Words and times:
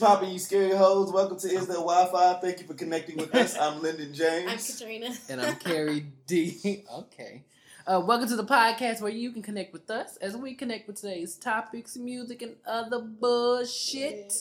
poppin', 0.00 0.30
you 0.30 0.38
scary 0.38 0.74
hoes? 0.74 1.12
Welcome 1.12 1.38
to 1.40 1.46
Is 1.48 1.66
There 1.66 1.76
Wi-Fi? 1.76 2.34
Thank 2.40 2.60
you 2.60 2.66
for 2.66 2.72
connecting 2.74 3.18
with 3.18 3.34
us. 3.34 3.56
I'm 3.58 3.82
Lyndon 3.82 4.12
Jamez. 4.12 4.48
I'm 4.48 4.58
Katrina. 4.58 5.14
and 5.28 5.40
I'm 5.42 5.56
Kerry 5.56 6.06
D. 6.26 6.84
Okay. 6.98 7.44
Uh, 7.86 8.00
welcome 8.04 8.28
to 8.28 8.36
the 8.36 8.44
podcast 8.44 9.00
where 9.02 9.10
you 9.10 9.30
can 9.32 9.42
connect 9.42 9.72
with 9.72 9.90
us 9.90 10.16
as 10.18 10.36
we 10.36 10.54
connect 10.54 10.86
with 10.86 10.96
today's 11.00 11.34
topics, 11.36 11.96
music, 11.96 12.40
and 12.42 12.56
other 12.66 13.00
bullshit. 13.00 14.32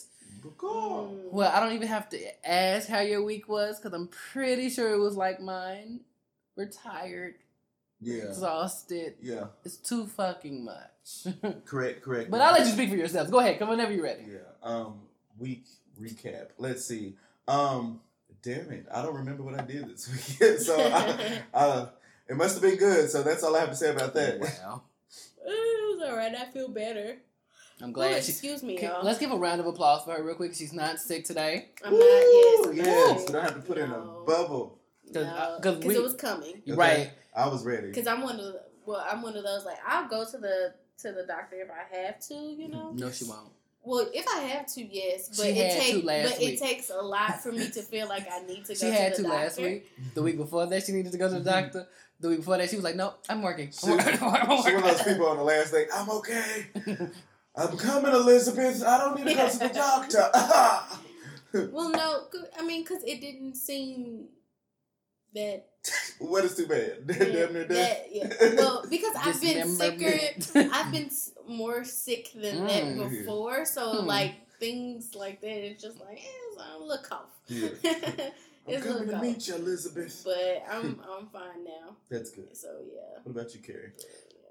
Cool. 0.58 1.14
Mm. 1.28 1.32
Well, 1.32 1.52
I 1.54 1.60
don't 1.60 1.74
even 1.74 1.88
have 1.90 2.08
to 2.10 2.48
ask 2.50 2.88
how 2.88 3.00
your 3.02 3.24
week 3.24 3.50
was 3.50 3.80
because 3.80 3.94
I'm 3.94 4.08
pretty 4.08 4.70
sure 4.70 4.94
it 4.94 5.00
was 5.00 5.16
like 5.18 5.42
mine. 5.42 6.02
We're 6.56 6.70
tired, 6.70 7.36
Yeah. 8.00 8.24
exhausted. 8.26 9.16
Yeah. 9.22 9.46
It's 9.66 9.78
too 9.78 10.06
fucking 10.08 10.64
much. 10.64 11.34
Correct. 11.66 12.02
Correct. 12.04 12.30
but 12.32 12.40
I'll 12.40 12.54
let 12.54 12.66
you 12.66 12.72
speak 12.74 12.90
for 12.90 12.96
yourselves. 12.96 13.30
Go 13.32 13.40
ahead. 13.40 13.60
Come 13.60 13.70
whenever 13.70 13.92
you're 13.92 14.04
ready. 14.04 14.24
Yeah. 14.32 14.38
Um. 14.64 15.02
Week 15.40 15.66
recap. 16.02 16.50
Let's 16.58 16.86
see. 16.86 17.16
Um. 17.48 18.02
Damn 18.42 18.72
it! 18.72 18.86
I 18.94 19.02
don't 19.02 19.16
remember 19.16 19.44
what 19.44 19.60
I 19.60 19.64
did 19.64 19.90
this 19.90 20.08
weekend. 20.40 20.62
so, 20.62 20.80
I, 20.80 21.42
uh, 21.54 21.90
it 22.30 22.38
must 22.38 22.54
have 22.54 22.62
been 22.62 22.78
good. 22.78 23.10
So 23.10 23.22
that's 23.22 23.44
all 23.44 23.54
I 23.56 23.60
have 23.60 23.70
to 23.72 23.76
say 23.76 23.90
about 23.92 24.14
that. 24.14 24.40
Wow. 24.40 24.84
It 25.46 26.00
was 26.02 26.10
alright. 26.10 26.34
I 26.36 26.46
feel 26.46 26.70
better. 26.70 27.18
I'm 27.82 27.90
Oh, 27.90 27.92
glad 27.94 28.24
she. 28.24 28.32
excuse 28.32 28.62
me, 28.64 28.78
Can- 28.78 28.90
y'all. 28.92 29.04
let's 29.04 29.20
give 29.20 29.32
a 29.32 29.36
round 29.38 29.60
of 29.60 29.68
applause 29.68 30.04
for 30.06 30.12
her 30.14 30.24
real 30.24 30.36
quick. 30.36 30.54
She's 30.54 30.72
not 30.74 31.00
sick 31.00 31.26
today. 31.26 31.70
I'm 31.84 31.92
not. 31.94 32.00
Yes. 32.00 32.66
Woo! 32.68 32.74
Yes. 32.74 33.28
We 33.28 33.34
don't 33.34 33.44
have 33.44 33.56
to 33.56 33.62
put 33.62 33.78
in 33.78 33.90
a 33.92 34.00
bubble. 34.26 34.80
Cause, 35.14 35.16
No, 35.26 35.30
uh, 35.32 35.60
'cause 35.60 35.78
because 35.78 35.96
it 35.96 36.04
was 36.04 36.14
coming. 36.14 36.62
Okay. 36.68 36.74
Right. 36.76 37.12
I 37.36 37.48
was 37.50 37.66
ready. 37.66 37.88
Because 37.88 38.06
I'm 38.08 38.22
one 38.22 38.36
of 38.40 38.46
the. 38.46 38.62
Well, 38.86 39.04
I'm 39.10 39.22
one 39.22 39.36
of 39.36 39.44
those 39.44 39.66
like 39.66 39.78
I'll 39.86 40.08
go 40.08 40.24
to 40.30 40.38
the 40.38 40.74
to 41.00 41.12
the 41.12 41.24
doctor 41.28 41.58
if 41.58 41.70
I 41.72 41.98
have 41.98 42.20
to. 42.28 42.36
You 42.36 42.68
know. 42.70 42.92
No, 42.92 43.10
she 43.12 43.26
won't. 43.26 43.50
Well, 43.90 44.08
if 44.14 44.28
I 44.28 44.42
have 44.42 44.68
to, 44.74 44.84
yes, 44.84 45.30
but 45.30 45.48
She 45.48 45.60
it 45.60 45.80
takes 45.80 46.06
but 46.06 46.40
week. 46.40 46.50
it 46.50 46.60
takes 46.60 46.92
a 46.92 47.02
lot 47.02 47.42
for 47.42 47.52
me 47.52 47.68
to 47.72 47.82
feel 47.82 48.08
like 48.08 48.28
I 48.32 48.40
need 48.48 48.64
to 48.66 48.74
go 48.74 48.74
She 48.76 48.86
to 48.86 48.94
had 48.94 49.16
to 49.16 49.28
last 49.28 49.60
week. 49.60 49.92
The 50.14 50.22
week 50.22 50.38
before 50.38 50.68
that, 50.68 50.84
she 50.84 50.92
needed 50.92 51.12
to 51.12 51.18
go 51.18 51.28
to 51.28 51.40
the 51.40 51.50
mm-hmm. 51.50 51.64
doctor. 51.64 51.88
The 52.20 52.30
week 52.30 52.38
before 52.38 52.58
that, 52.58 52.70
she 52.70 52.76
was 52.76 52.86
like, 52.86 52.96
"No, 52.96 53.16
I'm 53.28 53.42
working." 53.42 53.72
She, 53.72 53.88
I'm 53.88 53.98
working. 53.98 54.18
she 54.20 54.76
one 54.76 54.76
of 54.76 54.84
those 54.84 55.02
people 55.02 55.26
on 55.26 55.38
the 55.38 55.44
last 55.44 55.72
day. 55.72 55.88
I'm 55.92 56.08
okay. 56.08 56.68
I'm 57.56 57.78
coming, 57.78 58.14
Elizabeth. 58.14 58.84
I 58.84 59.00
don't 59.00 59.18
need 59.18 59.32
to 59.32 59.34
go 59.34 59.50
to 59.50 59.58
the 59.58 59.70
doctor. 59.70 60.30
Well, 61.72 61.90
no, 61.90 62.26
I 62.60 62.64
mean, 62.64 62.84
because 62.84 63.04
it 63.04 63.22
didn't 63.22 63.56
seem 63.56 64.28
that 65.34 65.66
what 66.20 66.44
is 66.46 66.56
too 66.56 66.68
bad? 66.68 67.08
Damn 67.08 67.54
near 67.54 67.68
death. 67.68 67.68
that 67.68 68.08
yeah. 68.12 68.56
Well, 68.58 68.86
because 68.90 69.16
I've 69.18 69.42
been 69.42 69.68
Dismemberment. 69.68 70.44
sicker. 70.44 70.70
I've 70.74 70.92
been 70.92 71.10
more 71.48 71.84
sick 71.84 72.32
than 72.34 72.66
that 72.68 72.84
Mm. 72.84 73.10
before. 73.10 73.66
So 73.66 74.02
Hmm. 74.02 74.06
like 74.08 74.36
things 74.60 75.16
like 75.16 75.42
that, 75.42 75.66
it's 75.66 75.82
just 75.82 76.00
like 76.00 76.18
eh, 76.18 76.52
it's 76.54 76.62
a 76.62 76.78
little 76.80 77.04
cough. 77.04 77.32
Yeah. 77.48 77.70
I'm 78.68 78.76
it's 78.76 78.86
a 78.86 78.88
coming 78.90 79.08
little 79.08 79.20
to 79.22 79.26
meet 79.26 79.48
you, 79.48 79.56
Elizabeth. 79.56 80.22
But 80.26 80.64
I'm 80.70 81.00
I'm 81.10 81.28
fine 81.28 81.64
now. 81.64 81.96
That's 82.10 82.30
good. 82.32 82.56
So 82.56 82.68
yeah. 82.94 83.20
What 83.24 83.32
about 83.42 83.56
you, 83.56 83.62
Kerry? 83.62 83.94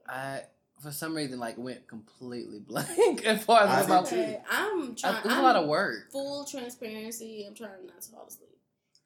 I, 0.08 0.42
for 0.80 0.90
some 0.90 1.14
reason, 1.14 1.38
like 1.38 1.58
went 1.58 1.86
completely 1.86 2.60
blank 2.60 3.24
as 3.24 3.44
far 3.44 3.60
as 3.62 3.68
I 3.68 3.80
about. 3.84 4.08
did 4.08 4.14
too. 4.14 4.20
Okay, 4.22 4.40
I'm 4.50 4.94
trying. 4.96 5.16
it 5.16 5.24
was 5.24 5.32
I'm 5.34 5.40
a 5.40 5.42
lot 5.42 5.56
of 5.56 5.68
work. 5.68 6.10
full 6.10 6.44
transparency. 6.46 7.44
I'm 7.46 7.54
trying 7.54 7.86
not 7.86 8.00
to 8.00 8.10
fall 8.10 8.26
asleep. 8.26 8.48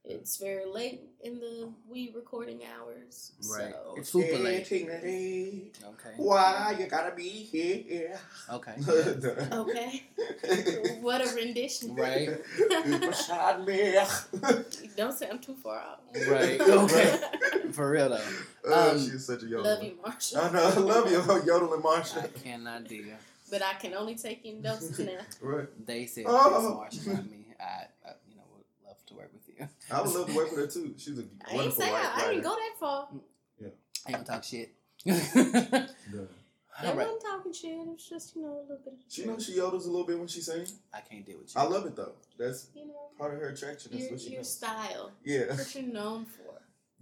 It's 0.04 0.36
very 0.38 0.64
late 0.66 1.00
in 1.22 1.38
the 1.38 1.68
we 1.88 2.10
recording 2.14 2.60
hours. 2.76 3.32
Right. 3.48 3.70
So. 3.72 3.94
It's 3.96 4.10
super 4.10 4.36
late. 4.36 4.68
late. 4.70 5.78
Okay. 5.80 6.10
Why 6.16 6.74
you 6.78 6.86
gotta 6.86 7.14
be 7.14 7.28
here? 7.28 8.18
Okay. 8.50 8.74
Okay. 9.52 10.02
what 11.00 11.20
a 11.24 11.32
rendition. 11.36 11.94
Right. 11.94 12.30
Beside 13.00 13.64
me. 13.64 13.94
Don't 14.96 15.12
say 15.16 15.28
I'm 15.30 15.38
too 15.38 15.54
far 15.54 15.78
out. 15.78 16.00
Right. 16.28 16.60
Okay. 16.82 17.20
For 17.70 17.88
real 17.90 18.08
though, 18.10 18.20
Oh, 18.66 18.90
Um, 18.90 18.98
she's 18.98 19.24
such 19.24 19.42
a 19.44 19.46
yodeler. 19.46 19.64
Love 19.64 19.82
you, 19.84 19.94
Marsha. 20.04 20.36
I 20.36 20.52
know. 20.52 20.64
I 20.64 20.74
love 20.80 21.10
you, 21.10 21.18
yodeling 21.46 21.80
Marsha. 21.80 22.18
I 22.18 22.26
Marsha. 22.26 22.42
cannot 22.42 22.88
deal. 22.88 23.04
But 23.52 23.62
I 23.62 23.74
can 23.74 23.94
only 23.94 24.16
take 24.16 24.44
in 24.44 24.62
doses 24.62 24.98
now. 24.98 25.12
Right. 25.40 25.86
They 25.86 26.06
said 26.06 26.24
Oh. 26.26 26.82
Chris 26.90 27.04
Marshall, 27.06 27.12
not 27.22 27.30
me. 27.30 27.44
I, 27.60 27.64
I, 27.64 28.12
you 28.28 28.36
know, 28.36 28.42
would 28.56 28.64
love 28.86 28.96
to 29.06 29.14
work 29.14 29.30
with 29.32 29.41
you. 29.58 29.68
I 29.90 30.00
would 30.02 30.12
love 30.14 30.26
to 30.28 30.34
work 30.36 30.50
with 30.50 30.60
her 30.60 30.66
too. 30.66 30.94
She's 30.96 31.18
a 31.18 31.22
I 31.22 31.24
ain't 31.50 31.56
wonderful 31.56 31.82
say 31.82 31.90
white 31.92 32.04
I, 32.04 32.12
I 32.14 32.20
didn't 32.20 32.28
writer. 32.28 32.42
go 32.42 32.56
that 32.56 32.74
far. 32.80 33.08
Yeah. 33.60 33.68
I 34.06 34.10
ain't 34.10 34.26
gonna 34.26 34.38
talk 34.38 34.44
shit. 34.44 34.74
Yeah. 35.04 36.20
I 36.80 36.86
All 36.86 36.94
right. 36.94 37.06
wasn't 37.06 37.22
talking 37.22 37.52
shit. 37.52 37.70
It 37.72 37.86
was 37.86 38.08
just, 38.08 38.34
you 38.34 38.42
know, 38.42 38.48
a 38.48 38.62
little 38.62 38.78
bit 38.82 38.94
of 38.94 38.98
She 39.06 39.26
knows 39.26 39.44
she 39.44 39.52
yodels 39.58 39.84
a 39.84 39.90
little 39.90 40.06
bit 40.06 40.18
when 40.18 40.26
she 40.26 40.40
sings. 40.40 40.74
I 40.92 41.00
can't 41.00 41.24
deal 41.24 41.36
with 41.38 41.54
you. 41.54 41.60
I 41.60 41.64
love 41.64 41.84
it 41.84 41.94
though. 41.94 42.12
That's 42.38 42.68
you 42.74 42.86
know, 42.86 43.10
part 43.18 43.34
of 43.34 43.40
her 43.40 43.48
attraction. 43.50 43.90
That's 43.92 44.04
your, 44.04 44.12
what 44.12 44.20
she 44.20 44.30
your 44.30 44.38
knows. 44.38 44.52
style. 44.56 45.10
Yeah. 45.22 45.54
What 45.54 45.74
you're 45.74 45.84
known 45.84 46.24
for. 46.24 46.51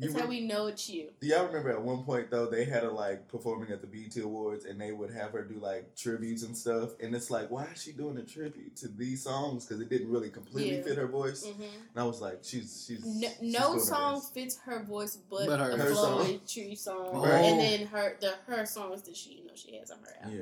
You 0.01 0.09
That's 0.09 0.23
how 0.23 0.29
we 0.29 0.41
know 0.41 0.67
it's 0.69 0.89
you. 0.89 1.11
Do 1.21 1.27
y'all 1.27 1.45
remember 1.47 1.69
at 1.71 1.83
one 1.83 2.05
point 2.05 2.31
though 2.31 2.47
they 2.47 2.65
had 2.65 2.85
her 2.85 2.91
like 2.91 3.29
performing 3.29 3.71
at 3.71 3.83
the 3.83 3.87
BET 3.87 4.17
Awards 4.25 4.65
and 4.65 4.81
they 4.81 4.93
would 4.93 5.11
have 5.13 5.33
her 5.33 5.43
do 5.45 5.57
like 5.61 5.95
tributes 5.95 6.43
and 6.43 6.57
stuff 6.57 6.93
and 7.01 7.15
it's 7.15 7.31
like 7.31 7.51
why 7.51 7.65
is 7.67 7.83
she 7.83 7.93
doing 7.93 8.17
a 8.17 8.23
tribute 8.23 8.75
to 8.77 8.89
these 8.89 9.23
songs 9.25 9.67
because 9.67 9.81
it 9.83 9.91
didn't 9.91 10.11
really 10.11 10.31
completely 10.31 10.77
Yeah. 10.79 10.83
fit 10.85 10.97
her 10.97 11.07
voice 11.07 11.45
hmm 11.45 11.63
and 11.63 11.97
I 11.97 12.05
was 12.05 12.21
like 12.23 12.39
she's 12.43 12.85
she's 12.89 13.05
No, 13.05 13.29
she's 13.29 13.43
no 13.43 13.59
doing 13.61 13.73
her 13.75 13.85
song 13.85 14.23
fits 14.33 14.57
her 14.65 14.83
voice 14.85 15.17
but, 15.29 15.47
But 15.47 15.61
her- 15.61 15.71
a 15.73 15.77
Her 15.77 15.95
song. 15.95 16.25
Floetry 16.25 16.79
song, 16.79 17.09
Oh. 17.13 17.25
and 17.27 17.61
then 17.61 17.87
her 17.89 18.17
the 18.21 18.35
her 18.47 18.65
songs 18.65 19.03
that 19.03 19.15
she 19.17 19.35
you 19.35 19.45
know 19.47 19.53
she 19.55 19.77
has 19.77 19.91
on 19.91 19.99
her 19.99 20.15
album 20.23 20.39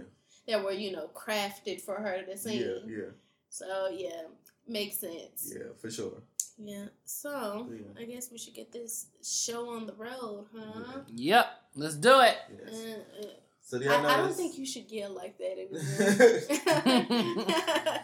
yeah 0.46 0.56
that 0.56 0.64
were 0.64 0.72
you 0.72 0.92
know 0.92 1.10
crafted 1.14 1.80
for 1.80 1.96
her 1.96 2.22
to 2.22 2.36
sing. 2.38 2.60
yeah 2.60 2.78
yeah 2.86 3.04
So 3.48 3.88
yeah, 3.92 4.22
makes 4.68 4.98
sense. 4.98 5.52
yeah 5.52 5.72
for 5.80 5.90
sure 5.90 6.22
Yeah. 6.58 6.86
So 7.04 7.68
Yeah. 7.70 8.02
I 8.02 8.04
guess 8.04 8.30
we 8.32 8.38
should 8.38 8.54
get 8.54 8.72
this 8.72 9.06
show 9.22 9.70
on 9.70 9.86
the 9.86 9.94
road, 9.94 10.46
huh? 10.56 11.00
Yep. 11.14 11.46
Let's 11.76 11.94
do 11.94 12.20
it. 12.20 12.36
yes 12.50 12.74
Uh, 12.74 12.98
uh, 13.22 13.26
so 13.62 13.78
do 13.78 13.84
I, 13.90 13.96
y'all 13.98 14.06
I 14.06 14.16
don't 14.16 14.34
think 14.34 14.56
you 14.58 14.64
should 14.64 14.90
yell 14.90 15.10
like 15.12 15.36
that 15.38 15.52
anymore. 15.52 15.82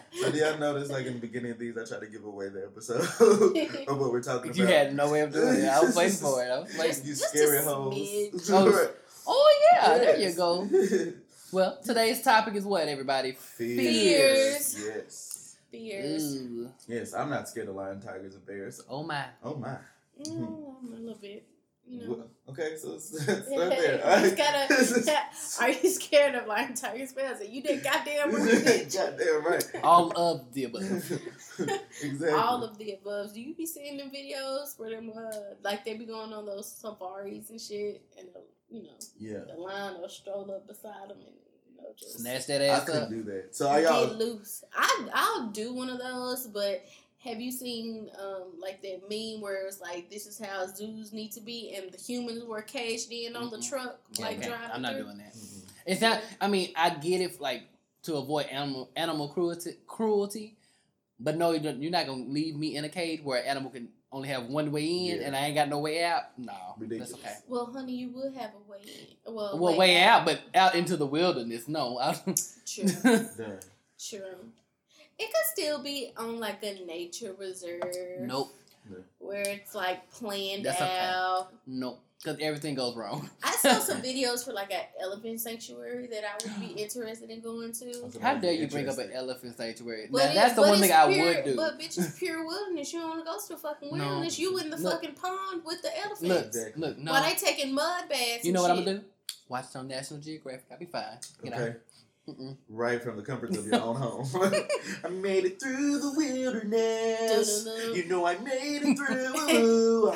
so 0.21 0.31
do 0.31 0.37
y'all 0.37 0.57
notice 0.59 0.89
like 0.91 1.05
in 1.07 1.13
the 1.13 1.19
beginning 1.19 1.51
of 1.51 1.59
these 1.59 1.75
I 1.77 1.85
try 1.85 1.99
to 1.99 2.07
give 2.07 2.23
away 2.23 2.49
the 2.49 2.65
episode 2.65 3.01
of 3.87 3.99
what 3.99 4.11
we're 4.11 4.21
talking 4.21 4.53
You 4.53 4.63
about 4.63 4.73
had 4.75 4.95
no 4.95 5.11
way 5.11 5.21
of 5.21 5.33
doing 5.33 5.55
it. 5.61 5.67
I 5.67 5.79
was 5.81 5.95
waiting 5.95 6.17
for 6.17 6.43
it. 6.43 6.49
I 6.51 6.59
was 6.59 6.77
waiting. 6.77 7.03
you 7.05 7.15
Just 7.15 7.29
scary 7.29 7.63
hoes. 7.63 8.49
Oh, 8.51 8.89
Oh 9.27 9.69
yeah, 9.73 9.97
there 9.97 10.19
you 10.19 10.33
go. 10.33 10.69
Well, 11.51 11.77
today's 11.85 12.21
topic 12.21 12.55
is 12.55 12.65
what, 12.65 12.87
everybody? 12.89 13.31
Fears. 13.31 14.75
Yes. 14.83 15.34
Fears. 15.75 16.35
Ooh. 16.35 16.69
Yes, 16.87 17.13
I'm 17.13 17.29
not 17.29 17.49
scared 17.49 17.67
of 17.69 17.75
lion, 17.75 17.99
tigers, 18.01 18.35
and 18.35 18.45
bears. 18.45 18.81
Oh 18.89 19.03
my. 19.03 19.25
Oh 19.43 19.55
my. 19.55 19.77
Mm, 20.25 20.75
a 20.93 20.95
little 20.95 21.15
bit. 21.15 21.45
You 21.87 21.99
know. 21.99 22.13
Well, 22.15 22.27
okay, 22.49 22.75
so 22.77 22.93
it's, 22.93 23.13
it's 23.27 23.49
not 23.49 23.69
there. 23.69 24.27
You 24.27 24.35
gotta- 24.35 25.21
Are 25.61 25.69
you 25.69 25.89
scared 25.89 26.33
of 26.33 26.47
lion 26.47 26.73
tigers 26.73 27.13
bears? 27.13 27.47
You 27.47 27.61
did 27.61 27.83
goddamn 27.83 28.33
right. 28.33 28.91
Goddamn 28.91 29.45
right. 29.45 29.65
All 29.83 30.11
of 30.17 30.51
the 30.53 30.63
above. 30.63 30.81
exactly. 32.01 32.29
All 32.31 32.63
of 32.63 32.77
the 32.79 32.93
above. 32.93 33.33
Do 33.33 33.41
you 33.41 33.53
be 33.53 33.67
seeing 33.67 33.97
them 33.97 34.09
videos 34.09 34.79
where 34.79 34.89
them 34.89 35.11
uh, 35.15 35.31
like 35.63 35.85
they 35.85 35.95
be 35.95 36.05
going 36.05 36.33
on 36.33 36.45
those 36.47 36.71
safaris 36.71 37.51
and 37.51 37.61
shit, 37.61 38.01
and 38.17 38.29
the, 38.33 38.41
you 38.75 38.83
know 38.83 38.89
yeah. 39.19 39.39
the 39.47 39.61
lion 39.61 40.01
will 40.01 40.09
stroll 40.09 40.49
up 40.51 40.67
beside 40.67 41.09
them 41.09 41.17
and 41.17 41.21
you 41.21 41.27
know 41.27 41.44
just 41.97 42.19
Snatch 42.19 42.47
that 42.47 42.61
ass 42.61 42.69
I 42.69 42.81
ass 42.81 42.85
couldn't 42.85 43.03
up. 43.03 43.09
do 43.09 43.23
that. 43.23 43.55
So 43.55 43.69
are 43.69 43.81
get 43.81 43.91
y'all? 43.91 44.13
loose. 44.17 44.63
I 44.75 45.07
I'll 45.13 45.47
do 45.47 45.73
one 45.73 45.89
of 45.89 45.99
those, 45.99 46.47
but 46.47 46.83
have 47.23 47.41
you 47.41 47.51
seen 47.51 48.09
um 48.21 48.43
like 48.59 48.81
that 48.83 49.09
meme 49.09 49.41
where 49.41 49.65
it's 49.67 49.81
like 49.81 50.09
this 50.09 50.27
is 50.27 50.39
how 50.39 50.65
zoos 50.67 51.11
need 51.13 51.31
to 51.33 51.41
be, 51.41 51.73
and 51.75 51.91
the 51.91 51.97
humans 51.97 52.43
were 52.43 52.61
caged 52.61 53.11
in 53.11 53.35
on 53.35 53.49
the 53.49 53.57
Mhm. 53.57 53.69
truck, 53.69 53.99
Yeah, 54.13 54.25
like 54.25 54.37
okay. 54.39 54.47
driving. 54.47 54.69
I'm 54.73 54.81
not 54.81 54.93
through? 54.93 55.03
doing 55.03 55.17
that. 55.17 55.33
Mhm. 55.33 55.61
It's 55.87 56.01
not. 56.01 56.21
I 56.41 56.47
mean, 56.47 56.71
I 56.75 56.89
get 56.91 57.21
it, 57.21 57.39
like 57.41 57.63
to 58.03 58.15
avoid 58.15 58.45
animal 58.47 58.89
animal 58.95 59.29
cruelty, 59.29 59.77
cruelty. 59.87 60.55
But 61.19 61.37
no, 61.37 61.51
you 61.51 61.59
don't- 61.59 61.81
you're 61.81 61.91
not 61.91 62.05
gonna 62.07 62.25
leave 62.25 62.55
me 62.55 62.75
in 62.75 62.83
a 62.85 62.89
cage 62.89 63.21
where 63.23 63.41
an 63.41 63.47
animal 63.47 63.71
can 63.71 63.89
only 64.11 64.27
have 64.29 64.47
one 64.47 64.71
way 64.71 64.85
in, 64.85 65.19
Yeah. 65.21 65.27
and 65.27 65.35
I 65.35 65.45
ain't 65.47 65.55
got 65.55 65.69
no 65.69 65.79
way 65.79 66.03
out. 66.03 66.37
No, 66.37 66.53
Ridiculous. 66.77 67.11
that's 67.11 67.23
okay. 67.23 67.35
Well, 67.47 67.65
honey, 67.67 67.93
you 67.93 68.09
would 68.11 68.33
have 68.33 68.51
a 68.53 68.69
way 68.71 68.79
in. 68.83 69.33
Well, 69.33 69.57
Well, 69.57 69.77
way 69.77 70.01
out, 70.03 70.25
but 70.25 70.41
out 70.53 70.75
into 70.75 70.95
the 70.97 71.05
wilderness, 71.05 71.67
no. 71.67 71.97
I- 71.99 72.13
True. 72.65 72.85
Done. 72.85 73.59
True. 73.97 74.51
It 75.17 75.27
could 75.27 75.45
still 75.53 75.81
be 75.81 76.11
on 76.17 76.39
like 76.39 76.61
a 76.63 76.83
nature 76.85 77.33
reserve. 77.39 78.19
nope, 78.21 78.53
Where 79.19 79.41
it's 79.47 79.73
like 79.73 80.09
planned 80.11 80.65
That's 80.65 80.81
okay. 80.81 80.99
out. 80.99 81.53
nope, 81.65 81.99
because 82.25 82.39
everything 82.41 82.73
goes 82.75 82.95
wrong. 82.95 83.29
I 83.43 83.51
saw 83.57 83.77
some 83.79 84.01
videos 84.01 84.43
for 84.43 84.51
like 84.51 84.71
an 84.73 84.81
elephant 85.01 85.39
sanctuary 85.39 86.07
that 86.07 86.23
I 86.23 86.33
would 86.43 86.59
be 86.59 86.81
interested 86.81 87.29
in 87.29 87.41
going 87.41 87.71
to. 87.73 88.09
How 88.21 88.35
dare 88.35 88.53
you 88.53 88.67
bring 88.67 88.89
up 88.89 88.97
an 88.97 89.11
elephant 89.13 89.55
sanctuary? 89.55 90.07
But 90.11 90.17
Now, 90.25 90.31
it- 90.31 90.33
that's 90.35 90.55
the 90.55 90.61
one 90.61 90.73
thing 90.79 90.89
it's 90.89 90.93
I 90.93 91.13
pure- 91.13 91.25
would 91.35 91.45
do. 91.45 91.55
But 91.55 91.79
bitch, 91.79 91.97
it's 91.99 92.17
pure 92.19 92.45
wilderness. 92.45 92.91
You 92.91 92.99
don't 93.01 93.09
want 93.09 93.21
to 93.21 93.25
go 93.25 93.37
to 93.39 93.47
the 93.49 93.57
fucking 93.57 93.97
No. 93.97 94.05
wilderness. 94.07 94.39
You 94.39 94.57
in 94.57 94.69
the 94.69 94.77
Look. 94.77 94.93
fucking 95.01 95.15
pond 95.15 95.61
with 95.65 95.81
the 95.83 95.95
elephants. 95.97 96.21
Look, 96.23 96.45
Exactly. 96.47 96.81
look, 96.81 96.97
no. 96.97 97.11
While 97.11 97.23
they 97.23 97.35
taking 97.35 97.73
mud 97.73 98.09
baths. 98.09 98.43
you 98.43 98.51
know 98.53 98.65
and 98.65 98.73
what 98.73 98.79
I'm 98.79 98.85
gonna 98.85 98.97
do? 98.99 99.05
Watch 99.47 99.65
it 99.69 99.75
on 99.75 99.87
National 99.87 100.19
Geographic. 100.19 100.65
I'll 100.71 100.79
be 100.79 100.85
fine. 100.85 101.03
You 101.43 101.51
know? 101.51 101.57
Okay. 101.57 101.75
Mm-mm. 102.27 102.57
right 102.69 103.03
from 103.03 103.17
the 103.17 103.21
comforts 103.21 103.55
of 103.55 103.67
your 103.67 103.79
own 103.81 103.97
home. 103.97 104.27
I 105.03 105.09
made 105.09 105.45
it 105.45 105.61
through 105.61 105.99
the 105.99 106.11
wilderness. 106.15 107.67
You 107.93 108.05
know 108.05 108.25
I 108.25 108.35
made 108.39 108.81
it 108.83 108.97
through. 108.97 110.11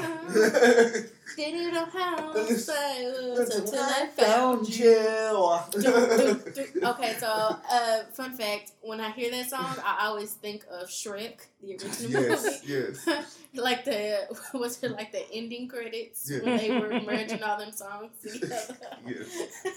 Didn't 1.35 1.71
know 1.73 1.85
how 1.85 2.33
to 2.33 2.57
say 2.57 3.05
it 3.05 3.53
Until 3.53 3.83
I 3.83 4.07
found 4.07 4.75
you. 4.75 4.89
okay, 6.89 7.15
so 7.19 7.27
uh, 7.71 7.99
fun 8.11 8.35
fact: 8.35 8.71
when 8.81 8.99
I 8.99 9.11
hear 9.11 9.29
that 9.29 9.47
song, 9.49 9.75
I 9.85 10.07
always 10.07 10.33
think 10.33 10.65
of 10.71 10.89
Shrek, 10.89 11.41
the 11.61 11.73
original 11.73 12.23
yes, 12.23 12.43
movie. 12.43 12.57
yes, 12.73 13.07
like 13.53 13.85
the 13.85 14.27
was 14.55 14.81
it 14.83 14.89
like 14.91 15.11
the 15.11 15.21
ending 15.31 15.67
credits 15.67 16.31
when 16.41 16.57
they 16.57 16.71
were 16.71 16.99
merging 17.01 17.43
all 17.43 17.59
them 17.59 17.71
songs 17.71 18.11
together. 18.21 18.75
yes, 19.05 19.29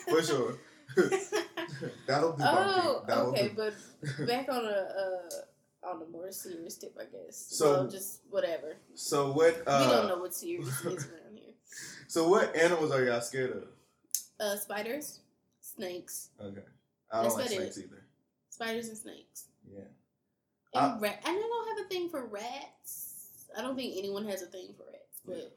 for 0.08 0.22
sure. 0.22 0.56
That'll 2.06 2.32
do. 2.32 2.42
oh, 2.46 3.04
That'll 3.06 3.26
okay, 3.30 3.48
do. 3.48 3.54
but 3.56 4.26
back 4.26 4.48
on 4.48 4.64
a 4.64 4.68
uh, 4.68 5.88
on 5.90 6.02
a 6.02 6.06
more 6.06 6.30
serious 6.30 6.76
tip, 6.76 6.96
I 7.00 7.04
guess. 7.04 7.36
So- 7.50 7.72
well, 7.72 7.88
just 7.88 8.20
whatever. 8.30 8.76
So 8.94 9.32
what? 9.32 9.58
we 9.58 9.64
don't 9.64 10.04
Uh, 10.04 10.08
know 10.08 10.18
what 10.18 10.34
serious 10.34 10.68
is 10.80 10.84
around 11.06 11.36
here. 11.36 11.54
so 12.08 12.28
what 12.28 12.54
animals 12.56 12.92
are 12.92 13.04
y'all 13.04 13.20
scared 13.20 13.50
of? 13.56 13.64
Uh, 14.38 14.56
spiders, 14.56 15.20
snakes, 15.60 16.30
Okay, 16.40 16.60
I 17.10 17.22
don't 17.22 17.34
like 17.36 17.46
about 17.46 17.52
it. 17.52 17.56
snakes 17.74 17.78
either. 17.78 18.02
spiders 18.50 18.88
and 18.88 18.98
snakes. 18.98 19.46
Yeah. 19.72 19.84
And 20.74 21.00
rat. 21.02 21.22
And 21.26 21.36
I 21.36 21.40
don't 21.40 21.76
have 21.78 21.86
a 21.86 21.88
thing 21.88 22.08
for 22.08 22.24
rats. 22.26 23.46
I 23.56 23.60
don't 23.62 23.76
think 23.76 23.94
anyone 23.96 24.26
has 24.26 24.42
a 24.42 24.46
thing 24.46 24.68
for 24.76 24.84
rats, 24.90 25.20
but 25.26 25.56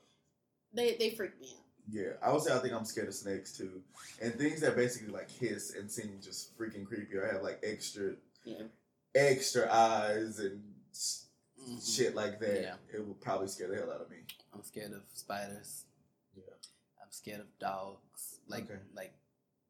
they 0.73 0.95
they 0.97 1.09
freak 1.11 1.39
me 1.39 1.55
out. 1.57 1.64
Yeah, 1.91 2.13
I 2.21 2.31
would 2.31 2.41
say 2.41 2.53
I 2.53 2.59
think 2.59 2.73
I'm 2.73 2.85
scared 2.85 3.07
of 3.07 3.13
snakes 3.13 3.55
too, 3.55 3.81
and 4.21 4.33
things 4.35 4.61
that 4.61 4.75
basically 4.75 5.09
like 5.13 5.29
hiss 5.29 5.75
and 5.75 5.89
seem 5.91 6.19
just 6.21 6.57
freaking 6.57 6.85
creepy 6.85 7.15
or 7.15 7.25
have 7.31 7.43
like 7.43 7.59
extra, 7.63 8.13
Yeah. 8.43 8.63
extra 9.13 9.71
eyes 9.71 10.39
and 10.39 10.63
Mhm. 11.61 11.95
shit 11.95 12.15
like 12.15 12.39
that. 12.39 12.61
Yeah. 12.61 12.75
It 12.93 13.05
would 13.05 13.21
probably 13.21 13.47
scare 13.47 13.67
the 13.67 13.75
hell 13.75 13.91
out 13.91 14.01
of 14.01 14.09
me. 14.09 14.17
I'm 14.53 14.63
scared 14.63 14.93
of 14.93 15.03
spiders. 15.13 15.85
Yeah. 16.35 16.43
I'm 17.01 17.11
scared 17.11 17.41
of 17.41 17.59
dogs. 17.59 18.39
Like 18.47 18.63
Okay. 18.65 18.79
like 18.93 19.13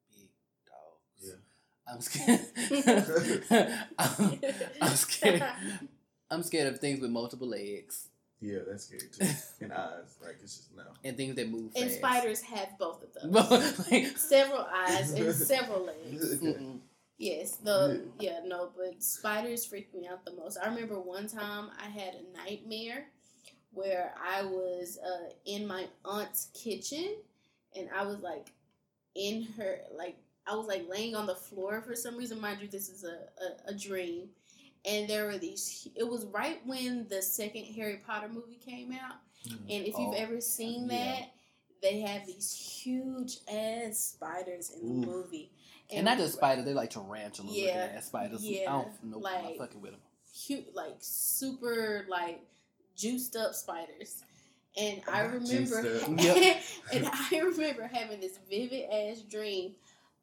big 0.09 0.29
dogs. 0.65 1.21
Yeah. 1.21 1.35
I'm 1.87 2.01
scared. 2.01 2.41
I'm, 3.99 4.39
I'm 4.81 4.95
scared. 4.95 5.43
I'm 6.31 6.43
scared 6.43 6.73
of 6.73 6.79
things 6.79 6.99
with 7.01 7.11
multiple 7.11 7.47
legs 7.47 8.09
Yeah, 8.45 8.59
that's 8.67 8.85
scary 8.85 9.01
too. 9.11 9.25
and 9.61 9.73
eyes, 9.73 10.17
like 10.23 10.37
it's 10.43 10.57
just 10.57 10.75
no. 10.75 10.83
and 11.03 11.17
things 11.17 11.35
that 11.35 11.49
move 11.49 11.71
And 11.75 11.85
fast. 11.85 11.97
spiders 11.97 12.41
have 12.41 12.77
both 12.77 13.03
of 13.03 13.31
those. 13.33 13.91
like, 13.91 14.07
Several 14.17 14.65
eyes 14.73 15.11
and 15.13 15.33
several 15.53 15.85
legs. 15.85 16.35
mm-mm. 16.39 16.79
Yes, 17.17 17.55
the 17.57 18.01
yeah, 18.19 18.41
no, 18.45 18.71
but 18.75 19.01
spiders 19.01 19.65
freak 19.65 19.93
me 19.95 20.05
out 20.07 20.25
the 20.25 20.33
most. 20.33 20.57
I 20.61 20.67
remember 20.67 20.99
one 20.99 21.27
time 21.27 21.69
I 21.81 21.89
had 21.89 22.13
a 22.15 22.37
nightmare 22.37 23.05
where 23.71 24.13
I 24.21 24.43
was 24.43 24.97
uh, 25.03 25.29
in 25.45 25.65
my 25.65 25.85
aunt's 26.03 26.49
kitchen 26.53 27.15
and 27.75 27.89
I 27.97 28.03
was 28.05 28.19
like 28.19 28.51
in 29.15 29.47
her 29.57 29.79
like 29.97 30.17
I 30.47 30.55
was 30.55 30.67
like 30.67 30.87
laying 30.89 31.15
on 31.15 31.25
the 31.25 31.35
floor 31.35 31.81
for 31.81 31.95
some 31.95 32.17
reason. 32.17 32.39
Mind 32.39 32.59
you, 32.61 32.67
this 32.67 32.89
is 32.89 33.03
a, 33.05 33.69
a, 33.69 33.71
a 33.71 33.73
dream. 33.73 34.29
And 34.87 35.07
there 35.09 35.25
were 35.25 35.37
these. 35.37 35.87
It 35.95 36.07
was 36.07 36.25
right 36.25 36.59
when 36.65 37.07
the 37.09 37.21
second 37.21 37.65
Harry 37.75 38.01
Potter 38.05 38.29
movie 38.29 38.59
came 38.63 38.91
out. 38.91 39.15
Mm. 39.47 39.57
And 39.61 39.85
if 39.85 39.97
you've 39.97 40.09
Oh, 40.09 40.13
ever 40.13 40.39
seen 40.41 40.89
yeah. 40.89 40.97
that, 41.21 41.31
they 41.81 42.01
have 42.01 42.25
these 42.25 42.53
huge 42.53 43.37
ass 43.51 43.97
spiders 44.15 44.71
in 44.71 45.01
the 45.01 45.07
Ooh. 45.07 45.11
movie. 45.11 45.51
And 45.91 46.05
not 46.05 46.17
just 46.17 46.33
spiders, 46.35 46.65
they're 46.65 46.73
like 46.73 46.89
tarantula 46.89 47.51
Yeah, 47.51 47.91
ass 47.95 48.07
spiders. 48.07 48.43
Yeah, 48.43 48.61
I 48.73 48.81
don't 48.81 49.03
know 49.03 49.17
like, 49.19 49.43
like- 49.43 49.57
fucking 49.57 49.81
with 49.81 49.91
them. 49.91 49.99
Huge, 50.33 50.65
like 50.73 50.95
super, 50.99 52.05
like 52.09 52.41
juiced 52.95 53.35
up 53.35 53.53
spiders. 53.55 54.23
And 54.77 55.01
I 55.11 55.21
remember. 55.21 55.81
Yep. 56.17 56.61
and 56.93 57.07
I 57.11 57.39
remember 57.39 57.87
having 57.91 58.19
this 58.19 58.37
vivid 58.49 58.89
ass 58.91 59.21
dream 59.21 59.75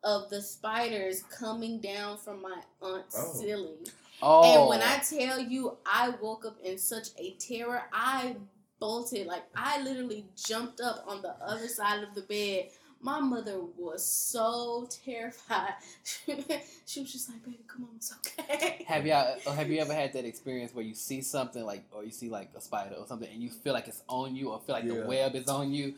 of 0.05 0.29
the 0.31 0.43
spiders 0.43 1.23
coming 1.23 1.81
down 1.81 2.19
from 2.19 2.43
my 2.43 2.61
aunt's 2.82 3.17
Oh. 3.19 3.32
ceiling. 3.41 3.87
Oh, 4.23 4.43
And 4.61 4.69
when 4.69 4.81
oh. 4.83 4.87
I 4.87 4.99
tell 4.99 5.41
you, 5.41 5.77
I 5.85 6.11
woke 6.21 6.45
up 6.47 6.59
in 6.65 6.79
such 6.79 7.09
a 7.19 7.33
terror. 7.33 7.83
I 7.93 8.37
bolted, 8.79 9.27
like 9.27 9.43
I 9.57 9.83
literally 9.83 10.27
jumped 10.37 10.81
up 10.81 11.05
on 11.07 11.23
the 11.23 11.31
other 11.45 11.69
side 11.69 12.03
of 12.03 12.15
the 12.15 12.23
bed. 12.23 12.69
My 13.01 13.19
mother 13.19 13.61
was 13.77 14.05
so 14.07 14.89
terrified. 15.05 15.75
she 16.87 17.01
was 17.01 17.13
just 17.13 17.29
like, 17.29 17.45
"Baby, 17.45 17.65
come 17.67 17.83
on, 17.85 17.91
it's 17.97 18.15
okay." 18.15 18.85
have 18.89 19.05
y'all 19.05 19.37
uh, 19.45 19.53
have 19.53 19.69
you 19.71 19.81
ever 19.81 19.93
had 20.03 20.13
that 20.13 20.25
experience 20.25 20.73
where 20.73 20.85
you 20.85 20.95
see 20.95 21.21
something 21.21 21.65
like 21.65 21.83
or 21.91 22.05
you 22.05 22.13
see 22.13 22.29
like 22.29 22.51
a 22.57 22.61
spider 22.61 22.95
or 22.97 23.07
something 23.09 23.29
and 23.33 23.43
you 23.43 23.51
feel 23.51 23.73
like 23.73 23.89
it's 23.89 24.03
on 24.09 24.37
you 24.37 24.51
or 24.51 24.61
feel 24.61 24.77
like 24.77 24.85
Yeah. 24.85 24.95
the 25.01 25.07
web 25.07 25.35
is 25.35 25.49
on 25.49 25.73
you? 25.73 25.95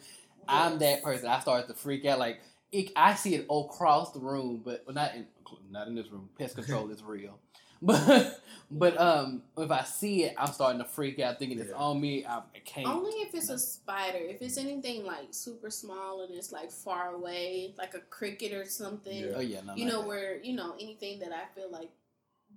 I'm 0.48 0.78
that 0.78 1.02
person. 1.02 1.28
I 1.28 1.40
start 1.40 1.68
to 1.68 1.74
freak 1.74 2.06
out. 2.06 2.18
Like 2.18 2.40
it, 2.72 2.90
I 2.96 3.14
see 3.14 3.34
it 3.34 3.46
across 3.50 4.12
the 4.12 4.20
room, 4.20 4.62
but 4.64 4.82
well, 4.86 4.94
not 4.94 5.14
in 5.14 5.26
not 5.70 5.88
in 5.88 5.94
this 5.94 6.08
room. 6.08 6.28
Pest 6.38 6.54
control 6.54 6.90
is 6.90 7.02
real, 7.02 7.38
but 7.84 8.40
but 8.70 9.00
um, 9.00 9.42
if 9.58 9.70
I 9.70 9.84
see 9.84 10.24
it, 10.24 10.34
I'm 10.38 10.52
starting 10.52 10.80
to 10.80 10.84
freak 10.86 11.18
out, 11.20 11.38
thinking 11.38 11.58
it's 11.60 11.72
on 11.72 12.00
me. 12.00 12.24
I, 12.24 12.38
I 12.38 12.58
can't. 12.64 12.88
Only 12.88 13.12
if 13.22 13.34
it's 13.34 13.50
a 13.50 13.58
spider. 13.58 14.18
If 14.18 14.42
it's 14.42 14.56
anything 14.58 15.04
like 15.04 15.28
super 15.30 15.70
small 15.70 16.22
and 16.24 16.34
it's 16.34 16.50
like 16.52 16.70
far 16.70 17.14
away, 17.14 17.74
like 17.78 17.94
a 17.94 18.00
cricket 18.00 18.52
or 18.52 18.64
something, 18.64 19.16
Yeah. 19.24 19.34
oh 19.36 19.40
yeah, 19.40 19.60
no, 19.66 19.74
you 19.76 19.84
not 19.84 19.92
know, 19.92 20.00
that. 20.00 20.08
where 20.08 20.36
you 20.42 20.54
know 20.56 20.74
anything 20.80 21.18
that 21.20 21.32
I 21.32 21.44
feel 21.54 21.70
like 21.70 21.90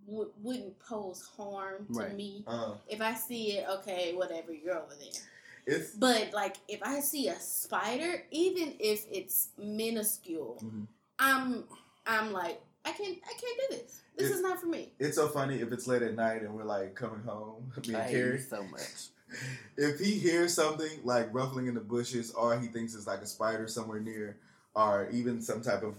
w- 0.07 0.31
wouldn't 0.41 0.79
pose 0.79 1.21
harm 1.38 1.85
to 1.88 1.94
Right. 1.94 2.15
me. 2.15 2.44
Uh, 2.47 2.75
If 2.88 3.01
I 3.01 3.13
see 3.13 3.57
it, 3.57 3.68
okay, 3.69 4.13
whatever, 4.15 4.53
you're 4.53 4.77
over 4.77 4.95
there. 5.00 5.21
it's 5.65 5.91
But 5.91 6.31
like 6.33 6.56
if 6.68 6.81
I 6.83 7.00
see 7.01 7.27
a 7.27 7.39
spider, 7.39 8.24
even 8.31 8.74
if 8.79 9.06
it's 9.12 9.50
minuscule, 9.57 10.59
Mhm. 10.63 10.88
I'm 11.19 11.65
I'm 12.06 12.31
like 12.31 12.62
I 12.85 12.91
can't 12.94 13.18
I 13.25 13.33
can't 13.33 13.59
do 13.69 13.77
this. 13.77 14.01
This 14.18 14.30
It- 14.31 14.36
is 14.36 14.42
not 14.42 14.60
for 14.60 14.68
me. 14.68 14.92
it's 15.00 15.16
so 15.16 15.28
funny 15.28 15.62
if 15.62 15.72
it's 15.72 15.88
late 15.88 16.02
at 16.02 16.16
night 16.16 16.42
and 16.42 16.54
we're 16.56 16.64
like 16.64 16.96
coming 16.96 17.22
home. 17.25 17.72
Me 17.88 17.96
I 17.96 18.00
and 18.00 18.10
hate 18.10 18.14
Kerry. 18.16 18.40
so 18.40 18.64
much. 18.64 18.81
If 19.75 20.00
he 20.00 20.14
hears 20.14 20.54
something 20.54 20.90
like 21.04 21.34
ruffling 21.34 21.68
in 21.68 21.74
the 21.74 21.81
bushes, 21.81 22.31
or 22.31 22.58
he 22.58 22.68
thinks 22.68 22.96
it's 22.96 23.06
like 23.08 23.19
a 23.19 23.25
spider 23.25 23.68
somewhere 23.68 24.00
near, 24.00 24.38
or 24.74 25.10
even 25.12 25.41
some 25.41 25.62
type 25.62 25.84
of 25.84 25.96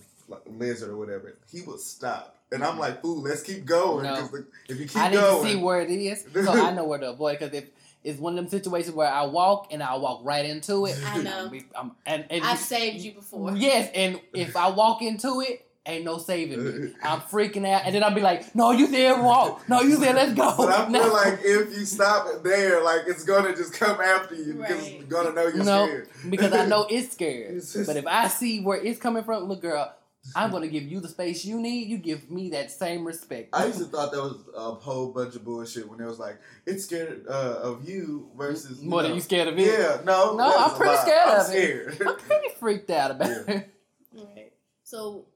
lizard 0.46 0.88
or 0.88 0.96
whatever, 0.96 1.36
he 1.52 1.60
will 1.60 1.76
stop. 1.76 2.36
And 2.50 2.64
I'm 2.64 2.70
mm-hmm. 2.72 2.80
like, 2.80 3.04
ooh, 3.04 3.20
let's 3.20 3.42
keep 3.42 3.66
going." 3.66 4.04
No. 4.04 4.14
'cause 4.14 4.30
the- 4.30 4.46
if 4.70 4.80
you 4.80 4.86
keep 4.88 4.96
I 4.96 5.08
need 5.10 5.16
going, 5.16 5.44
to 5.44 5.50
see 5.50 5.56
where 5.56 5.82
it 5.82 5.90
is, 5.90 6.24
so 6.34 6.52
I 6.52 6.72
know 6.72 6.84
where 6.84 6.98
to 6.98 7.10
avoid. 7.10 7.38
Because 7.38 7.54
if 7.54 7.66
it's 8.02 8.18
one 8.18 8.32
of 8.32 8.36
them 8.36 8.48
situations 8.48 8.94
where 8.94 9.12
I 9.12 9.26
walk 9.26 9.68
and 9.72 9.82
I 9.82 9.96
walk 9.96 10.20
right 10.24 10.46
into 10.46 10.86
it, 10.86 10.98
I 11.04 11.18
know. 11.22 11.50
I'm, 11.52 11.64
I'm- 11.76 11.92
and, 12.06 12.24
and 12.30 12.44
I've 12.44 12.58
saved 12.58 13.04
you 13.04 13.12
before. 13.12 13.54
yes, 13.54 13.90
and 13.94 14.18
if 14.32 14.56
I 14.56 14.70
walk 14.70 15.02
into 15.02 15.42
it, 15.42 15.67
ain't 15.88 16.04
no 16.04 16.18
saving 16.18 16.62
me. 16.64 16.92
I'm 17.02 17.20
freaking 17.22 17.66
out, 17.66 17.82
and 17.84 17.94
then 17.94 18.04
I'll 18.04 18.14
be 18.14 18.20
like, 18.20 18.54
"No, 18.54 18.70
you 18.72 18.86
there? 18.88 19.20
Walk. 19.22 19.68
No, 19.68 19.80
you 19.80 19.96
there? 19.96 20.14
Let's 20.14 20.34
go." 20.34 20.54
But 20.56 20.68
I 20.68 20.82
feel 20.84 20.92
No. 21.06 21.12
like 21.12 21.40
if 21.42 21.76
you 21.76 21.84
stop 21.84 22.42
there, 22.44 22.82
like 22.84 23.02
it's 23.06 23.24
gonna 23.24 23.54
just 23.56 23.72
come 23.72 24.00
after 24.00 24.34
you 24.34 24.54
because 24.54 24.82
Right. 24.82 24.92
it's 25.00 25.04
gonna 25.06 25.32
know 25.32 25.46
you're 25.48 25.64
No. 25.64 25.86
scared. 25.86 26.08
because 26.30 26.52
I 26.52 26.66
know 26.66 26.86
it's 26.90 27.12
scared. 27.12 27.56
It's 27.56 27.72
just- 27.72 27.86
But 27.86 27.96
if 27.96 28.06
I 28.06 28.28
see 28.28 28.60
where 28.60 28.78
it's 28.78 29.00
coming 29.00 29.24
from, 29.24 29.44
look, 29.44 29.62
girl, 29.62 29.92
I'm 30.36 30.50
gonna 30.50 30.68
give 30.68 30.82
you 30.82 31.00
the 31.00 31.08
space 31.08 31.44
you 31.44 31.58
need. 31.58 31.88
You 31.88 31.96
give 31.96 32.30
me 32.30 32.50
that 32.50 32.70
same 32.70 33.06
respect. 33.06 33.48
I 33.54 33.66
used 33.66 33.78
to 33.78 33.86
thought 33.86 34.12
that 34.12 34.20
was 34.20 34.36
a 34.54 34.72
whole 34.74 35.10
bunch 35.12 35.36
of 35.36 35.44
bullshit 35.44 35.88
when 35.88 36.00
it 36.00 36.06
was 36.06 36.18
like 36.18 36.38
it's 36.66 36.84
scared 36.84 37.24
uh, 37.28 37.60
of 37.62 37.88
you 37.88 38.28
versus 38.36 38.82
more 38.82 39.02
than 39.02 39.14
you 39.14 39.20
scared 39.20 39.48
of 39.48 39.58
it. 39.58 39.66
Yeah, 39.66 40.00
no, 40.04 40.36
No, 40.36 40.44
I'm 40.66 40.76
pretty 40.76 40.94
lie. 40.96 41.02
scared 41.02 41.28
I'm 41.28 41.40
of 41.40 41.40
it. 41.40 41.94
scared. 41.94 42.08
I'm 42.08 42.16
pretty 42.18 42.48
freaked 42.58 42.90
out 42.90 43.10
about 43.12 43.28
Yeah. 43.30 43.54
it. 43.54 43.74
Right. 44.14 44.52
So 44.82 45.26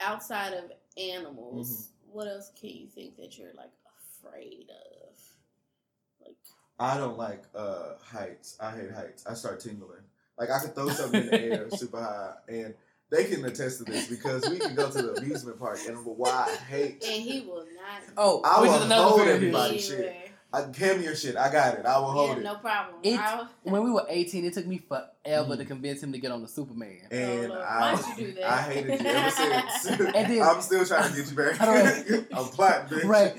outside 0.00 0.52
of 0.54 0.64
animals, 0.98 1.70
Mm-hmm. 1.70 2.16
what 2.18 2.26
else 2.28 2.50
can 2.60 2.70
you 2.70 2.86
think 2.86 3.16
that 3.16 3.38
you're 3.38 3.52
like 3.56 3.70
afraid 4.22 4.66
of? 4.70 5.18
Like 6.24 6.36
I 6.78 6.96
don't 6.96 7.18
like 7.18 7.42
uh, 7.54 7.94
heights. 8.02 8.56
I 8.60 8.70
hate 8.72 8.90
heights. 8.92 9.26
I 9.26 9.34
start 9.34 9.60
tingling. 9.60 10.02
Like 10.38 10.50
I 10.50 10.58
could 10.60 10.74
throw 10.74 10.88
something 10.90 11.20
in 11.22 11.26
the 11.28 11.40
air 11.42 11.70
super 11.76 12.00
high, 12.00 12.34
and 12.48 12.74
they 13.10 13.24
can 13.24 13.44
attest 13.44 13.78
to 13.78 13.84
this 13.84 14.06
because 14.08 14.48
we 14.48 14.58
can 14.58 14.74
go 14.74 14.90
to 14.90 15.02
the 15.02 15.14
amusement 15.16 15.58
park, 15.58 15.78
and 15.86 15.98
why 16.04 16.46
I 16.50 16.54
hate. 16.56 17.04
and 17.04 17.22
he 17.22 17.40
will 17.40 17.66
not 17.74 18.02
Oh, 18.16 18.40
I 18.44 18.60
which 18.62 18.70
will 18.70 18.82
is 18.82 18.92
hold 18.92 19.20
everybody. 19.22 19.78
shit. 19.78 20.29
Anywhere. 20.52 20.68
I, 20.68 20.78
give 20.78 20.98
me 20.98 21.04
your 21.04 21.14
shit. 21.16 21.36
I 21.36 21.50
got 21.52 21.78
it. 21.78 21.86
I 21.86 21.98
will 21.98 22.06
hold 22.10 22.30
Yeah, 22.30 22.36
it. 22.36 22.42
no 22.44 22.54
problem. 22.56 22.96
It's- 23.02 23.20
I'll- 23.22 23.48
When 23.62 23.84
we 23.84 23.90
were 23.90 24.04
18, 24.08 24.44
it 24.44 24.54
took 24.54 24.66
me 24.66 24.78
forever 24.78 25.54
Mhm. 25.54 25.58
to 25.58 25.64
convince 25.64 26.02
him 26.02 26.12
to 26.12 26.18
get 26.18 26.30
on 26.32 26.42
the 26.42 26.48
Superman. 26.48 26.98
And 27.10 27.52
Oh, 27.52 27.60
I, 27.60 27.94
Why'd 27.94 28.18
you 28.18 28.26
do 28.26 28.32
that? 28.40 28.44
I 28.50 28.62
hated 28.62 29.00
you 29.00 29.06
ever 29.06 29.30
since. 29.30 29.86
And 30.00 30.30
then- 30.30 30.42
I'm 30.42 30.60
still 30.62 30.84
trying 30.84 31.10
to 31.10 31.16
get 31.16 31.30
you 31.30 31.36
back. 31.36 31.56
How 31.56 31.66
do 31.72 32.26
I'm 32.32 32.44
plotting, 32.46 32.98
bitch. 32.98 33.04
Right. 33.04 33.36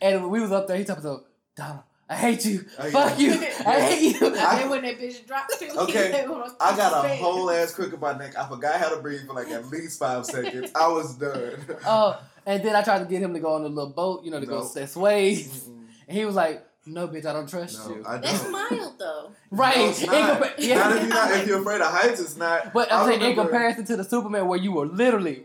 And 0.00 0.22
when 0.22 0.30
we 0.30 0.40
was 0.40 0.52
up 0.52 0.66
there, 0.66 0.76
he 0.76 0.84
told 0.84 0.98
me, 0.98 1.02
so, 1.02 1.24
Donald, 1.56 1.82
I 2.08 2.14
hate 2.14 2.44
you. 2.44 2.64
Oh, 2.78 2.88
Fuck 2.90 3.18
yeah. 3.18 3.34
you. 3.34 3.46
I 3.66 3.80
hate 3.80 4.20
you. 4.20 4.26
and 4.26 4.34
then 4.36 4.70
when 4.70 4.82
that 4.82 4.98
bitch 5.00 5.26
dropped 5.26 5.58
too, 5.58 5.68
Okay, 5.76 6.12
I 6.60 6.76
got 6.76 7.04
a 7.04 7.16
whole 7.16 7.50
ass 7.50 7.74
crook 7.74 7.92
in 7.92 7.98
my 7.98 8.16
neck. 8.16 8.36
I 8.38 8.46
forgot 8.48 8.78
how 8.78 8.90
to 8.94 9.00
breathe 9.02 9.26
for 9.26 9.32
like 9.32 9.48
at 9.48 9.66
least 9.68 9.98
five 9.98 10.24
seconds. 10.24 10.70
I 10.74 10.86
was 10.88 11.16
done. 11.16 11.56
Oh, 11.84 12.20
And 12.46 12.62
then 12.62 12.76
I 12.76 12.82
tried 12.82 13.00
to 13.00 13.06
get 13.06 13.20
him 13.22 13.34
to 13.34 13.40
go 13.40 13.54
on 13.54 13.64
the 13.64 13.68
little 13.68 13.90
boat, 13.90 14.22
you 14.22 14.30
know, 14.30 14.38
to 14.38 14.46
go 14.46 14.60
Nope. 14.60 14.72
that 14.74 14.88
sways. 14.90 15.48
Mm-mm. 15.48 15.75
And 16.08 16.16
he 16.16 16.24
was 16.24 16.34
like, 16.34 16.64
"No, 16.86 17.08
bitch, 17.08 17.26
I 17.26 17.32
don't 17.32 17.48
trust 17.48 17.88
No, 17.88 17.96
you." 17.96 18.04
I 18.06 18.18
That's 18.18 18.42
don't. 18.42 18.52
mild 18.52 18.98
though. 18.98 19.32
right? 19.50 19.76
No, 19.76 19.84
it's 19.88 20.06
not. 20.06 20.40
compa- 20.42 20.54
yeah. 20.58 20.74
Not 20.78 20.92
if 20.96 21.00
you're 21.02 21.08
not 21.08 21.30
if 21.40 21.46
you're 21.48 21.60
afraid 21.60 21.80
of 21.80 21.88
heights, 21.92 22.20
it's 22.20 22.36
not. 22.36 22.72
But 22.72 22.92
I 22.92 23.00
I'm 23.02 23.08
saying 23.08 23.20
in 23.22 23.28
remember- 23.30 23.50
comparison 23.50 23.84
to 23.86 23.96
the 23.96 24.04
Superman 24.04 24.46
where 24.46 24.58
you 24.58 24.72
were 24.72 24.86
literally 24.86 25.44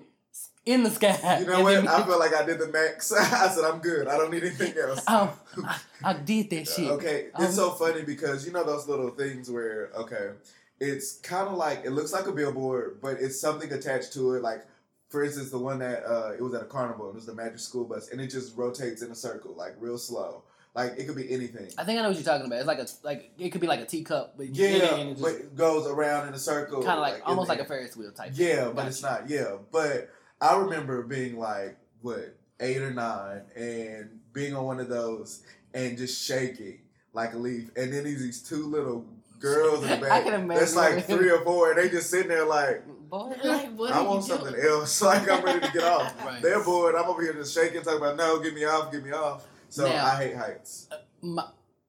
in 0.65 0.83
the 0.83 0.91
sky. 0.91 1.39
You 1.39 1.47
know 1.47 1.63
what? 1.63 1.73
then- 1.73 1.87
I 1.87 2.03
felt 2.05 2.19
like 2.19 2.35
I 2.35 2.45
did 2.45 2.59
the 2.59 2.67
max. 2.67 3.11
I 3.11 3.47
said 3.47 3.63
I'm 3.63 3.79
good. 3.79 4.07
I 4.07 4.17
don't 4.17 4.31
need 4.31 4.43
anything 4.43 4.75
else. 4.77 5.07
um, 5.09 5.29
I, 5.65 5.77
I 6.03 6.13
did 6.13 6.49
that 6.51 6.67
shit. 6.67 6.87
Okay, 6.91 7.27
Um, 7.33 7.45
it's 7.45 7.55
so 7.55 7.71
funny 7.71 8.03
because 8.03 8.45
you 8.45 8.51
know 8.53 8.63
those 8.63 8.87
little 8.87 9.09
things 9.09 9.49
where 9.49 9.89
okay, 9.95 10.31
it's 10.79 11.17
kind 11.19 11.47
of 11.47 11.55
like 11.55 11.81
it 11.85 11.91
looks 11.91 12.13
like 12.13 12.27
a 12.27 12.31
billboard, 12.31 12.99
but 13.01 13.17
it's 13.19 13.39
something 13.41 13.71
attached 13.73 14.13
to 14.13 14.35
it. 14.35 14.43
Like 14.43 14.65
for 15.09 15.23
instance, 15.23 15.49
the 15.49 15.57
one 15.57 15.79
that 15.79 16.05
uh, 16.05 16.31
it 16.37 16.41
was 16.41 16.53
at 16.53 16.61
a 16.61 16.65
carnival. 16.65 17.09
It 17.09 17.15
was 17.15 17.25
the 17.25 17.33
Magic 17.35 17.59
School 17.59 17.83
Bus, 17.85 18.09
and 18.11 18.21
it 18.21 18.27
just 18.27 18.55
rotates 18.55 19.01
in 19.01 19.09
a 19.11 19.15
circle, 19.15 19.55
like 19.57 19.73
real 19.79 19.97
slow. 19.97 20.43
Like 20.73 20.93
it 20.97 21.05
could 21.05 21.17
be 21.17 21.31
anything. 21.33 21.67
I 21.77 21.83
think 21.83 21.99
I 21.99 22.01
know 22.01 22.09
what 22.09 22.15
you're 22.15 22.23
talking 22.23 22.45
about. 22.47 22.59
It's 22.59 22.67
like 22.67 22.79
a 22.79 22.87
like 23.03 23.31
it 23.37 23.49
could 23.49 23.59
be 23.61 23.67
like 23.67 23.81
a 23.81 23.85
teacup, 23.85 24.35
but 24.37 24.47
Yeah, 24.55 24.95
and 24.95 25.09
it 25.11 25.21
but 25.21 25.31
it 25.33 25.55
goes 25.55 25.85
around 25.85 26.29
in 26.29 26.33
a 26.33 26.39
circle, 26.39 26.81
kind 26.81 26.97
of 26.97 27.01
like, 27.01 27.15
in 27.15 27.21
almost 27.23 27.49
like 27.49 27.59
a 27.59 27.65
Ferris 27.65 27.95
wheel 27.97 28.11
type. 28.11 28.31
Yeah, 28.35 28.65
but 28.67 28.75
Gotcha. 28.77 28.87
it's 28.87 29.01
not. 29.03 29.29
Yeah, 29.29 29.57
but 29.71 30.09
I 30.39 30.55
remember 30.57 31.03
being 31.03 31.37
like 31.37 31.77
what 32.01 32.37
eight 32.61 32.81
or 32.81 32.93
nine 32.93 33.41
and 33.55 34.19
being 34.33 34.55
on 34.55 34.63
one 34.65 34.79
of 34.79 34.87
those 34.87 35.43
and 35.73 35.97
just 35.97 36.23
shaking 36.25 36.79
like 37.13 37.33
a 37.33 37.37
leaf, 37.37 37.69
and 37.75 37.91
then 37.91 38.05
these 38.05 38.21
these 38.21 38.41
two 38.41 38.65
little 38.67 39.05
girls 39.39 39.83
in 39.83 39.89
the 39.89 39.97
back. 39.97 40.03
I 40.11 40.23
back. 40.23 40.25
can 40.39 40.47
That's 40.47 40.75
like 40.75 41.05
three 41.05 41.29
or 41.31 41.41
four, 41.43 41.71
and 41.71 41.79
they 41.79 41.89
just 41.89 42.09
sitting 42.09 42.29
there 42.29 42.45
like, 42.45 42.83
Boy, 43.09 43.33
Like 43.43 43.75
what 43.75 43.91
I 43.91 44.01
want 44.03 44.23
something 44.23 44.53
doing? 44.53 44.65
else. 44.65 45.01
Like 45.01 45.29
I'm 45.29 45.43
ready 45.43 45.67
to 45.67 45.73
get 45.73 45.83
off. 45.83 46.25
Right. 46.25 46.41
They're 46.41 46.63
bored. 46.63 46.95
I'm 46.95 47.09
over 47.09 47.21
here 47.21 47.33
just 47.33 47.53
shaking, 47.53 47.81
talking 47.81 47.97
about 47.97 48.15
no, 48.15 48.39
get 48.39 48.53
me 48.53 48.63
off, 48.63 48.89
get 48.89 49.03
me 49.03 49.11
off. 49.11 49.45
So 49.71 49.87
Now- 49.87 50.05
I 50.05 50.15
hate 50.17 50.35
heights. 50.35 50.87
my, 51.21 51.45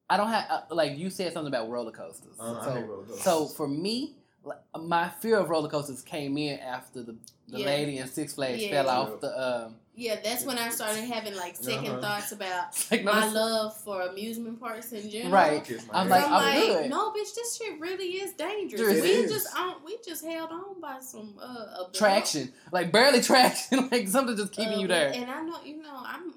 I 0.09 0.17
don't 0.17 0.29
have 0.29 0.47
uh, 0.51 0.61
like 0.75 0.97
you 0.99 1.11
said 1.11 1.33
something 1.33 1.53
about 1.53 1.69
roller 1.69 1.91
coasters. 1.93 2.37
Uh, 2.39 2.59
I 2.61 2.65
so, 2.65 2.71
hate 2.73 2.85
roller 2.87 3.05
coasters. 3.05 3.23
so 3.23 3.47
for 3.47 3.67
me, 3.69 4.17
like, 4.45 4.59
my 4.81 5.09
fear 5.21 5.37
of 5.39 5.51
roller 5.51 5.69
coasters 5.69 6.03
came 6.03 6.37
in 6.39 6.59
after 6.61 7.03
the 7.03 7.17
the 7.49 7.59
Yeah. 7.61 7.67
lady 7.67 7.99
in 7.99 8.09
Six 8.09 8.35
Flags 8.35 8.63
Yeah. 8.63 8.71
fell 8.83 8.89
off 8.89 9.21
the. 9.21 9.39
Um, 9.67 9.77
Yeah, 9.95 10.19
that's 10.25 10.45
when 10.47 10.57
I 10.57 10.71
started 10.71 11.05
having 11.05 11.35
like 11.35 11.55
2nd 11.59 11.89
Uh-huh. 11.91 12.01
thoughts 12.01 12.33
about 12.33 12.65
like, 12.91 13.05
no, 13.05 13.13
my 13.13 13.29
love 13.31 13.77
for 13.77 14.01
amusement 14.03 14.59
parks 14.59 14.91
in 14.93 15.11
general. 15.11 15.33
Right. 15.33 15.71
I'm 15.93 16.09
like, 16.09 16.25
I'm 16.25 16.33
I'm 16.33 16.45
like, 16.61 16.67
good. 16.83 16.91
no, 16.91 17.11
bitch, 17.11 17.35
this 17.35 17.57
shit 17.57 17.79
really 17.79 18.07
is 18.25 18.33
dangerous. 18.35 18.81
It 18.99 19.03
we 19.03 19.09
is. 19.11 19.31
just 19.31 19.55
on, 19.55 19.75
we 19.85 19.99
just 20.07 20.25
held 20.25 20.51
on 20.51 20.81
by 20.81 21.01
some 21.01 21.35
uh 21.43 21.85
traction, 21.93 22.53
like 22.71 22.91
barely 22.91 23.21
traction, 23.31 23.89
like 23.91 24.09
something 24.09 24.37
just 24.37 24.53
keeping 24.53 24.79
uh, 24.79 24.81
you 24.83 24.89
there. 24.89 25.13
And 25.15 25.31
I 25.31 25.43
know, 25.43 25.59
you 25.65 25.83
know, 25.83 25.95
I'm, 26.15 26.33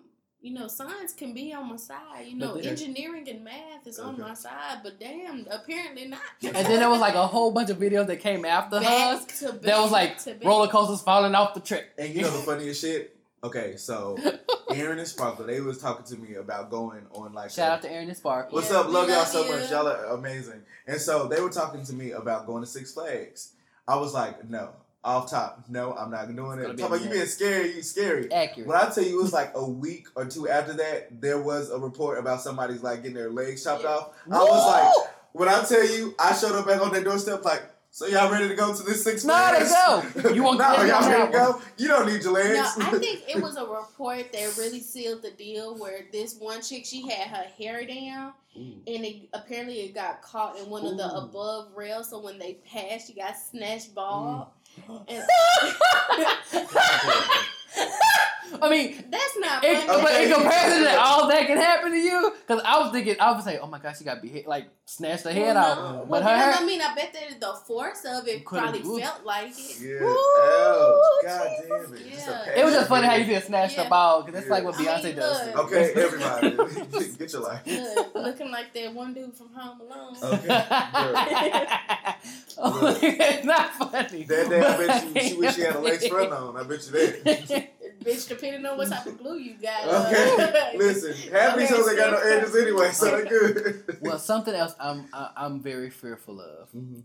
you 0.46 0.54
know, 0.54 0.68
science 0.68 1.12
can 1.14 1.34
be 1.34 1.52
on 1.54 1.70
my 1.70 1.76
side. 1.76 2.26
You 2.28 2.36
know, 2.38 2.56
then- 2.56 2.66
engineering 2.68 3.28
and 3.28 3.44
math 3.44 3.88
is 3.88 3.98
on 3.98 4.20
my 4.20 4.36
side, 4.36 4.82
but 4.84 5.00
damn, 5.00 5.48
apparently 5.50 6.08
not. 6.08 6.20
And 6.44 6.56
then 6.56 6.80
there 6.80 6.90
was 6.90 7.00
like 7.02 7.16
a 7.16 7.26
whole 7.26 7.52
bunch 7.52 7.72
of 7.72 7.78
videos 7.78 8.06
that 8.08 8.18
came 8.20 8.46
after 8.46 8.78
hers. 8.78 8.86
back 9.26 9.28
to 9.40 9.54
back 9.54 9.62
That 9.64 9.80
was 9.80 9.92
like 9.92 10.20
roller 10.44 10.68
coasters 10.68 11.02
falling 11.02 11.34
off 11.34 11.56
the 11.56 11.60
track. 11.62 11.86
And 11.98 12.14
you 12.14 12.22
know 12.22 12.30
the 12.30 12.44
funniest 12.44 12.82
shit? 12.82 13.16
Okay, 13.44 13.76
so 13.78 14.18
Aaron 14.70 15.00
and 15.00 15.08
Sparkle, 15.08 15.46
they 15.48 15.62
was 15.62 15.78
talking 15.80 16.06
to 16.06 16.16
me 16.22 16.36
about 16.36 16.70
going 16.70 17.06
on 17.14 17.34
like 17.34 17.50
Shout 17.50 17.70
a- 17.70 17.74
out 17.74 17.82
to 17.84 17.92
Aaron 17.92 18.08
and 18.10 18.18
Sparkle. 18.18 18.56
What's 18.56 18.70
Yeah, 18.72 18.78
up? 18.82 18.88
we 18.88 18.94
Love 18.94 19.10
y'all 19.10 19.26
so 19.26 19.46
you. 19.46 19.52
much. 19.52 19.72
Y'all 19.72 19.88
are 19.88 20.06
amazing. 20.14 20.62
And 20.88 21.02
so 21.02 21.28
they 21.28 21.42
were 21.42 21.50
talking 21.50 21.84
to 21.86 21.94
me 21.94 22.12
about 22.12 22.46
going 22.46 22.62
to 22.64 22.70
Six 22.70 22.94
Flags. 22.94 23.54
I 23.88 23.96
was 23.98 24.14
like, 24.14 24.48
no. 24.50 24.70
Off 25.06 25.30
top, 25.30 25.64
no, 25.70 25.94
I'm 25.94 26.10
not 26.10 26.26
doing 26.26 26.38
gonna 26.38 26.64
it. 26.64 26.76
be 26.76 26.82
Talk 26.82 26.92
about 26.92 27.04
you 27.04 27.12
being 27.12 27.26
scary, 27.28 27.76
you 27.76 27.84
scary. 27.84 28.32
Accurate. 28.32 28.68
When 28.68 28.76
I 28.76 28.90
tell 28.90 29.04
you 29.04 29.20
it 29.20 29.22
was 29.22 29.32
like 29.34 29.52
a 29.54 29.64
week 29.64 30.08
or 30.16 30.26
two 30.26 30.50
after 30.50 30.74
that, 30.74 31.22
there 31.22 31.40
was 31.40 31.70
a 31.70 31.78
report 31.78 32.18
about 32.18 32.42
somebody's 32.42 32.82
like 32.82 33.04
getting 33.04 33.16
their 33.16 33.30
legs 33.30 33.64
chopped 33.64 33.84
Yeah. 33.84 33.90
off. 33.90 34.10
I 34.32 34.40
was 34.44 34.66
like, 34.66 35.08
when 35.34 35.48
I 35.48 35.64
tell 35.64 35.88
you, 35.88 36.16
I 36.18 36.34
showed 36.34 36.56
up 36.56 36.66
back 36.66 36.82
on 36.82 36.92
their 36.92 37.04
doorstep 37.04 37.46
like, 37.46 37.62
so 37.92 38.08
y'all 38.08 38.32
ready 38.32 38.48
to 38.50 38.56
go 38.56 38.76
to 38.76 38.84
this 38.84 39.04
Six 39.04 39.24
No, 39.24 39.34
Flags? 39.36 40.14
they 40.16 40.22
go. 40.24 40.30
You 40.34 40.42
want- 40.44 40.58
no, 40.60 40.76
they 40.82 40.90
y'all 40.90 41.02
don't 41.02 41.12
ready 41.12 41.32
to 41.32 41.38
go? 41.38 41.62
You 41.78 41.88
don't 41.88 42.08
need 42.08 42.24
your 42.24 42.34
legs. 42.34 42.78
No. 42.78 42.86
I 42.88 42.90
think 43.00 43.22
it 43.30 43.42
was 43.42 43.58
a 43.58 43.66
report 43.66 44.34
that 44.34 44.58
really 44.58 44.80
sealed 44.82 45.22
the 45.22 45.32
deal 45.32 45.78
where 45.78 46.00
this 46.12 46.36
one 46.40 46.62
chick 46.64 46.84
she 46.86 47.08
had 47.08 47.28
her 47.28 47.46
hair 47.60 47.86
down 47.86 48.34
Ooh. 48.58 48.74
and 48.88 49.06
it 49.06 49.30
apparently 49.34 49.82
it 49.82 49.94
got 49.94 50.22
caught 50.24 50.58
in 50.58 50.70
one 50.70 50.86
of 50.86 50.98
the 50.98 51.10
above 51.16 51.68
rails 51.76 52.10
so 52.10 52.20
when 52.20 52.40
they 52.40 52.56
passed 52.70 53.08
she 53.08 53.14
got 53.14 53.36
snatched 53.38 53.94
bald. 53.94 54.40
Mm. 54.42 54.48
And 55.08 55.24
I 58.62 58.70
mean, 58.70 59.04
that's 59.10 59.38
not 59.38 59.64
funny. 59.64 59.86
but 59.88 60.22
in 60.22 60.32
comparison 60.32 60.84
to 60.84 61.00
all 61.00 61.28
that 61.28 61.46
can 61.48 61.58
happen 61.58 61.92
to 61.92 61.98
you, 61.98 62.32
because 62.48 62.62
I 62.66 62.80
was 62.80 62.92
thinking, 62.92 63.16
I 63.20 63.32
was 63.34 63.46
like, 63.46 63.60
oh 63.62 63.68
my 63.68 63.80
gosh, 63.80 63.98
she 64.00 64.06
got 64.06 64.22
behead, 64.22 64.46
like 64.48 64.68
snatched 64.88 65.24
her 65.24 65.32
head 65.32 65.56
Well, 65.56 65.72
off. 65.72 65.78
no. 65.96 66.00
But 66.02 66.10
Well, 66.10 66.22
her 66.24 66.46
because, 66.52 66.62
I 66.62 66.66
mean, 66.66 66.82
I 66.82 66.94
bet 66.96 67.14
that 67.14 67.40
the 67.40 67.54
force 67.66 68.06
of 68.06 68.28
it 68.28 68.46
probably 68.46 68.82
ooh. 68.82 69.00
felt 69.00 69.24
like 69.26 69.50
it. 69.50 69.82
Yeah. 69.82 70.02
Woo, 70.02 70.10
Ouch. 70.10 71.24
God 71.24 71.50
Jesus. 71.50 71.70
damn 71.70 71.94
it. 71.96 72.02
Yeah. 72.56 72.62
It 72.62 72.66
was 72.66 72.74
just 72.76 72.88
funny 72.90 73.08
how 73.08 73.16
you 73.16 73.26
feel 73.26 73.42
snatched 73.42 73.78
Yeah. 73.78 73.84
the 73.86 73.90
ball, 73.90 74.22
because 74.24 74.42
that's 74.42 74.50
like 74.52 74.64
what 74.64 74.76
I 74.76 74.78
mean, 74.78 74.88
Beyonce 74.88 75.16
does. 75.16 75.48
look. 75.48 75.58
Okay, 75.66 75.92
everybody, 75.96 76.52
get 77.18 77.34
your 77.34 77.42
life. 77.42 77.62
Look, 77.66 78.16
looking 78.16 78.52
like 78.52 78.74
that 78.74 78.94
one 78.94 79.14
dude 79.14 79.34
from 79.36 79.50
Home 79.56 79.82
Alone. 79.82 80.16
Okay. 80.22 80.48
oh, 82.58 83.00
it's 83.02 83.46
not 83.46 83.72
funny. 83.74 84.24
That 84.24 84.50
day, 84.50 84.62
I 84.62 84.78
bet 84.88 85.16
you 85.16 85.22
she 85.30 85.36
wish 85.38 85.56
she 85.56 85.62
had 85.62 85.76
a 85.76 85.80
lace 85.80 86.08
front 86.08 86.32
on. 86.32 86.58
I 86.58 86.64
bet 86.64 86.86
you 86.86 86.92
that. 86.92 87.70
Bitch, 88.06 88.28
depending 88.28 88.66
on 88.66 88.78
what 88.78 88.90
type 88.90 89.06
of 89.08 89.18
glue 89.18 89.38
you 89.40 89.56
got. 89.62 89.84
Okay, 90.14 90.72
listen, 90.78 91.32
half 91.32 91.58
these 91.58 91.72
Okay, 91.72 91.82
hoes 91.82 91.90
ain't 91.90 91.98
got 91.98 92.12
no 92.12 92.18
edges 92.20 92.56
anyway, 92.62 92.92
so 92.92 93.06
they're 93.06 93.26
good. 93.26 93.98
well, 94.02 94.20
something 94.20 94.54
else 94.54 94.76
I'm 94.80 95.08
I, 95.12 95.32
I'm 95.38 95.60
very 95.60 95.90
fearful 95.90 96.40
of 96.40 96.72
Mhm. 96.72 97.04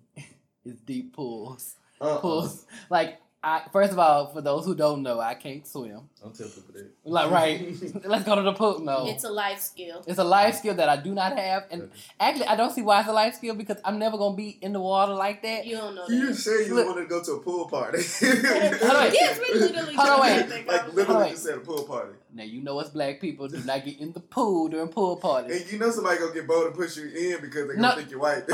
is 0.64 0.74
deep 0.84 1.14
pools. 1.14 1.76
Uh-uh. 2.00 2.18
Pools, 2.20 2.66
like 2.90 3.18
I 3.42 3.62
first 3.72 3.92
of 3.92 3.98
all, 3.98 4.26
for 4.26 4.42
those 4.42 4.66
who 4.66 4.74
don't 4.74 5.02
know, 5.02 5.18
I 5.18 5.32
can't 5.32 5.66
swim. 5.66 6.00
Don't 6.22 6.34
tell 6.36 6.46
people 6.48 6.74
that. 6.74 6.90
Like 7.04 7.30
right, 7.30 7.74
let's 8.04 8.24
go 8.24 8.34
to 8.36 8.42
the 8.42 8.52
pool. 8.52 8.80
No, 8.80 9.06
It's 9.08 9.24
a 9.24 9.30
life 9.30 9.60
skill. 9.60 10.04
It's 10.06 10.18
a 10.18 10.24
life 10.24 10.56
skill 10.56 10.74
that 10.74 10.90
I 10.90 10.96
do 10.98 11.14
not 11.14 11.38
have, 11.38 11.64
and 11.70 11.82
Okay. 11.84 11.92
actually, 12.20 12.46
I 12.48 12.56
don't 12.56 12.70
see 12.70 12.82
why 12.82 13.00
it's 13.00 13.08
a 13.08 13.12
life 13.14 13.34
skill 13.36 13.54
because 13.54 13.78
I'm 13.82 13.98
never 13.98 14.18
gonna 14.18 14.36
be 14.36 14.58
in 14.60 14.74
the 14.74 14.80
water 14.80 15.14
like 15.14 15.42
that. 15.42 15.64
You 15.64 15.76
don't 15.78 15.94
know 15.94 16.06
That. 16.06 16.14
You 16.14 16.26
that. 16.26 16.34
said 16.34 16.66
you 16.66 16.74
Look. 16.74 16.86
wanted 16.88 17.02
to 17.04 17.06
go 17.08 17.22
to 17.24 17.32
a 17.32 17.40
pool 17.40 17.64
party. 17.66 17.98
yes, 18.20 19.40
we 19.40 19.58
literally 19.58 19.94
Hold 19.94 20.08
on, 20.10 20.20
wait. 20.20 20.66
Like 20.66 20.92
literally 20.92 21.20
Wait. 21.22 21.30
just 21.30 21.44
said 21.44 21.54
a 21.56 21.60
pool 21.60 21.84
party. 21.84 22.12
Now 22.34 22.44
you 22.44 22.60
know 22.60 22.78
us 22.78 22.90
black 22.90 23.20
people 23.22 23.48
do 23.48 23.58
not 23.64 23.84
get 23.86 23.98
in 24.00 24.12
the 24.12 24.20
pool 24.20 24.68
during 24.68 24.88
pool 24.88 25.16
parties. 25.16 25.62
And 25.62 25.72
you 25.72 25.78
know 25.78 25.90
somebody 25.90 26.18
gonna 26.18 26.34
get 26.34 26.46
bold 26.46 26.66
and 26.66 26.74
push 26.74 26.98
you 26.98 27.04
in 27.06 27.40
because 27.40 27.68
they 27.68 27.74
gonna 27.76 27.88
No. 27.88 27.94
think 27.96 28.10
you're 28.10 28.20
white. 28.20 28.44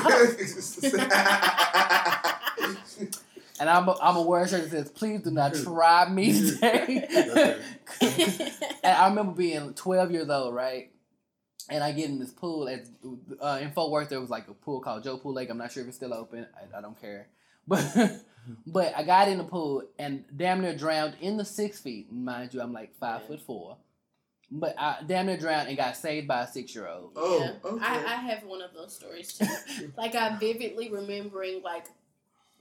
And 3.59 3.71
I'm 3.71 3.89
a, 3.89 3.97
I'm 4.03 4.17
a 4.17 4.23
wear 4.23 4.43
a 4.43 4.49
shirt 4.49 4.63
that 4.63 4.71
says, 4.71 4.91
"Please 4.91 5.23
do 5.23 5.31
not 5.31 5.55
try 5.55 6.09
me 6.09 6.33
today." 6.51 7.59
And 8.01 8.97
I 8.97 9.09
remember 9.09 9.33
being 9.33 9.75
12 9.75 10.11
years 10.11 10.29
old, 10.29 10.55
right? 10.55 10.91
And 11.69 11.83
I 11.83 11.93
get 11.93 12.09
in 12.11 12.19
this 12.19 12.31
pool 12.31 12.69
at 12.69 12.87
uh, 13.43 13.59
in 13.61 13.73
Fort 13.73 13.91
Worth. 13.91 14.09
There 14.09 14.21
was 14.21 14.31
like 14.31 14.47
a 14.49 14.55
pool 14.55 14.81
called 14.81 15.03
Joe 15.03 15.17
Pool 15.17 15.33
Lake. 15.35 15.51
I'm 15.51 15.59
not 15.59 15.73
sure 15.73 15.83
if 15.83 15.89
it's 15.89 15.97
still 15.97 16.15
open. 16.15 16.47
I, 16.55 16.79
I 16.79 16.81
don't 16.81 17.01
care, 17.01 17.29
but 17.67 17.83
but 18.67 18.93
I 18.97 19.03
got 19.03 19.29
in 19.29 19.39
the 19.39 19.45
pool 19.45 19.83
and 19.99 20.25
damn 20.37 20.61
near 20.61 20.77
drowned 20.77 21.15
in 21.21 21.37
the 21.37 21.45
six 21.45 21.81
feet. 21.81 22.13
Mind 22.13 22.55
you, 22.55 22.61
I'm 22.61 22.73
like 22.73 22.95
five 23.01 23.23
Yeah. 23.23 23.27
foot 23.29 23.41
four, 23.41 23.79
but 24.51 24.77
I 24.79 24.99
damn 25.05 25.27
near 25.27 25.37
drowned 25.37 25.67
and 25.69 25.77
got 25.77 25.97
saved 25.97 26.29
by 26.29 26.43
a 26.43 26.47
six 26.47 26.73
year 26.73 26.87
old. 26.87 27.11
Oh, 27.17 27.41
Yeah. 27.41 27.53
okay. 27.65 27.85
I, 27.85 27.95
I 28.05 28.15
have 28.17 28.45
one 28.45 28.63
of 28.63 28.73
those 28.73 28.95
stories 28.95 29.33
too. 29.33 29.47
like 29.97 30.15
I'm 30.15 30.39
vividly 30.39 30.89
remembering 30.91 31.63
like, 31.65 31.87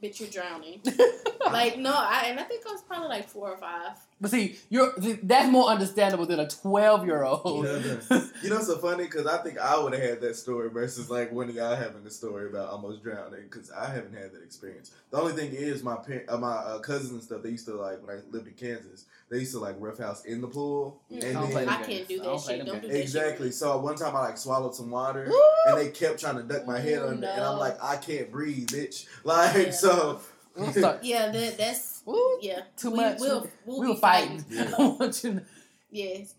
bitch, 0.05 0.19
you're 0.19 0.29
drowning. 0.29 0.81
like 1.51 1.77
no, 1.77 1.93
I 1.93 2.27
and 2.27 2.39
I 2.39 2.43
think 2.43 2.65
I 2.67 2.71
was 2.71 2.81
probably 2.81 3.09
like 3.09 3.29
four 3.29 3.49
or 3.51 3.57
five. 3.57 3.97
But 4.21 4.31
see, 4.31 4.57
you're 4.69 4.93
that's 5.23 5.51
more 5.51 5.67
understandable 5.67 6.25
than 6.25 6.39
a 6.39 6.47
12 6.47 7.05
year 7.05 7.19
You 7.23 7.25
old. 7.27 7.65
know, 7.65 7.79
you 8.43 8.49
know, 8.49 8.59
so 8.61 8.77
funny 8.77 9.03
because 9.05 9.27
I 9.27 9.37
think 9.43 9.57
I 9.59 9.77
would 9.77 9.93
have 9.93 10.01
had 10.01 10.21
that 10.21 10.35
story 10.35 10.69
versus 10.69 11.09
like 11.09 11.31
one 11.31 11.49
of 11.49 11.55
y'all 11.55 11.75
having 11.75 12.05
a 12.05 12.09
story 12.09 12.47
about 12.47 12.69
almost 12.69 13.03
drowning 13.03 13.43
because 13.43 13.71
I 13.71 13.87
haven't 13.93 14.13
had 14.13 14.31
that 14.33 14.43
experience. 14.43 14.91
The 15.11 15.19
only 15.19 15.33
thing 15.33 15.51
is 15.51 15.83
my 15.83 15.95
par- 15.95 16.23
uh, 16.27 16.37
my 16.37 16.53
uh, 16.55 16.79
cousins 16.79 17.11
and 17.11 17.23
stuff. 17.23 17.43
They 17.43 17.49
used 17.49 17.65
to 17.65 17.75
like 17.75 18.05
when 18.05 18.15
I 18.17 18.21
lived 18.31 18.47
in 18.47 18.53
Kansas. 18.53 19.05
They 19.29 19.39
used 19.39 19.53
to 19.53 19.59
like 19.59 19.75
roughhouse 19.79 20.23
in 20.25 20.39
the 20.41 20.47
pool, 20.47 21.01
Mm, 21.11 21.23
and 21.23 21.37
I 21.37 21.41
don't 21.41 21.51
play 21.51 21.65
then 21.65 21.73
I 21.73 21.83
can't 21.83 22.07
do 22.07 22.19
games. 22.19 22.21
I 22.21 22.23
that 22.23 22.23
don't 22.23 22.39
shit. 22.39 22.65
Don't 22.67 22.81
do 22.81 22.87
games. 22.89 23.13
that 23.13 23.19
exactly. 23.25 23.47
shit. 23.47 23.55
So 23.55 23.79
one 23.79 23.95
time 23.95 24.15
I 24.15 24.19
like 24.19 24.37
swallowed 24.37 24.75
some 24.75 24.91
water, 24.91 25.27
Woo! 25.29 25.41
and 25.67 25.77
they 25.79 25.89
kept 25.91 26.19
trying 26.19 26.35
to 26.37 26.43
duck 26.43 26.67
my 26.67 26.79
head 26.79 26.99
Ooh, 26.99 27.07
under, 27.07 27.27
and 27.27 27.41
I'm 27.43 27.57
like, 27.57 27.77
I 27.83 27.95
can't 27.97 28.31
breathe, 28.31 28.67
bitch. 28.67 29.07
Like 29.23 29.55
Yeah. 29.55 29.71
so. 29.71 30.19
Yeah, 31.01 31.31
that 31.31 31.57
that's 31.57 32.01
Woo, 32.05 32.37
yeah. 32.41 32.61
too 32.77 32.91
we, 32.91 32.97
much. 32.97 33.17
We'll, 33.19 33.49
we'll 33.65 33.79
we 33.81 33.87
be 33.87 33.93
were 33.93 33.99
fighting. 33.99 34.45
Yeah. 34.49 34.71
I 34.79 34.81
want 34.87 35.23
you 35.23 35.33
to- 35.33 35.43
Yes. 35.91 36.35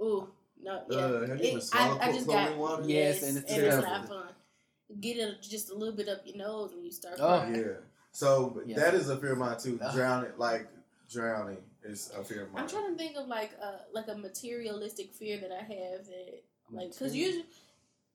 Ooh. 0.00 0.28
No. 0.62 0.82
Yeah. 0.90 0.96
Uh, 0.98 1.26
have 1.26 1.42
you 1.44 1.56
It- 1.56 1.62
swallowed 1.62 2.00
I, 2.00 2.08
I 2.08 2.12
just 2.12 2.26
got 2.26 2.56
water? 2.56 2.82
Yes, 2.86 3.20
yes, 3.20 3.22
and 3.28 3.38
it's 3.38 3.50
and 3.52 3.62
it's 3.64 3.76
not 3.76 4.08
fun. 4.08 4.26
Get 5.00 5.16
it 5.16 5.42
just 5.42 5.70
a 5.70 5.74
little 5.74 5.94
bit 5.96 6.08
up 6.08 6.20
your 6.24 6.36
nose 6.36 6.72
when 6.74 6.84
you 6.84 6.92
start 6.92 7.16
Oh. 7.18 7.26
crying. 7.40 7.54
Yeah. 7.56 7.62
So 8.12 8.60
Yeah. 8.66 8.76
that 8.76 8.94
is 8.94 9.08
a 9.10 9.16
fear 9.16 9.32
of 9.32 9.38
mine 9.38 9.58
too. 9.58 9.78
Ugh. 9.82 9.94
Drowning, 9.94 10.30
like 10.38 10.68
drowning. 11.10 11.58
Is 11.86 12.10
a 12.16 12.22
fear 12.24 12.42
of 12.42 12.52
mine. 12.52 12.62
I'm 12.62 12.68
trying 12.68 12.92
to 12.92 12.96
think 12.96 13.16
of 13.16 13.28
like 13.28 13.52
a 13.62 13.80
like 13.92 14.08
a 14.08 14.16
materialistic 14.16 15.12
fear 15.14 15.38
that 15.40 15.52
I 15.52 15.62
have 15.62 16.06
that 16.06 16.42
like 16.70 16.92
because 16.92 17.14
usually, 17.14 17.46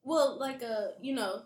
well, 0.04 0.38
like 0.40 0.62
a 0.62 0.94
you 1.02 1.14
know, 1.14 1.44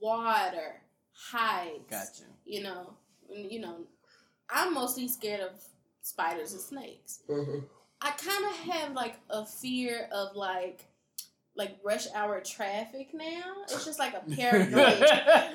water, 0.00 0.82
heights. 1.12 1.90
Gotcha. 1.90 2.30
You 2.44 2.62
know, 2.62 2.94
you 3.28 3.60
know, 3.60 3.86
I'm 4.48 4.74
mostly 4.74 5.08
scared 5.08 5.40
of 5.40 5.50
spiders 6.02 6.52
and 6.52 6.60
snakes. 6.60 7.20
Mhm. 7.28 7.64
I 8.02 8.10
kind 8.12 8.44
of 8.44 8.56
have 8.72 8.92
like 8.92 9.16
a 9.28 9.44
fear 9.44 10.08
of 10.12 10.34
like 10.34 10.86
like 11.54 11.78
rush 11.84 12.06
hour 12.14 12.40
traffic 12.40 13.12
now. 13.12 13.64
It's 13.64 13.84
just 13.84 13.98
like 13.98 14.14
a 14.14 14.22
paranoia. 14.34 15.54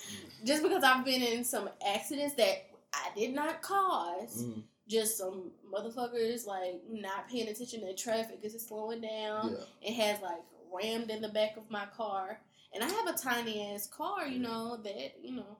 just 0.44 0.62
because 0.62 0.84
I've 0.84 1.04
been 1.04 1.22
in 1.22 1.44
some 1.44 1.68
accidents 1.86 2.34
that 2.36 2.66
I 2.92 3.08
did 3.16 3.34
not 3.34 3.62
cause. 3.62 4.44
Mm, 4.44 4.62
Just 4.90 5.16
some 5.18 5.52
motherfuckers 5.72 6.46
like 6.46 6.82
not 6.90 7.28
paying 7.28 7.48
attention 7.48 7.80
to 7.82 7.94
traffic 7.94 8.40
because 8.40 8.54
it's 8.56 8.66
slowing 8.68 9.00
down. 9.00 9.56
yeah. 9.56 9.88
It 9.88 9.94
has 9.94 10.20
like 10.20 10.42
rammed 10.74 11.10
in 11.10 11.22
the 11.22 11.28
back 11.28 11.56
of 11.56 11.70
my 11.70 11.86
car. 11.96 12.40
And 12.74 12.82
I 12.84 12.88
have 12.88 13.06
a 13.06 13.16
tiny 13.16 13.72
ass 13.72 13.86
car, 13.86 14.26
you 14.26 14.38
know, 14.40 14.76
that, 14.82 15.12
you 15.22 15.36
know. 15.36 15.56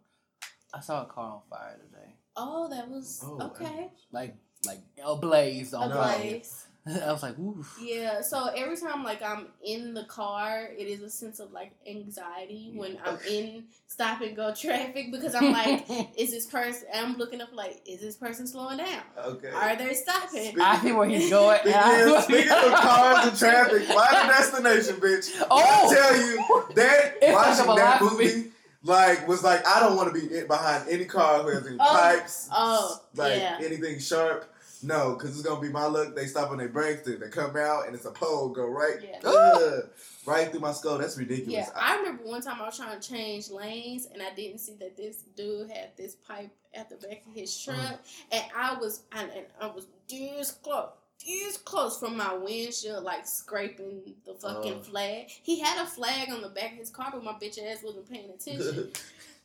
I 0.75 0.81
saw 0.81 1.03
a 1.03 1.07
car 1.07 1.35
on 1.35 1.41
fire 1.49 1.79
today. 1.79 2.15
Oh, 2.37 2.69
that 2.71 2.89
was 2.89 3.21
Oh, 3.25 3.41
okay. 3.41 3.91
Like 4.13 4.37
like 4.67 4.81
a 5.05 5.17
blaze 5.17 5.73
on 5.75 5.89
no. 5.91 5.97
fire. 5.97 6.41
Place. 6.85 7.03
I 7.03 7.13
was 7.13 7.23
like, 7.23 7.39
oof. 7.39 7.79
Yeah, 7.83 8.21
so 8.23 8.47
every 8.57 8.77
time 8.77 9.05
like 9.05 9.23
I'm 9.23 9.47
in 9.65 9.95
the 9.95 10.05
car, 10.05 10.69
it 10.77 10.85
is 10.87 11.03
a 11.03 11.11
sense 11.11 11.41
of 11.41 11.53
like 11.53 11.73
anxiety 11.89 12.73
when 12.75 12.99
I'm 13.05 13.19
in 13.29 13.65
stop 13.87 14.21
and 14.23 14.35
go 14.37 14.55
traffic 14.59 15.11
because 15.13 15.35
I'm 15.35 15.53
like, 15.53 15.85
is 16.19 16.31
this 16.31 16.47
person? 16.47 16.89
I'm 16.95 17.17
looking 17.17 17.41
up 17.41 17.51
like, 17.53 17.81
is 17.87 18.01
this 18.01 18.17
person 18.17 18.47
slowing 18.47 18.79
down? 18.79 19.03
Okay. 19.19 19.51
Are 19.51 19.77
they 19.77 19.95
stopping? 19.95 20.45
Speak- 20.53 20.61
I 20.61 20.81
see 20.81 20.93
where 20.93 21.09
he's 21.09 21.31
going. 21.31 21.59
Speaking, 21.61 21.75
of, 22.17 22.23
speaking 22.25 22.51
of 22.53 22.73
cars 22.75 23.27
and 23.29 23.39
traffic, 23.39 23.83
Final 23.85 24.29
Destination, 24.29 24.97
bitch. 25.01 25.47
Oh! 25.51 25.91
I 25.91 25.95
tell 25.95 26.17
you 26.17 26.75
that 26.75 27.15
It 27.23 27.33
watching 27.33 27.69
up 27.69 27.77
a 27.77 27.81
that 27.81 28.03
lot 28.03 28.13
movie, 28.13 28.51
like, 28.83 29.29
was 29.29 29.43
like 29.45 29.67
I 29.67 29.81
don't 29.81 29.97
want 29.97 30.15
to 30.15 30.19
be 30.21 30.35
in- 30.35 30.47
behind 30.47 30.89
any 30.89 31.05
car 31.05 31.43
who 31.43 31.51
has 31.51 31.67
any 31.67 31.77
Oh, 31.79 31.99
pipes, 32.01 32.49
oh, 32.53 33.01
like 33.15 33.39
yeah. 33.39 33.59
anything 33.63 33.99
sharp. 33.99 34.50
No, 34.83 35.15
because 35.15 35.31
it's 35.39 35.47
gonna 35.47 35.61
be 35.61 35.69
my 35.69 35.87
look. 35.87 36.17
They 36.17 36.27
stop 36.27 36.51
on 36.51 36.59
their 36.59 36.69
brakes, 36.69 37.03
they, 37.03 37.17
they 37.17 37.29
come 37.29 37.57
out, 37.57 37.87
and 37.87 37.95
it's 37.95 38.05
a 38.07 38.11
pole 38.11 38.49
go 38.49 38.67
right, 38.67 38.97
Yeah. 39.03 39.19
Ugh, 39.29 39.83
right 40.27 40.51
through 40.51 40.61
my 40.61 40.73
skull. 40.73 40.99
That's 40.99 41.17
ridiculous. 41.19 41.53
Yeah, 41.53 41.69
I 41.75 41.97
remember 41.99 42.25
one 42.25 42.41
time 42.43 42.61
I 42.61 42.67
was 42.67 42.77
trying 42.77 42.99
to 42.99 43.09
change 43.09 43.51
lanes 43.51 44.07
and 44.13 44.23
I 44.23 44.35
didn't 44.35 44.59
see 44.59 44.75
that 44.81 44.97
this 44.97 45.23
dude 45.37 45.71
had 45.71 45.91
this 45.97 46.15
pipe 46.15 46.51
at 46.75 46.89
the 46.89 46.97
back 46.97 47.23
of 47.27 47.35
his 47.35 47.57
truck, 47.63 47.77
Uh-huh. 47.77 47.97
and 48.33 48.45
I 48.57 48.75
was 48.75 49.03
and, 49.13 49.31
and 49.33 49.47
I 49.61 49.67
was 49.67 49.87
this 50.09 50.53
close, 50.53 50.91
this 51.27 51.57
close 51.59 51.99
from 51.99 52.17
my 52.17 52.33
windshield, 52.35 53.05
like 53.05 53.27
scraping 53.27 54.01
the 54.25 54.35
fucking 54.35 54.75
Oh. 54.79 54.83
flag. 54.83 55.27
He 55.29 55.59
had 55.61 55.83
a 55.83 55.87
flag 55.87 56.31
on 56.31 56.41
the 56.43 56.49
back 56.49 56.73
of 56.73 56.79
his 56.79 56.91
car, 56.91 57.11
but 57.13 57.23
my 57.25 57.33
bitch 57.33 57.59
ass 57.63 57.83
wasn't 57.83 58.09
paying 58.11 58.31
attention, 58.35 58.91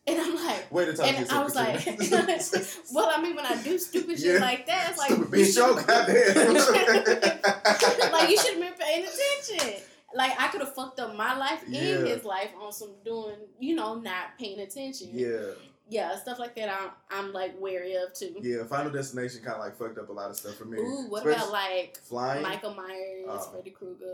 and 0.07 0.19
I'm 0.21 0.35
like. 0.35 0.71
Way 0.71 0.85
to 0.85 0.93
talk 0.93 1.07
And 1.07 1.29
I 1.31 1.43
was 1.43 1.55
like, 1.55 1.85
well, 2.93 3.11
I 3.15 3.21
mean, 3.21 3.35
when 3.35 3.45
I 3.45 3.61
do 3.61 3.77
stupid 3.77 4.19
shit 4.19 4.35
Yeah. 4.35 4.39
like 4.39 4.65
that, 4.67 4.89
it's 4.89 4.97
like, 4.97 5.11
Stupid 5.11 5.39
you 5.39 5.45
bitch, 5.45 5.55
show, 5.55 5.75
goddamn. 5.75 6.53
like 8.11 8.29
you 8.29 8.37
should 8.37 8.53
have 8.53 8.61
been 8.61 8.73
paying 8.85 9.05
attention. 9.05 9.81
Like 10.13 10.33
I 10.39 10.47
could 10.47 10.61
have 10.61 10.73
fucked 10.73 10.99
up 10.99 11.15
my 11.15 11.37
life 11.37 11.63
Yeah. 11.67 11.81
and 11.81 12.07
his 12.07 12.23
life 12.23 12.51
on 12.61 12.71
some 12.71 12.91
doing, 13.03 13.35
you 13.59 13.75
know, 13.75 13.95
not 13.95 14.37
paying 14.39 14.59
attention. 14.59 15.09
yeah, 15.13 15.51
Yeah, 15.89 16.15
stuff 16.17 16.39
like 16.39 16.55
that. 16.55 16.69
I'm 16.69 16.89
I'm 17.11 17.33
like 17.33 17.59
wary 17.59 17.95
of 17.95 18.13
too. 18.13 18.35
yeah. 18.41 18.63
Final 18.65 18.91
Destination 18.91 19.41
kind 19.43 19.55
of 19.55 19.59
like 19.61 19.77
fucked 19.77 19.97
up 19.97 20.09
a 20.09 20.13
lot 20.13 20.29
of 20.29 20.37
stuff 20.37 20.55
for 20.55 20.65
me. 20.65 20.77
Ooh, 20.79 21.07
what 21.09 21.25
Especially 21.25 21.41
about 21.43 21.51
like 21.51 21.97
flying? 22.03 22.43
Michael 22.43 22.73
Myers, 22.75 23.25
Oh. 23.27 23.49
Freddy 23.51 23.71
Krueger, 23.71 24.13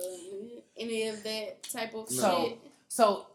any 0.77 1.07
of 1.07 1.21
that 1.23 1.63
type 1.63 1.93
of 1.93 2.09
So- 2.09 2.47
shit? 2.49 2.57
So, 2.87 3.25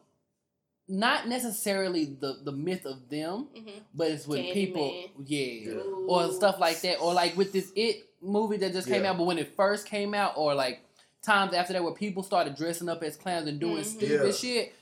not 0.88 1.26
necessarily 1.28 2.04
the 2.04 2.38
the 2.44 2.52
myth 2.52 2.86
of 2.86 3.08
them, 3.08 3.48
hmm 3.54 3.70
but 3.94 4.10
it's 4.10 4.26
when 4.26 4.52
people, 4.52 4.94
yeah, 5.24 5.72
Yeah. 5.72 5.80
or 6.06 6.30
stuff 6.32 6.58
like 6.60 6.80
that, 6.82 6.96
or 7.00 7.12
like 7.14 7.36
with 7.36 7.52
this 7.52 7.72
It 7.74 8.08
movie 8.20 8.56
that 8.58 8.72
just 8.72 8.88
came 8.88 9.02
Yeah. 9.02 9.10
out, 9.10 9.18
but 9.18 9.24
when 9.24 9.38
it 9.38 9.54
first 9.56 9.86
came 9.86 10.14
out, 10.14 10.34
or 10.36 10.54
like 10.54 10.80
times 11.22 11.54
after 11.54 11.72
that 11.72 11.82
where 11.82 11.92
people 11.94 12.22
started 12.22 12.54
dressing 12.56 12.88
up 12.88 13.02
as 13.02 13.16
clowns 13.16 13.48
and 13.48 13.58
doing 13.58 13.82
Mhm. 13.82 13.84
stupid 13.84 14.26
Yeah. 14.26 14.32
shit. 14.32 14.72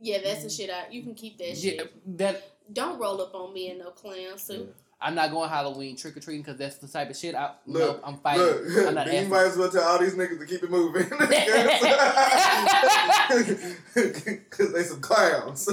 Yeah, 0.00 0.18
that's 0.22 0.42
the 0.42 0.50
shit. 0.50 0.70
I 0.70 0.88
you 0.90 1.02
can 1.02 1.14
keep 1.14 1.38
that 1.38 1.48
Yeah, 1.56 1.70
shit. 1.82 2.18
that 2.18 2.42
Don't 2.72 2.98
roll 2.98 3.20
up 3.20 3.34
on 3.34 3.52
me 3.52 3.70
in 3.70 3.78
no 3.78 3.90
clown 3.90 4.38
suit. 4.38 4.74
I'm 5.04 5.14
not 5.14 5.30
going 5.30 5.50
Halloween 5.50 5.96
trick 5.96 6.16
or 6.16 6.20
treating 6.20 6.40
because 6.40 6.56
that's 6.56 6.78
the 6.78 6.88
type 6.88 7.10
of 7.10 7.16
shit 7.16 7.34
I 7.34 7.50
Look, 7.66 7.96
nope, 7.96 8.00
I'm 8.04 8.16
fighting. 8.16 8.46
Look, 8.46 8.88
I'm 8.88 8.94
not 8.94 9.06
you 9.12 9.28
might 9.28 9.48
as 9.48 9.58
well 9.58 9.70
tell 9.70 9.82
all 9.82 9.98
these 9.98 10.14
niggas 10.14 10.38
to 10.38 10.46
keep 10.46 10.62
it 10.62 10.70
moving. 10.70 11.04
Because 13.94 14.72
they 14.72 14.82
some 14.82 15.00
clowns. 15.00 15.68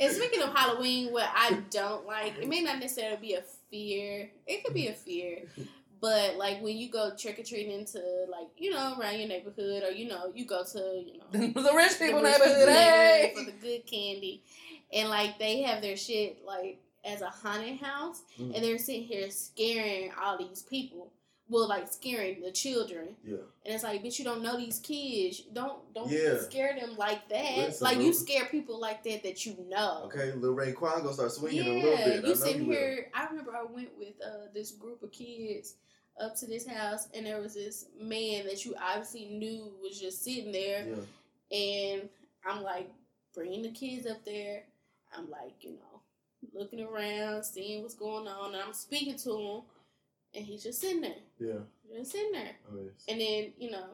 And 0.00 0.12
speaking 0.12 0.42
of 0.42 0.54
Halloween, 0.54 1.12
what 1.12 1.28
I 1.34 1.58
don't 1.70 2.06
like, 2.06 2.38
it 2.38 2.48
may 2.48 2.62
not 2.62 2.78
necessarily 2.78 3.18
be 3.20 3.34
a 3.34 3.42
fear. 3.70 4.30
It 4.46 4.64
could 4.64 4.74
be 4.74 4.88
a 4.88 4.94
fear. 4.94 5.42
But 6.00 6.36
like 6.36 6.62
when 6.62 6.76
you 6.76 6.90
go 6.90 7.12
trick 7.16 7.38
or 7.38 7.42
treating 7.42 7.84
to 7.86 7.98
like, 8.30 8.48
you 8.58 8.70
know, 8.70 8.94
around 8.98 9.18
your 9.18 9.28
neighborhood 9.28 9.82
or 9.84 9.90
you 9.90 10.08
know, 10.08 10.32
you 10.34 10.46
go 10.46 10.64
to, 10.64 10.78
you 10.78 11.18
know 11.18 11.24
the 11.30 11.72
rich 11.74 11.98
the 11.98 12.06
people 12.06 12.22
rich 12.22 12.38
neighborhood, 12.38 12.58
people's 12.58 12.76
hey! 12.76 13.22
neighborhood 13.22 13.46
for 13.46 13.52
the 13.52 13.66
good 13.66 13.86
candy. 13.86 14.42
And 14.92 15.08
like 15.08 15.38
they 15.38 15.62
have 15.62 15.82
their 15.82 15.96
shit 15.96 16.44
like 16.44 16.78
as 17.04 17.20
a 17.20 17.28
haunted 17.28 17.78
house 17.80 18.22
Mm. 18.38 18.54
and 18.54 18.64
they're 18.64 18.78
sitting 18.78 19.02
here 19.04 19.30
scaring 19.30 20.10
all 20.20 20.38
these 20.38 20.62
people. 20.62 21.12
Well, 21.46 21.68
like 21.68 21.92
scaring 21.92 22.40
the 22.40 22.50
children. 22.50 23.16
Yeah. 23.22 23.36
And 23.66 23.74
it's 23.74 23.84
like, 23.84 24.02
bitch, 24.02 24.18
you 24.18 24.24
don't 24.24 24.42
know 24.42 24.56
these 24.56 24.78
kids. 24.80 25.42
Don't 25.52 25.92
don't 25.94 26.10
Yeah. 26.10 26.40
scare 26.40 26.74
them 26.74 26.96
like 26.96 27.28
that. 27.28 27.56
Listen, 27.58 27.84
like 27.84 27.98
you 27.98 28.14
scare 28.14 28.46
people 28.46 28.80
like 28.80 29.04
that 29.04 29.22
that 29.24 29.44
you 29.44 29.56
know. 29.68 30.04
Okay, 30.06 30.32
Lil 30.32 30.52
Ray 30.54 30.72
Kwan 30.72 31.02
gonna 31.02 31.12
start 31.12 31.32
swinging 31.32 31.64
Yeah, 31.66 31.72
a 31.72 31.82
little 31.82 31.96
bit. 32.04 32.24
I 32.24 32.28
you 32.28 32.34
sitting 32.34 32.62
he 32.62 32.68
will. 32.68 32.76
here. 32.76 33.10
I 33.12 33.26
remember 33.26 33.54
I 33.54 33.64
went 33.64 33.90
with 33.98 34.14
uh, 34.24 34.46
this 34.54 34.70
group 34.72 35.02
of 35.02 35.12
kids 35.12 35.74
up 36.18 36.34
to 36.36 36.46
this 36.46 36.66
house, 36.66 37.08
and 37.12 37.26
there 37.26 37.40
was 37.40 37.52
this 37.54 37.86
man 38.00 38.46
that 38.46 38.64
you 38.64 38.74
obviously 38.80 39.26
knew 39.26 39.70
was 39.82 40.00
just 40.00 40.22
sitting 40.24 40.50
there, 40.52 40.86
Yeah. 40.88 41.56
and 41.58 42.08
I'm 42.46 42.62
like 42.62 42.88
bringing 43.34 43.60
the 43.62 43.70
kids 43.72 44.06
up 44.06 44.24
there. 44.24 44.62
I'm 45.16 45.30
like, 45.30 45.54
you 45.62 45.72
know, 45.72 46.00
looking 46.52 46.80
around, 46.82 47.44
seeing 47.44 47.82
what's 47.82 47.94
going 47.94 48.26
on, 48.28 48.54
and 48.54 48.62
I'm 48.62 48.72
speaking 48.72 49.16
to 49.18 49.30
him, 49.38 49.62
and 50.34 50.44
he's 50.44 50.62
just 50.62 50.80
sitting 50.80 51.00
there, 51.02 51.14
Yeah. 51.38 51.60
just 51.96 52.12
sitting 52.12 52.32
there. 52.32 52.52
Oh, 52.70 52.78
yes. 52.84 53.04
And 53.08 53.20
then, 53.20 53.52
you 53.58 53.70
know, 53.70 53.86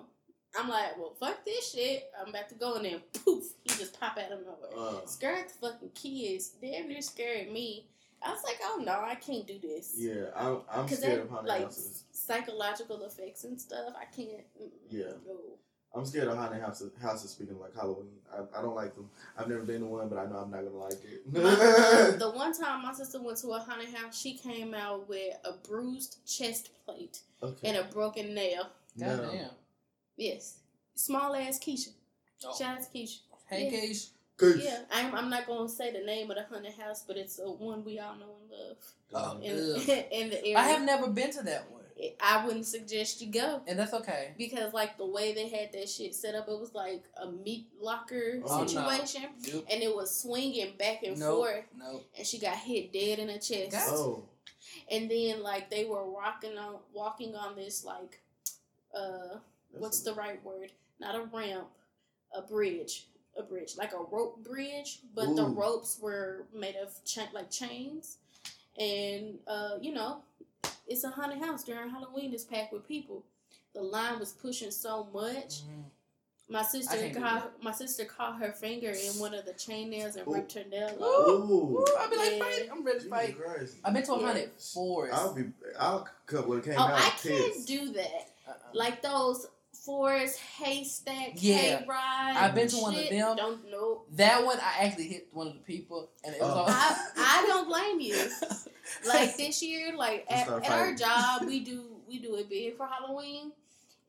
I'm 0.59 0.69
like, 0.69 0.97
well, 0.99 1.15
fuck 1.21 1.45
this 1.45 1.73
shit. 1.73 2.11
I'm 2.21 2.29
about 2.31 2.49
to 2.49 2.55
go, 2.57 2.75
and 2.75 2.85
then 2.85 3.01
poof, 3.25 3.45
he 3.63 3.69
just 3.79 3.99
pop 4.01 4.19
out 4.19 4.33
of 4.33 4.41
nowhere. 4.41 4.77
Uh, 5.03 5.07
Scared 5.07 5.49
the 5.49 5.55
fucking 5.69 5.91
kids. 5.95 6.53
Damn 6.61 6.89
near 6.89 7.03
scared 7.03 7.53
me. 7.53 7.87
I 8.23 8.33
was 8.33 8.43
like, 8.45 8.59
oh 8.63 8.83
no, 8.85 9.01
I 9.01 9.15
can't 9.15 9.47
do 9.47 9.59
this. 9.63 9.95
yeah, 9.97 10.27
I'm, 10.37 10.59
I'm 10.71 10.87
scared 10.89 11.19
that 11.21 11.23
of 11.23 11.31
haunted 11.31 11.49
like 11.49 11.63
houses. 11.63 12.05
psychological 12.13 13.03
effects 13.05 13.45
and 13.45 13.59
stuff. 13.59 13.95
I 13.99 14.05
can't. 14.15 14.45
mm, 14.61 14.69
Yeah. 14.91 15.13
No. 15.27 15.37
I'm 15.95 16.05
scared 16.05 16.29
of 16.29 16.37
haunted 16.37 16.61
houses. 16.63 16.93
Houses 17.03 17.31
speaking 17.33 17.59
like 17.59 17.75
Halloween, 17.75 18.11
I, 18.33 18.59
I 18.59 18.63
don't 18.63 18.77
like 18.77 18.95
them. 18.95 19.11
I've 19.37 19.49
never 19.49 19.63
been 19.63 19.81
to 19.81 19.87
one, 19.87 20.09
but 20.09 20.19
I 20.19 20.27
know 20.27 20.37
I'm 20.37 20.51
not 20.51 20.63
gonna 20.65 20.77
like 20.77 20.95
My- 21.33 21.41
it. 22.11 22.19
the 22.19 22.31
one 22.35 22.53
time 22.57 22.83
my 22.83 22.93
sister 22.93 23.21
went 23.21 23.39
to 23.39 23.49
a 23.49 23.59
haunted 23.59 23.93
house, 23.95 24.17
she 24.19 24.35
came 24.37 24.73
out 24.75 25.09
with 25.09 25.35
a 25.45 25.53
bruised 25.69 26.19
chest 26.27 26.71
plate 26.85 27.21
okay. 27.43 27.69
and 27.69 27.77
a 27.77 27.85
broken 27.85 28.35
nail. 28.35 28.69
No. 28.97 29.17
Goddamn. 29.17 29.51
Yes, 30.17 30.59
small 30.95 31.35
ass 31.35 31.59
Keisha. 31.59 31.89
Oh. 32.45 32.57
Shout 32.57 32.79
out 32.79 32.83
to 32.83 32.99
Keisha. 32.99 33.19
Hey, 33.49 33.69
Yeah. 33.71 33.79
Keish. 33.81 34.09
Good. 34.37 34.61
Yeah, 34.63 34.79
I'm, 34.91 35.15
I'm 35.15 35.29
not 35.29 35.47
gonna 35.47 35.69
say 35.69 35.93
the 35.93 36.01
name 36.07 36.31
of 36.31 36.37
the 36.37 36.45
haunted 36.45 36.73
house, 36.81 37.03
but 37.07 37.17
it's 37.19 37.39
a 37.41 37.43
one 37.51 37.85
we 37.85 37.99
all 37.99 38.15
know 38.17 38.37
and 38.41 38.51
love 39.13 39.37
Oh, 39.39 39.39
in, 39.43 39.53
in 40.13 40.31
the 40.31 40.41
area. 40.43 40.57
I 40.57 40.63
have 40.69 40.83
never 40.83 41.09
been 41.09 41.31
to 41.33 41.43
that 41.43 41.71
one, 41.71 41.80
I 42.23 42.45
wouldn't 42.47 42.67
suggest 42.67 43.21
you 43.21 43.31
go. 43.33 43.61
and 43.67 43.79
that's 43.79 43.93
okay. 43.95 44.35
because 44.39 44.73
like 44.73 44.97
the 44.97 45.07
way 45.07 45.33
they 45.35 45.49
had 45.49 45.73
that 45.73 45.89
shit 45.89 46.15
set 46.15 46.35
up, 46.35 46.49
it 46.49 46.59
was 46.59 46.75
like 46.75 47.05
a 47.23 47.31
meat 47.31 47.69
locker 47.81 48.41
Oh, 48.45 48.61
no. 48.61 48.67
situation, 48.67 49.23
Nope. 49.53 49.67
and 49.71 49.83
it 49.83 49.95
was 49.95 50.15
swinging 50.23 50.73
back 50.79 51.03
and 51.03 51.19
Nope. 51.19 51.37
forth, 51.39 51.65
Nope. 51.79 52.05
and 52.17 52.27
she 52.27 52.39
got 52.39 52.57
hit 52.57 52.93
dead 52.93 53.19
in 53.19 53.27
the 53.29 53.39
chest. 53.39 53.73
Got- 53.73 53.89
Oh. 53.91 54.25
And 54.91 55.11
then 55.11 55.43
like 55.43 55.69
they 55.71 55.85
were 55.85 56.09
walking 56.09 56.57
on 56.59 56.77
walking 56.93 57.35
on 57.35 57.57
this 57.57 57.85
like 57.85 58.21
uh 58.95 59.37
what's 59.73 60.01
the 60.01 60.15
right 60.15 60.43
word? 60.45 60.73
Not 61.01 61.15
a 61.15 61.23
ramp, 61.25 61.69
a 62.35 62.43
bridge, 62.43 63.07
a 63.37 63.43
bridge 63.43 63.77
like 63.77 63.93
a 63.93 63.99
rope 63.99 64.43
bridge, 64.45 65.01
but 65.15 65.35
the 65.37 65.47
ropes 65.47 65.99
were 66.01 66.47
made 66.55 66.77
of 66.77 66.93
cha- 67.05 67.29
like 67.33 67.51
chains, 67.51 68.19
and 68.79 69.39
uh 69.47 69.77
you 69.81 69.93
know 69.93 70.23
it's 70.87 71.05
a 71.05 71.11
haunted 71.11 71.39
house 71.43 71.65
during 71.65 71.91
Halloween. 71.91 72.33
It's 72.35 72.45
packed 72.45 72.73
with 72.73 72.87
people. 72.87 73.23
The 73.75 73.83
line 73.83 74.19
was 74.19 74.33
pushing 74.33 74.71
so 74.71 75.07
much. 75.15 75.63
Mhm. 75.63 75.85
My 76.49 76.63
sister 76.65 76.97
can't 76.97 77.17
caught 77.17 77.63
my 77.63 77.71
sister 77.71 78.05
caught 78.05 78.41
her 78.41 78.51
finger 78.51 78.91
in 78.91 79.13
one 79.21 79.35
of 79.35 79.45
the 79.45 79.53
chain 79.53 79.89
nails 79.89 80.17
and 80.17 80.27
Ooh. 80.27 80.35
ripped 80.35 80.53
her 80.55 80.65
nail 80.65 80.97
Ooh. 81.01 81.05
off. 81.05 81.51
Ooh. 81.51 81.95
I'll 81.97 82.11
be 82.11 82.17
like, 82.17 82.33
Yeah. 82.33 82.39
fight. 82.41 82.69
I'm 82.73 82.85
ready 82.85 82.99
to 82.99 83.05
Jesus 83.05 83.09
fight. 83.11 83.39
Christ. 83.39 83.77
I've 83.85 83.95
been 83.95 84.03
to 84.03 84.13
a 84.15 84.19
Yeah. 84.21 84.27
haunted 84.27 84.51
forest. 84.61 85.15
I'll 85.17 85.33
be. 85.33 85.53
I'll 85.79 86.09
cut 86.27 86.49
what 86.49 86.65
came 86.65 86.75
Oh, 86.77 86.83
out. 86.83 86.91
I 86.95 87.01
can't 87.11 87.23
pissed. 87.23 87.69
do 87.69 87.93
that. 87.93 88.31
Uh-uh. 88.49 88.55
Like 88.73 89.01
those 89.01 89.47
forest 89.85 90.39
haystack 90.39 91.33
Yeah. 91.37 91.57
hay 91.57 91.85
ride. 91.87 92.35
I've 92.37 92.55
been 92.55 92.69
to 92.69 92.77
one 92.79 92.95
of 92.97 93.09
them. 93.09 93.37
Don't 93.37 93.71
know. 93.71 94.03
that 94.13 94.45
one, 94.45 94.59
I 94.61 94.85
actually 94.87 95.09
hit 95.09 95.29
one 95.33 95.47
of 95.49 95.55
the 95.55 95.61
people, 95.61 96.11
and 96.25 96.35
it 96.35 96.41
was 96.41 96.51
Oh. 96.51 96.59
all. 96.61 96.67
I, 96.69 96.97
I 97.17 97.45
don't 97.47 97.67
blame 97.69 98.01
you. 98.01 98.17
Like 99.07 99.37
this 99.37 99.63
year, 99.63 99.95
like 99.97 100.27
at, 100.29 100.49
at 100.49 100.69
our 100.69 100.93
job, 100.95 101.45
we 101.47 101.61
do 101.71 101.85
we 102.09 102.19
do 102.19 102.35
it 102.35 102.51
big 102.51 102.77
for 102.77 102.87
Halloween, 102.87 103.53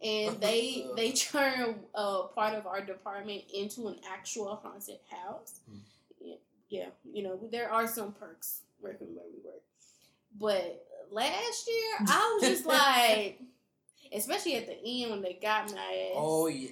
and 0.04 0.42
they 0.42 0.88
they 0.96 1.12
turn 1.12 1.76
uh, 1.94 2.24
part 2.24 2.56
of 2.56 2.66
our 2.66 2.82
department 2.82 3.44
into 3.54 3.88
an 3.90 3.98
actual 4.12 4.56
haunted 4.64 4.98
house. 5.08 5.60
Hmm. 5.70 5.78
Yeah, 6.20 6.36
yeah, 6.70 6.86
you 7.14 7.22
know 7.22 7.40
there 7.52 7.72
are 7.72 7.88
some 7.88 8.12
perks 8.14 8.62
working 8.82 9.10
where 9.16 9.26
we 9.32 9.40
work, 9.48 9.62
but 10.40 10.84
last 11.12 11.68
year 11.68 12.08
I 12.08 12.40
was 12.42 12.50
just 12.50 12.66
like, 12.66 13.40
especially 14.15 14.56
at 14.56 14.67
the 14.67 14.78
end 15.04 15.12
when 15.12 15.21
they 15.21 15.38
got 15.41 15.71
my 15.74 15.78
ass. 15.80 16.12
oh 16.15 16.47
yeah, 16.47 16.69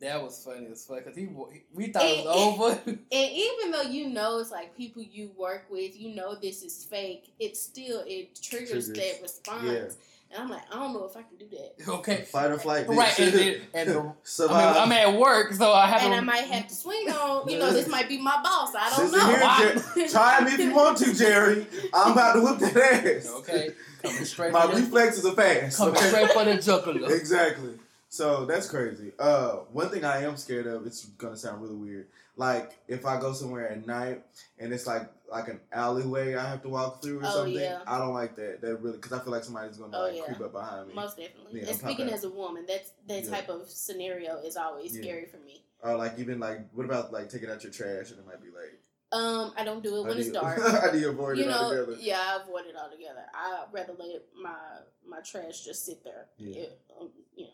that 0.00 0.22
was 0.22 0.42
funny 0.44 0.66
as 0.70 0.84
fuck. 0.84 1.04
Cause 1.04 1.14
he, 1.16 1.28
we 1.74 1.88
thought 1.88 2.04
it 2.04 2.24
was 2.24 2.36
over. 2.36 2.80
And 3.12 3.32
even 3.32 3.70
though 3.70 3.82
you 3.82 4.08
know 4.08 4.38
it's 4.38 4.50
like 4.50 4.76
people 4.76 5.02
you 5.02 5.30
work 5.36 5.66
with, 5.70 5.98
you 5.98 6.14
know 6.14 6.34
this 6.34 6.62
is 6.62 6.84
fake, 6.84 7.32
it 7.38 7.56
still 7.56 8.02
it 8.06 8.40
triggers, 8.42 8.86
Triggers. 8.86 8.88
that 8.92 9.22
response. 9.22 9.64
Yeah. 9.64 9.88
And 10.32 10.44
I'm 10.44 10.48
like, 10.48 10.62
I 10.70 10.76
don't 10.76 10.92
know 10.92 11.04
if 11.06 11.16
I 11.16 11.22
can 11.22 11.36
do 11.40 11.48
that. 11.56 11.88
okay, 11.92 12.22
Fight 12.22 12.52
or 12.52 12.58
flight. 12.58 12.86
bitch. 12.86 12.96
right, 12.96 13.18
and, 13.18 13.32
then- 13.34 13.60
and 13.74 13.90
the, 13.90 13.98
I 14.00 14.12
Survive. 14.22 14.74
mean, 14.74 14.82
I'm 14.84 14.92
at 14.92 15.18
work, 15.18 15.52
so 15.54 15.72
I 15.72 15.88
have 15.88 16.02
And 16.02 16.12
to. 16.12 16.18
I 16.18 16.20
might 16.20 16.44
have 16.44 16.68
to 16.68 16.74
swing 16.76 17.10
on, 17.10 17.48
you 17.48 17.58
know, 17.58 17.72
this 17.72 17.88
might 17.96 18.08
be 18.08 18.16
my 18.16 18.40
boss. 18.40 18.72
I 18.78 18.90
don't 18.96 19.10
Listen 19.10 19.18
know. 19.18 19.26
here, 19.26 19.40
I- 19.42 20.08
Try 20.08 20.44
me 20.44 20.52
if 20.52 20.60
you 20.60 20.72
want 20.72 20.98
to, 20.98 21.12
Jerry. 21.14 21.66
I'm 21.92 22.12
about 22.12 22.34
to 22.34 22.42
whip 22.42 22.58
that 22.60 23.16
ass. 23.16 23.28
Okay, 23.38 23.70
coming 24.02 24.24
straight. 24.24 24.52
My 24.52 24.66
for 24.66 24.74
the, 24.74 24.80
reflexes 24.82 25.24
are 25.26 25.32
fast. 25.34 25.76
coming 25.78 25.96
okay? 25.96 26.06
straight 26.08 26.30
for 26.32 26.44
the 26.44 26.56
jugular. 26.60 27.14
Exactly. 27.14 27.78
So 28.12 28.44
that's 28.44 28.68
crazy. 28.68 29.12
Uh, 29.20 29.58
one 29.72 29.88
thing 29.88 30.04
I 30.04 30.24
am 30.24 30.36
scared 30.36 30.66
of. 30.66 30.84
It's 30.86 31.04
gonna 31.04 31.36
sound 31.36 31.62
really 31.62 31.76
weird. 31.76 32.06
Like 32.36 32.76
if 32.88 33.06
I 33.06 33.20
go 33.20 33.32
somewhere 33.32 33.68
at 33.68 33.86
night 33.86 34.22
and 34.58 34.72
it's 34.72 34.86
like 34.86 35.08
like 35.30 35.46
an 35.48 35.60
alleyway 35.72 36.34
I 36.34 36.48
have 36.48 36.62
to 36.62 36.68
walk 36.68 37.02
through 37.02 37.20
or 37.20 37.26
Oh, 37.26 37.30
something. 37.30 37.54
yeah. 37.54 37.80
I 37.86 37.98
don't 37.98 38.12
like 38.14 38.34
that. 38.36 38.62
That 38.62 38.76
really 38.82 38.96
because 38.96 39.12
I 39.12 39.20
feel 39.20 39.32
like 39.32 39.44
somebody's 39.44 39.76
gonna 39.76 39.96
Oh, 39.96 40.02
like 40.08 40.16
yeah. 40.16 40.24
creep 40.24 40.40
up 40.40 40.52
behind 40.52 40.88
me. 40.88 40.94
Most 40.94 41.18
definitely. 41.18 41.60
Yeah, 41.60 41.68
and 41.68 41.78
speaking 41.78 42.08
as 42.10 42.24
a 42.24 42.30
woman, 42.30 42.64
that's 42.66 42.90
that 43.06 43.24
Yeah. 43.24 43.30
type 43.30 43.48
of 43.48 43.68
scenario 43.70 44.38
is 44.38 44.56
always 44.56 44.96
Yeah. 44.96 45.02
scary 45.02 45.26
for 45.26 45.36
me. 45.38 45.62
Or 45.82 45.94
like 45.96 46.18
even 46.18 46.40
like 46.40 46.68
what 46.72 46.84
about 46.86 47.12
like 47.12 47.28
taking 47.28 47.48
out 47.50 47.62
your 47.62 47.72
trash 47.72 48.10
and 48.10 48.18
it 48.18 48.26
might 48.26 48.42
be 48.42 48.48
like 48.48 48.80
Um, 49.12 49.52
I 49.56 49.64
don't 49.64 49.82
do 49.82 49.96
it 49.96 50.02
when 50.04 50.14
do 50.14 50.20
it's 50.20 50.30
dark. 50.30 50.60
I 50.84 50.92
do 50.92 50.98
you 50.98 51.10
avoid 51.10 51.36
you 51.38 51.44
it 51.44 51.48
know, 51.48 51.56
altogether? 51.64 51.96
yeah, 52.00 52.20
I 52.20 52.42
avoid 52.42 52.66
it 52.66 52.76
altogether. 52.76 53.22
I'd 53.34 53.64
rather 53.72 53.92
let 53.98 54.22
my 54.40 54.54
my 55.08 55.20
trash 55.20 55.64
just 55.64 55.84
sit 55.84 56.04
there. 56.04 56.26
Yeah. 56.38 56.62
It, 56.62 56.80
um, 57.00 57.08
you 57.34 57.44
know, 57.46 57.50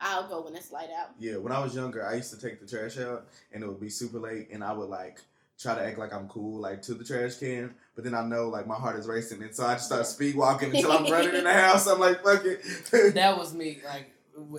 I'll 0.00 0.28
go 0.28 0.42
when 0.42 0.54
it's 0.54 0.70
light 0.70 0.90
out. 0.96 1.10
Yeah, 1.18 1.36
when 1.36 1.52
I 1.52 1.58
was 1.60 1.74
younger, 1.74 2.06
I 2.06 2.14
used 2.14 2.32
to 2.32 2.40
take 2.40 2.60
the 2.60 2.66
trash 2.66 2.98
out, 2.98 3.26
and 3.52 3.62
it 3.64 3.66
would 3.66 3.80
be 3.80 3.88
super 3.90 4.18
late, 4.18 4.48
and 4.52 4.62
I 4.62 4.72
would 4.72 4.88
like 4.88 5.20
try 5.58 5.74
to 5.74 5.84
act 5.84 5.98
like 5.98 6.12
I'm 6.12 6.28
cool, 6.28 6.60
like 6.60 6.82
to 6.82 6.94
the 6.94 7.04
trash 7.04 7.36
can. 7.36 7.74
But 7.94 8.04
then 8.04 8.14
I 8.14 8.22
know 8.24 8.48
like 8.48 8.66
my 8.68 8.74
heart 8.76 8.96
is 8.96 9.06
racing, 9.08 9.42
and 9.42 9.54
so 9.54 9.66
I 9.66 9.74
just 9.74 9.86
start 9.86 10.06
speed 10.06 10.36
walking 10.36 10.74
until 10.74 10.92
I'm 10.92 11.04
running 11.12 11.34
in 11.34 11.44
the 11.44 11.52
house. 11.52 11.86
I'm 11.88 11.98
like, 12.00 12.22
fuck 12.22 12.44
it. 12.44 13.14
That 13.14 13.36
was 13.38 13.54
me. 13.54 13.80
Like 13.84 14.12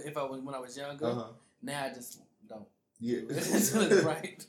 if 0.05 0.17
I 0.17 0.23
was 0.23 0.41
when 0.41 0.55
I 0.55 0.59
was 0.59 0.75
younger. 0.77 1.05
uh-huh. 1.05 1.23
Now 1.61 1.85
I 1.85 1.89
just 1.89 2.19
don't. 2.49 2.65
Yeah. 2.99 3.19
do 3.21 3.27
it 3.29 3.47
until 3.47 3.81
it's 3.81 4.03
right. 4.03 4.45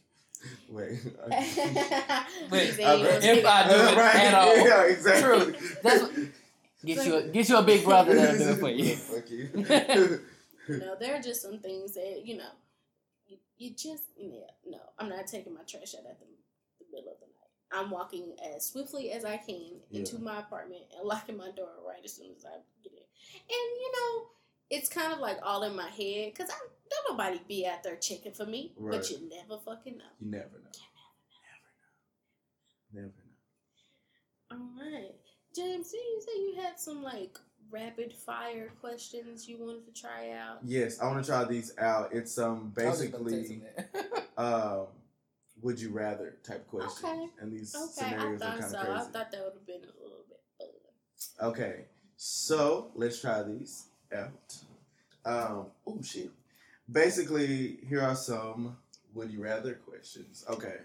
Wait. 0.68 0.98
Uh, 1.24 2.56
if 2.56 2.78
if 3.24 3.46
I 3.46 3.68
do 3.68 3.74
it 3.74 3.96
right. 3.96 4.16
at 4.16 4.34
all. 4.34 4.56
Yeah, 4.56 4.84
exactly. 4.84 5.52
True. 5.52 5.54
That's 5.82 6.02
what- 6.02 6.12
Get 6.84 7.06
you 7.06 7.16
a, 7.16 7.22
get 7.28 7.48
you 7.48 7.56
a 7.56 7.62
big 7.62 7.82
brother 7.84 8.14
that'll 8.14 8.38
do 8.38 8.50
it 8.50 8.58
for 8.58 8.68
you. 8.68 8.94
Fuck 8.96 9.30
you. 9.30 10.20
no, 10.68 10.96
there 11.00 11.14
are 11.16 11.22
just 11.22 11.40
some 11.40 11.58
things 11.58 11.94
that 11.94 12.22
you 12.24 12.36
know. 12.36 12.50
You, 13.26 13.38
you 13.56 13.70
just 13.70 14.04
yeah 14.18 14.50
no. 14.66 14.78
I'm 14.98 15.08
not 15.08 15.26
taking 15.26 15.54
my 15.54 15.62
trash 15.62 15.94
out 15.94 16.04
at 16.04 16.18
the, 16.20 16.26
the 16.80 16.84
middle 16.92 17.12
of 17.12 17.20
the 17.20 17.26
night. 17.26 17.32
I'm 17.72 17.90
walking 17.90 18.34
as 18.54 18.66
swiftly 18.66 19.12
as 19.12 19.24
I 19.24 19.38
can 19.38 19.80
into 19.92 20.18
my 20.18 20.40
apartment 20.40 20.82
and 20.98 21.08
locking 21.08 21.38
my 21.38 21.50
door 21.56 21.70
right 21.88 22.04
as 22.04 22.12
soon 22.12 22.32
as 22.36 22.44
I 22.44 22.56
get 22.82 22.92
in. 22.92 22.98
And 22.98 23.80
you 23.80 23.92
know, 23.92 24.26
it's 24.70 24.88
kind 24.90 25.12
of 25.12 25.20
like 25.20 25.38
all 25.42 25.62
in 25.62 25.74
my 25.74 25.88
head 25.88 26.32
because 26.34 26.50
I 26.50 26.58
don't 27.06 27.16
nobody 27.18 27.40
be 27.48 27.66
out 27.66 27.82
there 27.82 27.96
checking 27.96 28.32
for 28.32 28.46
me, 28.46 28.72
Right. 28.76 28.98
but 29.00 29.10
you 29.10 29.28
never 29.28 29.58
fucking 29.60 29.98
know. 29.98 30.04
you 30.20 30.30
never 30.30 30.58
know. 30.58 30.70
Never 32.92 33.02
know. 33.02 33.02
Never 33.02 33.06
know. 33.06 33.12
All 34.52 34.70
right, 34.80 35.14
Jamez, 35.56 35.90
did 35.90 36.00
you 36.00 36.20
say 36.20 36.38
you 36.40 36.54
had 36.62 36.78
some 36.78 37.02
like 37.02 37.36
rapid 37.70 38.12
fire 38.12 38.70
questions 38.80 39.48
you 39.48 39.58
wanted 39.58 39.84
to 39.86 40.00
try 40.00 40.30
out? 40.32 40.58
Yes, 40.64 41.00
I 41.00 41.06
want 41.06 41.24
to 41.24 41.30
try 41.30 41.44
these 41.44 41.72
out. 41.78 42.12
It's 42.12 42.38
um 42.38 42.72
I 42.78 42.84
was 42.84 43.00
just 43.00 43.08
about 43.14 43.24
to 43.26 43.30
say 43.30 43.36
basically 43.36 43.62
um 44.36 44.86
would 45.62 45.80
you 45.80 45.90
rather 45.90 46.36
type 46.44 46.66
questions, 46.68 47.04
Okay. 47.04 47.26
and 47.40 47.52
these 47.52 47.74
Okay, 47.74 48.06
I 48.06 48.10
scenarios 48.10 48.42
are 48.42 48.44
thought 48.44 48.58
kind 48.60 48.70
so. 48.70 48.78
of 48.78 48.86
I 48.88 49.00
thought 49.00 49.30
that 49.32 49.44
would 49.44 49.54
have 49.54 49.66
been 49.66 49.76
a 49.82 50.02
little 50.02 50.24
bit 50.28 50.40
fun. 50.58 51.48
Okay, 51.50 51.84
so 52.16 52.90
let's 52.94 53.20
try 53.20 53.42
these 53.42 53.86
out. 54.14 54.56
Um, 55.24 55.66
oh 55.86 56.00
shit. 56.02 56.30
Basically, 56.90 57.78
here 57.88 58.02
are 58.02 58.14
some 58.16 58.76
would 59.14 59.30
you 59.30 59.42
rather 59.42 59.74
questions. 59.74 60.44
Okay. 60.50 60.76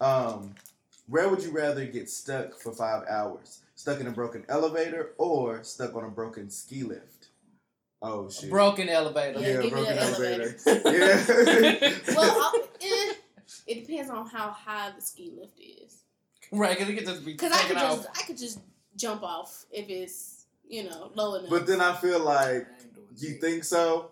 Um, 0.00 0.54
where 1.08 1.28
would 1.28 1.42
you 1.42 1.50
rather 1.50 1.84
get 1.84 2.08
stuck 2.08 2.58
for 2.58 2.72
five 2.72 3.02
hours? 3.08 3.60
Stuck 3.74 4.00
in 4.00 4.06
a 4.06 4.10
broken 4.10 4.44
elevator 4.48 5.10
or 5.18 5.62
stuck 5.64 5.94
on 5.94 6.04
a 6.04 6.08
broken 6.08 6.48
ski 6.50 6.82
lift? 6.82 7.28
Oh 8.00 8.30
shit. 8.30 8.50
Broken 8.50 8.88
elevator. 8.88 9.40
Yeah, 9.40 9.52
give 9.54 9.64
me 9.64 9.70
broken 9.70 9.98
elevator. 9.98 10.56
elevator. 10.66 11.62
yeah. 11.62 12.14
Well, 12.14 12.52
I'll, 12.54 12.60
eh, 12.80 13.12
it 13.66 13.86
depends 13.86 14.10
on 14.10 14.26
how 14.28 14.50
high 14.50 14.92
the 14.94 15.02
ski 15.02 15.32
lift 15.38 15.58
is. 15.58 16.02
Right, 16.52 16.76
because 16.78 16.90
it 16.92 16.96
could 16.98 17.06
just 17.06 17.24
be 17.24 17.32
Because 17.32 17.52
I 17.52 17.62
could 17.62 17.76
off. 17.78 18.04
just 18.04 18.08
I 18.22 18.26
could 18.26 18.38
just 18.38 18.60
jump 18.96 19.22
off 19.22 19.64
if 19.72 19.88
it's 19.88 20.44
you 20.68 20.84
know 20.84 21.10
low 21.14 21.34
enough. 21.34 21.50
but 21.50 21.66
then 21.66 21.80
I 21.80 21.94
feel 21.94 22.20
like 22.20 22.46
I 22.46 22.52
ain't 22.56 22.94
doing 22.94 23.06
you 23.16 23.30
think 23.40 23.64
so. 23.64 24.10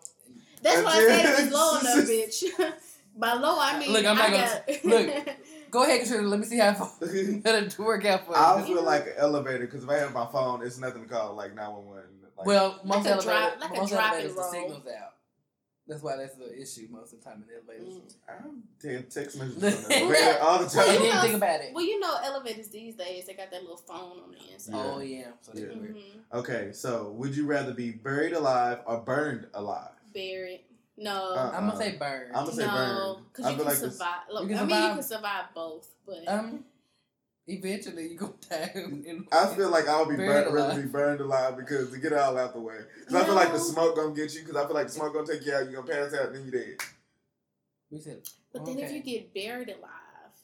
That's 0.62 0.82
why 0.84 0.90
I 0.92 1.06
said. 1.06 1.24
If 1.24 1.40
it's 1.44 1.52
low 1.52 1.78
enough, 1.80 2.08
bitch. 2.08 2.72
By 3.16 3.34
low, 3.34 3.58
I 3.60 3.78
mean 3.78 3.92
Look, 3.92 4.06
I'm 4.06 4.16
not 4.16 4.30
I 4.30 4.30
gonna- 4.30 4.62
got, 4.66 4.84
look. 4.84 5.28
Go 5.70 5.84
ahead, 5.84 6.00
Katrina. 6.02 6.28
Let 6.28 6.40
me 6.40 6.46
see 6.46 6.58
how 6.58 6.72
far 6.74 6.90
that'll 7.00 7.84
work 7.84 8.04
out 8.06 8.26
for 8.26 8.32
you. 8.32 8.38
I 8.38 8.62
feel 8.62 8.82
like 8.82 9.06
an 9.06 9.12
elevator 9.18 9.66
because 9.66 9.84
if 9.84 9.88
I 9.90 9.98
have 9.98 10.12
my 10.12 10.26
phone, 10.32 10.62
it's 10.62 10.78
nothing 10.78 11.02
to 11.02 11.08
call 11.08 11.34
like 11.34 11.54
nine 11.54 11.72
one 11.72 11.86
one. 11.86 12.02
well, 12.44 12.80
most 12.84 13.06
a 13.06 13.10
elevators, 13.10 13.24
drop- 13.24 13.60
like 13.60 13.70
a 13.70 13.80
most 13.80 13.90
drop 13.90 14.02
and 14.02 14.12
elevators, 14.14 14.34
the 14.36 14.50
signals 14.50 14.86
out. 14.86 15.08
That's 15.88 16.02
why 16.02 16.16
that's 16.16 16.36
the 16.36 16.58
issue 16.58 16.88
most 16.90 17.12
of 17.12 17.18
the 17.20 17.24
time 17.28 17.44
in 17.46 17.54
elevators. 17.54 18.16
I'm 18.28 18.62
getting 18.80 19.02
text 19.10 19.36
messages 19.38 19.62
Mm. 19.62 19.82
on 19.84 19.88
the 19.88 19.96
elevator 19.98 20.38
all 20.40 20.58
the 20.58 20.64
I 20.64 20.76
Well, 20.76 20.92
you 20.92 20.98
didn't 21.00 21.14
know- 21.14 21.22
think 21.22 21.34
about 21.34 21.60
it. 21.60 21.74
Well, 21.74 21.84
you 21.84 22.00
know, 22.00 22.16
elevators 22.24 22.68
these 22.68 22.94
days 22.94 23.26
they 23.26 23.34
got 23.34 23.50
that 23.50 23.60
little 23.62 23.76
phone 23.76 24.20
on 24.24 24.30
the 24.32 24.52
inside. 24.54 24.74
Oh 24.74 25.00
yeah, 25.00 25.24
so 25.42 25.52
Yeah. 25.54 25.64
weird. 25.66 25.96
hmm 25.96 26.36
Okay, 26.38 26.70
so 26.72 27.10
would 27.10 27.36
you 27.36 27.46
rather 27.46 27.74
be 27.74 27.90
buried 27.90 28.32
alive 28.32 28.78
or 28.86 28.98
burned 29.00 29.48
alive? 29.54 29.90
Buried. 30.12 30.64
No. 30.96 31.32
Uh, 31.34 31.52
I'm 31.54 31.68
gonna 31.68 31.78
say 31.78 31.96
burn. 31.96 32.26
I'm 32.34 32.44
gonna 32.44 32.52
say 32.52 32.66
no, 32.66 33.14
burn. 33.16 33.24
because 33.32 33.50
you 33.50 33.56
can 33.56 33.66
like 33.66 33.78
this- 33.78 33.92
survive. 33.96 34.20
Look, 34.30 34.42
You 34.42 34.48
can 34.50 34.58
I 34.58 34.64
mean, 34.64 34.82
you 34.88 34.94
can 34.94 35.02
survive 35.02 35.44
both, 35.54 35.88
but 36.06 36.28
um, 36.28 36.64
eventually 37.46 38.08
you 38.08 38.16
go 38.18 38.34
down. 38.50 39.02
In, 39.06 39.26
I 39.32 39.46
feel 39.54 39.70
like 39.70 39.88
I'll 39.88 40.06
be 40.08 40.16
Buried 40.16 40.44
burnt, 40.44 40.54
rather 40.54 40.82
be 40.82 40.88
burned 40.88 41.20
alive 41.20 41.56
because 41.56 41.90
to 41.90 41.98
get 41.98 42.12
it 42.12 42.18
all 42.18 42.36
out 42.38 42.52
the 42.54 42.60
way. 42.60 42.78
Because 43.00 43.14
I 43.22 43.24
feel 43.24 43.34
like 43.34 43.48
the 43.52 43.58
No. 43.58 43.64
smoke 43.64 43.96
gonna 43.96 44.14
get 44.14 44.34
you. 44.34 44.40
Because 44.42 44.56
I 44.56 44.66
feel 44.66 44.74
like 44.74 44.86
the 44.86 44.92
smoke 44.92 45.14
gonna 45.14 45.26
take 45.26 45.46
you 45.46 45.54
out. 45.54 45.70
You 45.70 45.78
are 45.78 45.82
gonna 45.82 46.04
pass 46.04 46.14
out, 46.14 46.26
and 46.26 46.36
then 46.36 46.44
you 46.44 46.50
dead. 46.50 46.76
we 47.90 47.98
said 48.00 48.22
but 48.52 48.66
then 48.66 48.78
if 48.78 48.92
you 48.92 49.00
get 49.02 49.32
buried 49.32 49.70
alive, 49.70 50.34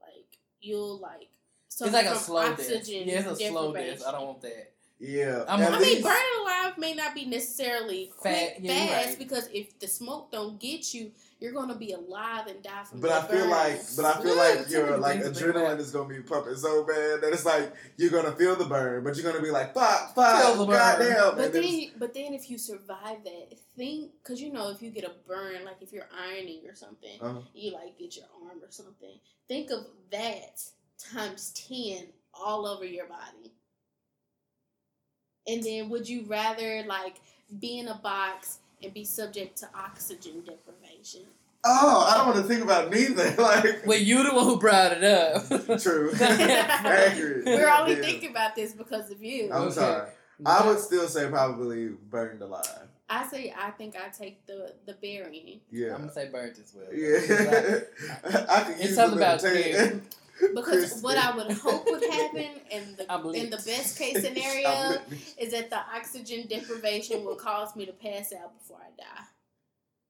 like 0.00 0.38
you'll 0.60 0.98
like. 0.98 1.28
So 1.68 1.84
it's 1.86 1.94
like 1.94 2.06
a 2.06 2.10
from 2.10 2.18
slow 2.18 2.54
death. 2.56 2.88
Yeah, 2.88 3.30
it's 3.30 3.40
a 3.40 3.48
slow 3.48 3.72
death. 3.74 4.02
I 4.06 4.12
don't 4.12 4.26
want 4.26 4.40
that. 4.42 4.72
Yeah, 5.04 5.42
I'm- 5.48 5.60
at 5.60 5.72
I 5.72 5.80
mean, 5.80 6.00
burning 6.00 6.22
alive 6.42 6.78
may 6.78 6.94
not 6.94 7.12
be 7.12 7.24
necessarily 7.24 8.12
quick, 8.16 8.58
yeah, 8.60 8.72
fast 8.72 9.06
right. 9.08 9.18
because 9.18 9.48
if 9.52 9.76
the 9.80 9.88
smoke 9.88 10.30
don't 10.30 10.60
get 10.60 10.94
you, 10.94 11.10
you're 11.40 11.50
gonna 11.52 11.74
be 11.74 11.90
alive 11.92 12.46
and 12.46 12.62
die 12.62 12.84
from. 12.84 13.00
But 13.00 13.10
I 13.10 13.20
the 13.26 13.32
feel 13.36 13.48
like, 13.48 13.80
but 13.96 14.04
I 14.04 14.22
feel 14.22 14.36
like 14.36 14.70
your 14.70 14.98
like 14.98 15.22
things 15.22 15.38
to 15.38 15.44
think 15.44 15.56
adrenaline 15.56 15.80
is 15.80 15.90
gonna 15.90 16.08
be 16.08 16.20
pumping 16.22 16.54
so 16.54 16.84
bad 16.84 17.20
that 17.20 17.32
it's 17.32 17.44
like 17.44 17.74
you're 17.96 18.10
gonna 18.12 18.30
feel 18.30 18.54
the 18.54 18.64
burn, 18.66 19.02
but 19.02 19.16
you're 19.16 19.28
gonna 19.28 19.42
be 19.42 19.50
like, 19.50 19.74
fuck, 19.74 20.14
fuck, 20.14 20.40
Feel 20.54 20.66
the 20.66 20.72
goddamn. 20.72 21.34
But 21.34 21.46
and 21.46 21.54
then 21.54 21.62
then, 21.62 21.90
but 21.98 22.14
then 22.14 22.32
if 22.32 22.48
you 22.48 22.56
survive 22.56 23.24
that, 23.24 23.58
think 23.76 24.12
because 24.22 24.40
you 24.40 24.52
know 24.52 24.70
if 24.70 24.80
you 24.80 24.90
get 24.90 25.02
a 25.02 25.12
burn, 25.26 25.64
like 25.64 25.78
if 25.82 25.92
you're 25.92 26.08
ironing 26.16 26.60
or 26.68 26.76
something, 26.76 27.20
Uh-huh. 27.20 27.40
you 27.54 27.72
like 27.72 27.98
get 27.98 28.14
your 28.16 28.26
arm 28.46 28.58
or 28.62 28.70
something. 28.70 29.18
Think 29.48 29.72
of 29.72 29.84
that 30.12 30.62
times 31.12 31.50
ten 31.54 32.06
all 32.32 32.66
over 32.66 32.84
your 32.84 33.06
body. 33.06 33.52
And 35.46 35.62
then, 35.62 35.88
would 35.88 36.08
you 36.08 36.24
rather 36.26 36.84
like 36.86 37.16
be 37.60 37.78
in 37.78 37.88
a 37.88 37.94
box 37.96 38.58
and 38.82 38.92
be 38.92 39.04
subject 39.04 39.56
to 39.58 39.68
oxygen 39.74 40.42
deprivation. 40.44 41.22
Oh, 41.64 42.06
I 42.10 42.16
don't 42.16 42.26
want 42.34 42.38
to 42.38 42.42
think 42.52 42.62
about 42.64 42.90
neither. 42.90 43.34
Like, 43.38 43.86
Well, 43.86 43.98
you 43.98 44.24
the 44.28 44.34
one 44.34 44.44
who 44.46 44.58
brought 44.58 44.92
it 44.92 45.04
up. 45.04 45.46
true, 45.80 46.12
accurate. 46.20 47.44
We're 47.44 47.70
only 47.70 47.94
Damn. 47.94 48.04
thinking 48.04 48.30
about 48.30 48.56
this 48.56 48.72
because 48.72 49.10
of 49.10 49.22
you. 49.22 49.50
I'm 49.52 49.62
Okay. 49.62 49.74
sorry. 49.74 50.10
I 50.44 50.66
would 50.66 50.80
still 50.80 51.06
say 51.06 51.28
probably 51.28 51.90
burned 52.10 52.42
alive. 52.42 52.88
I 53.08 53.26
say 53.28 53.54
I 53.56 53.70
think 53.70 53.94
I 53.94 54.08
take 54.08 54.44
the 54.46 54.72
the 54.86 54.94
burying 54.94 55.60
Yeah. 55.70 55.94
I'm 55.94 56.00
gonna 56.00 56.12
say 56.12 56.30
burnt 56.30 56.58
as 56.58 56.74
well. 56.74 56.86
Yeah. 56.92 57.80
I 58.48 58.62
could 58.64 58.74
It's 58.76 58.84
use 58.86 58.94
something 58.96 59.18
a 59.18 59.36
little 59.36 59.36
about 59.36 59.40
tan. 59.40 60.02
Because 60.40 60.64
Crispy. 60.64 61.00
what 61.00 61.18
I 61.18 61.36
would 61.36 61.52
hope 61.52 61.84
would 61.86 62.02
happen 62.02 62.46
in 62.70 62.96
the 62.96 63.32
in 63.34 63.50
the 63.50 63.56
best 63.56 63.98
case 63.98 64.22
scenario 64.22 64.98
is 65.38 65.52
that 65.52 65.70
the 65.70 65.80
oxygen 65.94 66.46
deprivation 66.48 67.24
will 67.24 67.36
cause 67.36 67.74
me 67.76 67.86
to 67.86 67.92
pass 67.92 68.32
out 68.32 68.58
before 68.58 68.78
I 68.78 68.90
die. 68.96 69.24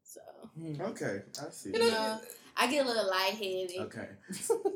So 0.05 0.21
Hmm. 0.59 0.81
Okay, 0.81 1.23
I 1.41 1.51
see. 1.51 1.71
You 1.71 1.79
know, 1.79 2.21
I 2.57 2.71
get 2.71 2.85
a 2.85 2.89
little 2.89 3.09
lightheaded. 3.09 3.79
Okay. 3.81 4.09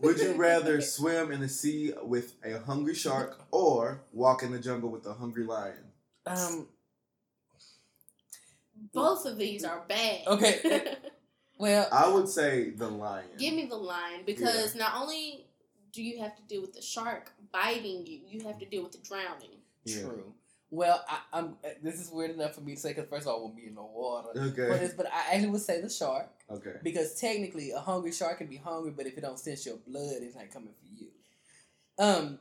Would 0.03 0.19
you 0.19 0.33
rather 0.33 0.81
swim 0.81 1.31
in 1.33 1.41
the 1.41 1.49
sea 1.49 1.93
with 2.03 2.35
a 2.45 2.59
hungry 2.61 2.95
shark 2.95 3.45
or 3.51 4.03
walk 4.13 4.43
in 4.43 4.53
the 4.53 4.59
jungle 4.59 4.91
with 4.91 5.07
a 5.07 5.15
hungry 5.15 5.45
lion? 5.45 5.93
Um. 6.27 6.69
Both 8.93 9.25
of 9.25 9.39
these 9.39 9.65
are 9.65 9.85
bad. 9.89 10.27
Okay. 10.27 10.97
Well, 11.59 11.89
I 11.93 12.09
would 12.09 12.29
say 12.29 12.71
the 12.71 12.89
lion. 12.89 13.27
Give 13.39 13.55
me 13.55 13.67
the 13.67 13.77
line 13.77 14.25
because 14.27 14.75
not 14.75 14.93
only 15.01 15.47
do 15.93 16.03
you 16.03 16.21
have 16.21 16.37
to 16.37 16.43
deal 16.43 16.61
with 16.61 16.75
the 16.75 16.83
shark 16.83 17.33
biting 17.53 18.07
you, 18.07 18.21
you 18.29 18.47
have 18.47 18.59
to 18.59 18.67
deal 18.67 18.83
with 18.83 18.93
the 18.93 18.99
drowning. 18.99 19.59
Yeah. 19.85 20.03
true. 20.03 20.33
Well, 20.71 21.03
I, 21.09 21.19
I'm. 21.33 21.57
uh, 21.65 21.69
This 21.83 22.01
is 22.01 22.11
weird 22.11 22.33
enough 22.33 22.55
for 22.55 22.61
me 22.61 22.75
to 22.75 22.81
say 22.81 22.91
because 22.93 23.09
first 23.09 23.23
of 23.27 23.29
all, 23.33 23.39
I 23.39 23.43
won't 23.43 23.57
be 23.57 23.67
in 23.67 23.75
the 23.77 23.83
water. 23.83 24.29
Okay. 24.37 24.69
But, 24.69 24.83
it's, 24.83 24.95
but 24.95 25.07
I 25.07 25.35
actually 25.35 25.49
would 25.51 25.61
say 25.63 25.81
the 25.81 25.89
shark 25.89 26.29
Okay. 26.51 26.75
because 26.83 27.19
technically 27.21 27.71
a 27.71 27.79
hungry 27.79 28.13
shark 28.13 28.39
can 28.39 28.49
be 28.49 28.57
hungry, 28.57 28.93
but 28.95 29.07
if 29.07 29.17
it 29.17 29.21
don't 29.23 29.39
sense 29.39 29.65
your 29.65 29.77
blood, 29.87 30.17
it's 30.21 30.35
not 30.35 30.51
coming 30.51 30.71
for 30.79 30.87
you. 31.01 31.09
Um, 31.99 32.39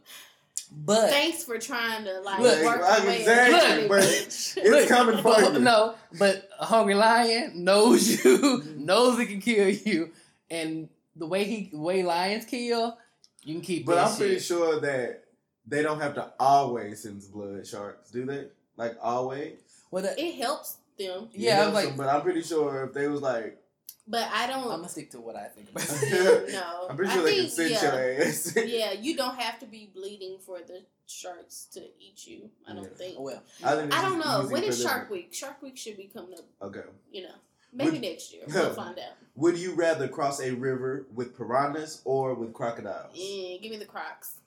but 0.71 1.09
Thanks 1.09 1.43
for 1.43 1.57
trying 1.57 2.03
to 2.05 2.19
like 2.21 2.39
Look, 2.39 2.63
work 2.63 2.81
I'm 2.83 3.03
your 3.03 3.11
way 3.11 3.19
exactly, 3.19 3.59
around 3.59 3.79
it, 3.79 3.89
but 3.89 4.03
bitch. 4.03 4.57
It's 4.61 4.89
coming 4.89 5.17
for 5.17 5.23
but, 5.23 5.53
you. 5.53 5.59
No, 5.59 5.95
but 6.17 6.49
a 6.59 6.65
hungry 6.65 6.95
lion 6.95 7.63
knows 7.63 8.23
you, 8.25 8.63
knows 8.75 9.19
it 9.19 9.27
can 9.27 9.41
kill 9.41 9.69
you, 9.69 10.11
and 10.49 10.89
the 11.15 11.25
way 11.27 11.43
he, 11.43 11.69
the 11.71 11.79
way 11.79 12.03
lions 12.03 12.45
kill, 12.45 12.97
you 13.43 13.55
can 13.55 13.61
keep. 13.61 13.85
But 13.85 13.97
I'm 13.97 14.15
pretty 14.15 14.39
sure 14.39 14.79
that 14.81 15.23
they 15.67 15.81
don't 15.81 15.99
have 15.99 16.15
to 16.15 16.31
always 16.39 17.01
sense 17.03 17.25
blood 17.25 17.65
sharks, 17.65 18.11
do 18.11 18.25
they? 18.25 18.47
Like 18.77 18.97
always? 19.01 19.57
Well, 19.91 20.03
the, 20.03 20.19
it 20.21 20.35
helps 20.35 20.77
them, 20.97 21.29
yeah, 21.33 21.61
You 21.61 21.67
I'm 21.67 21.73
like, 21.73 21.89
so- 21.89 21.93
but 21.97 22.07
I'm 22.09 22.21
pretty 22.21 22.41
sure 22.41 22.83
if 22.85 22.93
they 22.93 23.07
was 23.07 23.21
like, 23.21 23.57
but 24.07 24.29
I 24.33 24.47
don't. 24.47 24.63
I'm 24.63 24.77
gonna 24.79 24.89
stick 24.89 25.11
to 25.11 25.19
what 25.19 25.35
I 25.35 25.45
think 25.47 25.69
about. 25.71 25.87
no, 26.51 26.87
I'm 26.89 26.95
pretty 26.95 27.11
I 27.11 27.15
sure 27.15 27.23
they 27.23 27.35
can 27.35 27.47
think, 27.49 27.51
sense 27.77 27.83
yeah, 27.83 27.93
your 27.95 28.21
ass. 28.23 28.57
yeah, 28.65 28.91
you 28.93 29.15
don't 29.17 29.35
have 29.39 29.59
to 29.59 29.65
be 29.65 29.89
bleeding 29.93 30.37
for 30.45 30.59
the 30.59 30.81
sharks 31.07 31.67
to 31.73 31.81
eat 31.99 32.25
you. 32.27 32.49
I 32.67 32.73
don't 32.73 32.83
Yeah. 32.83 32.89
think. 32.97 33.19
well, 33.19 33.41
I, 33.63 33.75
think 33.75 33.93
I 33.95 34.01
don't 34.01 34.19
know. 34.19 34.47
When 34.49 34.63
is 34.63 34.77
When 34.77 34.85
them. 34.85 34.97
Shark 34.97 35.09
Week? 35.09 35.33
Shark 35.33 35.61
Week 35.61 35.77
should 35.77 35.97
be 35.97 36.09
coming 36.13 36.33
up. 36.33 36.45
Okay. 36.61 36.81
You 37.11 37.23
know, 37.23 37.35
maybe 37.73 37.91
Would- 37.91 38.01
next 38.01 38.33
year. 38.33 38.43
We'll 38.47 38.73
find 38.73 38.97
out. 38.99 39.15
Would 39.37 39.57
you 39.57 39.73
rather 39.73 40.07
cross 40.07 40.39
a 40.39 40.51
river 40.51 41.07
with 41.13 41.35
piranhas 41.37 42.01
or 42.05 42.33
with 42.35 42.53
crocodiles? 42.53 43.11
Yeah, 43.13 43.57
give 43.57 43.69
me 43.71 43.77
the 43.77 43.85
Crocs. 43.85 44.37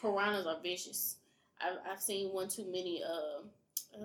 Piranhas 0.00 0.46
are 0.46 0.60
vicious. 0.62 1.16
I've, 1.60 1.78
I've 1.92 2.00
seen 2.02 2.28
one 2.32 2.48
too 2.48 2.66
many. 2.66 3.02
Uh, 3.02 3.98
uh, 3.98 4.02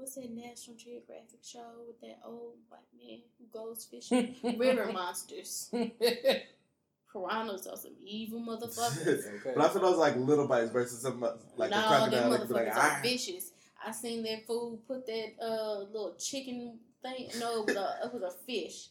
what's 0.00 0.14
that 0.14 0.30
National 0.30 0.76
Geographic 0.76 1.40
show 1.44 1.84
with 1.86 2.00
that 2.00 2.20
old 2.24 2.54
white 2.68 2.80
man 2.98 3.18
who 3.38 3.44
goes 3.52 3.86
fishing? 3.90 4.34
River 4.58 4.90
monsters. 4.92 5.70
Piranhas 7.12 7.66
are 7.66 7.76
some 7.76 7.92
evil 8.04 8.40
motherfuckers. 8.40 9.26
okay. 9.26 9.52
But 9.56 9.64
I 9.64 9.68
feel 9.68 9.82
those 9.82 9.98
like 9.98 10.16
little 10.16 10.46
bites 10.46 10.70
versus 10.70 11.02
some 11.02 11.20
like 11.56 11.70
a 11.70 11.74
no, 11.74 11.86
crocodile. 11.86 12.10
them 12.10 12.30
that 12.30 12.40
could 12.40 12.48
be 12.48 12.54
motherfuckers 12.54 12.66
like, 12.66 12.76
are 12.76 12.96
ah. 12.96 13.00
vicious. 13.02 13.52
I 13.84 13.92
seen 13.92 14.22
that 14.24 14.46
fool 14.46 14.78
put 14.86 15.06
that 15.06 15.32
uh 15.42 15.80
little 15.92 16.14
chicken 16.18 16.78
thing. 17.02 17.28
No, 17.38 17.62
it 17.62 17.66
was 17.66 17.76
a 17.76 17.98
it 18.04 18.14
was 18.14 18.22
a 18.22 18.44
fish, 18.46 18.88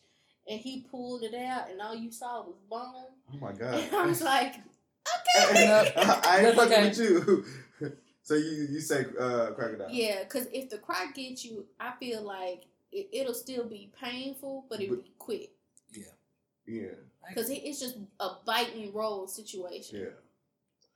and 0.47 0.59
he 0.59 0.85
pulled 0.91 1.23
it 1.23 1.33
out, 1.33 1.69
and 1.69 1.81
all 1.81 1.95
you 1.95 2.11
saw 2.11 2.43
was 2.43 2.55
bone. 2.69 3.13
Oh 3.33 3.37
my 3.39 3.53
god! 3.53 3.75
And 3.75 3.95
I 3.95 4.05
was 4.05 4.21
like, 4.21 4.55
I, 5.35 5.49
okay. 5.49 5.63
I 5.65 6.39
ain't 6.39 6.55
That's 6.55 6.55
fucking 6.55 6.73
okay. 6.73 6.89
with 6.89 6.99
you. 6.99 7.45
So 8.29 8.35
you 8.35 8.67
you 8.69 8.79
say 8.79 9.07
uh, 9.19 9.47
crocodile? 9.57 9.87
Yeah, 9.89 10.19
because 10.23 10.45
if 10.53 10.69
the 10.69 10.77
croc 10.77 11.15
gets 11.15 11.43
you, 11.43 11.65
I 11.79 11.93
feel 11.99 12.21
like 12.21 12.65
it, 12.91 13.09
it'll 13.11 13.33
still 13.33 13.63
be 13.63 13.91
painful, 13.99 14.65
but 14.69 14.79
it'll 14.79 14.97
be 14.97 15.13
quick. 15.17 15.49
Yeah. 15.91 16.03
Yeah. 16.67 16.89
Because 17.27 17.49
it, 17.49 17.61
it's 17.65 17.79
just 17.79 17.97
a 18.19 18.29
bite 18.45 18.75
and 18.75 18.93
roll 18.93 19.25
situation. 19.27 20.01
Yeah. 20.01 20.09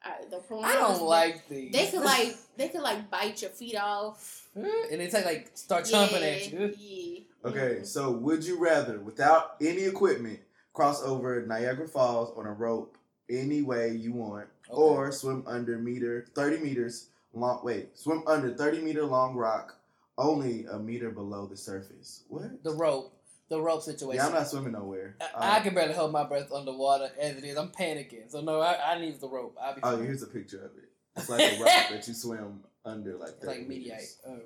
I, 0.03 0.25
the 0.29 0.41
I 0.63 0.73
don't 0.73 1.01
like 1.01 1.49
these. 1.49 1.71
They 1.71 1.87
could 1.87 2.03
like 2.03 2.35
they 2.55 2.67
could 2.67 2.81
like 2.81 3.09
bite 3.09 3.41
your 3.41 3.49
feet 3.49 3.77
off. 3.77 4.47
and 4.53 5.01
it's 5.01 5.15
like 5.15 5.25
like 5.25 5.49
start 5.55 5.85
chomping 5.85 6.21
at 6.21 6.51
you. 6.53 6.71
Yeah. 6.77 7.49
Okay. 7.49 7.77
Mhm. 7.79 7.85
So 7.87 8.11
would 8.11 8.45
you 8.45 8.59
rather, 8.59 8.99
without 8.99 9.55
any 9.59 9.85
equipment, 9.85 10.39
cross 10.73 11.01
over 11.01 11.43
Niagara 11.47 11.87
Falls 11.87 12.31
on 12.37 12.45
a 12.45 12.53
rope 12.53 12.95
any 13.27 13.63
way 13.63 13.89
you 13.95 14.11
want, 14.11 14.47
Okay. 14.69 14.75
or 14.75 15.11
swim 15.11 15.43
under 15.47 15.79
meter 15.79 16.27
thirty 16.35 16.59
meters 16.59 17.07
long? 17.33 17.59
Wait, 17.63 17.97
swim 17.97 18.23
under 18.27 18.53
thirty 18.53 18.79
meter 18.81 19.03
long 19.05 19.35
rock, 19.35 19.75
only 20.17 20.65
a 20.65 20.77
meter 20.79 21.09
below 21.11 21.45
the 21.47 21.57
surface. 21.57 22.23
What? 22.29 22.63
The 22.63 22.71
rope, 22.73 23.13
the 23.49 23.59
rope 23.61 23.81
situation. 23.81 24.17
Yeah, 24.21 24.27
I'm 24.27 24.33
not 24.33 24.47
swimming 24.47 24.73
nowhere. 24.73 25.15
I, 25.21 25.25
Uh, 25.25 25.51
I 25.55 25.59
can 25.61 25.73
barely 25.73 25.93
hold 25.93 26.11
my 26.11 26.23
breath 26.23 26.51
underwater 26.51 27.09
as 27.19 27.37
it 27.37 27.43
is. 27.43 27.57
I'm 27.57 27.69
panicking. 27.69 28.29
So 28.31 28.41
no, 28.41 28.59
I, 28.61 28.93
I 28.95 28.99
need 29.01 29.19
the 29.19 29.27
rope. 29.29 29.57
I'll 29.61 29.75
be 29.75 29.81
Oh, 29.83 29.95
fine. 29.97 30.05
here's 30.05 30.23
a 30.23 30.27
picture 30.27 30.59
of 30.65 30.71
it. 30.77 30.89
It's 31.15 31.29
like 31.29 31.41
a 31.41 31.59
rock 31.59 31.89
that 31.91 32.07
you 32.07 32.13
swim 32.13 32.61
under, 32.85 33.17
like 33.17 33.29
It's 33.37 33.45
like 33.45 33.67
mediate. 33.67 33.93
meters. 33.93 34.17
Oh. 34.27 34.39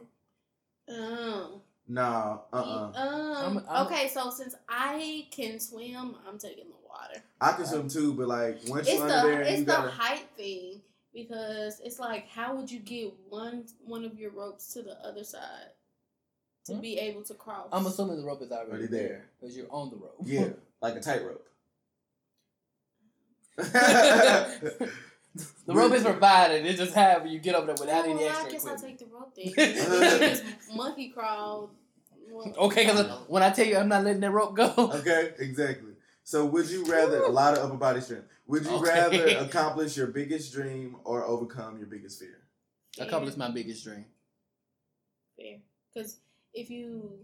Um, 0.89 1.61
Nah, 1.89 2.39
uh, 2.51 2.55
uh 2.57 2.59
Um. 2.59 3.57
I'm- 3.57 3.65
I'm- 3.69 3.85
okay, 3.87 4.09
so 4.09 4.29
since 4.29 4.55
I 4.67 5.25
can 5.31 5.57
swim, 5.57 6.15
I'm 6.27 6.37
taking 6.37 6.65
the 6.67 6.75
water. 6.85 7.23
I 7.39 7.53
can 7.53 7.65
swim 7.65 7.87
too, 7.87 8.13
but 8.13 8.27
like 8.27 8.59
once 8.67 8.87
It's 8.89 8.97
you're 8.97 9.07
the 9.07 9.13
under 9.17 9.29
there, 9.31 9.41
it's 9.43 9.59
you 9.59 9.65
the 9.65 9.71
gotta. 9.71 9.89
height 9.91 10.27
thing 10.35 10.81
because 11.17 11.81
it's 11.83 11.97
like 11.99 12.27
how 12.29 12.55
would 12.55 12.69
you 12.69 12.77
get 12.79 13.11
one 13.29 13.65
one 13.85 14.05
of 14.05 14.19
your 14.19 14.29
ropes 14.31 14.71
to 14.73 14.83
the 14.83 14.93
other 15.03 15.23
side 15.23 15.71
to 16.65 16.73
Hmm? 16.75 16.79
be 16.81 16.99
able 16.99 17.23
to 17.23 17.33
cross? 17.33 17.67
I'm 17.71 17.85
assuming 17.87 18.17
the 18.17 18.23
rope 18.23 18.41
is 18.43 18.51
already, 18.51 18.69
Already 18.71 18.87
there 18.87 19.07
there. 19.07 19.25
because 19.41 19.57
you're 19.57 19.65
on 19.71 19.89
the 19.89 19.95
rope. 19.95 20.15
Yeah, 20.23 20.49
like 20.81 20.95
a 20.95 20.99
tightrope. 20.99 21.43
the 23.57 24.91
rope 25.67 25.93
is 25.93 26.03
provided. 26.03 26.65
It 26.67 26.77
just 26.77 26.93
however 26.93 27.25
you 27.27 27.39
get 27.39 27.55
over 27.55 27.65
there 27.67 27.75
without 27.79 28.05
Oh, 28.05 28.09
any 28.11 28.19
well, 28.19 28.29
extra 28.29 28.47
I 28.47 28.51
guess 28.51 28.65
I'll 28.67 28.77
take 28.77 28.99
the 28.99 29.05
rope 29.07 29.35
then. 29.35 30.41
Monkey 30.75 31.09
crawl. 31.09 31.71
Well, 32.29 32.53
Okay, 32.57 32.85
because 32.85 33.09
when 33.27 33.41
I 33.41 33.49
tell 33.49 33.65
you 33.65 33.77
I'm 33.77 33.87
not 33.87 34.03
letting 34.03 34.21
that 34.21 34.31
rope 34.31 34.55
go, 34.55 34.71
okay, 34.77 35.33
exactly. 35.39 35.93
So, 36.27 36.45
would 36.45 36.69
you 36.69 36.83
rather 36.83 37.21
a 37.23 37.29
lot 37.29 37.57
of 37.57 37.63
upper 37.63 37.77
body 37.77 38.01
strength? 38.01 38.27
Would 38.47 38.65
you 38.65 38.71
Okay. 38.71 38.83
rather 38.83 39.27
accomplish 39.45 39.95
your 39.95 40.07
biggest 40.07 40.51
dream 40.51 40.97
or 41.05 41.23
overcome 41.23 41.77
your 41.77 41.87
biggest 41.87 42.19
fear? 42.19 42.41
accomplish 42.99 43.37
my 43.37 43.49
biggest 43.49 43.81
dream. 43.85 44.03
fair 45.37 45.59
because 45.93 46.17
if 46.53 46.69
you 46.69 47.17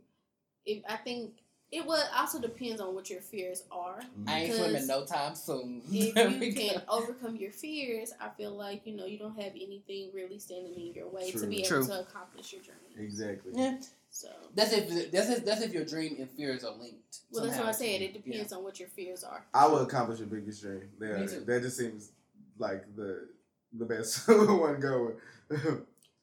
if 0.66 0.84
I 0.88 0.96
think 0.96 1.34
it 1.70 1.86
would 1.86 2.00
also 2.16 2.40
depends 2.40 2.80
on 2.80 2.96
what 2.96 3.10
your 3.10 3.20
fears 3.20 3.64
are. 3.72 4.00
Mm-hmm. 4.00 4.30
I 4.30 4.34
ain't 4.38 4.52
Because 4.52 4.58
swimming 4.58 4.88
no 4.88 5.04
time 5.04 5.36
soon. 5.36 5.82
If 5.92 6.42
you 6.42 6.54
can 6.54 6.82
overcome 6.88 7.36
your 7.36 7.52
fears, 7.52 8.14
I 8.22 8.30
feel 8.30 8.52
like 8.56 8.88
you 8.88 8.96
know 8.96 9.06
you 9.06 9.20
don't 9.20 9.36
have 9.36 9.52
anything 9.52 10.12
really 10.14 10.40
standing 10.40 10.76
in 10.76 10.94
your 10.94 11.10
way 11.10 11.30
to 11.30 11.40
True. 11.40 11.50
be 11.50 11.58
able 11.58 11.68
True. 11.68 11.88
to 11.88 12.00
accomplish 12.00 12.54
your 12.54 12.62
dream. 12.62 13.06
Exactly. 13.06 13.52
yeah, 13.54 13.80
So, 14.16 14.28
that's 14.54 14.72
if 14.72 15.12
that's 15.12 15.30
if, 15.32 15.44
that's 15.44 15.62
if 15.64 15.74
your 15.74 15.86
dream 15.86 16.18
and 16.20 16.30
fears 16.30 16.64
are 16.64 16.76
linked. 16.76 17.22
well, 17.32 17.44
that's 17.46 17.58
what 17.58 17.66
I 17.68 17.72
somehow. 17.72 17.94
said. 17.98 18.02
It 18.04 18.14
depends 18.14 18.54
on 18.54 18.64
what 18.64 18.80
your 18.80 18.88
fears 18.90 19.24
are. 19.24 19.44
I 19.56 19.66
will 19.66 19.80
accomplish 19.80 20.20
your 20.20 20.28
biggest 20.28 20.62
dream. 20.62 20.88
Me 21.00 21.28
too. 21.28 21.44
that 21.48 21.64
just 21.64 21.78
seems 21.78 22.12
like 22.60 22.84
the 22.96 23.28
the 23.76 23.86
best 23.86 24.28
one 24.28 24.80
going. 24.80 25.16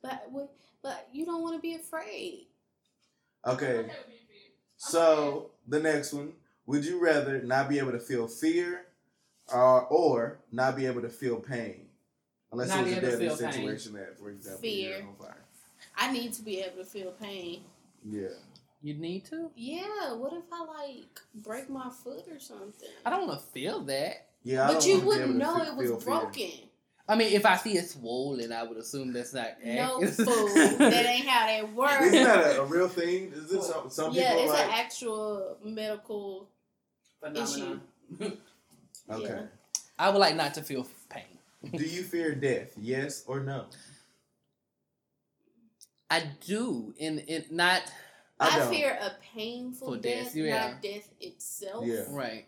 But 0.00 0.30
but 0.82 1.08
you 1.12 1.26
don't 1.26 1.42
want 1.42 1.56
to 1.56 1.60
be 1.60 1.74
afraid. 1.74 2.46
okay, 3.44 3.86
so 4.76 5.50
the 5.66 5.80
next 5.80 6.12
one: 6.12 6.32
Would 6.66 6.84
you 6.84 7.02
rather 7.02 7.42
not 7.42 7.68
be 7.68 7.78
able 7.80 7.90
to 7.90 7.98
feel 8.00 8.28
fear, 8.28 8.86
or 9.52 9.82
or 9.86 10.38
not 10.52 10.76
be 10.76 10.86
able 10.86 11.02
to 11.02 11.08
feel 11.10 11.40
pain, 11.40 11.86
unless 12.52 12.68
Not 12.68 12.78
it 12.78 12.82
was 12.84 12.92
a 12.92 13.00
deadly 13.00 13.26
feel 13.26 13.36
pain. 13.36 13.52
situation 13.52 13.92
that, 13.94 14.16
for 14.16 14.30
example, 14.30 14.60
Fear. 14.60 14.98
you're 14.98 15.08
on 15.08 15.16
fire. 15.16 15.44
I 15.96 16.12
need 16.12 16.32
to 16.34 16.42
be 16.42 16.60
able 16.60 16.78
to 16.78 16.84
feel 16.84 17.10
pain. 17.10 17.64
Yeah. 18.08 18.28
You 18.82 18.94
need 18.94 19.26
to. 19.26 19.50
Yeah. 19.56 20.14
What 20.14 20.32
if 20.32 20.44
I 20.52 20.64
like 20.64 21.20
break 21.34 21.68
my 21.68 21.90
foot 22.02 22.24
or 22.30 22.38
something? 22.38 22.88
I 23.04 23.10
don't 23.10 23.26
want 23.26 23.40
to 23.40 23.46
feel 23.46 23.80
that. 23.84 24.28
Yeah, 24.42 24.64
I 24.64 24.66
But 24.68 24.80
don't 24.80 24.86
you 24.88 25.00
wouldn't 25.00 25.36
know 25.36 25.58
fe- 25.58 25.66
it 25.68 25.76
was 25.76 25.88
feel 25.90 26.00
fear. 26.00 26.20
broken. 26.20 26.50
I 27.06 27.16
mean, 27.16 27.32
if 27.32 27.44
I 27.44 27.56
see 27.56 27.76
it 27.76 27.88
swollen, 27.88 28.52
I 28.52 28.62
would 28.62 28.78
assume 28.78 29.12
that's 29.12 29.34
not. 29.34 29.48
No 29.64 30.00
fool. 30.06 30.48
that 30.78 31.06
ain't 31.06 31.26
how 31.26 31.46
that 31.46 31.74
works. 31.74 32.06
Isn't 32.06 32.24
that 32.24 32.56
a, 32.56 32.62
a 32.62 32.64
real 32.66 32.88
thing? 32.88 33.32
Is 33.34 33.50
this 33.50 33.66
some, 33.66 33.90
some 33.90 34.12
yeah, 34.14 34.30
people 34.30 34.44
it's 34.44 34.52
like? 34.54 34.64
an 34.66 34.70
actual 34.74 35.56
medical 35.64 36.48
Phenomenon. 37.20 37.82
okay. 38.22 38.36
yeah. 39.10 39.42
I 39.98 40.08
would 40.10 40.18
like 40.18 40.36
not 40.36 40.54
to 40.54 40.62
feel 40.62 40.86
pain. 41.10 41.24
Do 41.76 41.84
you 41.84 42.02
fear 42.02 42.34
death? 42.34 42.72
Yes 42.80 43.24
or 43.26 43.40
no? 43.40 43.66
I 46.10 46.24
do, 46.44 46.92
in 46.98 47.20
in 47.20 47.44
not 47.50 47.82
I 48.38 48.60
I, 48.60 48.70
fear 48.70 48.98
a 49.00 49.12
painful 49.34 49.88
For 49.94 49.96
death, 49.96 50.24
death, 50.26 50.36
yeah. 50.36 50.68
not 50.70 50.82
death 50.82 51.08
itself. 51.20 51.86
Yeah. 51.86 52.04
right. 52.10 52.46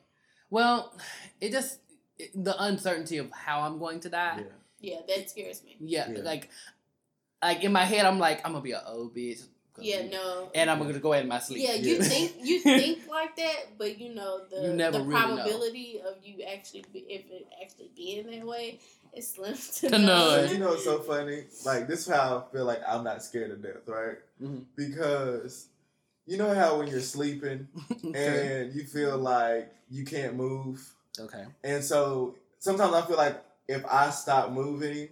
Well, 0.51 0.93
it 1.41 1.53
just 1.53 1.79
it, 2.19 2.31
the 2.35 2.55
uncertainty 2.63 3.19
of 3.19 3.31
how 3.31 3.61
I'm 3.61 3.79
going 3.79 4.01
to 4.01 4.09
die. 4.09 4.39
Yeah. 4.39 4.53
Yeah, 4.85 5.01
that 5.07 5.31
scares 5.31 5.63
me. 5.63 5.77
Yeah, 5.81 6.11
Yeah. 6.11 6.23
like 6.23 6.51
like 7.43 7.63
in 7.63 7.73
my 7.73 7.85
head, 7.85 8.05
I'm 8.05 8.19
like 8.19 8.45
I'm 8.45 8.53
gonna 8.53 8.63
be 8.65 8.73
an 8.73 8.81
old 8.87 9.15
bitch. 9.15 9.43
Yeah, 9.81 10.07
no. 10.07 10.51
and 10.55 10.71
I'm 10.71 10.79
gonna 10.79 10.99
go 10.99 11.13
ahead 11.13 11.25
in 11.25 11.29
my 11.29 11.39
sleep. 11.39 11.67
Yeah, 11.67 11.75
you 11.75 11.97
Yeah. 11.97 12.03
think 12.03 12.33
you 12.43 12.61
think 12.61 12.99
like 13.09 13.37
that, 13.37 13.79
but 13.79 13.99
you 13.99 14.15
know 14.15 14.41
the 14.51 14.63
You 14.63 14.73
the 14.77 15.01
really 15.01 15.05
know. 15.05 15.37
probability 15.37 16.01
of 16.07 16.17
you 16.23 16.43
actually 16.45 16.85
be, 16.93 17.01
if 17.01 17.31
it 17.31 17.49
actually 17.63 17.91
being 17.97 18.29
in 18.29 18.41
that 18.41 18.47
way 18.47 18.79
is 19.15 19.29
slim 19.33 19.55
to 19.77 19.89
To 19.91 19.99
none. 19.99 20.05
none. 20.07 20.51
You 20.53 20.59
know, 20.63 20.73
it's 20.75 20.85
so 20.85 20.99
funny. 21.01 21.45
Like 21.65 21.89
this, 21.89 22.01
is 22.01 22.09
how 22.13 22.47
I 22.49 22.53
feel 22.53 22.65
like 22.65 22.81
I'm 22.87 23.03
not 23.05 23.23
scared 23.23 23.51
of 23.51 23.63
death, 23.63 23.87
right? 23.87 24.19
Mhm. 24.43 24.65
Because 24.77 25.69
you 26.27 26.37
know 26.37 26.55
how 26.55 26.79
when 26.79 26.89
you're 26.89 27.01
sleeping 27.01 27.69
and 28.15 28.75
you 28.75 28.85
feel 28.85 29.19
like 29.19 29.73
you 29.91 30.05
can't 30.05 30.35
move, 30.37 30.81
okay. 31.19 31.45
and 31.65 31.83
so 31.85 32.37
sometimes 32.59 32.95
I 32.95 33.03
feel 33.03 33.17
like 33.17 33.43
if 33.69 33.85
I 33.87 34.11
stop 34.11 34.51
moving, 34.53 35.09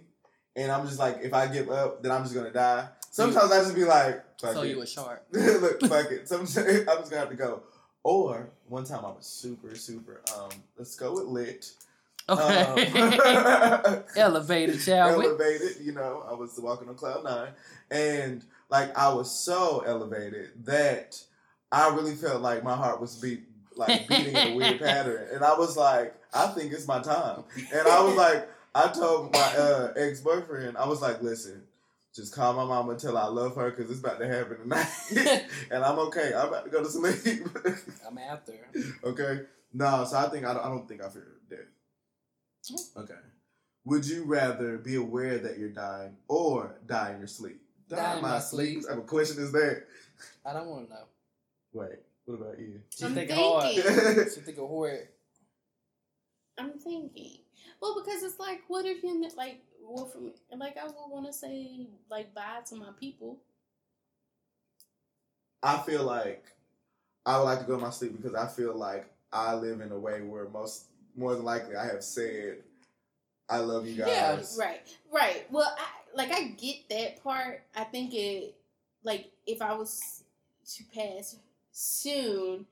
and 0.55 0.71
I'm 0.71 0.85
just 0.87 0.99
like, 0.99 1.19
if 1.21 1.33
I 1.33 1.47
give 1.47 1.69
up, 1.69 2.01
then 2.03 2.11
I'm 2.11 2.23
just 2.23 2.33
gonna 2.35 2.51
die. 2.51 2.87
Sometimes 3.11 3.51
I 3.51 3.59
just 3.61 3.75
be 3.75 3.83
like, 3.83 4.23
fuck 4.39 4.53
So 4.53 4.61
it. 4.63 4.69
you 4.69 4.81
a 4.81 4.87
shark. 4.87 5.23
Look, 5.31 5.81
fuck 5.81 6.09
it. 6.11 6.27
Sometimes 6.27 6.57
I'm 6.57 6.85
just 6.85 7.11
gonna 7.11 7.19
have 7.19 7.29
to 7.29 7.35
go. 7.35 7.61
Or 8.03 8.49
one 8.67 8.83
time 8.85 9.05
I 9.05 9.09
was 9.09 9.27
super, 9.27 9.75
super. 9.75 10.21
Um, 10.35 10.49
let's 10.77 10.95
go 10.95 11.13
with 11.13 11.25
lit. 11.25 11.71
Okay. 12.29 12.85
Um, 12.87 14.03
Elevated, 14.15 14.79
shall 14.81 15.17
we? 15.19 15.25
elevated. 15.25 15.77
You 15.81 15.91
know, 15.91 16.23
I 16.27 16.33
was 16.33 16.57
walking 16.59 16.87
on 16.89 16.95
cloud 16.95 17.23
nine, 17.23 17.49
and 17.91 18.43
like 18.69 18.97
I 18.97 19.13
was 19.13 19.29
so 19.29 19.83
elevated 19.85 20.51
that 20.65 21.21
I 21.71 21.89
really 21.93 22.15
felt 22.15 22.41
like 22.41 22.63
my 22.63 22.75
heart 22.75 23.01
was 23.01 23.17
beat, 23.17 23.43
like 23.75 24.07
beating 24.07 24.35
in 24.35 24.53
a 24.53 24.55
weird 24.55 24.79
pattern, 24.79 25.27
and 25.33 25.43
I 25.43 25.57
was 25.57 25.75
like, 25.75 26.15
I 26.33 26.47
think 26.47 26.71
it's 26.73 26.87
my 26.87 27.01
time, 27.01 27.43
and 27.73 27.87
I 27.87 28.01
was 28.01 28.15
like, 28.15 28.47
I 28.73 28.87
told 28.87 29.33
my 29.33 29.55
uh, 29.57 29.93
ex 29.97 30.21
boyfriend, 30.21 30.77
I 30.77 30.87
was 30.87 31.01
like, 31.01 31.21
listen. 31.21 31.63
Just 32.13 32.35
call 32.35 32.53
my 32.53 32.65
mama 32.65 32.91
and 32.91 32.99
tell 32.99 33.15
her 33.15 33.21
I 33.23 33.27
love 33.27 33.55
her 33.55 33.71
because 33.71 33.89
it's 33.89 34.01
about 34.01 34.19
to 34.19 34.27
happen 34.27 34.57
tonight, 34.57 34.87
and 35.71 35.83
I'm 35.83 35.97
okay. 35.99 36.33
I'm 36.35 36.49
about 36.49 36.65
to 36.65 36.69
go 36.69 36.83
to 36.83 36.89
sleep. 36.89 37.47
I'm 38.07 38.17
after. 38.17 38.53
Okay. 39.03 39.43
No, 39.73 40.03
so 40.03 40.17
I 40.17 40.27
think 40.27 40.45
I 40.45 40.53
don't, 40.53 40.65
I 40.65 40.67
don't 40.67 40.87
think 40.87 41.01
I 41.01 41.09
fear 41.09 41.27
death. 41.49 41.59
Mm-hmm. 42.69 42.99
Okay. 42.99 43.13
Would 43.85 44.05
you 44.05 44.25
rather 44.25 44.77
be 44.77 44.95
aware 44.95 45.39
that 45.39 45.57
you're 45.57 45.69
dying 45.69 46.17
or 46.27 46.75
die 46.85 47.13
in 47.13 47.19
your 47.19 47.27
sleep? 47.27 47.61
Die 47.87 48.15
in 48.15 48.21
my 48.21 48.39
sleep. 48.39 48.83
I 48.87 48.93
have 48.93 49.03
a 49.03 49.07
question 49.07 49.41
is 49.41 49.51
that? 49.53 49.83
I 50.45 50.53
don't 50.53 50.67
want 50.67 50.87
to 50.89 50.93
know. 50.93 51.03
Wait, 51.73 51.99
what 52.25 52.35
about 52.35 52.59
you? 52.59 52.81
She 52.89 53.05
I'm 53.05 53.13
think 53.13 53.29
thinking. 53.29 53.45
hard. 53.45 53.73
She 53.73 54.41
think 54.41 54.57
hard. 54.59 55.07
I'm 56.57 56.73
thinking. 56.73 57.37
Well, 57.81 57.95
because 58.03 58.21
it's 58.21 58.39
like, 58.39 58.61
what 58.67 58.85
if 58.85 59.01
you 59.01 59.27
like, 59.35 59.61
well, 59.91 60.05
for 60.05 60.19
me, 60.19 60.33
and 60.49 60.59
like 60.59 60.77
I 60.77 60.85
would 60.85 60.95
want 60.95 61.25
to 61.27 61.33
say 61.33 61.87
like 62.09 62.33
bye 62.33 62.61
to 62.67 62.75
my 62.75 62.89
people. 62.99 63.39
I 65.63 65.77
feel 65.79 66.03
like 66.03 66.45
I 67.25 67.37
would 67.37 67.45
like 67.45 67.59
to 67.59 67.65
go 67.65 67.75
to 67.75 67.81
my 67.81 67.89
sleep 67.91 68.17
because 68.17 68.35
I 68.35 68.47
feel 68.47 68.75
like 68.75 69.05
I 69.31 69.53
live 69.53 69.81
in 69.81 69.91
a 69.91 69.99
way 69.99 70.21
where 70.21 70.49
most 70.49 70.85
more 71.15 71.35
than 71.35 71.43
likely 71.43 71.75
I 71.75 71.85
have 71.85 72.03
said 72.03 72.57
I 73.49 73.57
love 73.57 73.85
you 73.85 73.95
guys. 73.95 74.07
Yeah, 74.07 74.35
guys. 74.35 74.57
Right, 74.59 74.81
right. 75.13 75.45
Well, 75.51 75.75
I 75.77 76.17
like 76.17 76.31
I 76.31 76.43
get 76.43 76.89
that 76.89 77.23
part. 77.23 77.61
I 77.75 77.83
think 77.83 78.13
it 78.13 78.55
like 79.03 79.31
if 79.45 79.61
I 79.61 79.73
was 79.73 80.23
to 80.75 80.83
pass 80.95 81.35
soon, 81.71 82.65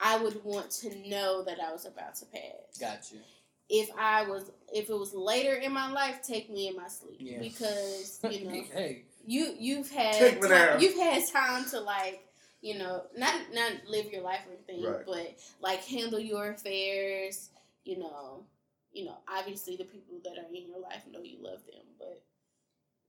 I 0.00 0.18
would 0.22 0.44
want 0.44 0.70
to 0.82 1.08
know 1.08 1.42
that 1.44 1.58
I 1.60 1.72
was 1.72 1.86
about 1.86 2.16
to 2.16 2.26
pass. 2.26 2.78
Got 2.78 3.12
you. 3.12 3.20
If 3.68 3.90
I 3.98 4.22
was 4.28 4.50
if 4.72 4.90
it 4.90 4.94
was 4.98 5.12
later 5.14 5.54
in 5.54 5.72
my 5.72 5.90
life, 5.90 6.20
take 6.22 6.50
me 6.50 6.68
in 6.68 6.76
my 6.76 6.88
sleep 6.88 7.16
Yeah. 7.18 7.38
because 7.40 8.20
you 8.30 8.44
know 8.44 8.62
hey, 8.72 9.02
you 9.26 9.54
you've 9.58 9.90
had 9.90 10.14
Take 10.14 10.42
me 10.42 10.48
there. 10.48 10.72
time, 10.72 10.80
you've 10.80 10.94
had 10.98 11.22
time 11.32 11.64
to 11.70 11.80
like 11.80 12.22
you 12.60 12.78
know 12.78 13.02
not 13.16 13.34
not 13.52 13.72
live 13.88 14.12
your 14.12 14.22
life 14.22 14.40
or 14.48 14.52
anything, 14.54 14.84
Right. 14.84 15.04
but 15.06 15.36
like 15.60 15.84
handle 15.84 16.20
your 16.20 16.50
affairs. 16.50 17.50
You 17.84 17.98
know, 18.00 18.44
you 18.92 19.04
know. 19.04 19.16
Obviously, 19.28 19.76
the 19.76 19.84
people 19.84 20.16
that 20.24 20.32
are 20.38 20.48
in 20.54 20.66
your 20.68 20.80
life 20.80 21.02
know 21.10 21.20
you 21.22 21.38
love 21.40 21.64
them, 21.66 21.84
but 21.98 22.22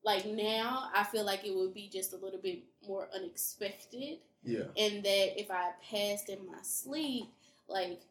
like 0.04 0.26
now, 0.26 0.90
I 0.96 1.04
feel 1.04 1.26
like 1.26 1.46
it 1.46 1.56
would 1.56 1.74
be 1.74 1.90
just 1.92 2.14
a 2.14 2.18
little 2.18 2.40
bit 2.40 2.64
more 2.88 3.10
unexpected, 3.14 4.20
Yeah. 4.44 4.66
and 4.78 5.04
that 5.04 5.40
if 5.40 5.50
I 5.52 5.72
passed 5.92 6.30
in 6.30 6.46
my 6.48 6.62
sleep, 6.64 7.26
like. 7.68 8.02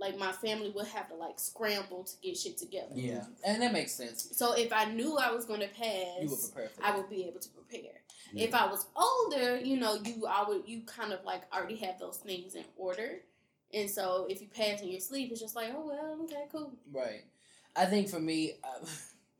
Like 0.00 0.18
my 0.18 0.32
family 0.32 0.70
would 0.74 0.86
have 0.88 1.08
to 1.08 1.14
like 1.14 1.38
scramble 1.38 2.04
to 2.04 2.12
get 2.22 2.36
shit 2.36 2.58
together. 2.58 2.92
yeah, 2.94 3.24
and 3.46 3.62
that 3.62 3.72
makes 3.72 3.92
sense. 3.92 4.28
So 4.32 4.52
if 4.52 4.72
I 4.72 4.86
knew 4.86 5.16
I 5.16 5.30
was 5.30 5.44
gonna 5.44 5.68
pass, 5.68 6.22
You 6.22 6.30
were 6.30 6.36
prepared 6.36 6.70
for 6.72 6.84
I 6.84 6.96
would 6.96 7.08
be 7.08 7.24
able 7.24 7.40
to 7.40 7.48
prepare. 7.50 7.92
Yeah. 8.32 8.44
If 8.46 8.54
I 8.54 8.66
was 8.66 8.86
older, 8.96 9.58
you 9.58 9.76
know, 9.78 9.94
you 10.04 10.26
I 10.26 10.44
would 10.48 10.62
you 10.66 10.82
kind 10.82 11.12
of 11.12 11.24
like 11.24 11.42
already 11.54 11.76
have 11.76 11.98
those 12.00 12.16
things 12.18 12.54
in 12.56 12.64
order. 12.76 13.20
And 13.72 13.88
so 13.88 14.26
if 14.28 14.40
you 14.40 14.48
pass 14.48 14.82
in 14.82 14.88
your 14.88 15.00
sleep, 15.00 15.30
it's 15.30 15.40
just 15.40 15.54
like, 15.56 15.72
oh 15.74 15.86
well, 15.86 16.18
okay, 16.24 16.44
cool. 16.50 16.72
Right. 16.92 17.22
I 17.76 17.86
think 17.86 18.08
for 18.08 18.20
me, 18.20 18.54
uh, 18.64 18.86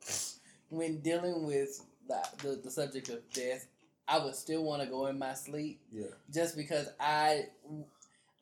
when 0.71 1.01
dealing 1.01 1.45
with 1.47 1.85
the, 2.09 2.23
the 2.43 2.61
the 2.65 2.71
subject 2.71 3.09
of 3.09 3.29
death, 3.33 3.67
I 4.07 4.19
would 4.25 4.35
still 4.35 4.65
want 4.65 4.83
to 4.83 4.89
go 4.89 5.07
in 5.07 5.19
my 5.19 5.35
sleep 5.35 5.81
Yeah. 5.91 6.07
just 6.33 6.57
because 6.57 6.89
I 7.01 7.47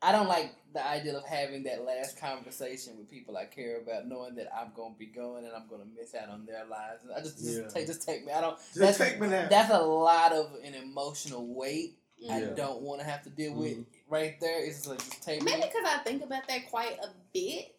I 0.03 0.11
don't 0.11 0.27
like 0.27 0.53
the 0.73 0.85
idea 0.85 1.15
of 1.17 1.23
having 1.25 1.63
that 1.63 1.85
last 1.85 2.19
conversation 2.19 2.97
with 2.97 3.09
people 3.09 3.37
I 3.37 3.45
care 3.45 3.79
about, 3.79 4.07
knowing 4.07 4.35
that 4.35 4.49
I'm 4.55 4.71
gonna 4.75 4.95
be 4.97 5.05
going 5.05 5.45
and 5.45 5.53
I'm 5.55 5.67
gonna 5.69 5.85
miss 5.97 6.13
out 6.15 6.29
on 6.29 6.45
their 6.45 6.65
lives. 6.65 7.03
I 7.15 7.21
just 7.21 7.37
just 7.37 7.61
Yeah. 7.61 7.67
take 7.69 7.87
just 7.87 8.05
take 8.05 8.25
me. 8.25 8.31
I 8.33 8.41
don't. 8.41 8.57
Just 8.57 8.75
That's, 8.75 8.97
take 8.97 9.19
me 9.19 9.27
now. 9.27 9.47
that's 9.49 9.71
a 9.71 9.79
lot 9.79 10.33
of 10.33 10.55
an 10.63 10.73
emotional 10.75 11.47
weight. 11.47 11.95
I 12.29 12.39
don't 12.41 12.81
want 12.81 13.01
to 13.01 13.05
have 13.05 13.23
to 13.23 13.29
deal 13.29 13.53
with 13.53 13.77
Mhm. 13.77 13.85
right 14.09 14.39
there. 14.39 14.63
It's 14.65 14.77
just 14.77 14.87
like 14.87 14.99
just 14.99 15.21
take 15.23 15.41
Maybe 15.43 15.61
because 15.61 15.83
I 15.85 15.97
think 16.03 16.23
about 16.23 16.47
that 16.47 16.69
quite 16.69 16.97
a 16.99 17.09
bit. 17.33 17.75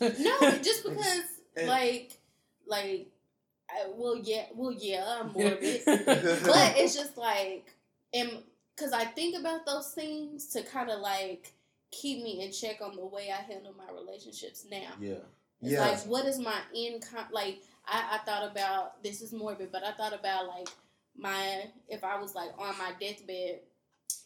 no, 0.00 0.08
No, 0.40 0.58
just 0.58 0.84
because 0.88 1.22
like 1.66 2.18
like 2.66 3.06
I, 3.70 3.86
well 3.94 4.16
yeah 4.22 4.46
well 4.54 4.72
yeah 4.72 5.18
I'm 5.20 5.32
morbid. 5.32 5.82
but 5.84 5.96
but 6.14 6.78
it's 6.78 6.94
just 6.94 7.16
like 7.16 7.66
and 8.14 8.30
because 8.78 8.92
i 8.92 9.04
think 9.04 9.36
about 9.38 9.66
those 9.66 9.88
things 9.92 10.46
to 10.46 10.62
kind 10.62 10.90
of 10.90 11.00
like 11.00 11.52
keep 11.90 12.22
me 12.22 12.42
in 12.44 12.52
check 12.52 12.80
on 12.82 12.94
the 12.96 13.04
way 13.04 13.30
i 13.32 13.40
handle 13.50 13.74
my 13.76 13.92
relationships 13.94 14.66
now 14.70 14.92
Yeah. 15.00 15.14
it's 15.62 15.72
Yeah. 15.72 15.80
like 15.80 15.98
what 16.06 16.26
is 16.26 16.38
my 16.38 16.58
end 16.76 17.04
like 17.32 17.58
I, 17.86 18.16
I 18.16 18.18
thought 18.26 18.50
about 18.50 19.02
this 19.02 19.22
is 19.22 19.32
morbid 19.32 19.72
but 19.72 19.82
i 19.84 19.92
thought 19.92 20.12
about 20.12 20.46
like 20.48 20.68
my 21.16 21.64
if 21.88 22.04
i 22.04 22.18
was 22.20 22.34
like 22.34 22.50
on 22.58 22.76
my 22.78 22.92
deathbed 23.00 23.60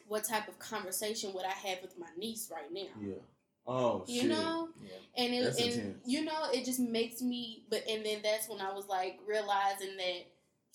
what 0.09 0.25
type 0.25 0.49
of 0.49 0.59
conversation 0.59 1.33
would 1.35 1.45
i 1.47 1.69
have 1.69 1.79
with 1.83 1.99
my 1.99 2.09
niece 2.19 2.51
right 2.53 2.71
now 2.73 2.89
Yeah. 3.01 3.15
Oh 3.67 4.05
you 4.09 4.23
shit. 4.23 4.31
know 4.31 4.69
yeah. 4.83 5.25
and 5.25 5.33
it, 5.35 5.45
That's 5.45 5.61
and 5.61 5.73
intense. 5.73 5.99
you 6.05 6.25
know 6.25 6.51
it 6.53 6.65
just 6.65 6.81
makes 6.81 7.23
me 7.23 7.65
but 7.71 7.85
and 7.89 8.05
then 8.05 8.19
that's 8.23 8.49
when 8.49 8.61
i 8.61 8.73
was 8.73 8.89
like 8.89 9.21
realizing 9.27 9.97
that 9.97 10.23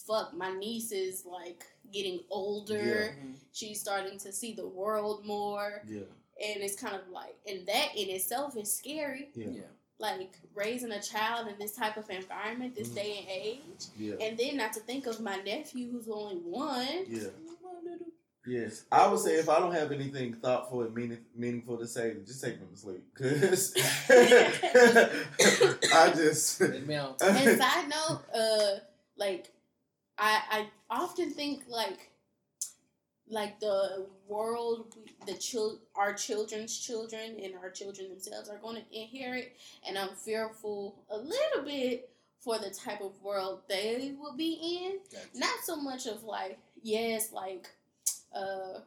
fuck 0.07 0.33
my 0.35 0.51
niece 0.57 0.91
is 0.91 1.25
like 1.25 1.63
getting 1.91 2.19
older 2.29 3.15
Mhm. 3.19 3.35
she's 3.51 3.79
starting 3.79 4.17
to 4.19 4.31
see 4.31 4.53
the 4.53 4.67
world 4.67 5.25
more 5.25 5.81
Yeah. 5.87 5.99
and 6.45 6.63
it's 6.63 6.75
kind 6.75 6.95
of 6.95 7.07
like 7.09 7.35
and 7.47 7.65
that 7.67 7.89
in 7.95 8.09
itself 8.09 8.55
is 8.57 8.73
scary 8.73 9.29
Yeah. 9.35 9.49
Yeah. 9.49 9.61
like 9.99 10.37
raising 10.53 10.91
a 10.91 11.01
child 11.01 11.47
in 11.47 11.57
this 11.59 11.73
type 11.73 11.97
of 11.97 12.09
environment 12.09 12.75
this 12.75 12.89
Mhm. 12.89 12.95
day 12.95 13.17
and 13.19 13.27
age 13.29 13.85
Yeah. 13.97 14.15
and 14.25 14.37
then 14.37 14.57
not 14.57 14.73
to 14.73 14.79
think 14.81 15.07
of 15.07 15.19
my 15.19 15.37
nephew 15.37 15.91
who's 15.91 16.07
only 16.09 16.37
one 16.37 17.05
Yeah. 17.07 17.29
Yes, 18.49 18.85
I 18.89 19.05
would 19.09 19.19
say 19.19 19.35
if 19.39 19.49
I 19.49 19.59
don't 19.59 19.73
have 19.73 19.91
anything 19.91 20.33
thoughtful 20.35 20.81
and 20.83 20.95
meaning, 20.95 21.25
meaningful 21.35 21.77
to 21.79 21.85
say, 21.85 22.15
just 22.25 22.41
take 22.41 22.57
me 22.61 22.67
to 22.71 22.77
sleep. 22.77 23.03
Cause 23.13 23.73
I 25.93 26.13
just 26.15 26.61
Let 26.61 26.87
me 26.87 26.95
and 26.95 27.59
side 27.61 27.89
note 27.89 28.21
uh 28.33 28.79
like 29.17 29.51
i 30.17 30.41
i 30.51 30.67
often 30.89 31.31
think 31.31 31.63
like 31.67 32.11
like 33.29 33.59
the 33.59 34.05
world, 34.27 34.95
the 35.25 35.33
child 35.33 35.79
our 35.95 36.13
children's 36.13 36.77
children 36.77 37.37
and 37.43 37.55
our 37.55 37.69
children 37.69 38.09
themselves 38.09 38.49
are 38.49 38.57
going 38.57 38.77
to 38.77 38.97
inherit, 38.97 39.53
and 39.87 39.97
I'm 39.97 40.15
fearful 40.15 40.95
a 41.09 41.17
little 41.17 41.63
bit 41.65 42.09
for 42.39 42.57
the 42.59 42.69
type 42.69 43.01
of 43.01 43.21
world 43.21 43.61
they 43.67 44.13
will 44.19 44.35
be 44.35 44.53
in. 44.85 44.99
Gotcha. 45.11 45.27
Not 45.35 45.59
so 45.63 45.75
much 45.75 46.05
of 46.07 46.23
like 46.23 46.57
yes, 46.83 47.31
like 47.33 47.69
uh, 48.33 48.79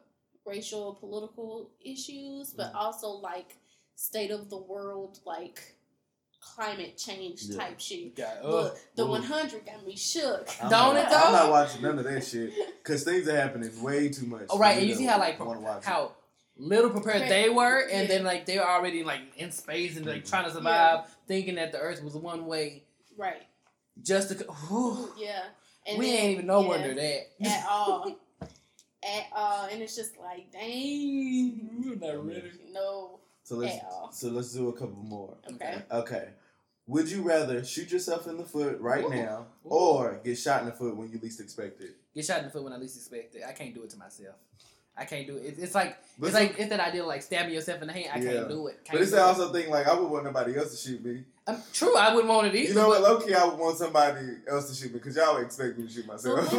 racial 0.45 0.95
political 0.95 1.69
issues, 1.83 2.51
but 2.51 2.73
also 2.73 3.09
like 3.09 3.57
state 3.95 4.31
of 4.31 4.49
the 4.49 4.57
world, 4.57 5.19
like 5.25 5.75
climate 6.41 6.97
change 6.97 7.43
Yeah. 7.43 7.57
type 7.57 7.79
shit. 7.79 8.15
Got, 8.15 8.43
Look, 8.43 8.77
the 8.95 9.03
Ooh. 9.03 9.11
100 9.11 9.65
got 9.65 9.85
me 9.85 9.95
shook. 9.95 10.49
I'm 10.61 10.69
Don't 10.69 10.95
not, 10.95 11.05
it, 11.05 11.09
though? 11.11 11.17
I'm 11.17 11.31
not 11.33 11.49
watching 11.51 11.81
none 11.83 11.97
of 11.99 12.03
that 12.05 12.23
shit 12.25 12.51
because 12.83 13.03
things 13.03 13.27
are 13.27 13.35
happening 13.35 13.69
way 13.81 14.09
too 14.09 14.25
much. 14.25 14.47
oh, 14.49 14.57
right, 14.59 14.77
and 14.79 14.87
you 14.87 14.95
see 14.95 15.05
how 15.05 15.19
like 15.19 15.39
wanna 15.39 15.77
it. 15.77 15.83
how 15.83 16.13
little 16.57 16.89
prepared 16.89 17.29
they 17.29 17.49
were, 17.49 17.79
and 17.91 18.07
Yeah. 18.09 18.15
then 18.15 18.23
like 18.25 18.45
they 18.45 18.57
were 18.57 18.67
already 18.67 19.03
like 19.03 19.21
in 19.37 19.51
space 19.51 19.95
and 19.97 20.05
Mm-hmm. 20.05 20.15
like 20.15 20.25
trying 20.25 20.45
to 20.45 20.51
survive, 20.51 21.05
thinking 21.27 21.55
that 21.55 21.71
the 21.71 21.79
Earth 21.79 22.03
was 22.03 22.15
one 22.15 22.45
way, 22.45 22.83
Right. 23.17 23.43
just 24.01 24.29
to. 24.29 24.35
Whew, 24.67 25.13
Yeah. 25.17 25.43
And 25.87 25.97
we 25.97 26.07
then- 26.07 26.15
ain't 26.19 26.31
even 26.33 26.45
no 26.47 26.61
yeah, 26.63 26.69
under 26.79 26.93
that 26.93 27.27
at 27.43 27.65
all. 27.69 28.15
At 29.03 29.25
all. 29.35 29.65
And 29.65 29.81
it's 29.81 29.95
just 29.95 30.15
like, 30.19 30.51
dang. 30.51 31.83
We're 31.83 31.95
not 31.95 32.23
ready. 32.27 32.51
No. 32.71 33.20
So 33.51 33.57
let's 33.57 33.75
so 34.11 34.29
let's 34.29 34.53
do 34.53 34.69
a 34.69 34.71
couple 34.71 35.03
more. 35.03 35.35
Okay. 35.55 35.81
Okay. 35.91 36.29
Would 36.87 37.11
you 37.11 37.21
rather 37.21 37.65
shoot 37.65 37.91
yourself 37.91 38.25
in 38.27 38.37
the 38.37 38.45
foot 38.45 38.79
right 38.79 39.03
Ooh. 39.03 39.09
now 39.09 39.47
Ooh. 39.65 39.69
or 39.69 40.21
get 40.23 40.37
shot 40.37 40.61
in 40.61 40.67
the 40.67 40.71
foot 40.71 40.95
when 40.95 41.11
you 41.11 41.19
least 41.21 41.41
expect 41.41 41.81
it? 41.81 41.97
Get 42.15 42.25
shot 42.25 42.39
in 42.39 42.45
the 42.45 42.51
foot 42.51 42.63
when 42.63 42.71
I 42.71 42.77
least 42.77 42.95
expect 42.95 43.35
it. 43.35 43.41
I 43.45 43.51
can't 43.51 43.75
do 43.75 43.83
it 43.83 43.89
to 43.89 43.97
myself. 43.97 44.35
I 44.95 45.03
can't 45.03 45.27
do 45.27 45.35
it. 45.35 45.41
It's, 45.47 45.59
it's 45.59 45.75
like 45.75 45.97
But 46.17 46.27
it's 46.27 46.35
like 46.35 46.55
it's 46.59 46.69
that 46.69 46.79
idea 46.79 47.01
of 47.01 47.07
like 47.07 47.23
stabbing 47.23 47.53
yourself 47.53 47.81
in 47.81 47.87
the 47.87 47.93
hand. 47.93 48.07
I 48.13 48.19
Yeah. 48.19 48.33
can't 48.35 48.47
do 48.47 48.67
it. 48.67 48.85
Can't 48.85 48.93
But 48.93 49.01
it's 49.01 49.11
do 49.11 49.17
it. 49.17 49.21
also 49.21 49.51
thing 49.51 49.69
like 49.69 49.85
I 49.85 49.99
would 49.99 50.09
want 50.09 50.23
nobody 50.23 50.57
else 50.57 50.71
to 50.71 50.77
shoot 50.89 51.03
me. 51.03 51.25
Um, 51.45 51.61
true, 51.73 51.97
I 51.97 52.13
wouldn't 52.13 52.31
want 52.33 52.47
it 52.47 52.55
either. 52.55 52.69
You 52.69 52.75
know 52.75 52.87
what? 52.87 53.27
key, 53.27 53.33
I 53.33 53.43
would 53.43 53.59
want 53.59 53.77
somebody 53.77 54.25
else 54.47 54.69
to 54.69 54.75
shoot 54.75 54.93
me 54.93 54.99
because 54.99 55.17
y'all 55.17 55.35
expect 55.37 55.77
me 55.77 55.87
to 55.87 55.91
shoot 55.91 56.07
myself. 56.07 56.39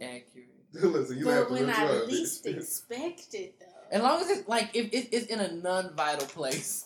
Accurate. 0.00 0.48
Listen, 0.74 1.18
you 1.18 1.24
but 1.24 1.34
have 1.34 1.46
to 1.48 1.52
when 1.54 1.70
I 1.70 2.04
least 2.06 2.46
expect 2.46 3.34
it, 3.34 3.58
though. 3.58 3.66
As 3.90 4.02
long 4.02 4.20
as 4.20 4.30
it's 4.30 4.48
like 4.48 4.70
if 4.74 4.92
it, 4.92 5.08
it's 5.12 5.26
in 5.26 5.40
a 5.40 5.52
non-vital 5.52 6.26
place. 6.26 6.84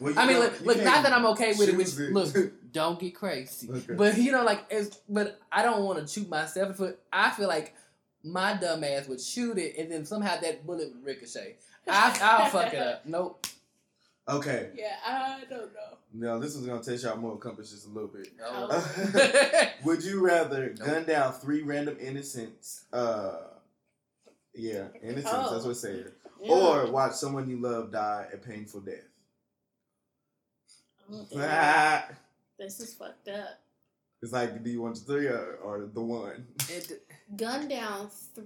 Well, 0.00 0.12
you 0.12 0.18
I 0.18 0.26
mean, 0.26 0.34
know, 0.34 0.40
look, 0.40 0.60
you 0.60 0.66
look 0.66 0.76
can't 0.82 1.04
that 1.04 1.12
I'm 1.12 1.26
okay 1.26 1.54
with 1.54 1.68
it. 1.68 1.76
Which 1.76 1.98
it. 1.98 2.12
look, 2.12 2.52
don't 2.72 2.98
get 2.98 3.14
crazy. 3.14 3.70
Okay. 3.70 3.94
But 3.94 4.18
you 4.18 4.32
know, 4.32 4.44
like, 4.44 4.64
it's, 4.70 5.00
but 5.08 5.40
I 5.50 5.62
don't 5.62 5.84
want 5.84 6.00
to 6.00 6.12
shoot 6.12 6.28
myself 6.28 6.66
in 6.66 6.72
the 6.72 6.74
foot. 6.74 6.98
I 7.12 7.30
feel 7.30 7.48
like 7.48 7.74
my 8.22 8.54
dumb 8.54 8.82
ass 8.84 9.06
would 9.08 9.20
shoot 9.20 9.58
it, 9.58 9.76
and 9.78 9.90
then 9.90 10.04
somehow 10.04 10.38
that 10.40 10.66
bullet 10.66 10.92
would 10.94 11.04
ricochet. 11.04 11.56
I, 11.88 12.18
I'll 12.22 12.46
fuck 12.50 12.72
it 12.72 12.80
up. 12.80 13.06
Nope. 13.06 13.46
Okay. 14.28 14.70
Yeah, 14.74 14.96
I 15.06 15.42
don't 15.48 15.72
know. 15.74 15.98
Now 16.14 16.38
this 16.38 16.54
is 16.54 16.66
gonna 16.66 16.82
test 16.82 17.04
y'all 17.04 17.16
moral 17.16 17.36
compass 17.36 17.72
just 17.72 17.86
a 17.86 17.90
little 17.90 18.08
bit. 18.08 18.28
Oh. 18.42 19.70
Would 19.84 20.02
you 20.04 20.24
rather 20.24 20.70
gun 20.70 21.04
down 21.04 21.32
three 21.32 21.62
random 21.62 21.96
innocents? 22.00 22.84
Uh, 22.92 23.32
yeah, 24.54 24.84
innocents. 25.02 25.30
Oh. 25.32 25.52
That's 25.52 25.64
what 25.64 25.70
it 25.72 25.74
said. 25.76 26.12
Yeah. 26.42 26.52
Or 26.52 26.90
watch 26.90 27.12
someone 27.14 27.48
you 27.48 27.60
love 27.60 27.90
die 27.92 28.26
a 28.32 28.36
painful 28.36 28.80
death. 28.80 29.08
Oh, 31.12 31.26
damn. 31.32 32.02
this 32.58 32.80
is 32.80 32.94
fucked 32.94 33.28
up. 33.28 33.60
it's 34.22 34.32
like, 34.32 34.62
do 34.62 34.70
you 34.70 34.80
want 34.82 34.94
the 34.96 35.00
three 35.02 35.26
or, 35.26 35.58
or 35.62 35.88
the 35.92 36.00
one? 36.00 36.46
It- 36.68 37.02
Gun 37.36 37.68
down 37.68 38.10
three, 38.34 38.44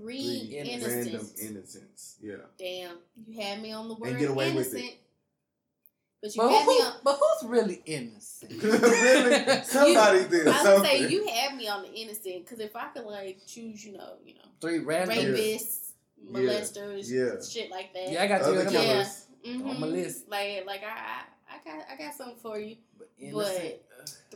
Three 0.49 0.59
innocents. 0.59 0.87
random 1.13 1.29
innocents. 1.43 2.17
Yeah. 2.23 2.35
Damn, 2.59 2.97
you 3.27 3.41
had 3.43 3.61
me 3.61 3.73
on 3.73 3.89
the 3.89 3.95
word 3.95 4.17
get 4.19 4.31
away 4.31 4.53
with 4.53 4.73
innocent. 4.73 4.85
it. 4.93 4.99
But 6.23 6.35
you 6.37 6.43
but, 6.43 6.51
had 6.53 6.67
me 6.67 6.75
on. 6.75 6.93
but 7.05 7.19
who's 7.19 7.51
really 7.51 7.83
innocent? 7.85 8.63
really? 8.63 9.63
Somebody 9.65 10.29
did 10.29 10.47
I 10.49 10.75
would 10.75 10.85
say 10.87 11.09
you 11.09 11.27
had 11.27 11.57
me 11.57 11.69
on 11.69 11.83
the 11.83 11.93
innocent 11.93 12.45
because 12.45 12.61
if 12.61 12.75
I 12.77 12.87
could 12.89 13.05
like 13.05 13.41
choose, 13.47 13.85
you 13.85 13.93
know, 13.99 14.15
you 14.25 14.35
know, 14.35 14.41
Three 14.61 14.79
random. 14.79 15.17
rapists, 15.17 15.79
Yeah. 15.88 15.88
Molesters, 16.31 17.09
Yeah. 17.11 17.41
shit 17.47 17.71
like 17.71 17.93
that. 17.95 18.11
Yeah, 18.13 18.23
I 18.23 18.27
got 18.27 18.47
you. 18.47 18.61
three. 18.63 18.73
Yeah. 18.75 18.81
killers. 18.85 19.25
Mhm. 19.47 19.67
on 19.71 19.81
my 19.81 19.87
list. 19.87 20.29
Like, 20.29 20.65
like 20.67 20.83
I, 20.83 20.89
I, 20.89 21.55
I 21.55 21.59
got, 21.65 21.87
I 21.93 21.97
got 21.97 22.15
something 22.15 22.37
for 22.43 22.59
you. 22.59 22.77
But 22.99 23.09
innocent. 23.19 23.75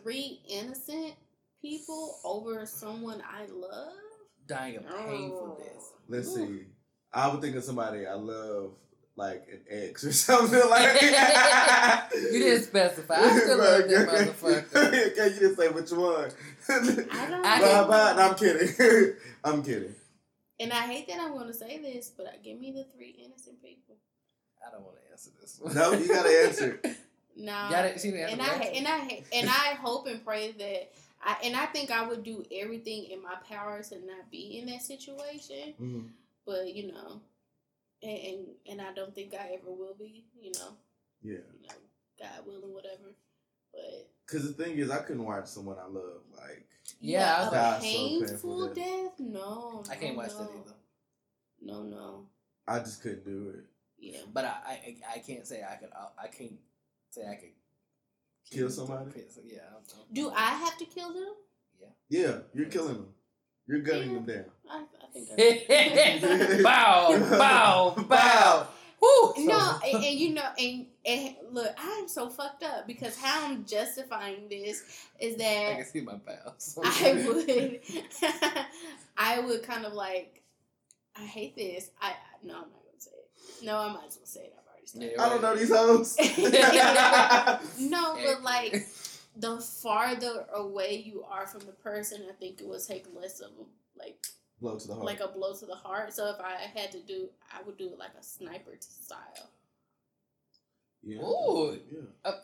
Three 0.02 0.40
innocent 0.48 1.14
people 1.60 2.18
over 2.24 2.64
someone 2.66 3.20
I 3.28 3.46
love. 3.52 3.92
dying 4.46 4.76
a 4.76 4.80
painful 4.80 5.56
Oh. 5.58 5.62
death. 5.62 5.92
Let's 6.08 6.28
Ooh. 6.28 6.46
see. 6.58 6.66
I 7.12 7.28
would 7.28 7.40
think 7.42 7.56
of 7.56 7.64
somebody 7.64 8.06
I 8.06 8.14
love, 8.14 8.72
like 9.16 9.46
an 9.52 9.60
ex 9.68 10.04
or 10.04 10.12
something 10.28 10.70
like. 10.70 11.02
You 11.02 12.38
didn't 12.38 12.64
specify. 12.64 13.14
I 13.16 13.38
still 13.38 13.58
love 13.58 13.88
that 13.88 14.08
motherfucker. 14.08 14.76
okay, 15.12 15.34
you 15.34 15.40
didn't 15.40 15.56
say 15.56 15.68
which 15.68 15.90
one. 15.90 16.30
I 16.68 17.26
don't. 17.28 17.42
Bye 17.42 17.86
bye. 17.88 18.14
No, 18.16 18.22
I'm 18.28 18.34
kidding. 18.34 19.14
I'm 19.44 19.62
kidding. 19.62 19.94
And 20.60 20.72
I 20.72 20.82
hate 20.86 21.08
that 21.08 21.18
I'm 21.20 21.32
going 21.32 21.46
to 21.48 21.54
say 21.54 21.78
this, 21.78 22.10
but 22.16 22.42
give 22.44 22.60
me 22.60 22.72
the 22.72 22.84
three 22.84 23.16
innocent 23.24 23.62
people. 23.62 23.96
I 24.66 24.70
don't 24.70 24.82
want 24.84 24.96
to 25.04 25.10
answer 25.10 25.30
this. 25.40 25.60
No, 25.74 25.92
you 25.92 26.06
gotta 26.06 26.28
answer. 26.46 26.80
no, 26.84 26.90
Nah. 27.36 27.70
Gotta- 27.70 27.98
she 27.98 28.10
didn't 28.12 28.30
and 28.30 28.40
answer 28.40 28.54
I 28.54 28.58
the 28.58 28.64
and 28.76 28.86
I 28.88 29.22
and 29.32 29.48
I 29.48 29.74
hope 29.80 30.06
and 30.06 30.24
pray 30.24 30.52
that 30.52 30.92
I 31.24 31.36
and 31.44 31.56
I 31.56 31.66
think 31.66 31.90
I 31.90 32.06
would 32.06 32.22
do 32.22 32.44
everything 32.52 33.04
in 33.06 33.22
my 33.22 33.34
power 33.48 33.82
to 33.82 33.94
not 34.06 34.30
be 34.30 34.58
in 34.58 34.66
that 34.66 34.82
situation. 34.82 35.74
Mhm. 35.80 36.08
But 36.46 36.74
you 36.74 36.92
know, 36.92 37.20
and 38.02 38.18
and, 38.18 38.46
and 38.70 38.80
I 38.82 38.92
don't 38.92 39.14
think 39.14 39.34
I 39.34 39.54
ever 39.60 39.70
will 39.72 39.96
be. 39.98 40.24
You 40.40 40.52
know, 40.52 40.76
Yeah, 41.22 41.32
you 41.60 41.66
know, 41.68 41.74
God 42.20 42.46
willing, 42.46 42.72
whatever. 42.74 43.14
But 43.72 44.08
because 44.26 44.46
the 44.54 44.62
thing 44.62 44.78
is, 44.78 44.90
I 44.90 44.98
couldn't 44.98 45.24
watch 45.24 45.46
someone 45.46 45.78
I 45.78 45.86
love 45.88 46.20
like. 46.36 46.66
Yeah, 47.02 47.34
I 47.36 47.46
a 47.46 47.50
thought 47.50 47.76
so, 47.82 47.82
painful 47.82 48.28
painful 48.28 48.66
death. 48.68 48.76
death. 48.76 49.12
No, 49.20 49.84
I 49.90 49.96
can't 49.96 50.14
no, 50.16 50.22
watch 50.22 50.30
no. 50.32 50.38
that 50.38 50.50
either. 50.50 50.76
No, 51.60 51.82
no. 51.82 52.26
I 52.66 52.78
just 52.78 53.02
couldn't 53.02 53.24
do 53.24 53.52
it. 53.56 53.64
Yeah. 53.98 54.20
But 54.32 54.44
I, 54.44 54.48
I, 54.66 54.96
I 55.16 55.18
can't 55.18 55.46
say 55.46 55.62
I 55.68 55.74
could. 55.76 55.90
I, 55.92 56.24
I 56.24 56.26
can't 56.28 56.58
say 57.10 57.22
I 57.28 57.34
could 57.34 57.50
Kill 58.50 58.68
somebody? 58.70 59.10
Yeah. 59.46 59.60
I 59.70 59.72
don't- 59.72 60.12
Do 60.14 60.30
I 60.30 60.50
have 60.50 60.76
to 60.78 60.84
kill 60.84 61.12
them? 61.12 61.34
Yeah. 61.80 61.86
Yeah, 62.08 62.38
you're 62.54 62.66
killing 62.66 62.94
them. 62.94 63.08
You're 63.66 63.80
gunning 63.80 64.10
Yeah. 64.10 64.14
them 64.16 64.24
down. 64.24 64.44
I, 64.70 64.84
I 65.02 65.06
think 65.12 65.28
I 65.30 66.60
bow, 66.62 67.18
bow, 67.38 68.02
bow. 68.08 68.66
Woo. 69.02 69.32
No, 69.38 69.78
and, 69.84 70.04
and 70.04 70.18
you 70.18 70.32
know, 70.32 70.48
and, 70.56 70.86
and 71.04 71.34
look, 71.50 71.74
I'm 71.76 72.06
so 72.06 72.30
fucked 72.30 72.62
up 72.62 72.86
because 72.86 73.16
how 73.16 73.48
I'm 73.48 73.64
justifying 73.64 74.48
this 74.48 74.84
is 75.18 75.36
that 75.36 75.72
I 75.72 75.74
can 75.74 75.84
see 75.84 76.00
my 76.02 76.14
pals. 76.24 76.78
I 76.84 77.24
would, 77.26 77.80
I 79.18 79.40
would 79.40 79.64
kind 79.64 79.84
of 79.84 79.92
like, 79.94 80.42
I 81.16 81.24
hate 81.24 81.56
this. 81.56 81.90
I 82.00 82.12
no, 82.44 82.54
I'm 82.54 82.60
not 82.60 82.70
gonna 82.70 82.98
say 82.98 83.10
it. 83.10 83.64
No, 83.64 83.78
I 83.78 83.88
might 83.88 84.06
as 84.06 84.16
well 84.18 84.26
say 84.26 84.40
it. 84.40 84.54
I've 84.56 84.68
already 84.68 84.86
said 84.86 85.02
it. 85.02 85.12
Yeah. 85.16 85.24
I 85.24 85.28
don't 85.28 85.42
know 85.42 85.56
these 85.56 85.70
hoes. 85.74 86.16
No, 87.90 88.16
but 88.24 88.42
like 88.42 88.86
the 89.36 89.60
farther 89.60 90.46
away 90.54 91.02
you 91.04 91.24
are 91.28 91.46
from 91.46 91.60
the 91.60 91.72
person, 91.72 92.22
I 92.28 92.32
think 92.34 92.60
it 92.60 92.68
will 92.68 92.80
take 92.80 93.06
less 93.14 93.40
of 93.40 93.50
like 93.98 94.26
Blow 94.62 94.78
to 94.78 94.86
the 94.86 94.94
heart. 94.94 95.04
like 95.04 95.20
a 95.20 95.28
blow 95.28 95.52
to 95.54 95.66
the 95.66 95.74
heart. 95.74 96.12
So 96.14 96.30
if 96.30 96.40
I 96.40 96.52
had 96.78 96.90
to 96.92 97.00
do, 97.00 97.28
I 97.52 97.62
would 97.64 97.76
do 97.76 97.88
it 97.88 97.98
like 97.98 98.12
a 98.18 98.22
sniper 98.22 98.72
style. 98.78 99.50
yeah. 101.02 101.18
Ooh. 101.20 101.78
Yeah. 101.92 102.00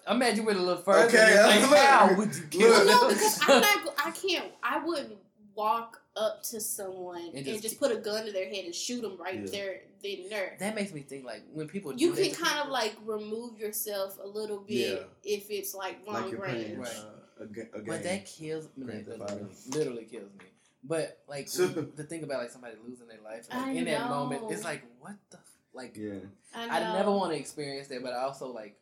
I, 0.06 0.12
imagine 0.14 0.44
with 0.44 0.56
a 0.56 0.60
little 0.60 0.82
further. 0.82 1.06
Okay, 1.06 1.38
Okay, 1.38 1.66
like, 1.66 1.80
how 1.86 2.14
would 2.16 2.34
you 2.34 2.42
kill 2.50 2.68
Look. 2.70 2.78
them? 2.78 2.86
Well, 2.88 3.02
no, 3.02 3.08
because 3.14 3.40
I'm 3.46 3.60
not. 3.60 3.94
I 4.04 4.10
can't. 4.10 4.46
I 4.62 4.84
wouldn't 4.84 5.16
walk 5.54 6.00
up 6.16 6.42
to 6.42 6.60
someone 6.60 7.22
and 7.22 7.34
And 7.36 7.46
just, 7.46 7.62
just- 7.62 7.78
put 7.78 7.92
a 7.92 7.96
gun 7.96 8.26
to 8.26 8.32
their 8.32 8.48
head 8.48 8.64
and 8.64 8.74
shoot 8.74 9.02
them 9.02 9.16
right 9.16 9.40
Yeah. 9.44 9.50
there, 9.50 9.80
then 10.02 10.16
and 10.22 10.30
there. 10.32 10.56
That 10.58 10.74
makes 10.74 10.92
me 10.92 11.02
think 11.02 11.24
like 11.24 11.42
when 11.52 11.68
people 11.68 11.92
You 11.92 12.10
do 12.10 12.14
can 12.14 12.22
that 12.24 12.34
to 12.34 12.42
kind 12.42 12.58
of 12.60 12.68
like 12.70 12.96
remove 13.04 13.58
yourself 13.58 14.18
a 14.22 14.26
little 14.26 14.58
bit 14.58 14.74
Yeah. 14.98 15.04
if 15.36 15.50
it's 15.50 15.74
like 15.74 16.04
long 16.06 16.30
Like 16.30 16.38
range. 16.40 16.40
playing 16.64 16.78
Right. 16.80 16.96
uh, 16.96 17.40
a, 17.40 17.44
a 17.44 17.46
game. 17.46 17.66
But 17.86 18.02
that 18.02 18.26
kills 18.26 18.68
me. 18.76 18.86
Grand 18.86 19.06
That 19.06 19.18
Theft 19.18 19.22
Auto. 19.32 19.34
literally, 19.34 19.78
literally 19.78 20.04
kills 20.04 20.30
me. 20.38 20.44
But 20.84 21.18
like 21.28 21.48
So- 21.56 21.66
the 21.66 22.04
thing 22.04 22.22
about 22.24 22.40
like 22.42 22.50
somebody 22.50 22.76
losing 22.86 23.08
their 23.08 23.20
life 23.24 23.46
like, 23.50 23.58
I 23.58 23.70
in 23.72 23.84
that 23.86 24.08
moment, 24.08 24.42
it's 24.50 24.64
like 24.64 24.82
what 25.00 25.14
the 25.30 25.38
like. 25.74 25.96
yeah. 25.96 26.14
I, 26.54 26.80
I 26.80 26.92
never 26.94 27.10
want 27.10 27.32
to 27.32 27.38
experience 27.38 27.88
that, 27.88 28.02
but 28.02 28.12
I 28.12 28.22
also 28.22 28.48
like. 28.52 28.76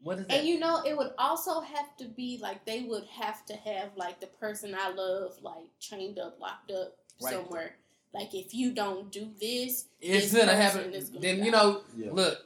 What 0.00 0.18
is 0.18 0.26
that? 0.26 0.38
And 0.38 0.48
you 0.48 0.58
know, 0.58 0.82
it 0.84 0.96
would 0.96 1.12
also 1.18 1.60
have 1.60 1.96
to 1.98 2.04
be 2.04 2.38
like 2.42 2.64
they 2.66 2.82
would 2.82 3.04
have 3.06 3.44
to 3.46 3.54
have 3.54 3.90
like 3.96 4.20
the 4.20 4.26
person 4.26 4.74
I 4.78 4.90
love 4.90 5.32
like 5.42 5.64
chained 5.80 6.18
up, 6.18 6.38
locked 6.40 6.70
up 6.70 6.96
Right. 7.22 7.32
somewhere. 7.34 7.76
Like 8.12 8.34
if 8.34 8.52
you 8.54 8.72
don't 8.72 9.10
do 9.10 9.28
this, 9.40 9.86
it's 10.00 10.30
this 10.30 10.40
gonna 10.40 10.54
happen. 10.56 10.90
gonna 10.92 11.20
Then 11.20 11.38
die. 11.38 11.44
you 11.46 11.50
know, 11.50 11.82
Yeah. 11.96 12.10
look, 12.12 12.38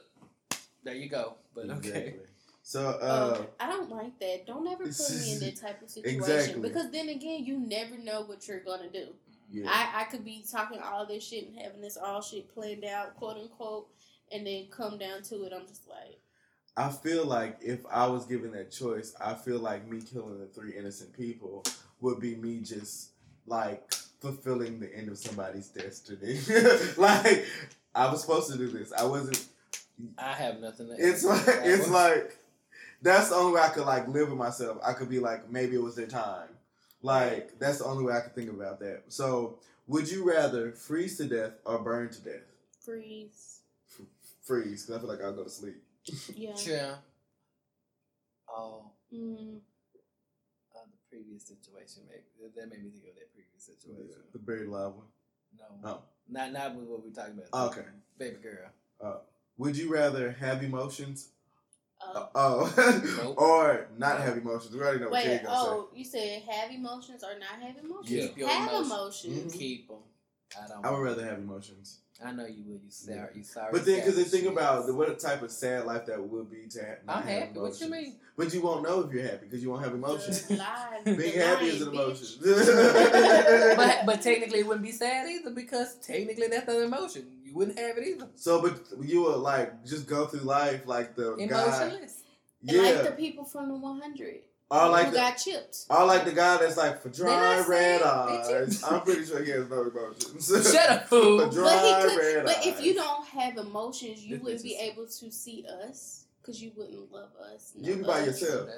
there 0.83 0.95
you 0.95 1.09
go. 1.09 1.35
But 1.53 1.65
Exactly. 1.65 1.91
okay, 1.91 2.15
So, 2.69 2.87
uh, 2.87 3.35
Oh, 3.39 3.47
I 3.59 3.65
don't 3.67 3.89
like 3.89 4.19
that. 4.19 4.45
Don't 4.45 4.67
ever 4.67 4.83
put 4.83 5.09
me 5.09 5.33
in 5.33 5.39
that 5.39 5.55
type 5.59 5.81
of 5.81 5.89
situation 5.89 6.19
Exactly. 6.19 6.61
because 6.61 6.91
then 6.91 7.09
again, 7.09 7.43
you 7.43 7.57
never 7.57 7.97
know 7.97 8.21
what 8.21 8.47
you're 8.47 8.59
gonna 8.59 8.91
do. 8.91 9.07
Yeah. 9.49 9.65
I, 9.67 10.01
I 10.01 10.03
could 10.03 10.23
be 10.23 10.45
talking 10.51 10.79
all 10.79 11.03
this 11.07 11.27
shit 11.27 11.47
and 11.47 11.57
having 11.57 11.81
this 11.81 11.97
all 11.97 12.21
shit 12.21 12.53
planned 12.53 12.85
out, 12.85 13.15
quote 13.15 13.37
unquote, 13.37 13.87
and 14.31 14.45
then 14.45 14.67
come 14.69 14.99
down 14.99 15.23
to 15.23 15.45
it, 15.45 15.51
I'm 15.51 15.65
just 15.65 15.89
like. 15.89 16.19
I 16.77 16.91
feel 16.91 17.25
like 17.25 17.57
if 17.59 17.79
I 17.91 18.05
was 18.05 18.27
given 18.27 18.51
that 18.51 18.71
choice, 18.71 19.15
I 19.19 19.33
feel 19.33 19.57
like 19.57 19.87
me 19.87 20.01
killing 20.01 20.39
the 20.39 20.45
three 20.45 20.77
innocent 20.77 21.17
people 21.17 21.65
would 22.01 22.19
be 22.19 22.35
me 22.35 22.59
just 22.59 23.13
like 23.47 23.91
fulfilling 24.21 24.79
the 24.79 24.95
end 24.95 25.09
of 25.09 25.17
somebody's 25.17 25.69
destiny. 25.69 26.39
like 26.97 27.47
I 27.95 28.11
was 28.11 28.21
supposed 28.21 28.51
to 28.51 28.59
do 28.59 28.67
this. 28.67 28.93
I 28.93 29.05
wasn't. 29.05 29.43
I 30.19 30.33
have 30.33 30.59
nothing. 30.59 30.89
it's 30.99 31.23
like 31.23 31.43
it's 31.47 31.89
like 31.89 32.35
that's 33.01 33.29
the 33.29 33.35
only 33.35 33.53
way 33.53 33.61
I 33.61 33.69
could 33.69 33.85
like 33.85 34.07
live 34.07 34.29
with 34.29 34.37
myself. 34.37 34.77
I 34.85 34.93
could 34.93 35.09
be 35.09 35.19
like 35.19 35.49
maybe 35.49 35.75
it 35.75 35.81
was 35.83 35.95
their 35.95 36.07
time. 36.07 36.49
Like 37.01 37.57
that's 37.59 37.79
the 37.79 37.85
only 37.85 38.03
way 38.03 38.13
I 38.13 38.21
could 38.21 38.35
think 38.35 38.49
about 38.49 38.79
that. 38.81 39.03
So 39.07 39.59
would 39.87 40.09
you 40.11 40.23
rather 40.29 40.71
freeze 40.71 41.17
to 41.17 41.25
death 41.25 41.53
or 41.65 41.79
burn 41.79 42.09
to 42.09 42.21
death? 42.21 42.43
Freeze. 42.79 43.61
F- 43.99 44.05
freeze, 44.43 44.85
because 44.85 44.97
I 44.97 44.99
feel 44.99 45.09
like 45.09 45.21
I'll 45.23 45.33
go 45.35 45.43
to 45.43 45.49
sleep. 45.49 45.81
Yeah. 46.35 46.55
Yeah. 46.65 46.95
Oh. 48.49 48.83
Mm. 49.13 49.57
Uh, 50.75 50.79
the 50.85 50.97
previous 51.09 51.43
situation, 51.47 52.03
maybe 52.09 52.51
that 52.55 52.69
made 52.69 52.83
me 52.83 52.89
think 52.89 53.05
of 53.09 53.15
that 53.15 53.33
previous 53.33 53.63
situation. 53.63 54.05
Yeah, 54.09 54.15
the 54.33 54.39
buried 54.39 54.67
alive 54.67 54.93
one. 54.93 55.05
No, 55.57 55.89
Oh. 55.89 56.01
not 56.29 56.51
not 56.51 56.75
with 56.75 56.85
what 56.87 57.03
we're 57.03 57.11
talking 57.11 57.39
about. 57.49 57.71
Okay. 57.71 57.87
baby 58.17 58.37
girl. 58.41 58.69
Uh, 59.01 59.17
would 59.57 59.75
you 59.77 59.91
rather 59.91 60.31
have 60.33 60.63
emotions? 60.63 61.29
Uh, 62.01 62.19
Uh, 62.19 62.27
oh, 62.35 63.13
Nope. 63.23 63.35
or 63.41 63.87
not 63.97 64.19
have 64.21 64.37
emotions? 64.37 64.73
We 64.73 64.81
already 64.81 64.99
know 64.99 65.05
what 65.05 65.13
wait, 65.13 65.23
Jay 65.25 65.41
gonna 65.43 65.55
oh, 65.55 65.89
you 65.93 66.05
said 66.05 66.43
have 66.43 66.71
emotions 66.71 67.23
or 67.23 67.37
not 67.37 67.61
have 67.61 67.77
emotions? 67.83 68.11
Yeah. 68.11 68.27
Keep 68.27 68.37
your 68.37 68.49
have 68.49 68.69
emotions. 68.69 69.25
emotions. 69.25 69.53
Mhm. 69.53 69.59
Keep 69.59 69.87
them. 69.89 69.97
I 70.63 70.67
don't. 70.67 70.85
I 70.85 70.91
would 70.91 71.03
rather 71.03 71.25
have 71.25 71.37
emotions. 71.39 71.99
I 72.23 72.31
know 72.33 72.45
you 72.45 72.63
would. 72.67 72.81
You 72.83 72.89
sorry. 72.89 73.29
You 73.35 73.43
sorry. 73.43 73.69
But 73.71 73.85
then, 73.85 73.95
because 73.99 74.15
they 74.17 74.23
think 74.23 74.47
about 74.51 74.85
the, 74.87 74.93
what 74.93 75.17
type 75.19 75.41
of 75.41 75.51
sad 75.51 75.85
life 75.85 76.05
that 76.07 76.21
would 76.21 76.51
be 76.51 76.67
to 76.69 76.79
have. 76.79 76.97
not 77.05 77.17
I'm 77.17 77.23
have 77.23 77.41
happy. 77.43 77.59
What 77.59 77.79
you 77.79 77.89
mean? 77.89 78.15
But 78.35 78.53
you 78.53 78.61
won't 78.61 78.83
know 78.83 79.01
if 79.01 79.13
you're 79.13 79.23
happy 79.23 79.45
because 79.45 79.63
you 79.63 79.69
won't 79.69 79.83
have 79.83 79.93
emotions. 79.93 80.41
Being 81.05 81.17
the 81.17 81.31
happy 81.45 81.65
is 81.67 81.81
an 81.81 81.89
emotion. 81.89 82.27
but 83.77 84.05
but 84.05 84.21
technically, 84.21 84.59
it 84.59 84.67
wouldn't 84.67 84.85
be 84.85 84.91
sad 84.91 85.29
either 85.29 85.51
because 85.51 85.95
technically 85.95 86.47
that's 86.47 86.67
an 86.67 86.83
emotion. 86.83 87.25
You 87.49 87.55
wouldn't 87.55 87.79
have 87.79 87.97
it 87.97 88.07
either. 88.07 88.27
so, 88.35 88.61
but 88.61 88.79
you 89.01 89.23
would 89.23 89.37
like 89.37 89.83
just 89.85 90.07
go 90.07 90.25
through 90.27 90.41
life 90.41 90.81
like 90.85 91.15
the 91.15 91.35
guy. 91.35 91.43
Emotionless. 91.45 92.21
And 92.67 92.77
Like 92.77 92.95
Yeah, 92.95 93.01
the 93.03 93.11
people 93.11 93.43
from 93.45 93.69
the 93.69 93.75
100 93.75 94.41
or 94.71 94.89
like 94.89 95.05
who 95.05 95.11
the, 95.11 95.17
got 95.17 95.31
chipped. 95.37 95.85
or 95.89 96.05
like 96.05 96.25
the 96.25 96.31
guy 96.31 96.57
that's 96.57 96.77
like 96.77 97.01
for 97.01 97.09
dry 97.09 97.65
red 97.67 98.01
eyes. 98.03 98.47
just- 98.67 98.85
I'm 98.91 99.01
pretty 99.01 99.25
sure 99.25 99.43
he 99.43 99.49
has 99.51 99.67
no 99.69 99.81
emotions. 99.81 100.47
Shut 100.71 100.89
up, 100.89 101.03
For 101.07 101.49
dry 101.49 101.63
But 101.63 102.03
he 102.03 102.09
could. 102.09 102.19
red 102.19 102.45
But 102.45 102.67
if 102.67 102.83
you 102.83 102.93
don't 102.93 103.25
have 103.29 103.57
emotions, 103.57 104.23
you 104.23 104.37
wouldn't 104.39 104.61
be 104.61 104.75
able 104.75 105.07
to 105.07 105.31
see 105.31 105.65
us 105.83 106.25
because 106.41 106.61
you 106.61 106.71
wouldn't 106.75 107.11
love 107.11 107.29
us. 107.53 107.73
You'd 107.75 107.99
be 107.99 108.03
by 108.03 108.21
us. 108.21 108.41
yourself. 108.41 108.69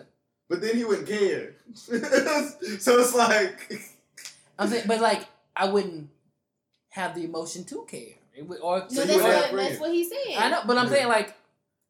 But 0.48 0.62
then 0.62 0.78
he 0.78 0.86
wouldn't 0.86 1.08
care. 1.08 1.56
so 1.74 3.00
it's 3.00 3.14
like 3.16 3.82
I'm 4.58 4.70
saying, 4.70 4.84
but 4.88 5.02
like 5.02 5.26
I 5.58 5.68
wouldn't 5.70 6.10
have 6.90 7.16
the 7.16 7.24
emotion 7.26 7.64
to 7.66 7.84
care. 7.90 8.16
It 8.34 8.48
would, 8.48 8.60
or 8.62 8.80
No, 8.80 8.88
So 8.90 8.96
that's, 9.06 9.10
you 9.12 9.16
would 9.18 9.26
have 9.26 9.42
what, 9.42 9.52
friends. 9.52 9.70
that's 9.70 9.82
what 9.82 9.92
he 9.92 10.04
said. 10.04 10.18
I 10.38 10.50
know, 10.50 10.62
but 10.66 10.78
I'm 10.78 10.88
saying 10.90 11.08
like 11.08 11.36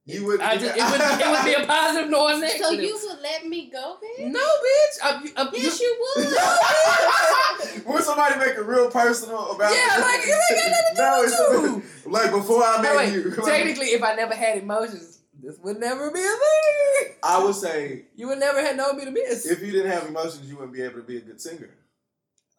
you 0.06 0.26
would. 0.26 0.42
I 0.42 0.58
just, 0.58 0.76
it 0.76 0.82
would 0.82 1.02
it 1.02 1.30
would 1.30 1.46
be 1.46 1.64
a 1.64 1.68
positive 1.68 2.10
nor 2.10 2.32
a 2.32 2.38
negative. 2.38 2.66
So 2.66 2.72
you 2.72 3.00
would 3.04 3.20
let 3.22 3.46
me 3.48 3.70
go, 3.72 3.98
bitch? 4.02 4.32
no, 4.32 4.40
bitch. 4.40 4.98
I'm, 5.04 5.24
I'm, 5.38 5.54
Yes, 5.54 5.80
you 5.80 5.96
would. 6.16 7.86
when 7.86 8.02
somebody 8.04 8.40
make 8.40 8.56
it 8.58 8.66
real 8.66 8.90
personal 8.90 9.52
about 9.52 9.72
yeah, 9.72 10.02
like 10.02 10.22
it 10.24 10.42
ain't 10.52 10.96
got 10.96 10.98
no, 10.98 11.22
nothing 11.22 11.30
to 11.30 11.36
do 11.36 11.74
it's 11.78 11.84
with 11.84 12.06
you. 12.06 12.12
like 12.12 12.32
before 12.32 12.64
I 12.64 12.82
met 12.82 12.84
By 12.84 12.90
the 12.92 12.98
way, 12.98 13.14
you. 13.14 13.30
like, 13.30 13.46
technically, 13.46 13.88
if 13.88 14.02
I 14.04 14.16
never 14.16 14.34
had 14.36 14.58
emotions, 14.58 15.20
this 15.40 15.58
would 15.60 15.80
never 15.80 16.10
be 16.10 16.20
a 16.20 16.24
thing. 16.24 17.16
I 17.24 17.44
would 17.44 17.56
say 17.56 18.06
You 18.16 18.28
would 18.30 18.40
never 18.40 18.60
have 18.62 18.76
known 18.76 18.98
me 18.98 19.06
to 19.06 19.12
miss. 19.12 19.46
if 19.46 19.62
you 19.62 19.72
didn't 19.72 19.92
have 19.92 20.08
emotions, 20.08 20.50
you 20.50 20.56
wouldn't 20.56 20.74
be 20.74 20.82
able 20.82 20.96
to 20.96 21.04
be 21.04 21.18
a 21.18 21.22
good 21.22 21.40
singer. 21.40 21.70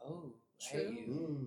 oh, 0.06 0.32
True. 0.60 0.80
hate 0.80 1.08
you. 1.08 1.12
Mm. 1.12 1.46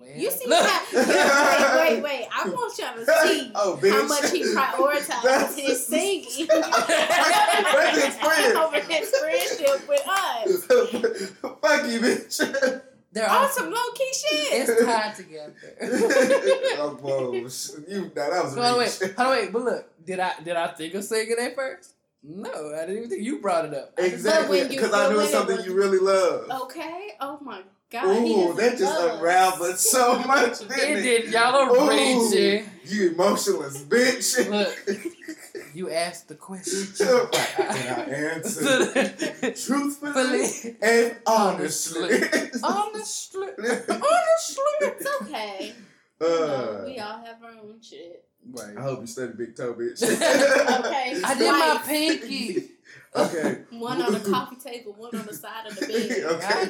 Well, 0.00 0.08
You 0.16 0.30
see 0.30 0.50
how? 0.50 0.80
Wait, 0.94 1.92
wait, 1.92 2.02
wait! 2.02 2.26
I 2.32 2.48
want 2.48 2.78
y'all 2.78 2.94
to 2.94 3.04
see 3.28 3.52
Oh, 3.54 3.78
how 3.90 4.06
much 4.06 4.30
he 4.30 4.42
prioritizes 4.42 5.58
his 5.58 5.86
singing 5.92 6.50
over 6.50 8.80
his 8.80 9.10
friendship 9.10 9.88
with 9.88 10.08
us. 10.08 10.64
Fuck 10.64 11.86
you, 11.90 12.00
bitch. 12.00 12.82
They're 13.12 13.28
On 13.28 13.36
all 13.42 13.48
some 13.48 13.70
low 13.72 13.90
key 13.94 14.12
shit. 14.12 14.68
It's 14.68 14.84
tied 14.84 15.14
together. 15.16 15.54
oh, 16.78 16.96
whoa. 17.00 17.32
You, 17.34 18.12
now 18.14 18.30
that 18.30 18.44
was 18.44 18.56
on, 18.56 18.78
wait, 18.78 18.98
hold 19.16 19.18
on, 19.18 19.30
wait. 19.36 19.52
But 19.52 19.62
look, 19.64 20.06
did 20.06 20.20
I 20.20 20.32
did 20.44 20.54
I 20.56 20.68
think 20.68 20.94
of 20.94 21.02
singing 21.04 21.36
at 21.40 21.54
first? 21.56 21.94
No, 22.22 22.50
I 22.74 22.80
didn't 22.82 22.98
even 22.98 23.10
think 23.10 23.22
you 23.24 23.40
brought 23.40 23.64
it 23.64 23.74
up. 23.74 23.94
Exactly, 23.98 24.68
because 24.68 24.92
I 24.92 25.12
knew 25.12 25.24
something 25.26 25.58
you 25.64 25.74
really 25.74 25.98
love. 25.98 26.50
Okay. 26.64 27.08
Oh 27.20 27.38
my 27.42 27.62
god. 27.90 28.04
Ooh, 28.06 28.54
that 28.54 28.78
just 28.78 28.92
us. 28.92 29.14
unraveled 29.16 29.78
so 29.78 30.18
much, 30.20 30.58
didn't 30.60 30.72
It 30.78 30.98
it? 30.98 31.02
did. 31.22 31.32
Y'all 31.32 31.54
are 31.56 31.70
Ooh, 31.70 31.88
raging. 31.88 32.64
You 32.84 33.10
emotionless 33.12 33.82
bitch. 33.82 34.48
Look. 34.50 34.98
You 35.72 35.88
asked 35.88 36.26
the 36.26 36.34
question. 36.34 36.88
and 36.98 37.88
I 37.88 38.02
answered 38.34 39.56
truthfully 39.56 40.76
and 40.82 41.16
honestly. 41.24 42.20
Honestly. 42.62 43.48
honestly. 43.56 44.66
It's 44.80 45.22
okay. 45.22 45.72
Uh, 46.20 46.82
we 46.86 46.98
all 46.98 47.18
have 47.24 47.36
our 47.44 47.50
own 47.62 47.80
shit. 47.80 48.24
Right. 48.50 48.76
I 48.76 48.82
hope 48.82 49.00
you 49.02 49.06
study 49.06 49.32
big 49.36 49.54
toe, 49.54 49.74
bitch. 49.74 50.02
Okay. 50.02 51.20
I 51.24 51.34
did 51.38 51.52
my 51.52 51.80
pinky. 51.86 52.70
Okay. 53.14 53.62
One 53.70 54.02
on 54.02 54.12
the 54.12 54.20
coffee 54.30 54.56
table, 54.56 54.94
one 54.96 55.14
on 55.14 55.26
the 55.26 55.34
side 55.34 55.66
of 55.66 55.76
the 55.76 55.86
bed. 55.86 56.10
Okay. 56.30 56.66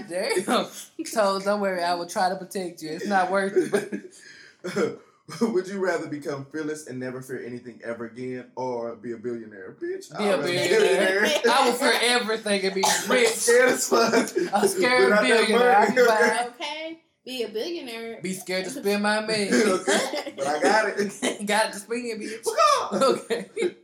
God 0.47 0.67
damn. 0.97 1.05
So 1.07 1.41
don't 1.41 1.61
worry, 1.61 1.83
I 1.83 1.95
will 1.95 2.07
try 2.07 2.29
to 2.29 2.37
protect 2.37 2.83
you. 2.83 2.91
It's 2.91 3.07
not 3.07 3.31
worth 3.31 3.57
it. 3.57 4.15
But 4.63 5.01
Would 5.41 5.69
you 5.69 5.79
rather 5.79 6.09
become 6.09 6.47
fearless 6.51 6.89
and 6.89 6.99
never 6.99 7.23
fear 7.23 7.45
anything 7.45 7.81
ever 7.85 8.07
again, 8.07 8.47
or 8.57 8.97
be 8.97 9.13
a 9.13 9.17
billionaire, 9.17 9.77
bitch? 9.81 10.11
Be 10.17 10.25
I'd 10.25 10.29
a 10.29 10.37
rather 10.39 10.43
billionaire. 10.49 11.25
I 11.49 11.67
will 11.69 11.75
fear 11.75 11.95
everything 12.03 12.65
and 12.65 12.75
be 12.75 12.83
rich. 13.09 13.29
scared 13.29 13.69
as 13.69 13.89
fuck. 13.89 14.13
A 14.15 14.69
scared 14.69 15.05
Without 15.05 15.23
that 15.23 15.47
billionaire. 15.47 15.77
I'll 15.77 15.95
be 15.95 16.05
money. 16.05 16.49
Okay. 16.49 17.01
Be 17.25 17.43
a 17.45 17.49
billionaire. 17.49 18.21
Be 18.23 18.33
scared 18.33 18.65
to 18.65 18.71
spend 18.71 19.03
my 19.03 19.21
money. 19.21 19.51
okay, 19.53 20.35
but 20.37 20.47
I 20.47 20.61
got 20.61 20.89
it. 20.89 21.47
Got 21.47 21.67
it 21.67 21.73
to 21.75 21.79
spend, 21.79 22.07
it, 22.07 22.45
bitch. 22.45 23.03
Okay. 23.03 23.77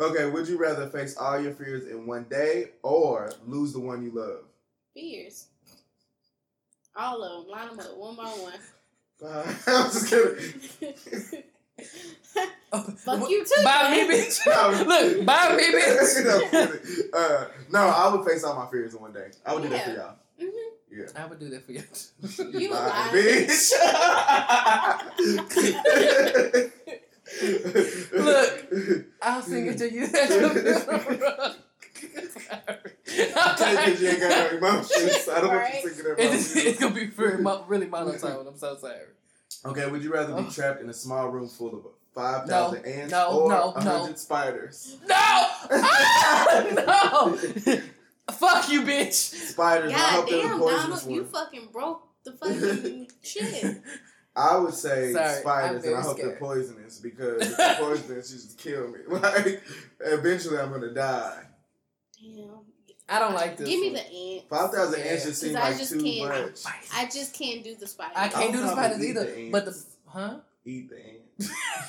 Okay, 0.00 0.26
would 0.30 0.48
you 0.48 0.58
rather 0.58 0.88
face 0.88 1.16
all 1.16 1.40
your 1.40 1.52
fears 1.52 1.86
in 1.86 2.06
one 2.06 2.24
day 2.24 2.70
or 2.82 3.32
lose 3.46 3.72
the 3.72 3.80
one 3.80 4.02
you 4.02 4.10
love? 4.12 4.40
Fears. 4.94 5.46
All 6.96 7.22
of 7.22 7.44
them. 7.46 7.52
Line 7.52 7.68
them 7.76 7.80
up 7.80 7.96
one 7.96 8.16
by 8.16 8.24
one. 8.24 8.54
Uh, 9.24 9.44
I'm 9.66 9.90
just 9.92 10.08
kidding. 10.08 11.42
Fuck 12.96 13.28
you 13.30 13.44
too. 13.44 13.62
Buy 13.64 13.90
me, 13.90 14.08
bitch. 14.14 14.40
No. 14.46 14.84
Look, 14.84 15.24
buy 15.26 15.54
me, 15.56 15.64
bitch. 15.72 16.16
I'm 16.26 16.78
uh, 17.14 17.44
no, 17.70 17.80
I 17.80 18.08
would 18.14 18.24
face 18.28 18.42
all 18.44 18.56
my 18.56 18.66
fears 18.70 18.94
in 18.94 19.00
one 19.00 19.12
day. 19.12 19.30
I 19.44 19.54
would 19.54 19.62
do 19.62 19.68
that 19.68 19.84
for 19.84 19.90
y'all. 19.92 20.16
Mhm. 20.40 20.50
Yeah. 20.90 21.06
I 21.22 21.26
would 21.26 21.38
do 21.38 21.48
that 21.50 21.64
for 21.64 21.72
y'all. 21.72 21.84
You 22.60 22.70
Bye, 22.70 22.88
lying. 22.88 23.14
bitch. 23.14 23.72
Look, 28.12 28.66
I'll 29.22 29.42
sing 29.42 29.66
it 29.66 29.78
to 29.78 29.92
you. 29.92 30.06
Because 33.04 34.00
you 34.00 34.08
ain't 34.08 34.20
got 34.20 34.52
no 34.52 34.58
emotions. 34.58 35.28
I 35.28 35.40
don't 35.40 35.48
want 35.48 35.60
Right. 35.60 35.84
you 35.84 35.90
singing 35.90 36.14
that 36.16 36.18
It's, 36.34 36.56
it's 36.56 36.80
gonna 36.80 36.94
be 36.94 37.06
very 37.06 37.38
mo- 37.42 37.64
really 37.68 37.86
monotone. 37.86 38.46
I'm 38.46 38.56
so 38.56 38.76
sorry. 38.76 38.96
Okay, 39.64 39.86
would 39.88 40.02
you 40.02 40.12
rather 40.12 40.34
be 40.42 40.48
trapped 40.50 40.80
in 40.80 40.88
a 40.88 40.94
small 40.94 41.28
room 41.28 41.48
full 41.48 41.74
of 41.76 41.86
5,000 42.14 42.84
ants 42.84 43.12
no, 43.12 43.42
or 43.42 43.48
no, 43.50 43.70
100 43.72 43.84
no. 44.10 44.14
spiders? 44.14 44.96
No! 45.08 45.14
Ah, 45.16 46.64
no! 46.74 47.36
Fuck 48.32 48.68
you, 48.70 48.82
bitch! 48.82 49.12
Spiders, 49.12 49.92
I 49.92 49.96
God 49.96 50.10
hope 50.12 50.28
they're 50.30 50.42
the 50.42 50.48
damn, 50.48 50.58
poisonous 50.58 51.00
Donald, 51.02 51.16
you 51.16 51.24
fucking 51.24 51.68
broke 51.72 52.08
the 52.24 52.32
fucking 52.32 53.10
shit. 53.22 53.82
I 54.34 54.56
would 54.56 54.72
say 54.74 55.12
Sorry, 55.12 55.40
spiders, 55.40 55.84
and 55.84 55.94
I 55.96 56.00
hope 56.00 56.16
they're 56.16 56.36
poisonous 56.36 56.98
because 57.00 57.42
if 57.42 57.56
they're 57.56 57.74
poisonous, 57.78 58.30
you 58.32 58.36
just 58.38 58.58
kill 58.58 58.88
me. 58.88 58.98
Like, 59.08 59.62
eventually 60.00 60.58
I'm 60.58 60.70
gonna 60.72 60.94
die. 60.94 61.42
Damn. 62.20 62.48
I 63.08 63.18
don't 63.18 63.34
like 63.34 63.56
this. 63.58 63.68
Give 63.68 63.80
me 63.80 63.88
one. 63.92 63.94
the 63.94 64.36
ant. 64.38 64.48
5,000 64.48 64.98
Yeah. 65.00 65.04
ants 65.06 65.24
just 65.26 65.40
seem 65.40 65.54
'Cause 65.54 65.62
I 65.62 65.68
like 65.68 65.78
just 65.78 65.92
too 65.92 66.02
can't- 66.02 66.28
much. 66.28 66.60
I 66.94 67.04
just 67.06 67.34
can't 67.34 67.62
do 67.62 67.74
the 67.74 67.86
spiders. 67.86 68.16
I 68.16 68.28
can't 68.28 68.52
do 68.52 68.60
the 68.60 68.70
spiders 68.72 69.04
either. 69.04 69.24
the 69.24 69.50
But 69.50 69.64
the 69.66 69.84
huh? 70.06 70.36
Eat 70.64 70.88
the 70.88 70.96
ants. 70.96 71.18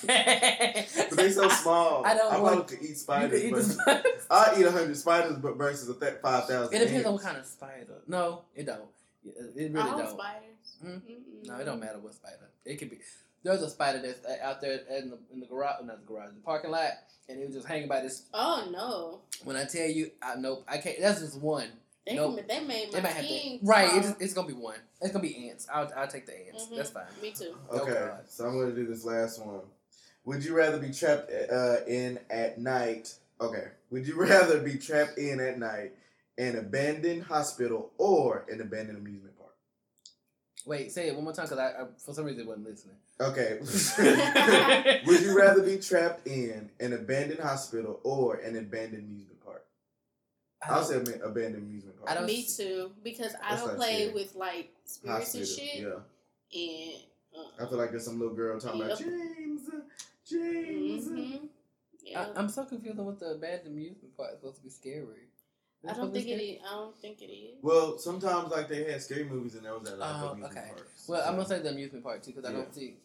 But 1.10 1.18
they're 1.18 1.32
so 1.32 1.48
small. 1.50 2.06
I 2.06 2.16
don't 2.16 2.34
I 2.34 2.40
want- 2.40 2.56
probably 2.68 2.76
could 2.78 2.86
eat 2.86 2.98
spiders. 2.98 3.40
can 3.42 3.48
eat 3.50 3.54
the 3.54 3.56
but 3.56 3.64
spiders. 4.04 4.28
I'll 4.30 4.60
eat 4.60 4.66
100 4.66 4.98
spiders 4.98 5.38
but 5.38 5.56
versus 5.58 5.88
a 5.90 5.94
th- 6.00 6.16
5,000 6.22 6.74
It 6.74 6.80
depends 6.80 6.94
ants. 6.94 7.08
on 7.08 7.14
what 7.14 7.24
kind 7.24 7.38
of 7.38 7.46
spider. 7.46 8.02
No, 8.08 8.42
it 8.56 8.66
don't. 8.66 8.82
Yeah, 9.24 9.32
it 9.56 9.72
really 9.72 9.90
All 9.90 9.98
don't. 9.98 10.10
spiders. 10.10 10.53
Mm-mm. 10.84 11.48
No, 11.48 11.58
it 11.58 11.66
don't 11.66 11.80
matter 11.80 12.00
what 12.00 12.14
spider. 12.14 12.50
It 12.66 12.78
could 12.78 12.90
be. 12.90 13.00
There's 13.44 13.62
a 13.62 13.70
spider 13.70 14.00
that's 14.02 14.20
out 14.42 14.62
there 14.62 14.80
in 14.98 15.10
the, 15.10 15.18
in 15.34 15.40
the 15.42 15.46
garage, 15.46 15.84
not 15.84 16.00
the 16.02 16.08
garage, 16.08 16.30
the 16.34 16.40
parking 16.42 16.72
lot, 16.72 16.92
and 17.28 17.40
it 17.42 17.46
was 17.46 17.56
just 17.56 17.68
hanging 17.68 17.90
by 17.90 18.00
this. 18.02 18.24
Oh 18.34 18.68
no. 18.72 19.20
When 19.44 19.56
I 19.58 19.66
tell 19.66 19.88
you, 19.88 20.12
I 20.22 20.36
nope, 20.36 20.64
I 20.68 20.78
can't. 20.78 20.98
That's 21.02 21.20
just 21.22 21.40
one. 21.40 21.68
They, 22.08 22.16
Nope. 22.16 22.40
they 22.50 22.60
made 22.60 22.92
my 22.92 22.98
It 23.00 23.04
might 23.04 23.14
have 23.14 23.26
to. 23.26 23.60
Right, 23.64 23.90
it's, 23.96 24.22
it's 24.22 24.34
gonna 24.34 24.48
be 24.48 24.54
one. 24.54 24.76
It's 25.02 25.12
gonna 25.14 25.22
be 25.24 25.50
ants. 25.50 25.68
I'll 25.74 25.90
I'll 25.96 26.08
take 26.08 26.26
the 26.26 26.34
ants. 26.48 26.66
Mhm. 26.66 26.76
That's 26.78 26.90
fine. 26.90 27.04
Me 27.22 27.32
too. 27.32 27.56
Oh, 27.70 27.80
Okay, 27.80 27.94
God. 27.94 28.20
so 28.28 28.46
I'm 28.46 28.60
gonna 28.60 28.74
do 28.76 28.86
this 28.86 29.06
last 29.06 29.40
one. 29.46 29.62
Would 30.26 30.44
you 30.44 30.54
rather 30.56 30.78
be 30.80 30.92
trapped 30.92 31.32
uh, 31.32 31.78
in 31.88 32.20
at 32.30 32.60
night? 32.60 33.14
Okay, 33.42 33.68
would 33.90 34.06
you 34.08 34.16
rather 34.22 34.60
be 34.62 34.78
trapped 34.78 35.18
in 35.18 35.40
at 35.42 35.58
night 35.60 35.94
an 36.38 36.58
abandoned 36.58 37.24
hospital 37.24 37.92
or 37.98 38.46
an 38.50 38.60
abandoned 38.62 38.98
amusement 38.98 39.33
park? 39.33 39.33
Wait, 40.66 40.92
say 40.92 41.08
it 41.10 41.16
one 41.16 41.24
more 41.26 41.34
time 41.34 41.46
because 41.46 41.60
I, 41.60 41.82
I 41.82 41.86
for 41.98 42.14
some 42.14 42.26
reason 42.26 42.48
wasn't 42.48 42.68
listening. 42.70 42.96
Okay, 43.20 43.58
would 45.06 45.22
you 45.22 45.38
rather 45.38 45.62
be 45.62 45.78
trapped 45.78 46.26
in 46.28 46.70
an 46.80 46.94
abandoned 46.94 47.40
hospital 47.42 48.00
or 48.04 48.36
an 48.36 48.56
abandoned 48.58 49.04
amusement 49.04 49.44
park? 49.46 49.66
I 50.66 50.74
I'll 50.74 50.84
say 50.84 50.96
abandoned 50.98 51.58
amusement 51.68 51.98
park. 52.00 52.10
I 52.10 52.14
don't- 52.16 52.26
Me 52.26 52.46
too. 52.46 52.92
Because 53.04 53.34
I 53.44 53.56
don't 53.58 53.76
play 53.76 54.04
scary. 54.08 54.14
with 54.14 54.36
like 54.36 54.70
spirits 54.86 55.36
and 55.36 55.48
shit. 55.48 55.76
Yeah, 55.82 55.90
And 56.56 56.94
uh, 57.60 57.64
I 57.66 57.70
feel 57.70 57.78
like 57.78 57.92
there's 57.92 58.06
some 58.06 58.20
little 58.20 58.36
girl 58.36 58.60
talking 58.60 58.82
about 58.82 59.00
Yep. 59.00 59.10
James, 59.10 59.70
James. 60.30 61.08
mhm. 61.10 61.40
Yeah. 62.06 62.28
I, 62.36 62.40
I'm 62.40 62.50
so 62.50 62.66
confused 62.66 63.00
on 63.00 63.06
what 63.06 63.20
the 63.20 63.28
abandoned 63.32 63.68
amusement 63.76 64.16
park 64.18 64.32
is 64.34 64.38
supposed 64.40 64.58
to 64.58 64.64
be 64.64 64.70
scary. 64.70 65.28
Is 65.84 65.90
it 65.90 65.92
I 65.92 65.96
don't 66.00 66.14
think 66.14 66.28
it 66.28 66.30
scary? 66.30 66.50
is. 66.52 66.62
I 66.66 66.76
don't 66.76 66.98
think 67.02 67.22
it 67.22 67.26
is. 67.26 67.56
Well, 67.62 67.98
sometimes 67.98 68.52
like 68.52 68.70
they 68.70 68.84
had 68.90 69.02
scary 69.02 69.26
movies 69.26 69.56
and 69.56 69.66
there 69.66 69.78
was 69.78 69.90
at 69.90 70.00
like 70.00 70.16
Oh, 70.22 70.28
amusement 70.30 70.58
okay. 70.58 70.70
parks. 70.70 71.08
Well, 71.08 71.22
I'm 71.28 71.36
gonna 71.36 71.48
say 71.48 71.60
the 71.60 71.70
amusement 71.72 72.04
park 72.04 72.24
too 72.24 72.32
because 72.32 72.50
I 72.50 72.54
don't 72.54 72.74
see 72.74 72.96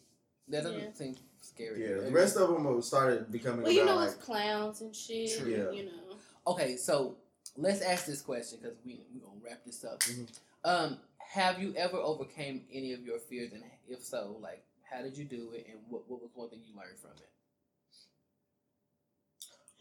that 0.47 0.63
doesn't 0.63 0.79
Yeah. 0.79 0.93
seem 0.93 1.15
scary. 1.41 1.81
Yeah, 1.83 2.01
the 2.01 2.11
rest 2.11 2.37
of 2.37 2.49
them 2.49 2.81
started 2.81 3.31
becoming 3.31 3.63
Well, 3.63 3.71
you 3.73 3.85
know, 3.85 3.95
like 3.95 4.11
it's 4.11 4.23
clowns 4.23 4.81
and 4.81 4.95
shit. 4.95 5.37
True. 5.37 5.49
Yeah. 5.51 5.71
You 5.71 5.85
know. 5.87 6.17
Okay, 6.47 6.77
so 6.77 7.17
let's 7.57 7.81
ask 7.81 8.05
this 8.05 8.21
question 8.21 8.59
because 8.61 8.77
we 8.85 9.01
we 9.13 9.19
gonna 9.19 9.33
wrap 9.43 9.63
this 9.65 9.83
up. 9.83 9.99
Mhm. 9.99 10.27
Um, 10.63 10.99
have 11.17 11.61
you 11.61 11.73
ever 11.75 11.97
overcame 11.97 12.65
any 12.71 12.93
of 12.93 13.01
your 13.05 13.19
fears, 13.19 13.51
and 13.53 13.63
if 13.89 14.03
so, 14.03 14.37
like 14.41 14.63
how 14.89 15.01
did 15.01 15.17
you 15.17 15.25
do 15.25 15.51
it, 15.51 15.67
and 15.69 15.79
what 15.89 16.09
what 16.09 16.21
was 16.21 16.31
one 16.33 16.49
thing 16.49 16.61
you 16.65 16.73
learned 16.75 16.97
from 16.97 17.11
it? 17.11 17.29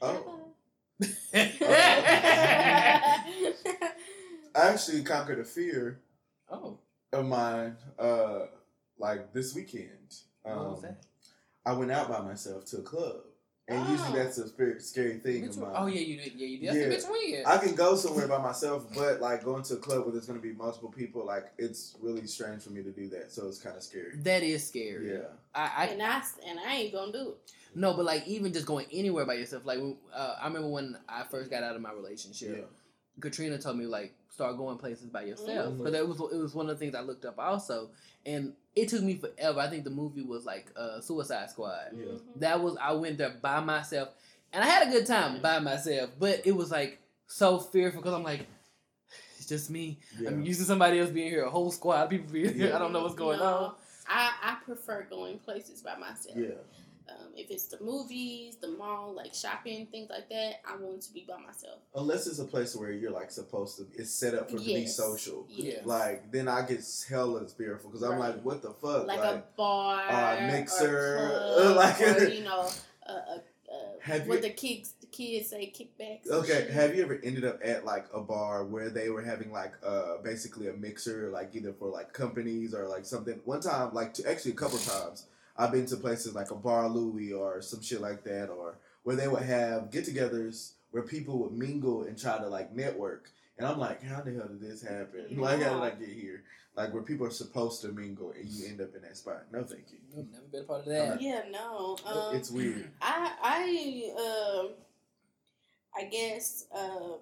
oh, 0.03 0.15
it? 0.17 0.58
I 1.01 1.07
actually 4.55 5.03
conquered 5.03 5.39
a 5.39 5.45
fear 5.45 6.01
oh, 6.51 6.79
of 7.13 7.27
mine 7.27 7.77
uh 7.99 8.47
like 8.99 9.33
this 9.33 9.55
weekend. 9.55 10.17
what 10.43 10.57
was 10.57 10.79
Um, 10.79 10.83
that? 10.83 11.05
I 11.65 11.73
went 11.75 11.93
out 11.93 12.09
by 12.09 12.21
myself 12.21 12.65
to 12.67 12.79
a 12.79 12.83
club. 12.83 13.17
And 13.71 13.87
Oh. 13.87 13.91
usually 13.93 14.19
that's 14.19 14.39
a 14.39 14.49
scary, 14.49 14.81
scary 14.81 15.19
thing 15.19 15.47
Bitch, 15.47 15.73
oh 15.77 15.87
yeah, 15.87 16.01
you 16.01 16.17
did. 16.17 16.33
Yeah, 16.37 16.47
you 16.47 16.59
did. 16.59 16.75
Yeah. 16.75 16.89
That's 16.89 17.05
a 17.05 17.09
bitch 17.09 17.11
weird. 17.13 17.47
I 17.47 17.59
can 17.59 17.75
go 17.75 17.97
somewhere 17.97 18.27
by 18.27 18.39
myself, 18.41 18.87
but 18.95 19.21
like 19.21 19.45
going 19.45 19.63
to 19.65 19.75
a 19.75 19.77
club 19.77 20.05
where 20.05 20.13
there's 20.13 20.27
going 20.27 20.41
to 20.41 20.43
be 20.43 20.55
multiple 20.55 20.89
people, 20.91 21.27
like 21.27 21.53
it's 21.59 21.95
really 22.01 22.27
strange 22.27 22.63
for 22.63 22.71
me 22.71 22.83
to 22.83 22.91
do 22.91 23.09
that. 23.11 23.31
So 23.31 23.47
it's 23.47 23.59
kind 23.59 23.77
of 23.77 23.83
scary. 23.83 24.17
that 24.23 24.43
is 24.43 24.67
scary. 24.67 25.11
Yeah. 25.13 25.19
I, 25.55 25.71
I 25.77 25.85
and 25.89 26.03
I 26.03 26.23
and 26.49 26.59
I 26.67 26.75
ain't 26.77 26.93
gonna 26.95 27.13
do 27.13 27.29
it. 27.31 27.53
no, 27.75 27.93
but 27.95 28.05
like 28.07 28.27
even 28.27 28.53
just 28.55 28.65
going 28.67 28.87
anywhere 28.91 29.27
by 29.27 29.35
yourself. 29.35 29.67
Like 29.67 29.81
uh, 30.15 30.37
I 30.41 30.47
remember 30.47 30.69
when 30.69 30.97
I 31.09 31.25
first 31.25 31.51
got 31.51 31.63
out 31.63 31.77
of 31.77 31.83
my 31.83 31.93
relationship. 31.93 32.57
Yeah. 32.57 32.65
Katrina 33.21 33.59
told 33.59 33.77
me 33.77 33.85
like 33.87 34.15
start 34.31 34.57
going 34.57 34.79
places 34.79 35.07
by 35.11 35.25
yourself 35.25 35.75
Mhm. 35.75 35.79
because 35.79 35.95
it 35.95 36.09
was 36.09 36.21
it 36.33 36.37
was 36.39 36.55
one 36.55 36.71
of 36.71 36.79
the 36.79 36.83
things 36.85 36.95
I 36.95 37.01
looked 37.01 37.25
up 37.25 37.39
also, 37.39 37.91
and 38.25 38.55
it 38.83 38.89
took 38.89 39.03
me 39.03 39.17
forever. 39.17 39.61
I 39.61 39.69
think 39.69 39.85
the 39.85 39.91
movie 39.91 40.23
was 40.23 40.45
like 40.45 40.71
uh, 40.77 41.01
Suicide 41.01 41.51
Squad. 41.51 41.91
Yeah. 41.95 42.05
Mhm. 42.07 42.21
That 42.37 42.61
was 42.63 42.77
I 42.81 42.93
went 42.93 43.19
there 43.19 43.35
by 43.43 43.61
myself, 43.61 44.09
and 44.53 44.63
I 44.65 44.67
had 44.67 44.89
a 44.89 44.91
good 44.91 45.07
time 45.07 45.41
by 45.43 45.59
myself, 45.59 46.11
but 46.19 46.47
it 46.47 46.53
was 46.53 46.71
like 46.71 46.99
so 47.27 47.59
fearful 47.59 48.01
because 48.03 48.15
I'm 48.15 48.23
like. 48.25 48.47
It's 49.39 49.47
just 49.47 49.71
me. 49.71 49.99
Yeah. 50.19 50.31
I'm 50.31 50.43
used 50.43 50.59
to 50.59 50.67
somebody 50.67 50.99
else 50.99 51.11
being 51.11 51.31
here, 51.31 51.45
a 51.45 51.51
whole 51.51 51.71
squad 51.71 52.03
of 52.03 52.11
people 52.11 52.27
being 52.33 52.55
here. 52.55 52.69
Yeah. 52.71 52.77
I 52.77 52.79
don't 52.81 52.93
know 52.93 53.03
what's 53.05 53.15
going 53.15 53.39
No, 53.39 53.45
on. 53.45 53.75
I, 54.09 54.33
I 54.43 54.57
prefer 54.65 55.07
going 55.09 55.39
places 55.39 55.81
by 55.81 55.97
myself. 55.97 56.37
yeah. 56.37 56.49
Um, 57.09 57.29
if 57.37 57.51
it's 57.51 57.65
the 57.69 57.83
movies, 57.83 58.57
the 58.61 58.69
mall, 58.69 59.15
like 59.15 59.33
shopping, 59.35 59.87
things 59.87 60.11
like 60.11 60.29
that, 60.29 60.61
I 60.69 60.77
want 60.77 61.01
to 61.03 61.13
be 61.13 61.25
by 61.27 61.39
myself. 61.39 61.79
Unless 61.95 62.27
it's 62.27 62.39
a 62.39 62.45
place 62.45 62.77
where 62.77 62.93
you're 62.93 63.11
like 63.11 63.31
supposed 63.31 63.79
to, 63.79 63.87
it's 63.95 64.11
set 64.13 64.35
up 64.35 64.51
for 64.51 64.59
to 64.59 64.65
be 64.65 64.87
social. 64.87 65.47
Yes. 65.49 65.87
Like 65.87 66.31
then 66.31 66.49
I 66.49 66.63
get 66.63 66.85
hella 67.09 67.47
fearful 67.49 67.91
because 67.91 68.03
I'm 68.03 68.19
like, 68.19 68.43
what 68.43 68.61
the 68.63 68.73
fuck? 68.73 69.07
like, 69.07 69.21
a 69.21 69.43
bar, 69.57 70.03
uh, 70.11 70.37
or 70.37 70.47
mixer, 70.49 71.55
like- 71.77 72.01
or 72.01 72.29
you 72.29 72.45
know, 72.45 72.69
uh, 73.07 73.13
uh, 73.13 73.39
uh, 73.73 74.19
what 74.27 74.37
you- 74.37 74.43
the 74.43 74.51
kids 74.51 74.93
the 75.01 75.07
kids 75.07 75.49
say 75.49 75.73
kickbacks. 75.75 76.29
Okay, 76.31 76.71
have 76.73 76.95
you 76.95 77.03
ever 77.03 77.19
ended 77.23 77.45
up 77.45 77.59
at 77.65 77.85
like 77.87 78.07
a 78.13 78.21
bar 78.21 78.65
where 78.65 78.91
they 78.91 79.09
were 79.09 79.23
having 79.23 79.51
like 79.51 79.73
uh 79.83 80.19
basically 80.23 80.69
a 80.69 80.73
mixer, 80.75 81.31
like 81.31 81.55
either 81.55 81.73
for 81.73 81.89
like 81.89 82.13
companies 82.13 82.75
or 82.75 82.87
like 82.87 83.07
something? 83.07 83.41
One 83.47 83.61
time, 83.63 83.95
like 83.95 84.13
to, 84.15 84.29
actually 84.31 84.53
a 84.53 84.57
couple 84.57 84.79
times, 84.79 85.27
I've 85.59 85.73
been 85.73 85.87
to 85.87 85.97
places 85.97 86.35
like 86.35 86.53
a 86.53 86.55
Bar 86.55 86.89
Louie 86.89 87.33
or 87.33 87.61
some 87.61 87.83
shit 87.83 88.01
like 88.01 88.23
that, 88.25 88.49
or 88.49 88.77
where 89.03 89.17
they 89.17 89.27
would 89.27 89.43
have 89.43 89.91
get-togethers 89.91 90.73
where 90.93 91.03
people 91.03 91.39
would 91.41 91.53
mingle 91.53 92.05
and 92.05 92.17
try 92.17 92.39
to 92.39 92.47
like 92.49 92.75
network. 92.75 93.31
And 93.59 93.67
I'm 93.67 93.79
like, 93.79 94.03
how 94.03 94.21
the 94.21 94.33
hell 94.33 94.49
did 94.49 94.61
this 94.61 94.83
happen? 94.83 95.27
Like, 95.37 95.63
how 95.63 95.81
did 95.81 95.95
I 95.95 95.99
get 95.99 96.09
here? 96.09 96.45
Like 96.77 96.95
where 96.95 97.03
people 97.03 97.27
are 97.27 97.31
supposed 97.31 97.83
to 97.83 97.89
mingle 97.89 98.31
and 98.31 98.49
you 98.49 98.69
end 98.69 98.81
up 98.81 98.95
in 98.95 99.03
that 99.03 99.17
spot. 99.17 99.47
No, 99.53 99.65
thank 99.65 99.87
you. 99.91 99.99
I've 100.17 100.31
never 100.31 100.45
been 100.47 100.61
a 100.61 100.65
part 100.65 100.81
of 100.81 100.87
that. 100.87 101.21
Yeah, 101.21 101.43
no. 101.51 101.97
Um, 102.07 102.37
it's 102.37 102.53
weird. 102.53 102.89
I 103.03 103.33
I 103.43 104.65
um 104.65 104.71
I 105.97 106.05
guess 106.05 106.67
um 106.73 107.19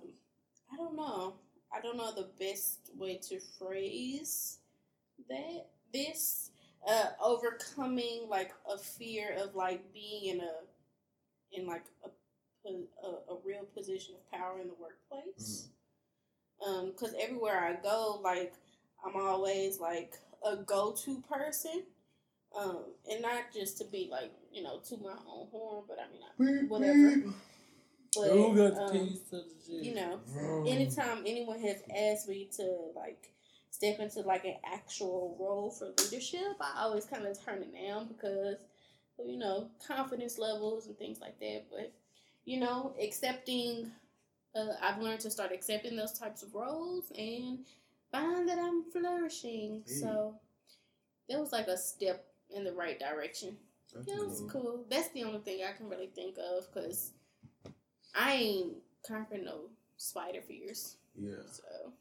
I 0.71 0.77
don't 0.77 0.95
know. 0.95 1.37
I 1.75 1.81
don't 1.81 1.97
know 1.97 2.13
the 2.15 2.29
best 2.39 2.91
way 2.99 3.19
to 3.29 3.41
phrase 3.59 4.59
that 5.31 5.67
this 5.91 6.51
uh 6.87 7.07
overcoming 7.23 8.27
like 8.29 8.53
a 8.71 8.79
fear 8.79 9.37
of 9.39 9.55
like 9.55 9.93
being 9.93 10.27
in 10.35 10.41
a 10.41 10.53
in 11.53 11.67
like 11.67 11.85
a 12.05 12.09
a, 12.69 13.09
a 13.33 13.39
real 13.45 13.65
position 13.77 14.15
of 14.17 14.31
power 14.39 14.59
in 14.61 14.67
the 14.69 14.75
workplace. 14.75 15.69
Um 16.67 16.93
cuz 16.93 17.15
everywhere 17.21 17.59
I 17.65 17.75
go 17.83 18.21
like 18.23 18.55
I'm 19.05 19.17
always 19.17 19.79
like 19.81 20.15
a 20.45 20.57
go-to 20.57 21.23
person. 21.23 21.85
Um, 22.59 22.85
and 23.11 23.21
not 23.21 23.53
just 23.53 23.77
to 23.79 23.85
be 23.85 24.09
like, 24.11 24.33
you 24.51 24.63
know, 24.63 24.79
to 24.89 24.97
my 24.97 25.11
own 25.29 25.49
horn, 25.51 25.85
but 25.87 25.99
I 26.01 26.11
mean, 26.11 26.23
I, 26.25 26.61
Beep, 26.61 26.71
whatever. 26.71 27.17
beep. 27.17 27.27
But, 28.17 28.31
Who 28.31 28.57
got 28.57 28.75
the 28.75 28.83
um, 28.85 28.93
keys 29.09 29.21
to 29.31 29.37
the 29.37 29.45
shit? 29.67 29.85
you 29.85 29.95
know, 29.95 30.19
anytime 30.67 31.19
anyone 31.27 31.61
has 31.61 31.83
asked 31.95 32.29
me 32.29 32.49
to 32.57 32.63
like 32.97 33.31
step 33.77 33.99
into 34.01 34.21
like 34.21 34.47
an 34.47 34.57
actual 34.65 35.37
role 35.39 35.71
for 35.71 35.93
leadership, 36.03 36.57
I 36.61 36.83
always 36.83 37.05
kind 37.05 37.27
of 37.27 37.45
turn 37.45 37.63
it 37.63 37.75
down 37.75 38.09
because, 38.09 38.57
you 39.23 39.37
know, 39.37 39.69
confidence 39.87 40.39
levels 40.39 40.87
and 40.87 40.97
things 40.97 41.21
like 41.21 41.39
that. 41.41 41.65
But, 41.71 41.93
you 42.47 42.59
know, 42.59 42.95
accepting, 43.01 43.91
uh, 44.55 44.73
I've 44.81 45.03
learned 45.03 45.21
to 45.21 45.31
start 45.31 45.53
accepting 45.53 45.95
those 45.95 46.19
types 46.19 46.43
of 46.43 46.55
roles 46.55 47.13
and 47.19 47.59
find 48.11 48.49
that 48.49 48.59
I'm 48.59 48.85
flourishing. 48.91 49.83
So 49.85 50.41
that 51.29 51.39
was 51.39 51.53
like 51.53 51.67
a 51.69 51.77
step 51.77 52.25
in 52.49 52.65
the 52.65 52.73
right 52.73 52.99
direction. 52.99 53.59
That's 53.95 54.09
Yeah, 54.09 54.15
it 54.15 54.29
was 54.29 54.41
cool. 54.51 54.63
cool. 54.63 54.85
That's 54.89 55.09
the 55.11 55.25
only 55.25 55.41
thing 55.41 55.61
I 55.69 55.73
can 55.77 55.91
really 55.91 56.11
think 56.15 56.37
of 56.39 56.67
because 56.73 57.13
I 58.15 58.33
ain't 58.33 58.73
conquering 59.07 59.45
no 59.45 59.69
spider 59.99 60.41
fears. 60.41 60.97
Yeah. 61.15 61.45
So 61.47 61.93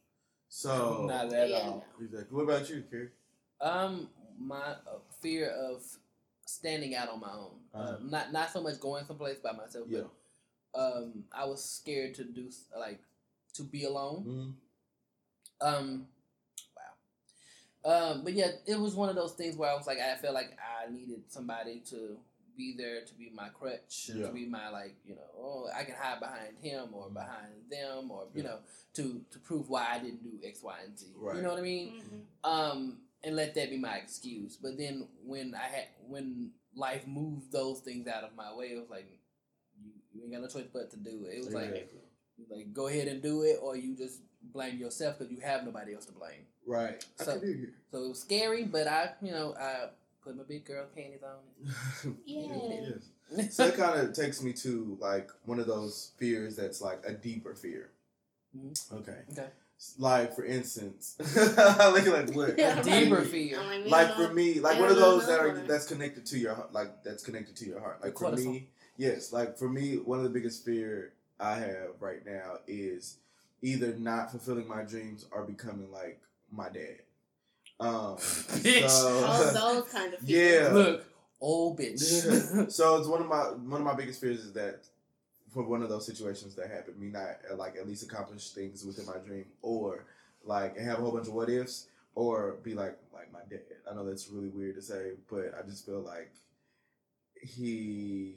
So 0.56 1.06
Not 1.06 1.34
at 1.34 1.50
yeah, 1.50 1.58
all. 1.58 1.86
no. 2.00 2.06
Exactly. 2.06 2.34
What 2.38 2.44
about 2.44 2.70
you, 2.70 2.82
Kerry? 2.90 3.10
Um, 3.60 4.08
my 4.40 4.56
uh, 4.88 5.00
fear 5.22 5.50
of 5.50 5.84
standing 6.46 6.96
out 6.96 7.10
on 7.10 7.20
my 7.20 7.34
own. 7.34 7.60
Uh, 7.74 7.78
Uh-huh. 7.78 7.98
not 8.02 8.32
not 8.32 8.50
so 8.52 8.62
much 8.64 8.80
going 8.80 9.04
someplace 9.06 9.38
by 9.40 9.52
myself, 9.52 9.86
Yeah. 9.90 10.04
but 10.74 10.80
um, 10.82 11.26
I 11.34 11.44
was 11.44 11.62
scared 11.62 12.16
to 12.16 12.24
do 12.24 12.50
like 12.80 13.02
to 13.56 13.64
be 13.64 13.84
alone. 13.84 14.56
Mm-hmm. 15.62 15.68
Um, 15.68 16.08
wow. 17.84 17.92
Um, 18.12 18.24
but 18.24 18.32
yeah, 18.32 18.52
it 18.66 18.80
was 18.80 18.96
one 18.96 19.10
of 19.10 19.16
those 19.16 19.34
things 19.34 19.58
where 19.58 19.70
I 19.70 19.76
was 19.76 19.88
like, 19.88 20.00
I 20.00 20.16
felt 20.16 20.36
like 20.36 20.58
I 20.58 20.90
needed 20.90 21.24
somebody 21.28 21.82
to 21.90 22.18
be 22.58 22.76
there 22.78 23.02
to 23.06 23.14
be 23.16 23.30
my 23.34 23.50
crutch, 23.50 24.10
Yeah. 24.14 24.28
to 24.28 24.34
be 24.34 24.46
my 24.46 24.70
like, 24.70 24.96
you 25.06 25.16
know, 25.16 25.30
oh, 25.38 25.68
I 25.76 25.84
can 25.84 25.96
hide 25.96 26.20
behind 26.20 26.58
him 26.60 26.94
or 26.94 27.10
behind 27.10 27.70
them, 27.70 28.12
or 28.12 28.28
you 28.34 28.44
Yeah. 28.44 28.50
know, 28.50 28.60
to 28.96 29.24
to 29.32 29.40
prove 29.40 29.70
why 29.70 29.88
I 29.92 30.00
didn't 30.00 30.24
do 30.24 30.40
X, 30.46 30.62
Y, 30.64 30.76
and 30.86 30.98
Z. 30.98 31.08
Right. 31.16 31.36
You 31.38 31.42
know 31.42 31.50
what 31.50 31.60
I 31.60 31.64
mean? 31.64 32.02
Mhm. 32.44 32.50
um, 32.50 33.02
and 33.24 33.36
let 33.36 33.56
that 33.56 33.70
be 33.70 33.78
my 33.78 33.98
excuse. 33.98 34.56
But 34.58 34.78
then 34.78 35.08
when 35.24 35.56
I 35.56 35.68
had 35.68 35.88
when 36.08 36.52
life 36.76 37.08
moved 37.08 37.52
those 37.52 37.80
things 37.82 38.08
out 38.08 38.24
of 38.24 38.36
my 38.36 38.54
way, 38.54 38.68
it 38.74 38.80
was 38.80 38.90
like 38.90 39.08
you, 39.82 39.92
you 40.14 40.24
ain't 40.24 40.32
got 40.32 40.42
no 40.42 40.48
choice 40.48 40.70
but 40.72 40.90
to 40.92 40.98
do 40.98 41.26
it. 41.26 41.36
It 41.36 41.46
was 41.46 41.54
like 41.54 41.70
Exactly. 41.70 42.00
like 42.50 42.74
go 42.74 42.88
ahead 42.88 43.08
and 43.08 43.22
do 43.22 43.44
it, 43.44 43.60
or 43.62 43.76
you 43.76 43.96
just 43.96 44.22
blame 44.42 44.78
yourself 44.78 45.18
because 45.18 45.32
you 45.32 45.40
have 45.42 45.66
nobody 45.66 45.94
else 45.96 46.06
to 46.06 46.12
blame. 46.14 46.46
Right. 46.66 47.04
So- 47.18 47.36
I 47.36 47.40
can 47.40 47.48
hear 47.58 47.74
So 47.92 48.04
it 48.04 48.10
was 48.10 48.20
scary, 48.22 48.64
but 48.64 48.88
I, 48.88 49.14
you 49.22 49.32
know, 49.32 49.56
I 49.56 49.90
put 50.26 50.36
my 50.36 50.44
big 50.44 50.66
girl 50.66 50.86
panties 50.96 51.22
on. 51.24 51.38
you. 52.04 52.18
Yeah. 52.26 52.90
Yes. 53.38 53.52
So 53.56 53.66
it 53.66 53.76
kind 53.76 54.00
of 54.00 54.14
takes 54.14 54.42
me 54.44 54.54
to 54.54 54.98
like 55.02 55.30
one 55.46 55.60
of 55.60 55.68
those 55.68 56.12
fears 56.18 56.56
that's 56.56 56.80
like 56.82 57.02
a 57.08 57.14
deeper 57.14 57.56
fear. 57.56 57.90
Mhm. 58.58 58.94
Okay. 58.94 59.18
Okay. 59.32 59.48
Like 60.00 60.36
for 60.36 60.46
instance, 60.46 61.16
like 61.36 62.08
like 62.08 62.34
what? 62.34 62.58
Yeah, 62.58 62.82
Deeper 62.82 63.18
right. 63.18 63.28
fear. 63.28 63.60
I'm 63.60 63.90
Like 63.90 64.16
for 64.16 64.34
me, 64.34 64.60
like 64.60 64.80
one 64.80 64.90
of 64.90 64.96
those 64.96 65.28
that 65.28 65.40
are 65.40 65.60
that's 65.68 65.86
connected 65.86 66.26
to 66.28 66.38
your 66.38 66.56
heart, 66.56 66.74
like 66.74 67.04
that's 67.04 67.24
connected 67.24 67.56
to 67.58 67.66
your 67.66 67.80
heart. 67.80 68.02
Like 68.02 68.18
for 68.18 68.32
me, 68.32 68.70
yes, 68.98 69.34
like 69.34 69.58
for 69.58 69.68
me, 69.68 69.96
one 69.98 70.20
of 70.20 70.24
the 70.24 70.30
biggest 70.30 70.64
fear 70.64 71.12
I 71.40 71.56
have 71.56 71.90
right 72.00 72.26
now 72.26 72.60
is 72.68 73.18
either 73.62 73.96
not 73.98 74.32
fulfilling 74.32 74.68
my 74.68 74.84
dreams 74.84 75.26
or 75.32 75.44
becoming 75.44 75.92
like 75.92 76.22
my 76.52 76.70
dad. 76.70 77.02
Um, 77.80 77.90
Bitch. 78.18 78.84
Oh, 78.86 79.52
so, 79.54 79.74
those 79.82 79.92
kind 79.92 80.14
of 80.14 80.24
Yeah. 80.24 80.70
Look, 80.72 81.06
old 81.42 81.80
bitch. 81.80 82.72
so 82.72 82.98
it's 82.98 83.08
one 83.08 83.22
of 83.22 83.28
my 83.28 83.44
one 83.44 83.82
of 83.82 83.86
my 83.86 83.96
biggest 83.96 84.22
fears 84.22 84.40
is 84.40 84.54
that 84.54 84.86
for 85.54 85.64
one 85.64 85.82
of 85.82 85.90
those 85.90 86.06
situations 86.06 86.56
that 86.56 86.70
happen, 86.70 87.00
me 87.00 87.08
not 87.08 87.38
uh, 87.52 87.56
like 87.56 87.76
at 87.78 87.88
least 87.88 88.04
accomplish 88.04 88.52
things 88.52 88.86
within 88.86 89.06
my 89.06 89.18
dream, 89.26 89.46
or 89.62 90.06
like 90.44 90.78
have 90.78 91.00
a 91.00 91.02
whole 91.02 91.12
bunch 91.12 91.28
of 91.28 91.34
what 91.34 91.50
ifs, 91.50 91.88
or 92.14 92.58
be 92.64 92.74
like 92.74 92.98
like 93.14 93.32
my 93.32 93.40
dad. 93.50 93.62
I 93.90 93.94
know 93.94 94.06
that's 94.06 94.30
really 94.30 94.50
weird 94.50 94.76
to 94.76 94.82
say, 94.82 95.12
but 95.30 95.54
I 95.58 95.68
just 95.68 95.86
feel 95.86 96.02
like 96.02 96.32
he. 97.42 98.36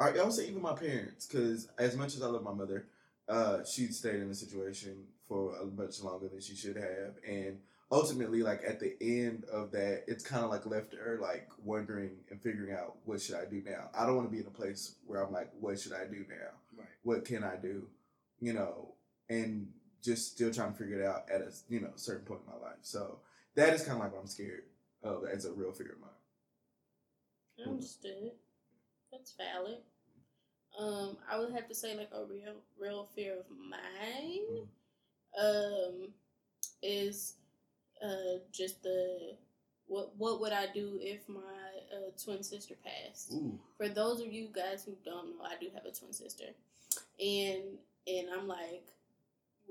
I 0.00 0.10
I 0.10 0.22
would 0.22 0.32
say 0.32 0.48
even 0.48 0.62
my 0.62 0.74
parents, 0.74 1.26
because 1.26 1.68
as 1.78 1.96
much 1.96 2.14
as 2.14 2.22
I 2.22 2.26
love 2.26 2.42
my 2.42 2.52
mother, 2.52 2.86
uh, 3.28 3.64
she 3.64 3.86
stayed 3.88 4.16
in 4.16 4.28
the 4.28 4.34
situation 4.34 5.04
for 5.28 5.56
a 5.56 5.66
much 5.66 6.00
longer 6.02 6.28
than 6.28 6.40
she 6.40 6.54
should 6.54 6.76
have, 6.76 7.14
and 7.26 7.58
ultimately, 7.90 8.42
like 8.42 8.62
at 8.66 8.80
the 8.80 8.94
end 9.00 9.44
of 9.52 9.70
that, 9.72 10.04
it's 10.06 10.24
kind 10.24 10.44
of 10.44 10.50
like 10.50 10.66
left 10.66 10.94
her 10.94 11.18
like 11.20 11.48
wondering 11.62 12.10
and 12.30 12.40
figuring 12.40 12.72
out 12.72 12.96
what 13.04 13.20
should 13.20 13.36
I 13.36 13.44
do 13.44 13.62
now. 13.64 13.90
I 13.98 14.06
don't 14.06 14.16
want 14.16 14.28
to 14.28 14.32
be 14.32 14.40
in 14.40 14.46
a 14.46 14.50
place 14.50 14.96
where 15.06 15.22
I'm 15.22 15.32
like, 15.32 15.50
what 15.58 15.78
should 15.78 15.92
I 15.92 16.04
do 16.04 16.24
now? 16.28 16.50
Right. 16.76 16.88
What 17.02 17.24
can 17.24 17.44
I 17.44 17.56
do? 17.56 17.86
You 18.40 18.52
know, 18.52 18.94
and 19.28 19.68
just 20.02 20.32
still 20.32 20.52
trying 20.52 20.72
to 20.72 20.78
figure 20.78 21.00
it 21.00 21.06
out 21.06 21.28
at 21.32 21.40
a 21.40 21.52
you 21.68 21.80
know 21.80 21.90
certain 21.96 22.24
point 22.24 22.40
in 22.46 22.52
my 22.52 22.66
life. 22.66 22.78
So 22.82 23.18
that 23.56 23.74
is 23.74 23.82
kind 23.82 23.98
of 23.98 24.04
like 24.04 24.12
what 24.12 24.20
I'm 24.20 24.26
scared 24.26 24.64
of 25.02 25.24
as 25.32 25.44
a 25.44 25.52
real 25.52 25.72
fear 25.72 25.92
of 25.92 26.00
mine. 26.00 26.10
Understood. 27.66 28.32
That's 29.10 29.34
valid. 29.36 29.78
Um, 30.78 31.16
I 31.30 31.38
would 31.38 31.52
have 31.52 31.66
to 31.68 31.74
say 31.74 31.96
like 31.96 32.10
a 32.12 32.24
real, 32.24 32.56
real 32.80 33.08
fear 33.14 33.38
of 33.40 33.46
mine, 33.50 34.68
um, 35.40 36.08
is 36.82 37.34
uh 38.04 38.38
just 38.52 38.82
the 38.82 39.36
what 39.86 40.14
what 40.18 40.40
would 40.40 40.52
I 40.52 40.66
do 40.72 40.98
if 41.00 41.28
my 41.28 41.40
uh, 41.40 42.10
twin 42.22 42.42
sister 42.42 42.74
passed? 42.84 43.32
Ooh. 43.32 43.58
For 43.76 43.88
those 43.88 44.20
of 44.20 44.32
you 44.32 44.48
guys 44.54 44.84
who 44.84 44.94
don't 45.04 45.38
know, 45.38 45.44
I 45.44 45.54
do 45.60 45.68
have 45.74 45.84
a 45.86 45.90
twin 45.92 46.12
sister, 46.12 46.44
and 47.18 47.62
and 48.06 48.28
I'm 48.34 48.46
like, 48.48 48.84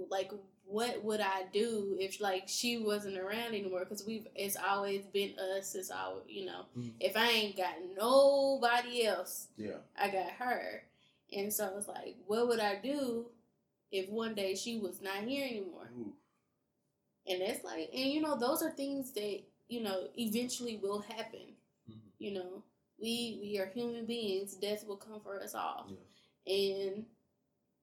like 0.09 0.31
what 0.65 1.01
would 1.03 1.21
I 1.21 1.43
do 1.53 1.95
if 1.99 2.19
like 2.19 2.43
she 2.47 2.77
wasn't 2.77 3.17
around 3.17 3.53
anymore? 3.55 3.81
Because 3.81 4.05
we've 4.05 4.27
it's 4.35 4.57
always 4.57 5.05
been 5.05 5.33
us. 5.57 5.75
It's 5.75 5.91
all 5.91 6.23
you 6.27 6.45
know. 6.45 6.65
Mhm. 6.77 6.93
If 6.99 7.15
I 7.15 7.29
ain't 7.29 7.55
got 7.57 7.75
nobody 7.95 9.05
else, 9.05 9.47
Yeah. 9.57 9.77
I 9.97 10.09
got 10.09 10.31
her, 10.31 10.83
and 11.31 11.53
so 11.53 11.73
it's 11.77 11.87
like, 11.87 12.15
what 12.25 12.47
would 12.47 12.59
I 12.59 12.75
do 12.81 13.27
if 13.91 14.09
one 14.09 14.33
day 14.35 14.55
she 14.55 14.77
was 14.77 15.01
not 15.01 15.23
here 15.23 15.45
anymore? 15.45 15.86
And 17.29 17.41
that's 17.41 17.63
like, 17.63 17.89
and 17.93 18.11
you 18.11 18.21
know, 18.21 18.37
those 18.37 18.61
are 18.63 18.71
things 18.71 19.11
that 19.13 19.41
you 19.69 19.81
know 19.81 20.07
eventually 20.17 20.77
will 20.77 20.99
happen. 21.01 21.55
Mhm. 21.89 21.99
You 22.19 22.31
know, 22.33 22.63
we 22.99 23.39
we 23.41 23.59
are 23.59 23.67
human 23.67 24.05
beings. 24.05 24.55
Death 24.55 24.85
will 24.87 24.97
come 24.97 25.19
for 25.21 25.41
us 25.41 25.55
all, 25.55 25.87
Yeah. 25.89 26.53
and 26.53 27.05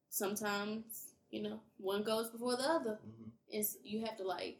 sometimes 0.09 1.13
you 1.31 1.43
know 1.43 1.59
one 1.77 2.03
goes 2.03 2.29
before 2.29 2.55
the 2.57 2.69
other. 2.69 2.99
Mhm. 3.05 3.31
It's 3.49 3.77
you 3.83 4.01
have 4.05 4.17
to 4.17 4.23
like, 4.23 4.59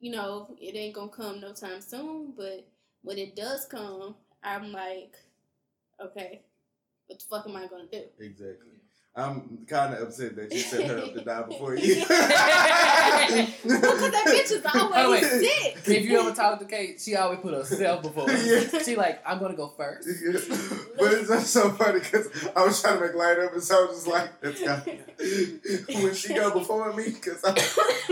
you 0.00 0.10
know, 0.12 0.56
it 0.60 0.74
ain't 0.76 0.94
gonna 0.94 1.10
come 1.10 1.40
no 1.40 1.52
time 1.52 1.80
soon. 1.80 2.32
But 2.36 2.66
when 3.02 3.18
it 3.18 3.34
does 3.36 3.66
come, 3.66 4.16
I'm 4.42 4.72
like, 4.72 5.16
okay, 6.00 6.42
what 7.06 7.18
the 7.20 7.24
fuck 7.26 7.46
am 7.48 7.56
I 7.56 7.66
gonna 7.66 7.86
do? 7.86 8.04
Exactly. 8.18 8.77
I'm 9.18 9.66
kind 9.66 9.94
of 9.94 10.02
upset 10.02 10.36
that 10.36 10.52
you 10.52 10.60
set 10.60 10.86
her 10.86 10.98
up 10.98 11.12
to 11.14 11.20
die 11.24 11.42
before 11.42 11.76
you. 11.76 12.04
Because 13.28 14.10
that 14.12 14.24
bitch 14.26 14.52
is 14.52 14.64
always 14.74 15.22
way, 15.22 15.28
sick. 15.28 15.76
if 15.86 16.04
you 16.04 16.20
ever 16.20 16.34
talk 16.34 16.58
to 16.60 16.64
Kate, 16.64 17.00
she 17.00 17.16
always 17.16 17.40
put 17.40 17.52
herself 17.52 18.02
before. 18.02 18.30
Yeah. 18.30 18.82
She 18.82 18.96
like, 18.96 19.20
I'm 19.26 19.38
gonna 19.38 19.56
go 19.56 19.68
first. 19.76 20.08
but 20.98 21.12
it's 21.12 21.28
just 21.28 21.52
so 21.52 21.70
funny 21.72 21.98
because 22.00 22.28
I 22.56 22.64
was 22.64 22.80
trying 22.80 22.98
to 22.98 23.06
make 23.06 23.14
light 23.14 23.38
of 23.38 23.54
it, 23.54 23.60
so 23.62 23.84
I 23.84 23.86
was 23.86 23.96
just 23.96 24.06
like, 24.06 24.40
that's 24.40 24.62
got 24.62 24.86
when 26.02 26.14
she 26.14 26.34
go 26.34 26.52
before 26.52 26.92
me, 26.94 27.04
because 27.06 27.44
I, 27.44 27.50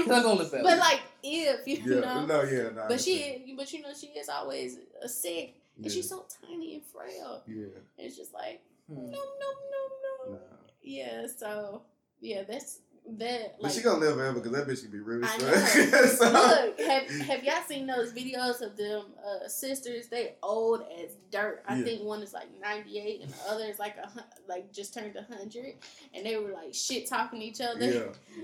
I'm 0.02 0.07
gonna 0.09 0.32
live 0.34 0.50
but 0.52 0.78
like, 0.78 1.00
if 1.22 1.66
you 1.66 1.94
yeah, 1.94 2.00
know, 2.00 2.26
no, 2.26 2.42
yeah, 2.42 2.70
no. 2.74 2.84
But 2.88 3.00
she, 3.00 3.22
understand. 3.22 3.57
but 3.57 3.72
you 3.72 3.82
know, 3.82 3.94
she 3.98 4.07
is 4.09 4.28
always 4.28 4.78
uh, 5.02 5.07
sick, 5.09 5.54
and 5.76 5.86
yeah, 5.86 5.92
she's 5.92 6.09
so 6.09 6.26
tiny 6.42 6.74
and 6.74 6.84
frail. 6.84 7.42
yeah, 7.46 7.64
And 7.98 8.07
it's 8.07 8.16
just 8.16 8.34
like, 8.34 8.61
Hmm. 8.88 8.94
no, 9.11 9.18
no, 9.18 9.50
no, 9.72 10.30
no. 10.30 10.32
nah. 10.34 10.55
Yeah, 10.87 11.26
so 11.37 11.82
yeah, 12.20 12.45
that's 12.49 12.78
that. 13.18 13.57
But 13.61 13.72
she 13.72 13.82
gonna 13.82 13.99
live 13.99 14.14
forever 14.14 14.41
because 14.41 14.53
that 14.53 14.66
bitch 14.66 14.82
can 14.82 14.91
be 14.91 14.99
rude 14.99 15.24
I 15.24 15.37
know. 15.37 15.53
so, 16.07 16.30
Look, 16.30 16.80
have 16.80 17.09
have 17.26 17.45
y'all 17.45 17.62
seen 17.68 17.87
those 17.87 18.12
videos 18.12 18.62
of 18.62 18.76
them 18.76 19.07
uh, 19.24 19.49
sisters? 19.49 20.07
They 20.09 20.34
old 20.43 20.82
as 21.03 21.12
dirt. 21.30 21.62
I 21.68 21.78
Yeah. 21.78 21.84
think 21.84 22.03
one 22.05 22.22
is 22.22 22.32
like 22.32 22.49
ninety 22.61 22.99
eight, 22.99 23.22
and 23.22 23.32
the 23.32 23.51
other 23.51 23.64
is 23.64 23.78
like 23.78 23.97
a 23.97 24.11
like 24.49 24.72
just 24.72 24.95
turned 24.95 25.16
hundred, 25.28 25.74
and 26.14 26.24
they 26.24 26.37
were 26.37 26.51
like 26.53 26.72
shit 26.72 27.09
talking 27.09 27.43
each 27.43 27.61
other. 27.61 27.84
yeah. 27.84 28.03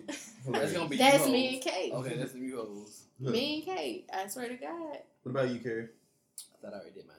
That's 0.49 0.73
gonna 0.73 0.89
be 0.89 0.97
That's 0.97 1.27
me 1.27 1.55
and 1.55 1.63
Kate. 1.63 1.93
Okay, 1.93 2.17
that's 2.17 2.33
the 2.33 2.41
you 2.41 2.57
hoes. 2.57 3.05
Me 3.21 3.65
and 3.67 3.77
Kate. 3.77 4.09
I 4.13 4.27
swear 4.27 4.49
to 4.49 4.57
God. 4.57 4.99
What 5.23 5.31
about 5.31 5.51
you, 5.51 5.61
Kerry? 5.61 5.85
I 5.85 6.57
thought 6.61 6.75
I 6.75 6.79
already 6.79 6.95
did 6.95 7.05
mine. 7.07 7.17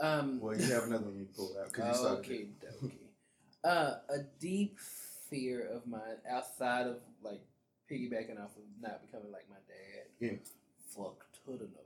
Um, 0.00 0.40
Well, 0.40 0.56
you 0.58 0.64
have 0.72 0.84
another 0.84 1.04
one 1.04 1.16
you 1.16 1.26
pulled 1.26 1.56
out 1.56 1.72
because 1.72 1.86
you 1.86 1.94
started. 1.94 2.18
okay, 2.20 2.34
it. 2.34 2.84
okay. 2.84 2.94
Uh, 3.64 3.94
a 4.10 4.18
deep 4.40 4.78
fear 5.30 5.66
of 5.74 5.86
mine 5.86 6.18
outside 6.30 6.86
of 6.86 6.96
like 7.22 7.40
piggybacking 7.90 8.38
off 8.38 8.50
of 8.56 8.62
not 8.80 9.00
becoming 9.06 9.32
like 9.32 9.46
my 9.48 9.56
dad. 9.66 10.06
Yeah. 10.20 10.38
Fuck 10.94 11.24
to 11.46 11.52
the 11.52 11.64
no. 11.64 11.80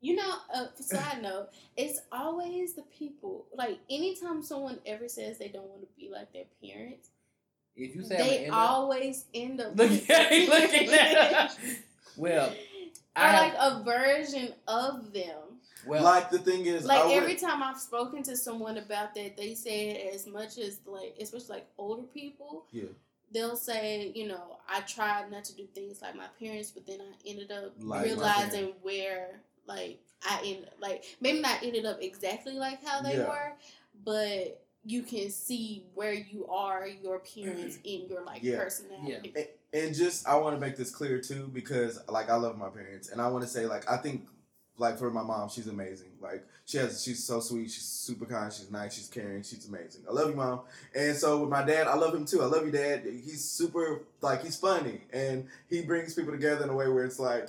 You 0.00 0.14
know, 0.16 0.34
uh, 0.54 0.66
side 0.78 1.22
note, 1.22 1.48
it's 1.76 2.00
always 2.12 2.74
the 2.74 2.82
people. 2.82 3.46
Like 3.54 3.78
anytime 3.90 4.42
someone 4.42 4.78
ever 4.86 5.08
says 5.08 5.38
they 5.38 5.48
don't 5.48 5.68
want 5.68 5.80
to 5.82 5.88
be 5.98 6.10
like 6.12 6.32
their 6.32 6.44
parents, 6.62 7.08
If 7.74 7.96
you 7.96 8.02
say 8.02 8.16
they 8.16 8.38
end 8.44 8.52
up- 8.54 8.70
always 8.70 9.24
end 9.34 9.60
up. 9.60 9.72
look 9.76 9.90
at 10.10 10.48
looking 10.48 10.90
at 10.92 11.58
Well, 12.16 12.48
or 12.50 12.54
I 13.16 13.28
have, 13.28 13.54
like 13.54 13.54
a 13.58 13.82
version 13.84 14.52
of 14.68 15.12
them. 15.12 15.47
Well, 15.88 16.04
like 16.04 16.30
the 16.30 16.38
thing 16.38 16.66
is, 16.66 16.84
Like 16.84 17.00
I 17.00 17.06
would, 17.06 17.14
every 17.16 17.36
time 17.36 17.62
I've 17.62 17.78
spoken 17.80 18.22
to 18.24 18.36
someone 18.36 18.78
about 18.78 19.14
that, 19.14 19.36
they 19.36 19.54
say 19.54 20.10
as 20.14 20.26
much 20.26 20.58
as 20.58 20.80
like, 20.86 21.16
especially 21.20 21.56
like 21.56 21.68
older 21.78 22.02
people, 22.02 22.64
Yeah. 22.72 22.84
they'll 23.32 23.56
say, 23.56 24.12
you 24.14 24.28
know, 24.28 24.58
I 24.68 24.80
tried 24.82 25.30
not 25.30 25.44
to 25.44 25.54
do 25.56 25.66
things 25.74 26.00
like 26.02 26.14
my 26.16 26.26
parents, 26.38 26.70
but 26.70 26.86
then 26.86 27.00
I 27.00 27.28
ended 27.28 27.50
up 27.50 27.74
Like 27.80 28.04
realizing 28.04 28.74
where 28.82 29.40
like 29.66 30.00
I 30.28 30.40
end 30.44 30.66
like 30.80 31.04
maybe 31.20 31.40
not 31.40 31.62
ended 31.62 31.84
up 31.84 32.02
exactly 32.02 32.54
like 32.54 32.84
how 32.84 33.02
they 33.02 33.16
Yeah. 33.18 33.28
were, 33.28 33.52
but 34.04 34.62
you 34.84 35.02
can 35.02 35.28
see 35.30 35.84
where 35.94 36.12
you 36.14 36.46
are 36.48 36.86
your 36.86 37.18
parents 37.20 37.78
in 37.84 38.06
your 38.08 38.22
like 38.24 38.42
Yeah. 38.42 38.58
personality. 38.58 39.32
And- 39.36 39.48
and 39.74 39.94
just 39.94 40.26
I 40.26 40.34
want 40.36 40.56
to 40.56 40.60
make 40.60 40.78
this 40.78 40.90
clear 40.90 41.20
too 41.20 41.50
because 41.52 42.00
like 42.08 42.30
I 42.30 42.36
love 42.36 42.56
my 42.56 42.70
parents 42.70 43.10
and 43.10 43.20
I 43.20 43.28
want 43.28 43.44
to 43.44 43.50
say 43.50 43.66
like 43.66 43.86
I 43.90 43.98
think 43.98 44.26
like 44.78 44.98
for 44.98 45.10
my 45.10 45.22
mom 45.22 45.48
she's 45.48 45.66
amazing. 45.66 46.08
Like 46.20 46.44
she 46.64 46.78
has 46.78 47.02
she's 47.02 47.24
so 47.24 47.40
sweet. 47.40 47.70
She's 47.70 47.84
super 47.84 48.24
kind. 48.26 48.52
She's 48.52 48.70
nice. 48.70 48.94
She's 48.94 49.08
caring. 49.08 49.42
She's 49.42 49.66
amazing. 49.68 50.02
I 50.08 50.12
love 50.12 50.30
you 50.30 50.36
mom. 50.36 50.60
And 50.94 51.16
so 51.16 51.40
with 51.40 51.50
my 51.50 51.64
dad 51.64 51.86
I 51.86 51.94
love 51.96 52.14
him 52.14 52.24
too. 52.24 52.42
I 52.42 52.46
love 52.46 52.64
you 52.64 52.72
dad. 52.72 53.02
He's 53.04 53.44
super 53.44 54.02
like 54.20 54.42
he's 54.42 54.56
funny. 54.56 55.02
And 55.12 55.48
he 55.68 55.82
brings 55.82 56.14
people 56.14 56.32
together 56.32 56.64
in 56.64 56.70
a 56.70 56.74
way 56.74 56.88
where 56.88 57.04
it's 57.04 57.18
like 57.18 57.48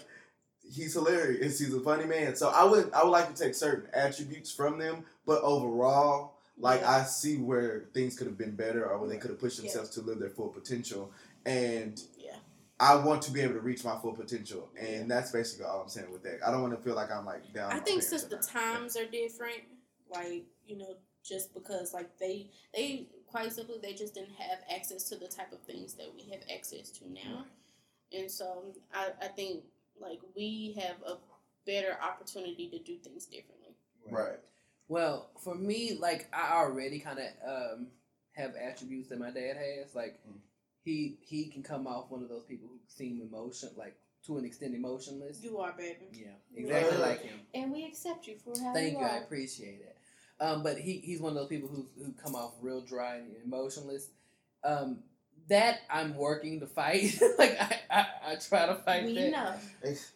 he's 0.72 0.94
hilarious. 0.94 1.60
He's 1.60 1.74
a 1.74 1.80
funny 1.80 2.06
man. 2.06 2.36
So 2.36 2.50
I 2.50 2.64
would 2.64 2.92
I 2.94 3.04
would 3.04 3.12
like 3.12 3.34
to 3.34 3.42
take 3.44 3.56
certain 3.56 3.90
attributes 3.94 4.52
from 4.52 4.78
them. 4.80 5.06
But 5.26 5.42
overall 5.42 6.34
like 6.58 6.84
I 6.84 7.04
see 7.04 7.38
where 7.38 7.86
things 7.94 8.18
could 8.18 8.28
have 8.28 8.38
been 8.38 8.56
better 8.56 8.86
or 8.86 8.98
where 9.00 9.08
they 9.10 9.18
could 9.18 9.30
have 9.32 9.40
pushed 9.40 9.58
Yeah. 9.60 9.64
themselves 9.64 9.92
to 9.92 10.02
live 10.02 10.20
their 10.20 10.30
full 10.30 10.50
potential. 10.50 11.12
And 11.46 12.02
Yeah. 12.18 12.19
I 12.80 12.96
want 12.96 13.22
to 13.24 13.32
be 13.32 13.42
able 13.42 13.56
to 13.56 13.60
reach 13.60 13.84
my 13.84 13.98
full 13.98 14.14
potential, 14.14 14.70
and 14.80 15.12
that's 15.12 15.32
basically 15.32 15.66
all 15.66 15.82
I'm 15.82 15.90
saying 15.90 16.12
with 16.12 16.24
that. 16.24 16.40
I 16.46 16.52
don't 16.52 16.62
want 16.62 16.76
to 16.78 16.82
feel 16.82 16.96
like 16.96 17.12
I'm 17.12 17.26
like 17.26 17.54
down. 17.54 17.72
I 17.72 17.80
think 17.80 18.02
since 18.02 18.24
the 18.24 18.38
times 18.38 18.96
are 18.96 19.06
different, 19.06 19.64
like 20.10 20.46
you 20.66 20.78
know, 20.78 20.96
just 21.24 21.54
because 21.54 21.94
like 21.94 22.18
they 22.20 22.50
they 22.74 23.08
quite 23.28 23.52
simply 23.52 23.76
they 23.82 23.94
just 23.94 24.14
didn't 24.14 24.36
have 24.38 24.60
access 24.74 25.04
to 25.10 25.16
the 25.16 25.28
type 25.28 25.52
of 25.52 25.60
things 25.62 25.94
that 25.96 26.08
we 26.16 26.32
have 26.32 26.42
access 26.56 26.90
to 26.92 27.12
now, 27.12 27.46
and 28.14 28.32
so 28.32 28.74
I 28.94 29.10
I 29.22 29.28
think 29.28 29.64
like 30.00 30.20
we 30.36 30.78
have 30.80 30.96
a 31.06 31.18
better 31.66 31.98
opportunity 32.02 32.70
to 32.70 32.80
do 32.80 32.98
things 32.98 33.26
differently. 33.26 33.76
Right. 34.10 34.40
Well, 34.88 35.30
for 35.44 35.54
me, 35.54 35.98
like 36.00 36.28
I 36.34 36.56
already 36.56 37.00
kind 37.00 37.20
of 37.20 37.74
um, 37.76 37.88
have 38.34 38.56
attributes 38.56 39.10
that 39.10 39.20
my 39.20 39.32
dad 39.32 39.58
has. 39.58 39.94
Like 39.94 40.20
Mm. 40.28 40.40
He 40.84 41.18
he 41.22 41.46
can 41.48 41.64
come 41.64 41.88
off 41.88 42.10
one 42.10 42.24
of 42.24 42.30
those 42.30 42.46
people 42.46 42.68
who 42.68 42.80
seem 42.88 43.22
emotion, 43.22 43.70
like 43.78 43.96
to 44.26 44.38
an 44.38 44.46
extent 44.46 44.76
emotionless. 44.76 45.42
You 45.44 45.60
are 45.60 45.74
baby, 45.78 46.08
Yeah, 46.12 46.28
exactly 46.56 46.98
Yeah. 46.98 47.02
like 47.04 47.22
him. 47.22 47.40
and 47.54 47.72
we 47.72 47.86
accept 47.86 48.28
you 48.28 48.38
for 48.38 48.54
how 48.62 48.74
Thank 48.74 48.94
you 48.94 49.00
you, 49.00 49.06
I 49.06 49.18
appreciate 49.18 49.82
it. 49.82 49.96
Um, 50.42 50.64
but 50.64 50.78
he 50.78 50.94
he's 51.00 51.20
one 51.22 51.32
of 51.32 51.36
those 51.36 51.50
people 51.50 51.70
who 51.70 51.86
who 52.04 52.14
come 52.14 52.36
off 52.36 52.54
real 52.62 52.82
dry 52.82 53.16
and 53.18 53.36
emotionless. 53.44 54.10
Um, 54.64 55.00
that 55.50 55.80
I'm 55.90 56.16
working 56.16 56.60
to 56.60 56.68
fight. 56.68 57.20
like 57.40 57.58
I, 57.60 57.80
I, 57.90 58.06
I 58.32 58.36
try 58.36 58.68
to 58.68 58.76
fight 58.76 59.06
We 59.06 59.16
that. 59.16 59.32
know. 59.32 59.56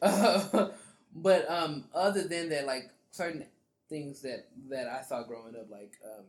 Uh, 0.02 0.70
but 1.16 1.50
um, 1.50 1.86
other 1.94 2.28
than 2.28 2.50
that, 2.50 2.66
like 2.68 2.90
certain 3.12 3.46
things 3.90 4.22
that 4.22 4.48
that 4.70 4.88
I 4.88 5.02
saw 5.02 5.24
growing 5.24 5.56
up, 5.56 5.70
like 5.70 5.94
um, 6.06 6.26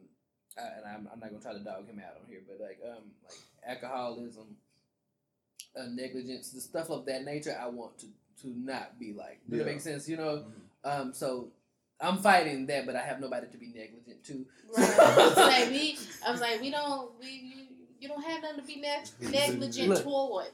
I, 0.59 0.62
and 0.78 0.87
I'm, 0.87 1.09
I'm 1.12 1.20
not 1.20 1.30
gonna 1.30 1.43
try 1.43 1.53
to 1.53 1.59
dog 1.61 1.87
him 1.87 2.01
out 2.01 2.16
on 2.20 2.26
here, 2.28 2.41
but 2.49 2.61
like 2.64 2.78
um, 2.89 3.05
like 3.24 3.39
alcoholism, 3.67 4.57
uh, 5.79 5.87
negligence, 5.93 6.51
the 6.51 6.61
stuff 6.61 6.91
of 6.91 7.05
that 7.07 7.25
nature, 7.25 7.57
I 7.61 7.69
want 7.69 7.99
to 7.99 8.07
to 8.43 8.49
not 8.49 8.99
be 8.99 9.12
like. 9.12 9.41
Does 9.49 9.59
Yeah. 9.59 9.65
that 9.65 9.71
make 9.73 9.81
sense? 9.81 10.09
You 10.09 10.17
know, 10.17 10.45
Mhm. 10.85 11.01
um, 11.01 11.12
so. 11.15 11.51
I'm 12.01 12.19
fighting 12.19 12.67
that, 12.67 12.87
but 12.87 12.97
I 12.97 13.03
have 13.03 13.21
nobody 13.21 13.47
to 13.47 13.57
be 13.57 13.69
negligent 13.69 14.25
to. 14.25 14.45
Right. 14.77 14.99
I 14.99 15.17
was 15.29 15.37
like 15.37 15.71
we, 15.71 15.97
I 16.27 16.33
was 16.33 16.41
like 16.41 16.61
we 16.61 16.71
don't 16.73 17.12
we 17.21 17.29
you, 17.31 17.67
you 18.01 18.09
don't 18.09 18.23
have 18.23 18.43
nothing 18.43 18.61
to 18.61 18.67
be 18.67 18.81
ne- 18.81 19.05
negligent 19.31 19.89
Look. 19.91 20.03
toward. 20.03 20.49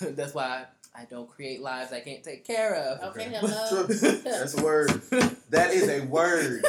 That's 0.00 0.32
why 0.34 0.64
I 0.94 1.04
don't 1.04 1.28
create 1.28 1.60
lives 1.60 1.92
I 1.92 2.00
can't 2.00 2.24
take 2.24 2.44
care 2.46 2.74
of. 2.74 3.10
Okay, 3.10 3.26
Okay. 3.26 3.36
hello. 3.38 3.82
That's 3.84 4.58
a 4.58 4.64
word. 4.64 4.88
That 5.50 5.70
is 5.72 5.86
a 5.90 6.00
word. 6.06 6.64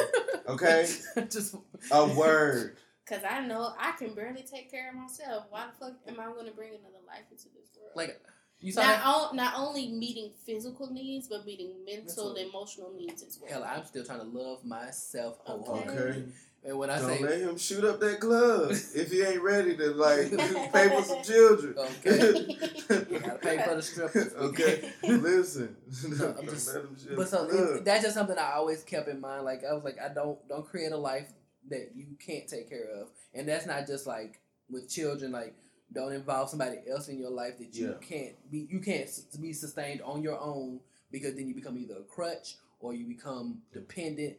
Okay? 0.46 0.86
Just 1.30 1.56
A 1.90 2.06
word. 2.14 2.76
Cause 3.08 3.22
I 3.28 3.40
know 3.40 3.72
I 3.78 3.92
can 3.92 4.14
barely 4.14 4.42
take 4.42 4.70
care 4.70 4.90
of 4.90 4.96
myself. 4.96 5.44
Why 5.48 5.66
the 5.66 5.72
fuck 5.72 5.94
am 6.06 6.20
I 6.20 6.26
going 6.26 6.46
to 6.46 6.52
bring 6.52 6.70
another 6.70 7.02
life 7.06 7.24
into 7.30 7.44
this 7.44 7.70
world? 7.80 7.92
like 7.94 8.20
you 8.60 8.72
saw 8.72 8.82
not, 8.82 8.96
that. 8.96 9.06
on, 9.06 9.36
not 9.36 9.54
only 9.56 9.88
meeting 9.88 10.32
physical 10.44 10.92
needs, 10.92 11.28
but 11.28 11.46
meeting 11.46 11.72
mental 11.86 12.04
Mental. 12.04 12.36
and 12.36 12.50
emotional 12.50 12.92
needs 12.92 13.22
as 13.22 13.38
well. 13.40 13.50
Hell, 13.50 13.64
I'm 13.64 13.84
still 13.84 14.04
trying 14.04 14.20
to 14.20 14.26
love 14.26 14.64
myself 14.64 15.38
Okay. 15.48 15.88
Okay. 15.88 16.24
And 16.64 16.76
when 16.76 16.90
I 16.90 16.98
Don't 16.98 17.16
say 17.16 17.22
let 17.22 17.40
him 17.40 17.56
shoot 17.56 17.84
up 17.84 18.00
that 18.00 18.18
club 18.18 18.70
if 18.94 19.12
he 19.12 19.22
ain't 19.22 19.40
ready 19.40 19.76
to 19.76 19.90
like 19.92 20.30
pay 20.72 20.88
for 20.88 21.02
some 21.04 21.22
children. 21.22 21.76
Okay. 21.78 22.56
gotta 22.88 23.38
pay 23.40 23.62
for 23.64 23.76
the 23.76 23.82
strippers, 23.82 24.34
okay. 24.34 24.92
Listen. 25.04 25.76
No, 26.08 26.34
I'm 26.38 26.46
just- 26.46 26.74
let 26.74 26.84
him 26.84 26.96
shoot 27.00 27.16
But 27.16 27.28
so 27.28 27.48
it, 27.48 27.84
that's 27.84 28.02
just 28.02 28.14
something 28.16 28.36
I 28.36 28.52
always 28.54 28.82
kept 28.82 29.08
in 29.08 29.20
mind. 29.20 29.44
Like 29.44 29.62
I 29.64 29.72
was 29.72 29.84
like, 29.84 29.98
I 29.98 30.12
don't 30.12 30.36
don't 30.48 30.66
create 30.66 30.90
a 30.90 30.96
life 30.96 31.28
that 31.70 31.92
you 31.94 32.06
can't 32.18 32.48
take 32.48 32.68
care 32.68 32.88
of, 33.00 33.08
and 33.34 33.48
that's 33.48 33.66
not 33.66 33.86
just 33.86 34.06
like 34.06 34.40
with 34.70 34.88
children. 34.88 35.32
Like 35.32 35.54
don't 35.92 36.12
involve 36.12 36.50
somebody 36.50 36.76
else 36.90 37.08
in 37.08 37.18
your 37.18 37.30
life 37.30 37.58
that 37.58 37.74
you 37.74 37.88
Yeah. 37.88 38.06
can't 38.06 38.50
be 38.50 38.66
you 38.70 38.80
can't 38.80 39.08
be 39.40 39.52
sustained 39.52 40.02
on 40.02 40.22
your 40.22 40.38
own 40.38 40.80
because 41.10 41.34
then 41.34 41.48
you 41.48 41.54
become 41.54 41.78
either 41.78 41.96
a 41.96 42.02
crutch 42.02 42.56
or 42.80 42.92
you 42.94 43.06
become 43.06 43.62
dependent. 43.72 44.36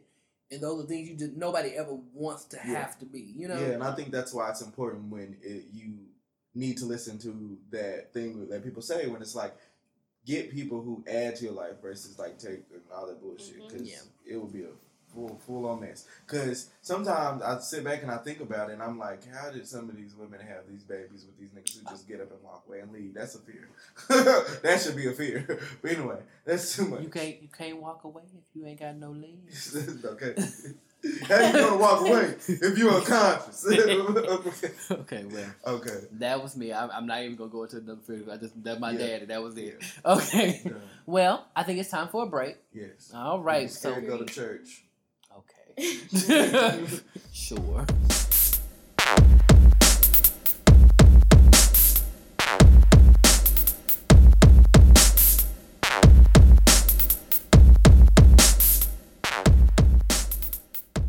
And 0.52 0.60
those 0.60 0.84
are 0.84 0.86
things 0.86 1.08
you 1.08 1.16
just 1.16 1.32
nobody 1.32 1.70
ever 1.70 1.94
wants 2.14 2.44
to 2.46 2.56
Yeah. 2.56 2.62
have 2.80 2.98
to 3.00 3.06
be. 3.06 3.20
You 3.20 3.48
know. 3.48 3.58
Yeah, 3.60 3.72
and 3.74 3.82
I 3.82 3.94
think 3.94 4.10
that's 4.12 4.32
why 4.32 4.50
it's 4.50 4.62
important 4.62 5.10
when 5.10 5.36
it, 5.42 5.66
you 5.72 5.94
need 6.54 6.76
to 6.78 6.84
listen 6.84 7.18
to 7.18 7.58
that 7.70 8.12
thing 8.12 8.48
that 8.48 8.62
people 8.64 8.82
say 8.82 9.06
when 9.06 9.20
it's 9.22 9.34
like 9.36 9.54
get 10.26 10.50
people 10.50 10.82
who 10.82 11.02
add 11.08 11.34
to 11.36 11.44
your 11.44 11.54
life 11.54 11.80
versus 11.80 12.18
like 12.18 12.38
take 12.38 12.62
and 12.72 12.82
all 12.94 13.06
that 13.06 13.20
bullshit 13.20 13.58
Mhm. 13.60 13.68
because 13.68 13.88
Yeah. 13.88 14.00
it 14.26 14.36
will 14.36 14.48
be 14.48 14.62
a 14.64 14.70
full 15.14 15.40
full 15.46 15.66
on 15.66 15.80
mess. 15.80 16.06
Because 16.26 16.70
sometimes 16.82 17.42
I 17.42 17.58
sit 17.60 17.84
back 17.84 18.02
and 18.02 18.10
I 18.10 18.18
think 18.18 18.40
about 18.40 18.70
it 18.70 18.74
and 18.74 18.82
I'm 18.82 18.98
like, 18.98 19.22
how 19.32 19.50
did 19.50 19.66
some 19.66 19.88
of 19.88 19.96
these 19.96 20.14
women 20.14 20.40
have 20.40 20.68
these 20.68 20.82
babies 20.82 21.26
with 21.26 21.38
these 21.38 21.50
niggas 21.50 21.78
who 21.78 21.90
just 21.90 22.08
get 22.08 22.20
up 22.20 22.30
and 22.30 22.42
walk 22.42 22.64
away 22.68 22.80
and 22.80 22.92
leave? 22.92 23.14
That's 23.14 23.34
a 23.34 23.38
fear. 23.38 23.68
that 24.62 24.80
should 24.82 24.96
be 24.96 25.08
a 25.08 25.12
fear. 25.12 25.58
But 25.82 25.92
anyway, 25.92 26.18
that's 26.44 26.76
too 26.76 26.86
much. 26.86 27.02
You 27.02 27.08
can't 27.08 27.42
you 27.42 27.48
can't 27.48 27.80
walk 27.80 28.04
away 28.04 28.22
if 28.36 28.44
you 28.54 28.66
ain't 28.66 28.80
got 28.80 28.96
no 28.96 29.10
legs. 29.10 29.76
okay. 30.04 30.34
How 31.28 31.46
you 31.46 31.52
gonna 31.52 31.78
walk 31.78 32.02
away 32.02 32.34
if 32.46 32.76
you're 32.78 32.92
unconscious? 32.92 33.66
okay. 33.66 34.70
okay, 34.90 35.24
well. 35.24 35.76
Okay. 35.76 35.98
That 36.12 36.42
was 36.42 36.56
me. 36.56 36.72
I'm, 36.74 36.90
I'm 36.90 37.06
not 37.06 37.22
even 37.22 37.36
gonna 37.36 37.50
go 37.50 37.62
into 37.62 37.78
another 37.78 38.02
field. 38.06 38.28
I 38.28 38.36
just 38.36 38.62
that 38.64 38.80
my 38.80 38.90
Yeah. 38.92 38.98
daddy. 38.98 39.24
That 39.26 39.42
was 39.42 39.56
it. 39.56 39.82
Okay. 40.04 40.60
Yeah. 40.64 40.72
Well, 41.06 41.46
I 41.56 41.62
think 41.62 41.78
it's 41.78 41.90
time 41.90 42.08
for 42.08 42.24
a 42.24 42.26
break. 42.26 42.56
Yes. 42.72 43.12
All 43.14 43.40
right. 43.40 43.70
So 43.70 43.90
scared 43.90 44.04
to 44.04 44.10
go 44.10 44.22
to 44.22 44.32
church. 44.32 44.84
Okay. 45.78 46.86
sure. 47.32 47.86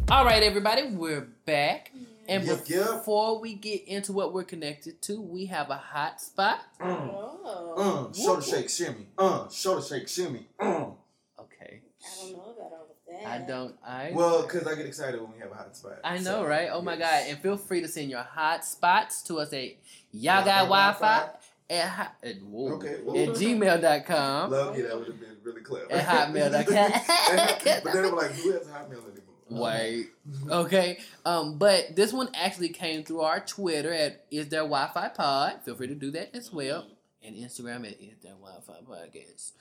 All 0.09 0.25
right, 0.25 0.43
everybody, 0.43 0.87
we're 0.89 1.27
back. 1.45 1.91
And 2.27 2.43
Yep, 2.45 2.63
yep. 2.67 2.85
before 2.87 3.39
we 3.39 3.53
get 3.55 3.87
into 3.87 4.11
what 4.13 4.33
we're 4.33 4.43
connected 4.43 5.01
to, 5.03 5.21
we 5.21 5.45
have 5.45 5.69
a 5.69 5.77
hot 5.77 6.21
spot. 6.21 6.59
Oh, 6.79 7.37
Uh, 7.75 8.13
shoulder 8.13 8.41
shake, 8.41 8.69
shimmy. 8.69 9.07
Uh, 9.17 9.49
shoulder 9.49 9.81
shake, 9.81 10.07
shimmy. 10.07 10.47
Uh. 10.59 10.91
Okay. 11.39 11.81
I 12.03 12.21
don't 12.21 12.33
know 12.33 12.53
about 12.57 12.71
all 12.73 12.87
of 12.89 12.97
that. 13.09 13.20
I 13.31 13.37
don't. 13.39 13.75
I 13.85 14.11
Well, 14.13 14.43
because 14.43 14.67
I 14.67 14.75
get 14.75 14.85
excited 14.85 15.21
when 15.21 15.31
we 15.31 15.39
have 15.39 15.51
a 15.51 15.55
hot 15.55 15.75
spot. 15.75 15.99
I 16.03 16.17
know, 16.17 16.41
So, 16.41 16.45
right? 16.45 16.69
Oh 16.71 16.81
my 16.81 16.95
god! 16.97 17.23
And 17.27 17.37
feel 17.39 17.57
free 17.57 17.81
to 17.81 17.87
send 17.87 18.09
your 18.09 18.23
hot 18.23 18.65
spots 18.65 19.21
to 19.23 19.39
us 19.39 19.53
at 19.53 19.63
y'all 19.63 19.75
Y'all 20.11 20.45
got 20.45 20.45
got 20.45 20.97
Wi-Fi 20.99 21.29
at, 21.69 21.87
hot, 21.87 22.15
at, 22.23 22.41
whoa, 22.43 22.73
Okay, 22.73 22.95
at 22.95 23.29
gmail.com 23.29 24.51
Love 24.51 24.77
you. 24.77 24.87
That 24.87 24.97
would 24.97 25.07
have 25.07 25.19
been 25.19 25.37
really 25.43 25.61
clever. 25.61 25.91
at 25.91 26.05
hotmail.com. 26.05 27.81
but 27.83 27.93
then 27.93 28.05
I'm 28.05 28.15
like, 28.15 28.31
who 28.31 28.51
has 28.51 28.67
hotmail 28.67 29.03
anymore? 29.03 29.17
Wait, 29.49 30.07
okay. 30.49 30.99
Um, 31.25 31.57
but 31.57 31.95
this 31.95 32.13
one 32.13 32.29
actually 32.33 32.69
came 32.69 33.03
through 33.03 33.21
our 33.21 33.39
Twitter 33.41 33.91
at 33.93 34.25
Is 34.31 34.47
There 34.49 34.61
Wi-Fi 34.61 35.09
Pod. 35.09 35.63
Feel 35.65 35.75
free 35.75 35.87
to 35.87 35.95
do 35.95 36.11
that 36.11 36.35
as 36.35 36.51
well, 36.53 36.87
and 37.23 37.35
Instagram 37.35 37.85
at 37.85 37.99
Is 37.99 38.17
There 38.21 38.33
Wi-Fi 38.33 38.73
Podcast. 38.89 39.51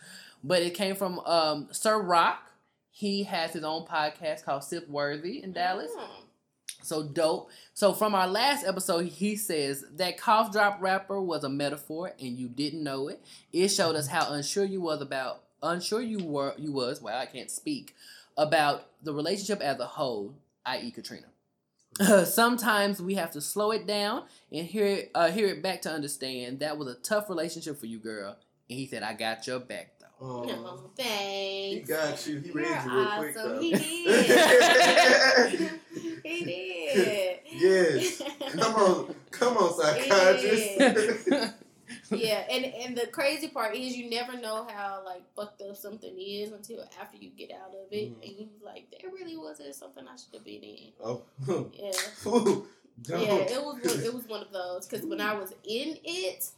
But 0.44 0.62
it 0.62 0.74
came 0.74 0.94
from 0.94 1.18
um 1.20 1.68
Sir 1.72 2.00
Rock. 2.00 2.49
He 2.90 3.24
has 3.24 3.52
his 3.52 3.64
own 3.64 3.86
podcast 3.86 4.44
called 4.44 4.64
Sip 4.64 4.88
Worthy 4.88 5.42
in 5.42 5.52
Dallas. 5.52 5.90
Oh. 5.96 6.24
So 6.82 7.02
dope. 7.02 7.50
So 7.74 7.92
from 7.92 8.14
our 8.14 8.26
last 8.26 8.66
episode, 8.66 9.06
he 9.06 9.36
says 9.36 9.84
that 9.96 10.18
cough 10.18 10.50
drop 10.50 10.80
rapper 10.80 11.20
was 11.20 11.44
a 11.44 11.48
metaphor 11.48 12.12
and 12.18 12.38
you 12.38 12.48
didn't 12.48 12.82
know 12.82 13.08
it. 13.08 13.22
It 13.52 13.68
showed 13.68 13.96
us 13.96 14.08
how 14.08 14.32
unsure 14.32 14.64
you 14.64 14.80
was 14.80 15.00
about 15.02 15.42
unsure 15.62 16.02
you 16.02 16.24
were 16.24 16.54
you 16.56 16.72
was, 16.72 17.00
well, 17.00 17.18
I 17.18 17.26
can't 17.26 17.50
speak, 17.50 17.94
about 18.36 18.86
the 19.02 19.12
relationship 19.12 19.60
as 19.60 19.78
a 19.80 19.86
whole, 19.86 20.34
i.e. 20.66 20.90
Katrina. 20.90 21.26
Sometimes 22.24 23.02
we 23.02 23.14
have 23.14 23.32
to 23.32 23.40
slow 23.40 23.72
it 23.72 23.86
down 23.86 24.24
and 24.52 24.66
hear 24.66 24.86
it, 24.86 25.10
uh, 25.14 25.30
hear 25.30 25.48
it 25.48 25.62
back 25.62 25.82
to 25.82 25.90
understand 25.90 26.60
that 26.60 26.78
was 26.78 26.88
a 26.88 26.94
tough 26.94 27.28
relationship 27.28 27.78
for 27.78 27.86
you, 27.86 27.98
girl. 27.98 28.36
And 28.68 28.78
he 28.78 28.86
said, 28.86 29.02
I 29.02 29.14
got 29.14 29.46
your 29.46 29.58
back 29.58 29.98
Oh, 30.20 30.42
No, 30.44 30.80
he 30.98 31.80
got 31.86 32.26
you. 32.26 32.40
He 32.40 32.48
You're 32.48 32.56
read 32.56 32.84
you 32.84 32.92
real 32.92 33.06
quick 33.16 33.34
though. 33.34 33.58
He 33.60 33.70
did. 33.72 35.70
he 36.24 36.44
did. 36.44 37.38
yes. 37.52 38.22
Come 38.52 38.74
on, 38.74 39.14
come 39.30 39.56
on, 39.56 39.72
psychiatrist. 39.80 41.54
Yeah, 42.12 42.44
and 42.50 42.64
and 42.66 42.96
the 42.96 43.06
crazy 43.06 43.48
part 43.48 43.74
is 43.74 43.96
you 43.96 44.10
never 44.10 44.36
know 44.38 44.66
how 44.72 45.02
like 45.04 45.22
fucked 45.34 45.62
up 45.62 45.76
something 45.76 46.14
is 46.18 46.52
until 46.52 46.84
after 47.00 47.16
you 47.16 47.30
get 47.30 47.50
out 47.52 47.70
of 47.70 47.90
it, 47.92 48.10
Mhm. 48.12 48.22
and 48.28 48.38
you 48.38 48.48
like, 48.64 48.90
there 49.00 49.10
really 49.10 49.36
wasn't 49.36 49.74
something 49.74 50.04
I 50.06 50.16
should 50.16 50.34
have 50.34 50.44
been 50.44 50.62
in. 50.62 50.92
oh, 51.02 51.22
Yeah, 51.72 51.92
Ooh, 52.26 52.66
yeah, 53.08 53.16
it 53.36 53.62
was 53.62 54.04
it 54.04 54.12
was 54.12 54.26
one 54.28 54.42
of 54.42 54.52
those 54.52 54.86
because 54.86 55.06
when 55.06 55.20
I 55.20 55.34
was 55.34 55.52
in 55.64 55.96
it, 56.04 56.50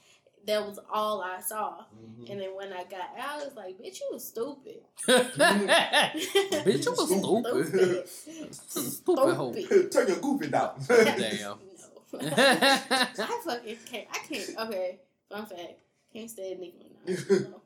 that 0.46 0.66
was 0.66 0.78
all 0.92 1.20
I 1.22 1.40
saw, 1.40 1.84
Mhm. 1.94 2.30
and 2.30 2.40
then 2.40 2.56
when 2.56 2.72
I 2.72 2.84
got 2.84 3.10
out, 3.18 3.42
it's 3.42 3.56
like, 3.56 3.78
bitch, 3.78 4.00
you 4.00 4.08
was 4.12 4.26
stupid. 4.28 4.82
Bitch, 5.06 6.84
you 6.84 6.92
was 6.92 7.08
stupid. 7.08 8.08
Stupid 8.92 9.34
hoe. 9.34 9.52
Turn 9.90 10.08
your 10.08 10.16
goofy 10.18 10.48
down. 10.48 10.74
Damn. 10.88 11.58
I 12.20 13.40
fucking 13.44 13.78
can't. 13.90 14.08
I 14.12 14.18
can't. 14.28 14.58
Okay, 14.68 15.00
fun 15.30 15.46
fact. 15.46 15.74
Can't 16.12 16.30
stand 16.30 16.60
Nicki 16.60 16.90
Minaj. 17.06 17.50
No. 17.50 17.60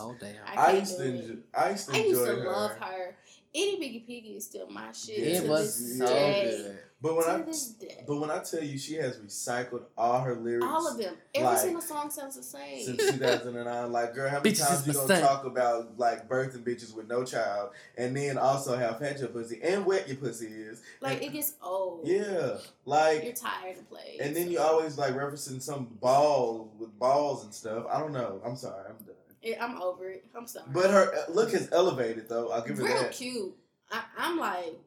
oh 0.00 0.16
damn. 0.18 0.34
I 0.46 0.54
I 0.66 0.72
used 0.78 0.96
to, 0.98 1.04
enjoy, 1.04 1.34
I 1.54 1.70
used 1.70 1.88
to 1.88 1.94
I 1.94 1.98
used 1.98 2.20
enjoy 2.20 2.34
to 2.34 2.40
her. 2.40 2.46
love 2.50 2.70
her 2.72 3.16
Itty 3.54 3.76
Bitty 3.78 4.00
Piggy 4.00 4.36
is 4.36 4.44
still 4.46 4.68
my 4.68 4.90
shit. 4.92 5.18
It 5.18 5.42
to 5.42 5.48
was 5.48 5.78
this 5.78 5.98
so 5.98 6.06
day. 6.06 6.50
good. 6.50 6.78
But 7.00 7.16
when 7.16 7.24
To 7.26 7.32
I 7.32 8.04
but 8.06 8.16
when 8.16 8.30
I 8.30 8.38
tell 8.42 8.64
you 8.64 8.78
she 8.78 8.94
has 8.94 9.18
recycled 9.18 9.82
all 9.96 10.22
her 10.22 10.34
lyrics 10.34 10.66
All 10.66 10.88
of 10.88 10.96
them. 10.98 11.14
Every 11.34 11.46
like, 11.48 11.58
single 11.58 11.82
song 11.82 12.10
sounds 12.10 12.34
the 12.36 12.42
same. 12.42 12.82
since 12.84 13.10
2009, 13.12 13.92
like 13.92 14.14
girl, 14.14 14.28
how 14.30 14.38
many 14.38 14.50
Bitches 14.52 14.66
times 14.66 14.80
is 14.80 14.86
you 14.96 15.02
my 15.02 15.08
gonna 15.08 15.20
talk 15.20 15.44
about 15.44 15.98
like 15.98 16.28
birthing 16.28 16.64
bitches 16.64 16.94
with 16.96 17.06
no 17.06 17.22
child, 17.22 17.70
and 17.98 18.16
then 18.16 18.38
also 18.38 18.76
how 18.76 18.94
fat 18.94 19.18
your 19.20 19.28
pussy 19.28 19.60
and 19.62 19.84
wet 19.86 20.08
your 20.08 20.16
pussy 20.16 20.46
is? 20.46 20.80
like 21.00 21.18
And- 21.18 21.26
it 21.26 21.32
gets 21.34 21.52
old. 21.62 22.06
yeah, 22.08 22.56
like 22.86 23.22
You're 23.22 23.34
tired 23.34 23.76
of 23.78 23.88
playing. 23.88 24.20
And 24.20 24.34
then 24.34 24.46
so- 24.46 24.50
you 24.50 24.58
always 24.60 24.96
like 24.98 25.14
referencing 25.14 25.60
some 25.62 25.84
ball 26.00 26.72
with 26.78 26.98
balls 26.98 27.44
and 27.44 27.52
stuff. 27.54 27.84
I 27.92 28.00
don't 28.00 28.12
know. 28.12 28.40
I'm 28.44 28.56
sorry. 28.56 28.82
I'm 28.88 28.96
done. 29.04 29.14
Yeah, 29.44 29.64
I'm 29.64 29.80
over 29.80 30.08
it. 30.10 30.24
I'm 30.36 30.46
sorry. 30.46 30.66
But 30.72 30.90
her 30.90 31.12
uh, 31.14 31.32
look 31.32 31.52
is 31.52 31.68
elevated 31.72 32.28
though. 32.28 32.50
I'll 32.50 32.62
give 32.66 32.78
her 32.78 32.84
that. 32.84 32.92
real 32.92 33.02
that. 33.02 33.12
cute. 33.12 33.54
I, 33.90 34.02
I'm 34.16 34.38
like, 34.38 34.78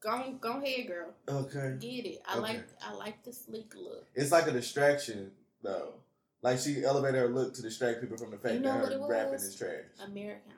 go 0.00 0.34
go 0.40 0.60
ahead, 0.62 0.86
girl. 0.88 1.14
Okay. 1.28 1.76
Get 1.80 2.06
it. 2.06 2.22
I 2.26 2.32
Okay. 2.32 2.40
like 2.40 2.64
I 2.82 2.92
like 2.94 3.22
the 3.24 3.32
sleek 3.32 3.72
look. 3.76 4.04
It's 4.14 4.32
like 4.32 4.46
a 4.48 4.52
distraction 4.52 5.30
though. 5.62 5.94
Like 6.42 6.58
she 6.58 6.84
elevated 6.84 7.20
her 7.20 7.28
look 7.28 7.54
to 7.54 7.62
distract 7.62 8.00
people 8.00 8.16
from 8.16 8.30
the 8.30 8.38
fact 8.38 8.54
You 8.54 8.60
know 8.60 8.72
that 8.74 8.82
what 8.82 8.92
her 8.92 8.98
it 8.98 9.08
rapping 9.08 9.32
was? 9.34 9.44
is 9.44 9.54
trash. 9.56 9.84
American 10.04 10.52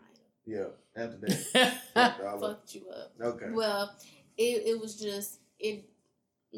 Idol. 0.47 0.75
Yeah. 0.95 1.03
After 1.03 1.17
that. 1.19 1.75
after 1.97 2.29
all 2.29 2.43
of- 2.45 2.57
fucked 2.57 2.75
you 2.75 2.83
up. 2.89 3.13
okay. 3.21 3.51
Well, 3.53 3.95
it 4.39 4.63
it 4.67 4.81
was 4.81 4.99
just 4.99 5.41
it 5.59 5.85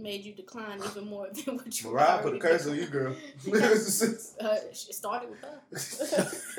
made 0.02 0.24
you 0.24 0.32
decline 0.32 0.80
even 0.84 1.06
more 1.06 1.28
than 1.32 1.56
what 1.56 1.80
you. 1.80 1.90
Mariah 1.90 2.22
put 2.22 2.34
a 2.34 2.38
curse 2.38 2.66
on 2.66 2.76
you, 2.76 2.86
girl. 2.86 3.14
declined. 3.44 3.62
uh, 4.40 4.56
it 4.70 4.76
started 4.76 5.30
with 5.30 5.40
her. 5.40 5.60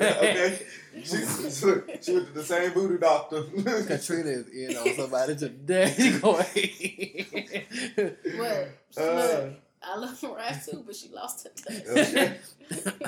okay. 0.00 0.58
She, 1.02 1.16
she, 1.18 1.66
went 1.66 2.02
to 2.02 2.20
the 2.32 2.42
same 2.42 2.70
voodoo 2.72 2.98
doctor. 2.98 3.42
Katrina 3.42 4.30
is 4.30 4.48
in 4.48 4.76
on 4.76 4.94
somebody 4.94 5.36
today. 5.36 6.18
Go 6.20 6.38
ahead. 6.38 8.16
What? 8.36 9.02
Uh, 9.02 9.50
I 9.82 9.96
love 9.96 10.20
Mariah 10.22 10.58
too, 10.68 10.82
but 10.84 10.96
she 10.96 11.10
lost 11.10 11.46
her 11.46 11.50
touch. 11.50 11.86
Okay. 11.86 12.36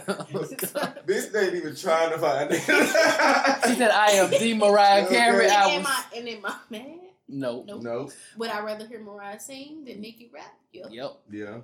Oh, 0.06 0.24
God. 0.34 1.00
Bitch 1.06 1.34
ain't 1.34 1.54
even 1.54 1.74
trying 1.74 2.10
to 2.10 2.18
find 2.18 2.50
it. 2.52 2.60
She 2.60 3.74
said, 3.74 3.90
"I 3.90 4.10
am 4.12 4.30
the 4.30 4.54
Mariah 4.54 5.08
Carey." 5.08 5.46
And 5.46 5.52
I 5.52 5.64
am 5.70 5.82
was 5.82 5.90
I 5.90 6.16
and 6.16 6.28
am 6.28 6.46
I 6.46 6.56
mad? 6.70 7.07
No. 7.28 7.64
Nope. 7.66 7.82
no. 7.82 8.10
Would 8.36 8.50
I 8.50 8.60
rather 8.60 8.86
hear 8.86 9.00
Mariah 9.00 9.38
sing 9.40 9.84
than 9.84 10.00
Nicki 10.00 10.30
rap? 10.32 10.54
Yep. 10.72 10.86
Yep. 10.90 11.18
Yeah. 11.30 11.58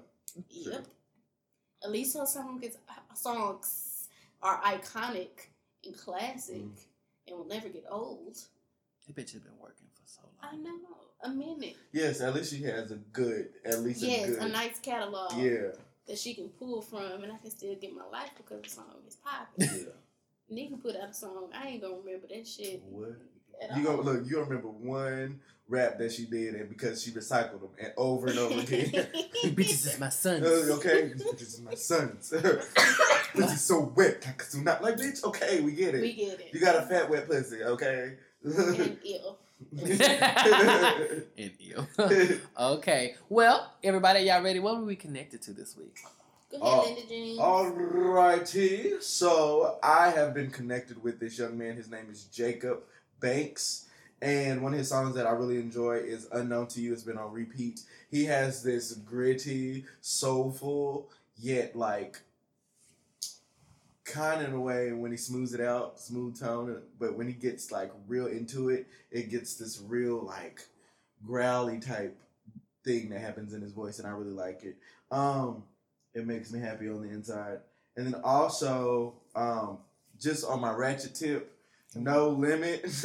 Yep. 0.50 0.86
At 1.82 1.90
least 1.90 2.16
her 2.16 2.26
song 2.26 2.60
is, 2.62 2.76
songs 3.14 4.08
are 4.42 4.60
iconic 4.62 5.48
and 5.84 5.96
classic 5.96 6.56
Mm. 6.62 6.78
and 7.28 7.38
will 7.38 7.46
never 7.46 7.68
get 7.68 7.84
old. 7.90 8.36
That 9.06 9.16
bitch 9.16 9.32
has 9.32 9.42
been 9.42 9.58
working 9.58 9.86
for 9.92 10.02
so 10.06 10.22
long. 10.22 10.52
I 10.52 10.56
know. 10.56 10.78
A 11.22 11.28
minute. 11.30 11.76
Yes, 11.92 12.20
at 12.20 12.34
least 12.34 12.52
she 12.52 12.62
has 12.64 12.90
a 12.90 12.96
good, 12.96 13.48
at 13.64 13.80
least 13.80 14.02
yes, 14.02 14.28
a 14.28 14.32
good. 14.32 14.42
a 14.42 14.48
nice 14.48 14.78
catalog 14.78 15.32
yeah. 15.36 15.68
that 16.06 16.18
she 16.18 16.34
can 16.34 16.48
pull 16.50 16.82
from 16.82 17.22
and 17.22 17.32
I 17.32 17.38
can 17.38 17.50
still 17.50 17.74
get 17.76 17.94
my 17.94 18.04
life 18.12 18.30
because 18.36 18.62
the 18.62 18.68
song 18.68 18.84
is 19.08 19.16
popping. 19.16 19.68
Yeah. 19.86 19.92
Nicki 20.50 20.76
put 20.76 20.96
out 20.96 21.10
a 21.10 21.14
song. 21.14 21.48
I 21.54 21.68
ain't 21.68 21.82
gonna 21.82 21.96
remember 21.96 22.26
that 22.28 22.46
shit. 22.46 22.82
What? 22.82 23.16
You 23.76 23.88
all. 23.88 23.96
gonna 23.96 24.10
look? 24.10 24.26
You 24.26 24.32
gonna 24.32 24.44
remember 24.44 24.68
one 24.68 25.40
rap 25.68 25.98
that 25.98 26.12
she 26.12 26.26
did, 26.26 26.54
and 26.54 26.68
because 26.68 27.02
she 27.02 27.10
recycled 27.10 27.60
them 27.60 27.70
and 27.80 27.92
over 27.96 28.26
and 28.28 28.38
over 28.38 28.60
again. 28.60 28.90
Bitches 29.44 29.86
is 29.86 29.98
my 29.98 30.08
son. 30.08 30.42
Uh, 30.42 30.74
okay, 30.74 31.12
this 31.14 31.54
is 31.54 31.60
my 31.60 31.74
sons. 31.74 32.30
this 33.34 33.52
is 33.52 33.60
so 33.60 33.92
wet. 33.94 34.24
Like, 34.26 34.42
so 34.42 34.58
not 34.60 34.82
like 34.82 34.96
bitch. 34.96 35.24
Okay, 35.24 35.60
we 35.60 35.72
get 35.72 35.94
it. 35.94 36.02
we 36.02 36.12
get 36.12 36.40
it. 36.40 36.50
you 36.52 36.60
got 36.60 36.76
a 36.76 36.82
fat 36.82 37.08
wet 37.08 37.28
pussy. 37.28 37.62
Okay. 37.62 38.14
and 38.42 38.98
ill. 39.04 39.38
And 41.38 41.52
ill. 41.60 41.86
okay. 42.58 43.14
Well, 43.28 43.72
everybody, 43.82 44.20
y'all 44.20 44.42
ready? 44.42 44.60
What 44.60 44.78
were 44.78 44.84
we 44.84 44.96
connected 44.96 45.42
to 45.42 45.52
this 45.52 45.76
week? 45.76 45.98
Go 46.50 46.58
ahead, 46.60 46.96
Linda 46.96 47.08
Jean. 47.08 47.38
Alrighty. 47.38 49.02
So 49.02 49.78
I 49.82 50.10
have 50.10 50.34
been 50.34 50.50
connected 50.50 51.02
with 51.02 51.18
this 51.18 51.38
young 51.38 51.58
man. 51.58 51.76
His 51.76 51.90
name 51.90 52.06
is 52.10 52.24
Jacob 52.24 52.82
Banks. 53.18 53.86
And 54.24 54.62
one 54.62 54.72
of 54.72 54.78
his 54.78 54.88
songs 54.88 55.14
that 55.16 55.26
I 55.26 55.32
really 55.32 55.58
enjoy 55.58 55.96
is 55.98 56.26
Unknown 56.32 56.68
to 56.68 56.80
You. 56.80 56.94
It's 56.94 57.02
been 57.02 57.18
on 57.18 57.30
repeat. 57.30 57.82
He 58.10 58.24
has 58.24 58.62
this 58.62 58.94
gritty, 58.94 59.84
soulful, 60.00 61.10
yet 61.36 61.76
like 61.76 62.22
kind 64.06 64.40
of 64.40 64.48
in 64.48 64.54
a 64.54 64.60
way 64.60 64.92
when 64.92 65.10
he 65.10 65.18
smooths 65.18 65.52
it 65.52 65.60
out, 65.60 66.00
smooth 66.00 66.40
tone. 66.40 66.80
But 66.98 67.18
when 67.18 67.26
he 67.26 67.34
gets 67.34 67.70
like 67.70 67.92
real 68.08 68.26
into 68.26 68.70
it, 68.70 68.86
it 69.10 69.28
gets 69.28 69.56
this 69.56 69.82
real 69.86 70.22
like 70.24 70.68
growly 71.26 71.78
type 71.78 72.16
thing 72.82 73.10
that 73.10 73.20
happens 73.20 73.52
in 73.52 73.60
his 73.60 73.72
voice, 73.72 73.98
and 73.98 74.08
I 74.08 74.12
really 74.12 74.32
like 74.32 74.64
it. 74.64 74.76
Um, 75.10 75.64
it 76.14 76.26
makes 76.26 76.50
me 76.50 76.60
happy 76.60 76.88
on 76.88 77.02
the 77.02 77.10
inside. 77.10 77.58
And 77.94 78.06
then 78.06 78.22
also, 78.24 79.16
um, 79.36 79.80
just 80.18 80.46
on 80.46 80.62
my 80.62 80.72
ratchet 80.72 81.14
tip, 81.14 81.53
no 81.96 82.28
limit. 82.30 82.84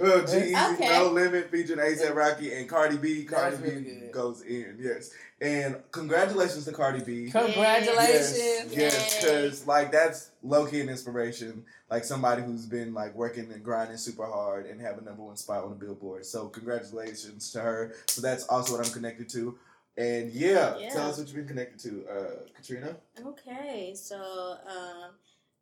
oh, 0.00 0.20
geez, 0.26 0.56
Okay. 0.56 0.88
no 0.98 1.10
limit 1.12 1.50
featuring 1.50 1.78
ASAP 1.78 2.14
Rocky 2.14 2.52
and 2.54 2.68
Cardi 2.68 2.96
B. 2.96 3.24
Cardi 3.24 3.56
B 3.56 3.62
really 3.62 4.08
goes 4.12 4.42
in, 4.42 4.76
yes. 4.80 5.10
And 5.40 5.76
congratulations 5.92 6.64
to 6.64 6.72
Cardi 6.72 7.00
B. 7.04 7.30
Congratulations. 7.30 8.38
Yes, 8.38 8.74
yes, 8.74 9.20
because 9.20 9.66
like 9.66 9.92
that's 9.92 10.30
low 10.42 10.66
key 10.66 10.80
an 10.80 10.88
inspiration. 10.88 11.64
Like 11.90 12.04
somebody 12.04 12.42
who's 12.42 12.66
been 12.66 12.92
like 12.92 13.14
working 13.14 13.50
and 13.52 13.62
grinding 13.62 13.96
super 13.98 14.26
hard 14.26 14.66
and 14.66 14.80
have 14.80 14.98
a 14.98 15.02
number 15.02 15.22
one 15.22 15.36
spot 15.36 15.62
on 15.64 15.70
the 15.70 15.76
Billboard. 15.76 16.26
So 16.26 16.48
congratulations 16.48 17.52
to 17.52 17.60
her. 17.60 17.94
So 18.08 18.20
that's 18.20 18.44
also 18.48 18.76
what 18.76 18.86
I'm 18.86 18.92
connected 18.92 19.28
to. 19.30 19.56
And 19.96 20.30
yeah, 20.32 20.76
Yeah. 20.76 20.90
tell 20.90 21.08
us 21.08 21.18
what 21.18 21.26
you've 21.28 21.36
been 21.36 21.48
connected 21.48 21.78
to, 21.80 22.04
uh, 22.08 22.30
Katrina. 22.56 22.96
Okay, 23.24 23.94
so 23.96 24.16
um, 24.16 25.10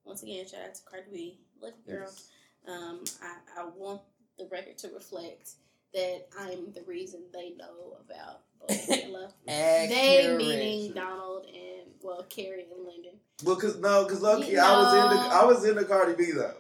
once 0.07 0.23
again, 0.23 0.47
shout 0.47 0.61
out 0.67 0.75
to 0.75 0.83
Cardi 0.85 1.07
B, 1.13 1.39
lucky 1.61 1.77
girl. 1.87 2.11
Um, 2.69 3.05
I, 3.23 3.61
I 3.63 3.65
want 3.77 4.01
the 4.39 4.49
record 4.51 4.79
to 4.79 4.89
reflect 4.89 5.51
that 5.95 6.27
I'm 6.39 6.73
the 6.73 6.83
reason 6.87 7.23
they 7.33 7.51
know 7.57 7.97
about 8.05 8.41
Bola. 8.69 9.29
they 9.47 10.23
Accurate. 10.27 10.39
meaning 10.39 10.93
Donald 10.93 11.47
and 11.47 11.91
well 12.03 12.25
Kerry 12.29 12.67
and 12.75 12.85
Lyndon. 12.87 13.13
Well, 13.45 13.57
cause 13.57 13.79
no, 13.79 14.05
cause 14.07 14.21
lucky 14.21 14.45
key, 14.47 14.53
You 14.53 14.61
I 14.61 14.77
was 14.79 14.95
in 14.95 15.17
the 15.17 15.23
I 15.35 15.45
was 15.45 15.65
into 15.65 15.85
Cardi 15.85 16.15
B 16.15 16.33
though. 16.33 16.55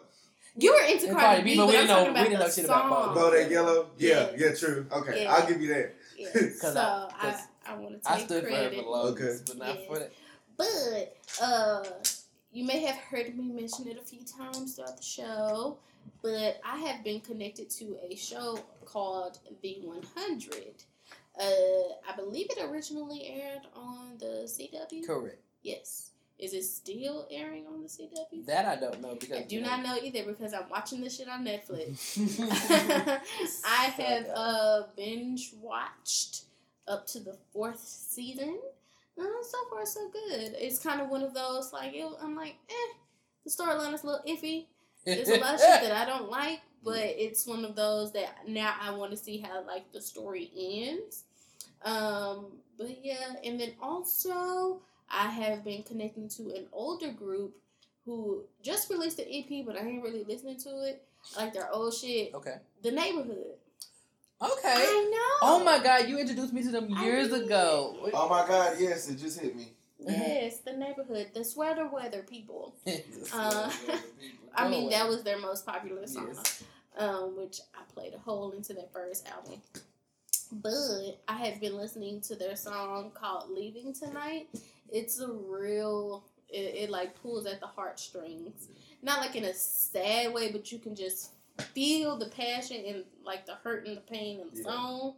You 0.58 0.72
were 0.72 0.86
into 0.86 1.08
And 1.08 1.16
Cardi, 1.18 1.26
Cardi 1.36 1.42
B, 1.42 1.50
B, 1.50 1.56
but 1.56 1.62
but 1.64 1.66
we 1.66 1.72
didn't 1.72 1.88
know- 1.88 2.12
we 2.12 2.28
didn't 2.28 2.38
know 2.40 2.48
shit 2.48 2.64
about 2.64 2.88
song. 2.88 3.14
Bo. 3.14 3.30
Bodak 3.30 3.50
Yellow, 3.50 3.90
yeah, 3.98 4.08
Yeah. 4.08 4.46
yeah, 4.48 4.54
true. 4.54 4.86
Okay, 4.90 5.22
Yeah. 5.24 5.32
I'll 5.34 5.46
give 5.46 5.60
you 5.60 5.68
that. 5.68 5.94
Yeah. 6.16 6.28
'Cause 6.32 6.72
so 6.72 6.80
I- 6.80 7.10
I, 7.18 7.30
'cause 7.30 7.40
I, 7.66 7.74
want 7.76 8.02
to 8.02 8.10
I 8.10 8.16
take 8.16 8.26
stood 8.26 8.42
for 8.44 8.48
credit. 8.50 8.72
it 8.72 8.76
for 8.78 8.82
the 8.84 8.88
longest, 8.90 9.50
Okay. 9.50 9.58
but 9.58 9.66
not 9.66 9.78
Yes. 9.78 9.86
for 9.88 9.98
that. 9.98 10.12
But 10.56 11.16
uh, 11.44 11.82
you 12.56 12.64
may 12.64 12.80
have 12.80 12.96
heard 12.96 13.36
me 13.36 13.52
mention 13.52 13.86
it 13.86 13.98
a 13.98 14.02
few 14.02 14.20
times 14.24 14.76
throughout 14.76 14.96
the 14.96 15.02
show. 15.02 15.76
But 16.22 16.58
I 16.64 16.78
have 16.78 17.04
been 17.04 17.20
connected 17.20 17.68
to 17.70 17.98
a 18.10 18.14
show 18.14 18.58
called 18.86 19.38
The 19.60 19.78
100. 19.82 20.62
Uh, 21.38 21.44
I 21.44 22.16
believe 22.16 22.46
it 22.48 22.64
originally 22.64 23.26
aired 23.26 23.66
on 23.74 24.16
the 24.18 24.48
CW. 24.48 25.06
Correct. 25.06 25.38
Yes. 25.62 26.12
Is 26.38 26.54
it 26.54 26.64
still 26.64 27.26
airing 27.30 27.66
on 27.66 27.82
the 27.82 27.88
CW? 27.88 28.46
That 28.46 28.64
I 28.64 28.76
don't 28.76 29.02
know 29.02 29.16
because 29.20 29.38
I 29.38 29.42
do 29.42 29.60
not 29.60 29.82
know 29.82 29.98
either 30.02 30.24
because 30.24 30.54
I'm 30.54 30.68
watching 30.70 31.02
this 31.02 31.16
shit 31.16 31.28
on 31.28 31.44
Netflix. 31.44 32.18
I 33.66 33.84
have 33.84 34.26
uh, 34.34 34.82
binge 34.96 35.52
watched 35.60 36.44
up 36.88 37.06
to 37.08 37.20
the 37.20 37.36
fourth 37.52 37.80
season. 37.80 38.58
Uh, 39.18 39.42
so 39.42 39.58
far, 39.70 39.86
so 39.86 40.08
good. 40.10 40.54
It's 40.58 40.78
kind 40.78 41.00
of 41.00 41.08
one 41.08 41.22
of 41.22 41.32
those 41.32 41.72
like 41.72 41.94
it, 41.94 42.06
I'm 42.22 42.36
like, 42.36 42.56
eh, 42.68 42.94
the 43.44 43.50
storyline 43.50 43.94
is 43.94 44.02
a 44.02 44.06
little 44.06 44.24
iffy. 44.28 44.66
There's 45.04 45.28
a 45.28 45.38
lot 45.38 45.54
of 45.54 45.60
shit 45.60 45.82
that 45.82 45.92
I 45.92 46.04
don't 46.04 46.30
like, 46.30 46.60
but 46.84 46.98
it's 46.98 47.46
one 47.46 47.64
of 47.64 47.76
those 47.76 48.12
that 48.12 48.48
now 48.48 48.74
I 48.80 48.90
want 48.90 49.12
to 49.12 49.16
see 49.16 49.38
how 49.38 49.64
like 49.66 49.90
the 49.92 50.00
story 50.00 50.50
ends. 50.56 51.24
Um, 51.84 52.58
but 52.76 53.04
yeah, 53.04 53.34
and 53.44 53.58
then 53.58 53.72
also 53.80 54.80
I 55.08 55.28
have 55.28 55.64
been 55.64 55.82
connecting 55.82 56.28
to 56.30 56.50
an 56.50 56.66
older 56.72 57.12
group 57.12 57.54
who 58.04 58.44
just 58.62 58.90
released 58.90 59.18
an 59.18 59.26
EP, 59.30 59.64
but 59.64 59.76
I 59.76 59.86
ain't 59.86 60.02
really 60.02 60.24
listening 60.24 60.58
to 60.60 60.82
it. 60.86 61.02
I 61.36 61.44
like 61.44 61.52
their 61.52 61.70
old 61.72 61.94
shit. 61.94 62.34
Okay. 62.34 62.56
The 62.82 62.90
Neighbourhood. 62.90 63.56
Okay. 64.42 64.52
I 64.64 65.10
know. 65.10 65.48
Oh 65.48 65.62
my 65.64 65.82
god, 65.82 66.08
you 66.08 66.18
introduced 66.18 66.52
me 66.52 66.62
to 66.62 66.70
them 66.70 66.92
I 66.94 67.04
years 67.04 67.28
did. 67.30 67.44
ago. 67.46 68.10
Oh 68.12 68.28
my 68.28 68.46
God, 68.46 68.76
yes, 68.78 69.08
it 69.08 69.16
just 69.18 69.40
hit 69.40 69.56
me. 69.56 69.72
Yes, 69.98 70.58
the 70.58 70.72
Neighbourhood, 70.74 71.28
the 71.34 71.42
sweater 71.44 71.88
weather 71.88 72.22
people. 72.22 72.74
Uh, 73.32 73.70
I 74.54 74.68
mean, 74.68 74.84
away. 74.84 74.92
that 74.92 75.08
was 75.08 75.22
their 75.22 75.38
most 75.38 75.66
popular 75.66 76.06
song, 76.06 76.28
Yes. 76.34 76.62
um, 76.98 77.36
which 77.36 77.60
I 77.74 77.82
played 77.92 78.14
a 78.14 78.18
hole 78.18 78.52
into 78.52 78.72
their 78.72 78.86
first 78.92 79.26
album. 79.28 79.60
But 80.52 81.18
I 81.28 81.36
have 81.46 81.60
been 81.60 81.76
listening 81.76 82.20
to 82.22 82.36
their 82.36 82.56
song 82.56 83.10
called 83.14 83.50
"Leaving 83.50 83.92
Tonight." 83.92 84.48
It's 84.90 85.18
a 85.20 85.28
real, 85.28 86.24
it, 86.48 86.84
it 86.84 86.90
like 86.90 87.20
pulls 87.20 87.46
at 87.46 87.60
the 87.60 87.66
heartstrings. 87.66 88.68
Not 89.02 89.20
like 89.20 89.34
in 89.34 89.44
a 89.44 89.52
sad 89.54 90.32
way, 90.32 90.52
but 90.52 90.70
you 90.70 90.78
can 90.78 90.94
just 90.94 91.32
feel 91.62 92.16
the 92.16 92.26
passion 92.26 92.84
and 92.86 93.04
like 93.24 93.46
the 93.46 93.54
hurt 93.56 93.86
and 93.86 93.96
the 93.96 94.00
pain 94.02 94.40
in 94.40 94.50
the 94.50 94.56
Yeah. 94.58 94.62
song, 94.64 95.16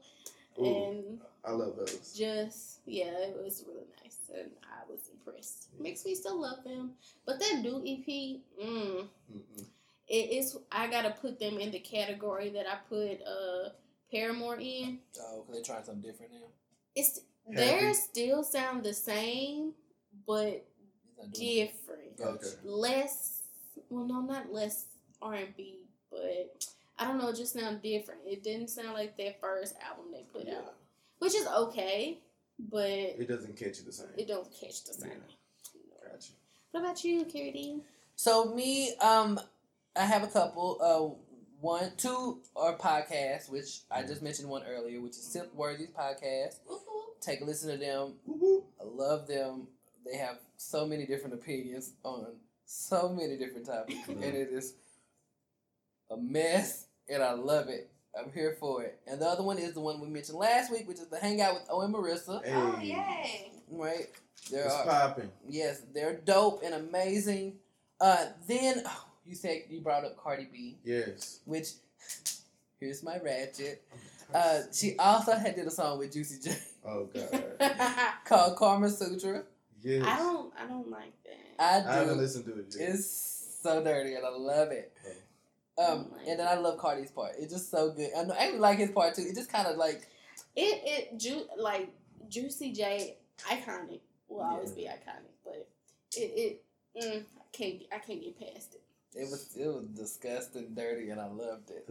Ooh, 0.59 0.65
and 0.65 1.21
I 1.45 1.53
love 1.53 1.77
those. 1.77 2.15
just 2.17 2.81
yeah, 2.87 3.07
it 3.19 3.37
was 3.43 3.65
really 3.67 3.87
nice, 4.03 4.19
and 4.35 4.51
I 4.65 4.91
was 4.91 5.09
impressed. 5.11 5.69
Makes 5.79 6.05
me 6.05 6.15
still 6.15 6.41
love 6.41 6.65
them, 6.65 6.95
but 7.27 7.39
that 7.41 7.61
new 7.63 7.79
EP, 7.85 8.41
mm, 8.63 9.09
Mm-mm. 9.33 9.67
it 10.09 10.31
is. 10.31 10.57
I 10.73 10.87
gotta 10.89 11.11
put 11.11 11.39
them 11.39 11.59
in 11.59 11.71
the 11.71 11.81
category 11.81 12.51
that 12.51 12.67
I 12.67 12.77
put 12.89 13.21
uh 13.27 13.71
Paramore 14.11 14.57
in. 14.59 15.01
Oh, 15.21 15.43
because 15.47 15.55
they're 15.55 15.75
trying 15.75 15.85
something 15.85 16.03
different 16.11 16.33
now. 16.33 16.47
It's 16.95 17.21
Happy. 17.47 17.57
theirs 17.57 17.99
still 17.99 18.43
sound 18.43 18.83
the 18.83 18.93
same, 18.95 19.73
but 20.27 20.65
He's 21.05 21.17
not 21.19 21.33
doing 21.33 21.47
it. 21.49 21.73
different. 21.73 22.21
Okay. 22.21 22.57
Less, 22.65 23.43
well, 23.91 24.05
no, 24.07 24.21
not 24.23 24.53
less 24.53 24.87
R 25.23 25.35
and 25.35 25.57
B, 25.57 25.88
but 26.11 26.65
I 26.99 27.07
don't 27.07 27.19
know. 27.19 27.29
It 27.29 27.37
just 27.37 27.53
sound 27.55 27.83
different. 27.83 28.21
It 28.27 28.43
didn't 28.43 28.69
sound 28.69 28.93
like 28.95 29.17
their 29.17 29.35
first 29.41 29.75
album 29.87 30.07
they 30.13 30.23
put 30.33 30.47
Yeah. 30.47 30.59
out, 30.59 30.75
which 31.19 31.35
is 31.35 31.47
okay, 31.47 32.19
but 32.59 32.89
It 32.89 33.29
doesn't 33.29 33.57
catch 33.57 33.79
you 33.79 33.85
the 33.85 33.93
same. 33.93 34.09
it 34.17 34.27
don't 34.29 34.51
catch 34.53 34.85
the 34.85 34.95
same. 34.95 35.23
Gotcha. 36.03 36.33
What 36.73 36.81
about 36.81 37.05
you, 37.05 37.25
Kerry 37.25 37.53
D? 37.53 37.81
So 38.17 38.53
me, 38.55 38.95
um, 38.97 39.39
I 39.97 40.05
have 40.05 40.23
a 40.23 40.29
couple. 40.29 40.79
Uh, 40.81 41.25
one, 41.61 41.93
two 41.97 42.41
are 42.55 42.77
podcasts, 42.77 43.49
which 43.51 43.81
I 43.91 44.03
just 44.03 44.23
mentioned 44.23 44.49
one 44.49 44.63
earlier, 44.65 45.01
which 45.01 45.13
is 45.13 45.23
Sip 45.25 45.53
Worthy's 45.55 45.89
podcast. 45.91 46.57
Take 47.21 47.41
a 47.41 47.45
listen 47.45 47.71
to 47.73 47.77
them. 47.77 48.15
Woo-woo. 48.27 48.65
I 48.81 48.85
love 48.85 49.27
them. 49.27 49.67
They 50.05 50.17
have 50.19 50.39
so 50.57 50.87
many 50.87 51.05
different 51.05 51.35
opinions 51.35 51.93
on 52.05 52.27
so 52.65 53.09
many 53.09 53.37
different 53.37 53.67
topics, 53.67 54.07
and 54.09 54.23
it 54.23 54.51
is 54.53 54.75
a 56.11 56.17
mess, 56.17 56.87
and 57.09 57.23
I 57.23 57.33
love 57.33 57.69
it. 57.69 57.91
I'm 58.19 58.33
here 58.33 58.57
for 58.59 58.83
it. 58.83 58.99
And 59.07 59.21
the 59.21 59.27
other 59.27 59.43
one 59.43 59.59
is 59.59 59.75
the 59.75 59.81
one 59.81 60.01
we 60.01 60.09
mentioned 60.09 60.39
last 60.39 60.73
week, 60.73 60.89
which 60.89 60.99
is 60.99 61.09
the 61.09 61.19
Hangout 61.19 61.55
with 61.55 61.65
Owen 61.71 61.93
Marissa. 61.93 62.45
Hey, 62.45 62.53
Oh 62.55 62.79
yay! 62.81 63.53
Right? 63.71 64.09
There 64.51 64.65
it's 64.65 64.75
are 64.75 64.85
popping. 64.85 65.31
yes, 65.49 65.83
they're 65.95 66.15
dope 66.17 66.63
and 66.65 66.75
amazing. 66.75 67.55
Uh, 68.01 68.27
then 68.47 68.83
oh, 68.87 69.05
you 69.27 69.35
said 69.35 69.63
you 69.69 69.81
brought 69.81 70.05
up 70.05 70.17
Cardi 70.17 70.49
B, 70.51 70.79
Yes. 70.85 71.41
which 71.45 71.69
here's 72.81 73.03
my 73.03 73.19
ratchet. 73.19 73.83
Uh, 74.33 74.61
she 74.73 74.97
also 74.99 75.33
had 75.33 75.55
did 75.57 75.67
a 75.67 75.71
song 75.71 75.99
with 75.99 76.13
Juicy 76.13 76.51
J 76.51 76.57
Oh 76.87 77.09
God. 77.13 77.59
Called 78.25 78.57
Karma 78.57 78.89
Sutra. 78.91 79.43
Yes. 79.83 80.05
don't. 80.05 80.53
I 80.59 80.67
don't 80.67 80.91
like 80.91 81.13
that. 81.25 81.63
I 81.63 81.91
I 81.91 81.95
haven't 81.97 82.15
do. 82.15 82.21
listened 82.21 82.45
to 82.47 82.59
it 82.59 82.75
yet. 82.79 82.91
It's 82.91 83.59
so 83.63 83.83
dirty 83.83 84.15
and 84.15 84.25
I 84.25 84.31
love 84.31 84.71
it. 84.71 84.93
Oh 85.07 85.11
Um, 85.79 86.13
and 86.27 86.41
then 86.41 86.49
I 86.49 86.55
love 86.57 86.79
Cardi's 86.79 87.11
part. 87.11 87.33
It's 87.39 87.53
just 87.53 87.71
so 87.71 87.93
good. 87.93 88.11
I 88.17 88.25
know 88.25 88.35
I 88.39 88.49
even 88.49 88.61
like 88.61 88.79
his 88.79 88.91
part 88.91 89.15
too. 89.15 89.23
It 89.23 89.35
just 89.35 89.51
kind 89.53 89.67
of 89.69 89.77
like 89.77 90.09
It 90.57 90.83
it 90.85 91.19
ju- 91.19 91.47
like 91.57 91.91
Juicy 92.29 92.73
J 92.73 93.17
iconic 93.49 94.01
will 94.29 94.39
Yeah. 94.41 94.51
always 94.51 94.73
be 94.73 94.83
iconic, 94.85 95.35
but 95.45 95.69
it 96.17 96.21
it 96.21 96.65
mm, 97.01 97.23
I 97.23 97.43
can't 97.53 97.83
I 97.93 97.99
can't 97.99 98.21
get 98.23 98.39
past 98.41 98.75
it. 98.75 98.83
it 99.15 99.31
was 99.31 99.57
it 99.57 99.67
was 99.67 99.87
disgusting, 99.95 100.75
dirty, 100.75 101.11
and 101.11 101.21
I 101.21 101.27
loved 101.29 101.71
it. 101.71 101.89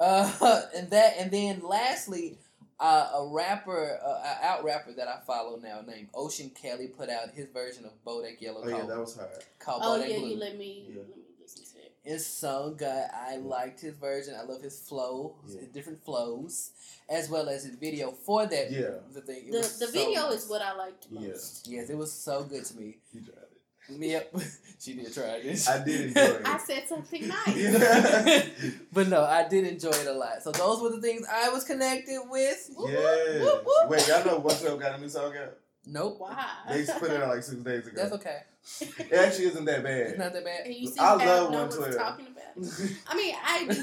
Uh, 0.00 0.62
and 0.76 0.90
that, 0.90 1.14
and 1.18 1.30
then 1.30 1.60
lastly, 1.62 2.38
uh, 2.80 3.10
a 3.16 3.28
rapper, 3.32 3.98
uh, 4.04 4.08
a 4.42 4.46
out 4.46 4.64
rapper 4.64 4.92
that 4.92 5.08
I 5.08 5.18
follow 5.26 5.56
now 5.56 5.80
named 5.86 6.08
Ocean 6.14 6.50
Kelly 6.50 6.88
put 6.88 7.08
out 7.08 7.30
his 7.30 7.48
version 7.48 7.84
of 7.84 7.92
Bodak 8.04 8.40
Yellow 8.40 8.62
oh 8.64 8.68
yeah, 8.68 8.84
that 8.86 8.98
was 8.98 9.16
hard. 9.16 9.30
called 9.58 9.82
Oh 9.84 9.98
Bodak 9.98 10.08
yeah, 10.10 10.18
Blue. 10.18 10.28
you 10.30 10.36
let 10.38 10.56
me 10.58 10.86
Yeah. 10.88 11.00
let 11.08 11.16
me 11.16 11.22
listen 11.40 11.64
to 11.64 11.78
it. 11.84 11.92
It's 12.10 12.26
so 12.26 12.74
good. 12.76 13.04
I 13.12 13.36
liked 13.36 13.80
his 13.82 13.94
version. 13.96 14.34
I 14.34 14.42
love 14.50 14.62
his 14.62 14.80
flow, 14.80 15.36
Yeah. 15.46 15.60
his 15.60 15.68
different 15.68 16.02
flows, 16.02 16.70
as 17.08 17.28
well 17.28 17.50
as 17.50 17.64
his 17.64 17.76
video 17.76 18.12
for 18.12 18.46
that. 18.46 18.70
Yeah. 18.70 18.94
The 19.12 19.20
thing. 19.20 19.50
the, 19.50 19.58
the 19.58 19.62
so 19.64 19.90
video 19.90 20.22
nice. 20.30 20.44
is 20.44 20.48
what 20.48 20.62
I 20.62 20.72
liked 20.74 21.06
Yeah. 21.10 21.28
most. 21.28 21.66
Yes, 21.68 21.90
it 21.90 21.98
was 21.98 22.10
so 22.10 22.44
good 22.44 22.64
to 22.64 22.76
me. 22.78 22.96
You 23.12 23.20
tried 23.20 23.34
it. 23.42 23.44
Yep, 23.90 24.34
she 24.80 24.94
did 24.94 25.12
try 25.14 25.40
this. 25.42 25.68
I 25.68 25.84
did 25.84 26.08
enjoy 26.08 26.20
it. 26.20 26.42
I 26.46 26.58
said 26.58 26.88
something 26.88 27.28
nice. 27.46 28.50
But 28.92 29.08
no, 29.08 29.24
I 29.24 29.46
did 29.48 29.66
enjoy 29.66 29.90
it 29.90 30.06
a 30.06 30.12
lot. 30.12 30.42
So 30.42 30.50
those 30.52 30.80
were 30.82 30.90
the 30.90 31.00
things 31.02 31.26
I 31.30 31.48
was 31.50 31.64
connected 31.64 32.20
with. 32.28 32.70
Whoop, 32.74 32.90
Yes. 32.90 33.42
whoop, 33.42 33.64
whoop. 33.66 33.90
Wait, 33.90 34.08
y'all 34.08 34.24
know 34.24 34.38
112 34.38 34.80
got 34.80 34.98
a 34.98 35.00
new 35.00 35.08
song 35.10 35.34
out? 35.36 35.56
Nope, 35.86 36.16
Why? 36.18 36.46
They 36.70 36.84
put 36.98 37.10
it 37.10 37.22
out 37.22 37.28
like 37.28 37.42
six 37.42 37.62
days 37.62 37.86
ago. 37.86 37.96
that's 37.96 38.12
okay. 38.14 38.40
It 38.80 39.12
actually 39.12 39.46
isn't 39.46 39.64
that 39.64 39.84
It's 39.84 40.10
bad. 40.12 40.18
not 40.18 40.32
that 40.32 40.44
bad. 40.44 40.66
And 40.66 40.74
you 40.74 40.86
see, 40.88 40.98
I 40.98 41.12
I 41.14 41.14
love 41.14 41.50
know 41.50 41.62
what's 41.62 41.76
112. 41.78 41.96
talking 41.96 42.26
about. 42.26 42.44
I 43.08 43.16
mean, 43.16 43.34
I 43.44 43.58
do. 43.66 43.74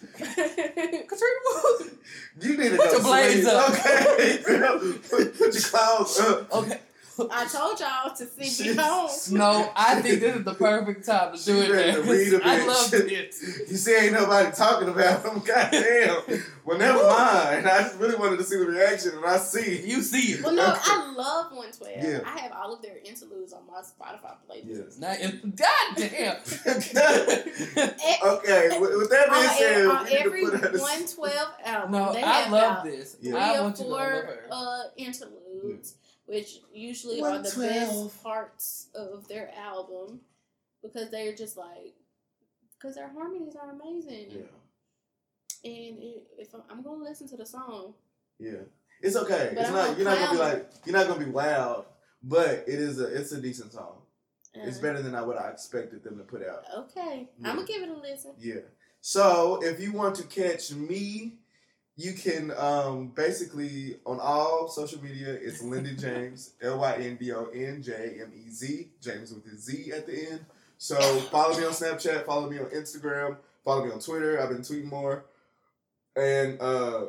Katrina 1.08 1.40
Woo. 1.44 1.90
You 2.40 2.56
need 2.56 2.70
to 2.70 2.76
Put 2.76 2.86
go 2.86 2.92
your 2.92 3.02
blades 3.02 3.42
sleep. 3.42 3.54
up. 3.54 3.70
Okay. 3.70 4.38
put, 5.08 5.38
put 5.38 5.54
your 5.54 5.62
clothes 5.62 6.20
up. 6.20 6.52
Okay. 6.52 6.78
I 7.32 7.46
told 7.46 7.78
y'all 7.80 8.14
to 8.14 8.26
see 8.26 8.64
She- 8.64 8.70
me 8.70 8.76
home. 8.76 9.10
No, 9.32 9.72
I 9.76 10.00
think 10.00 10.20
this 10.20 10.36
is 10.36 10.44
the 10.44 10.54
perfect 10.54 11.04
time 11.06 11.36
to 11.36 11.44
do 11.44 11.60
it. 11.62 11.70
ready 11.70 11.92
to 11.92 11.98
man. 12.00 12.08
read 12.10 12.32
a 12.34 12.40
I 12.46 12.56
bit. 12.58 12.66
love 12.66 12.94
it. 12.94 13.34
You 13.70 13.76
see, 13.76 13.94
ain't 13.96 14.12
nobody 14.12 14.50
talking 14.54 14.88
about 14.88 15.22
them. 15.22 15.40
Goddamn. 15.46 16.42
Well, 16.64 16.78
never 16.78 16.98
mind. 17.02 17.66
I 17.68 17.82
just 17.82 17.98
really 17.98 18.16
wanted 18.16 18.36
to 18.38 18.44
see 18.44 18.56
the 18.56 18.66
reaction, 18.66 19.12
and 19.16 19.24
I 19.24 19.38
see. 19.38 19.82
You 19.86 20.02
see 20.02 20.34
it. 20.34 20.44
Well, 20.44 20.54
no, 20.54 20.74
I 20.76 21.12
love 21.16 21.52
112. 21.52 22.04
Yeah. 22.04 22.20
I 22.24 22.38
have 22.40 22.52
all 22.52 22.72
of 22.74 22.82
their 22.82 22.98
interludes 23.04 23.52
on 23.52 23.62
my 23.66 23.80
Spotify 23.80 24.34
playlist. 24.48 24.66
Yes. 24.66 24.98
Now, 24.98 25.14
God 25.56 25.96
damn. 25.96 26.36
Eh, 27.76 28.16
okay. 28.24 28.78
With, 28.78 28.96
with 28.96 29.10
that 29.10 29.30
being 29.30 29.48
said, 29.58 29.86
on 29.86 30.04
we 30.04 30.10
need 30.10 30.16
to 30.16 30.20
every 30.24 30.44
put 30.44 30.54
out 30.54 30.72
112 30.72 31.48
album, 31.64 31.90
No, 31.92 32.12
they 32.12 32.22
I 32.22 32.32
have 32.42 32.52
love 32.52 32.84
this. 32.84 33.16
Yeah. 33.20 33.36
I 33.36 33.58
or 33.58 33.62
want 33.64 33.78
you 33.78 33.84
to 33.84 33.90
love 33.90 34.00
four 34.00 34.10
her. 34.10 34.46
uh, 34.50 34.82
interludes, 34.96 35.94
which 36.30 36.60
usually 36.72 37.20
are 37.20 37.38
the 37.38 37.56
best 37.58 38.22
parts 38.22 38.86
of 38.94 39.26
their 39.26 39.50
album 39.58 40.20
because 40.80 41.10
they're 41.10 41.34
just 41.34 41.56
like 41.56 41.94
because 42.78 42.94
their 42.94 43.08
harmonies 43.08 43.56
are 43.60 43.72
amazing. 43.72 44.28
Yeah. 44.30 45.70
And 45.72 45.98
it, 45.98 46.22
if 46.38 46.54
I'm, 46.54 46.62
I'm 46.70 46.82
gonna 46.82 47.02
listen 47.02 47.28
to 47.28 47.36
the 47.36 47.44
song, 47.44 47.94
Yeah. 48.38 48.62
It's 49.02 49.16
okay. 49.16 49.50
But 49.54 49.60
it's 49.62 49.68
I'm 49.70 49.74
not. 49.74 49.86
gonna 49.86 49.96
You're 49.98 50.04
not 50.04 50.18
gonna 50.18 50.32
be 50.32 50.38
like. 50.38 50.70
You're 50.84 50.96
not 50.96 51.08
gonna 51.08 51.24
be 51.24 51.32
loud, 51.32 51.86
but 52.22 52.64
it 52.68 52.78
is 52.78 53.00
a. 53.00 53.06
It's 53.06 53.32
a 53.32 53.40
decent 53.40 53.72
song. 53.72 53.96
It's 54.54 54.78
uh, 54.78 54.82
better 54.82 55.02
than 55.02 55.14
I, 55.14 55.22
what 55.22 55.36
I 55.38 55.48
expected 55.50 56.04
them 56.04 56.18
to 56.18 56.24
put 56.24 56.46
out. 56.46 56.64
Okay, 56.76 57.28
Yeah. 57.38 57.48
I'm 57.48 57.56
gonna 57.56 57.66
give 57.66 57.82
it 57.82 57.88
a 57.88 57.94
listen. 57.94 58.32
Yeah. 58.38 58.60
So 59.00 59.60
if 59.62 59.80
you 59.80 59.92
want 59.92 60.14
to 60.16 60.24
catch 60.24 60.72
me, 60.72 61.39
you 62.00 62.14
can 62.14 62.50
um, 62.56 63.08
basically 63.08 63.96
on 64.06 64.18
all 64.20 64.68
social 64.68 65.02
media. 65.02 65.32
It's 65.34 65.62
Lyndon 65.62 65.96
Jamez, 65.96 66.50
L 66.62 66.78
Y 66.78 66.94
N 67.00 67.16
D 67.20 67.32
O 67.32 67.46
N 67.52 67.82
J 67.82 68.18
M 68.20 68.32
E 68.34 68.50
Z, 68.50 68.88
James 69.00 69.32
with 69.32 69.46
a 69.52 69.56
Z 69.56 69.92
at 69.92 70.06
the 70.06 70.30
end. 70.30 70.40
So 70.78 70.96
follow 71.30 71.56
me 71.58 71.64
on 71.66 71.72
Snapchat, 71.72 72.24
follow 72.24 72.48
me 72.48 72.58
on 72.58 72.66
Instagram, 72.66 73.36
follow 73.64 73.84
me 73.84 73.92
on 73.92 74.00
Twitter. 74.00 74.40
I've 74.40 74.48
been 74.48 74.62
tweeting 74.62 74.86
more, 74.86 75.26
and 76.16 76.58
uh, 76.60 77.06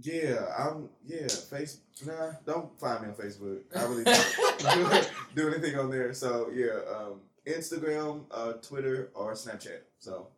yeah, 0.00 0.46
I'm 0.58 0.88
yeah. 1.06 1.28
Face 1.28 1.78
nah, 2.04 2.32
don't 2.44 2.78
find 2.80 3.02
me 3.02 3.08
on 3.08 3.14
Facebook. 3.14 3.60
I 3.76 3.82
really 3.84 4.04
don't 4.04 5.10
do 5.36 5.48
anything 5.48 5.78
on 5.78 5.90
there. 5.90 6.12
So 6.14 6.50
yeah, 6.52 6.80
um, 6.92 7.20
Instagram, 7.46 8.24
uh, 8.32 8.54
Twitter, 8.54 9.10
or 9.14 9.34
Snapchat. 9.34 9.82
So 10.00 10.28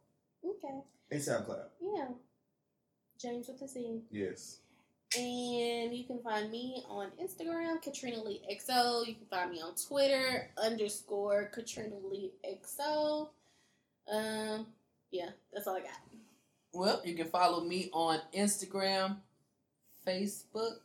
Okay, 0.45 0.75
and 1.11 1.21
SoundCloud. 1.21 1.69
yeah. 1.81 2.09
James 3.21 3.49
with 3.49 3.63
a 3.63 3.69
Z. 3.69 4.03
Yes. 4.11 4.59
And 5.17 5.95
you 5.95 6.05
can 6.05 6.19
find 6.19 6.51
me 6.51 6.85
on 6.89 7.09
Instagram, 7.23 7.81
Katrina 7.81 8.23
Lee 8.23 8.43
XO. 8.51 9.07
You 9.07 9.15
can 9.15 9.27
find 9.31 9.51
me 9.51 9.63
on 9.63 9.75
Twitter, 9.75 10.51
underscore 10.63 11.51
Katrina 11.55 11.95
Lee 12.11 12.33
XO. 12.45 13.29
Um, 14.13 14.67
yeah, 15.11 15.31
that's 15.53 15.67
all 15.67 15.77
I 15.77 15.81
got. 15.81 16.01
Well, 16.73 17.01
you 17.05 17.15
can 17.15 17.29
follow 17.29 17.65
me 17.65 17.89
on 17.93 18.21
Instagram, 18.35 19.17
Facebook, 20.07 20.81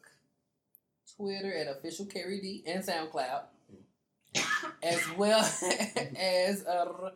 Twitter 1.18 1.54
at 1.54 1.68
official 1.68 2.06
Kerry 2.06 2.40
D 2.40 2.64
and 2.66 2.84
SoundCloud, 2.84 3.42
as 4.84 5.02
well 5.18 5.40
as 6.18 6.66
uh, 6.66 7.12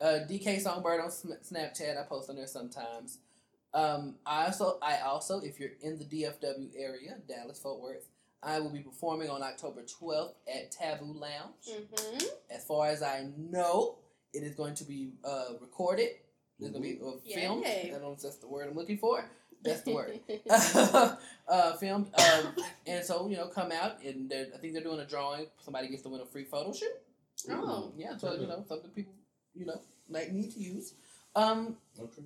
uh, 0.00 0.04
DK 0.28 0.60
Songbird 0.60 1.00
on 1.00 1.08
Snapchat. 1.08 1.98
I 1.98 2.02
post 2.06 2.28
on 2.28 2.36
there 2.36 2.46
sometimes. 2.46 3.18
Um, 3.72 4.16
I 4.26 4.46
also, 4.46 4.78
I 4.82 4.98
also, 4.98 5.40
if 5.40 5.60
you're 5.60 5.70
in 5.80 5.98
the 5.98 6.04
DFW 6.04 6.70
area, 6.76 7.16
Dallas 7.28 7.60
Fort 7.60 7.80
Worth, 7.80 8.08
I 8.42 8.58
will 8.58 8.70
be 8.70 8.80
performing 8.80 9.28
on 9.28 9.42
October 9.42 9.82
12th 9.82 10.32
at 10.48 10.72
Taboo 10.72 11.12
Lounge. 11.12 11.68
Mm-hmm. 11.70 12.26
As 12.50 12.64
far 12.64 12.88
as 12.88 13.02
I 13.02 13.28
know, 13.36 13.98
it 14.32 14.42
is 14.42 14.54
going 14.54 14.74
to 14.74 14.84
be 14.84 15.12
uh, 15.24 15.54
recorded. 15.60 16.08
It's 16.58 16.70
going 16.70 16.72
to 16.74 16.80
be 16.80 16.98
uh, 17.00 17.12
filmed. 17.32 17.64
Yay. 17.64 17.84
I 17.88 17.90
don't 17.92 18.02
know 18.02 18.12
if 18.12 18.20
that's 18.20 18.36
the 18.36 18.48
word 18.48 18.68
I'm 18.68 18.76
looking 18.76 18.98
for. 18.98 19.24
That's 19.62 19.82
the 19.82 19.94
word. 19.94 20.20
uh, 21.48 21.76
filmed. 21.76 22.10
Um, 22.14 22.54
and 22.86 23.04
so, 23.04 23.28
you 23.28 23.36
know, 23.36 23.48
come 23.48 23.72
out 23.72 24.02
and 24.02 24.32
I 24.32 24.58
think 24.58 24.72
they're 24.72 24.82
doing 24.82 25.00
a 25.00 25.06
drawing. 25.06 25.46
Somebody 25.60 25.88
gets 25.88 26.02
to 26.02 26.08
win 26.08 26.22
a 26.22 26.26
free 26.26 26.44
photo 26.44 26.72
shoot. 26.72 26.88
oh, 27.50 27.92
Yeah, 27.96 28.16
so, 28.16 28.34
you 28.34 28.46
know, 28.46 28.64
something 28.66 28.90
people, 28.90 29.12
you 29.54 29.66
know, 29.66 29.80
might 30.08 30.32
need 30.32 30.50
to 30.52 30.60
use. 30.60 30.94
Um. 31.36 31.76
Okay. 31.98 32.22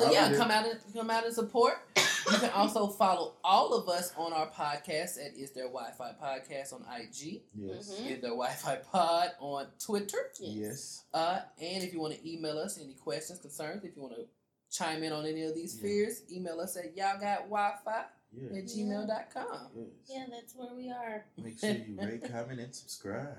So 0.00 0.06
I'll 0.06 0.12
yeah, 0.12 0.28
be 0.30 0.36
come 0.36 0.50
out 0.50 0.66
and 0.66 0.78
come 0.94 1.10
out 1.10 1.24
and 1.24 1.34
support. 1.34 1.74
You 1.96 2.38
can 2.38 2.50
also 2.50 2.86
follow 2.88 3.34
all 3.42 3.74
of 3.74 3.88
us 3.88 4.12
on 4.16 4.32
our 4.32 4.46
podcast 4.48 5.18
at 5.24 5.36
Is 5.36 5.52
There 5.52 5.64
Wi-Fi 5.68 6.12
Podcast 6.22 6.72
on 6.72 6.84
IG. 6.94 7.42
Yes. 7.54 7.90
Mhm. 7.90 8.10
Is 8.10 8.20
There 8.20 8.30
Wi-Fi 8.30 8.76
Pod 8.76 9.30
on 9.40 9.66
Twitter. 9.78 10.30
Yes. 10.38 11.04
Uh, 11.12 11.40
and 11.60 11.82
if 11.82 11.92
you 11.92 12.00
want 12.00 12.14
to 12.14 12.30
email 12.30 12.58
us 12.58 12.78
any 12.78 12.94
questions, 12.94 13.38
concerns, 13.40 13.84
if 13.84 13.96
you 13.96 14.02
want 14.02 14.14
to 14.16 14.26
chime 14.70 15.02
in 15.02 15.12
on 15.12 15.26
any 15.26 15.42
of 15.42 15.54
these 15.54 15.76
Yeah. 15.76 15.82
fears, 15.82 16.22
email 16.30 16.60
us 16.60 16.76
at 16.76 16.96
y'all 16.96 17.18
got 17.18 17.48
Wi-Fi 17.50 18.04
Yeah. 18.32 18.58
at 18.58 18.64
gmail.com. 18.64 19.70
Yes. 19.74 19.86
Yeah, 20.06 20.26
that's 20.30 20.54
where 20.54 20.74
we 20.74 20.90
are. 20.90 21.24
Make 21.36 21.58
sure 21.58 21.70
you 21.70 21.96
rate, 22.00 22.30
comment, 22.30 22.60
and 22.60 22.74
subscribe. 22.74 23.36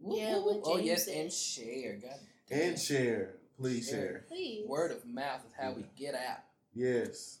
Whoop, 0.00 0.18
Yeah, 0.18 0.38
whoop, 0.38 0.62
what. 0.62 0.74
Oh 0.74 0.76
yes, 0.78 1.04
said. 1.04 1.16
and 1.18 1.32
share. 1.32 1.96
God 2.02 2.18
damn. 2.48 2.60
And 2.70 2.78
share. 2.80 3.36
Please 3.58 3.88
Share. 3.88 3.96
share. 3.96 4.24
Please. 4.28 4.66
Word 4.68 4.90
of 4.92 5.04
mouth 5.06 5.40
is 5.46 5.52
how 5.58 5.72
we 5.72 5.84
get 5.96 6.14
out. 6.14 6.38
Yes. 6.74 7.38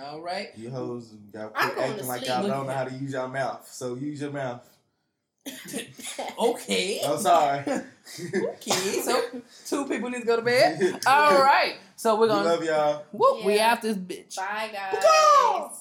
All 0.00 0.20
right. 0.20 0.50
You 0.56 0.70
hoes 0.70 1.14
got 1.32 1.54
quit 1.54 1.78
acting 1.78 1.98
to 1.98 2.04
like 2.06 2.26
y'all 2.26 2.46
don't 2.46 2.66
know 2.66 2.72
how 2.72 2.84
to 2.84 2.94
use 2.94 3.12
your 3.12 3.28
mouth. 3.28 3.66
So 3.72 3.94
use 3.94 4.20
your 4.20 4.30
mouth. 4.32 4.68
Okay. 6.38 7.00
I'm 7.04 7.18
sorry. 7.18 7.60
Okay. 7.66 9.00
So 9.02 9.22
two 9.66 9.86
people 9.88 10.10
need 10.10 10.20
to 10.20 10.26
go 10.26 10.36
to 10.36 10.42
bed. 10.42 11.00
All 11.06 11.42
right. 11.42 11.76
So 11.96 12.18
we're 12.18 12.28
gonna 12.28 12.44
love 12.48 12.64
y'all. 12.64 13.04
whoop. 13.12 13.44
We 13.44 13.56
Yeah. 13.56 13.72
out 13.72 13.82
this 13.82 13.96
bitch. 13.96 14.36
Bye, 14.36 14.70
guys. 14.72 15.02
Go! 15.02 15.72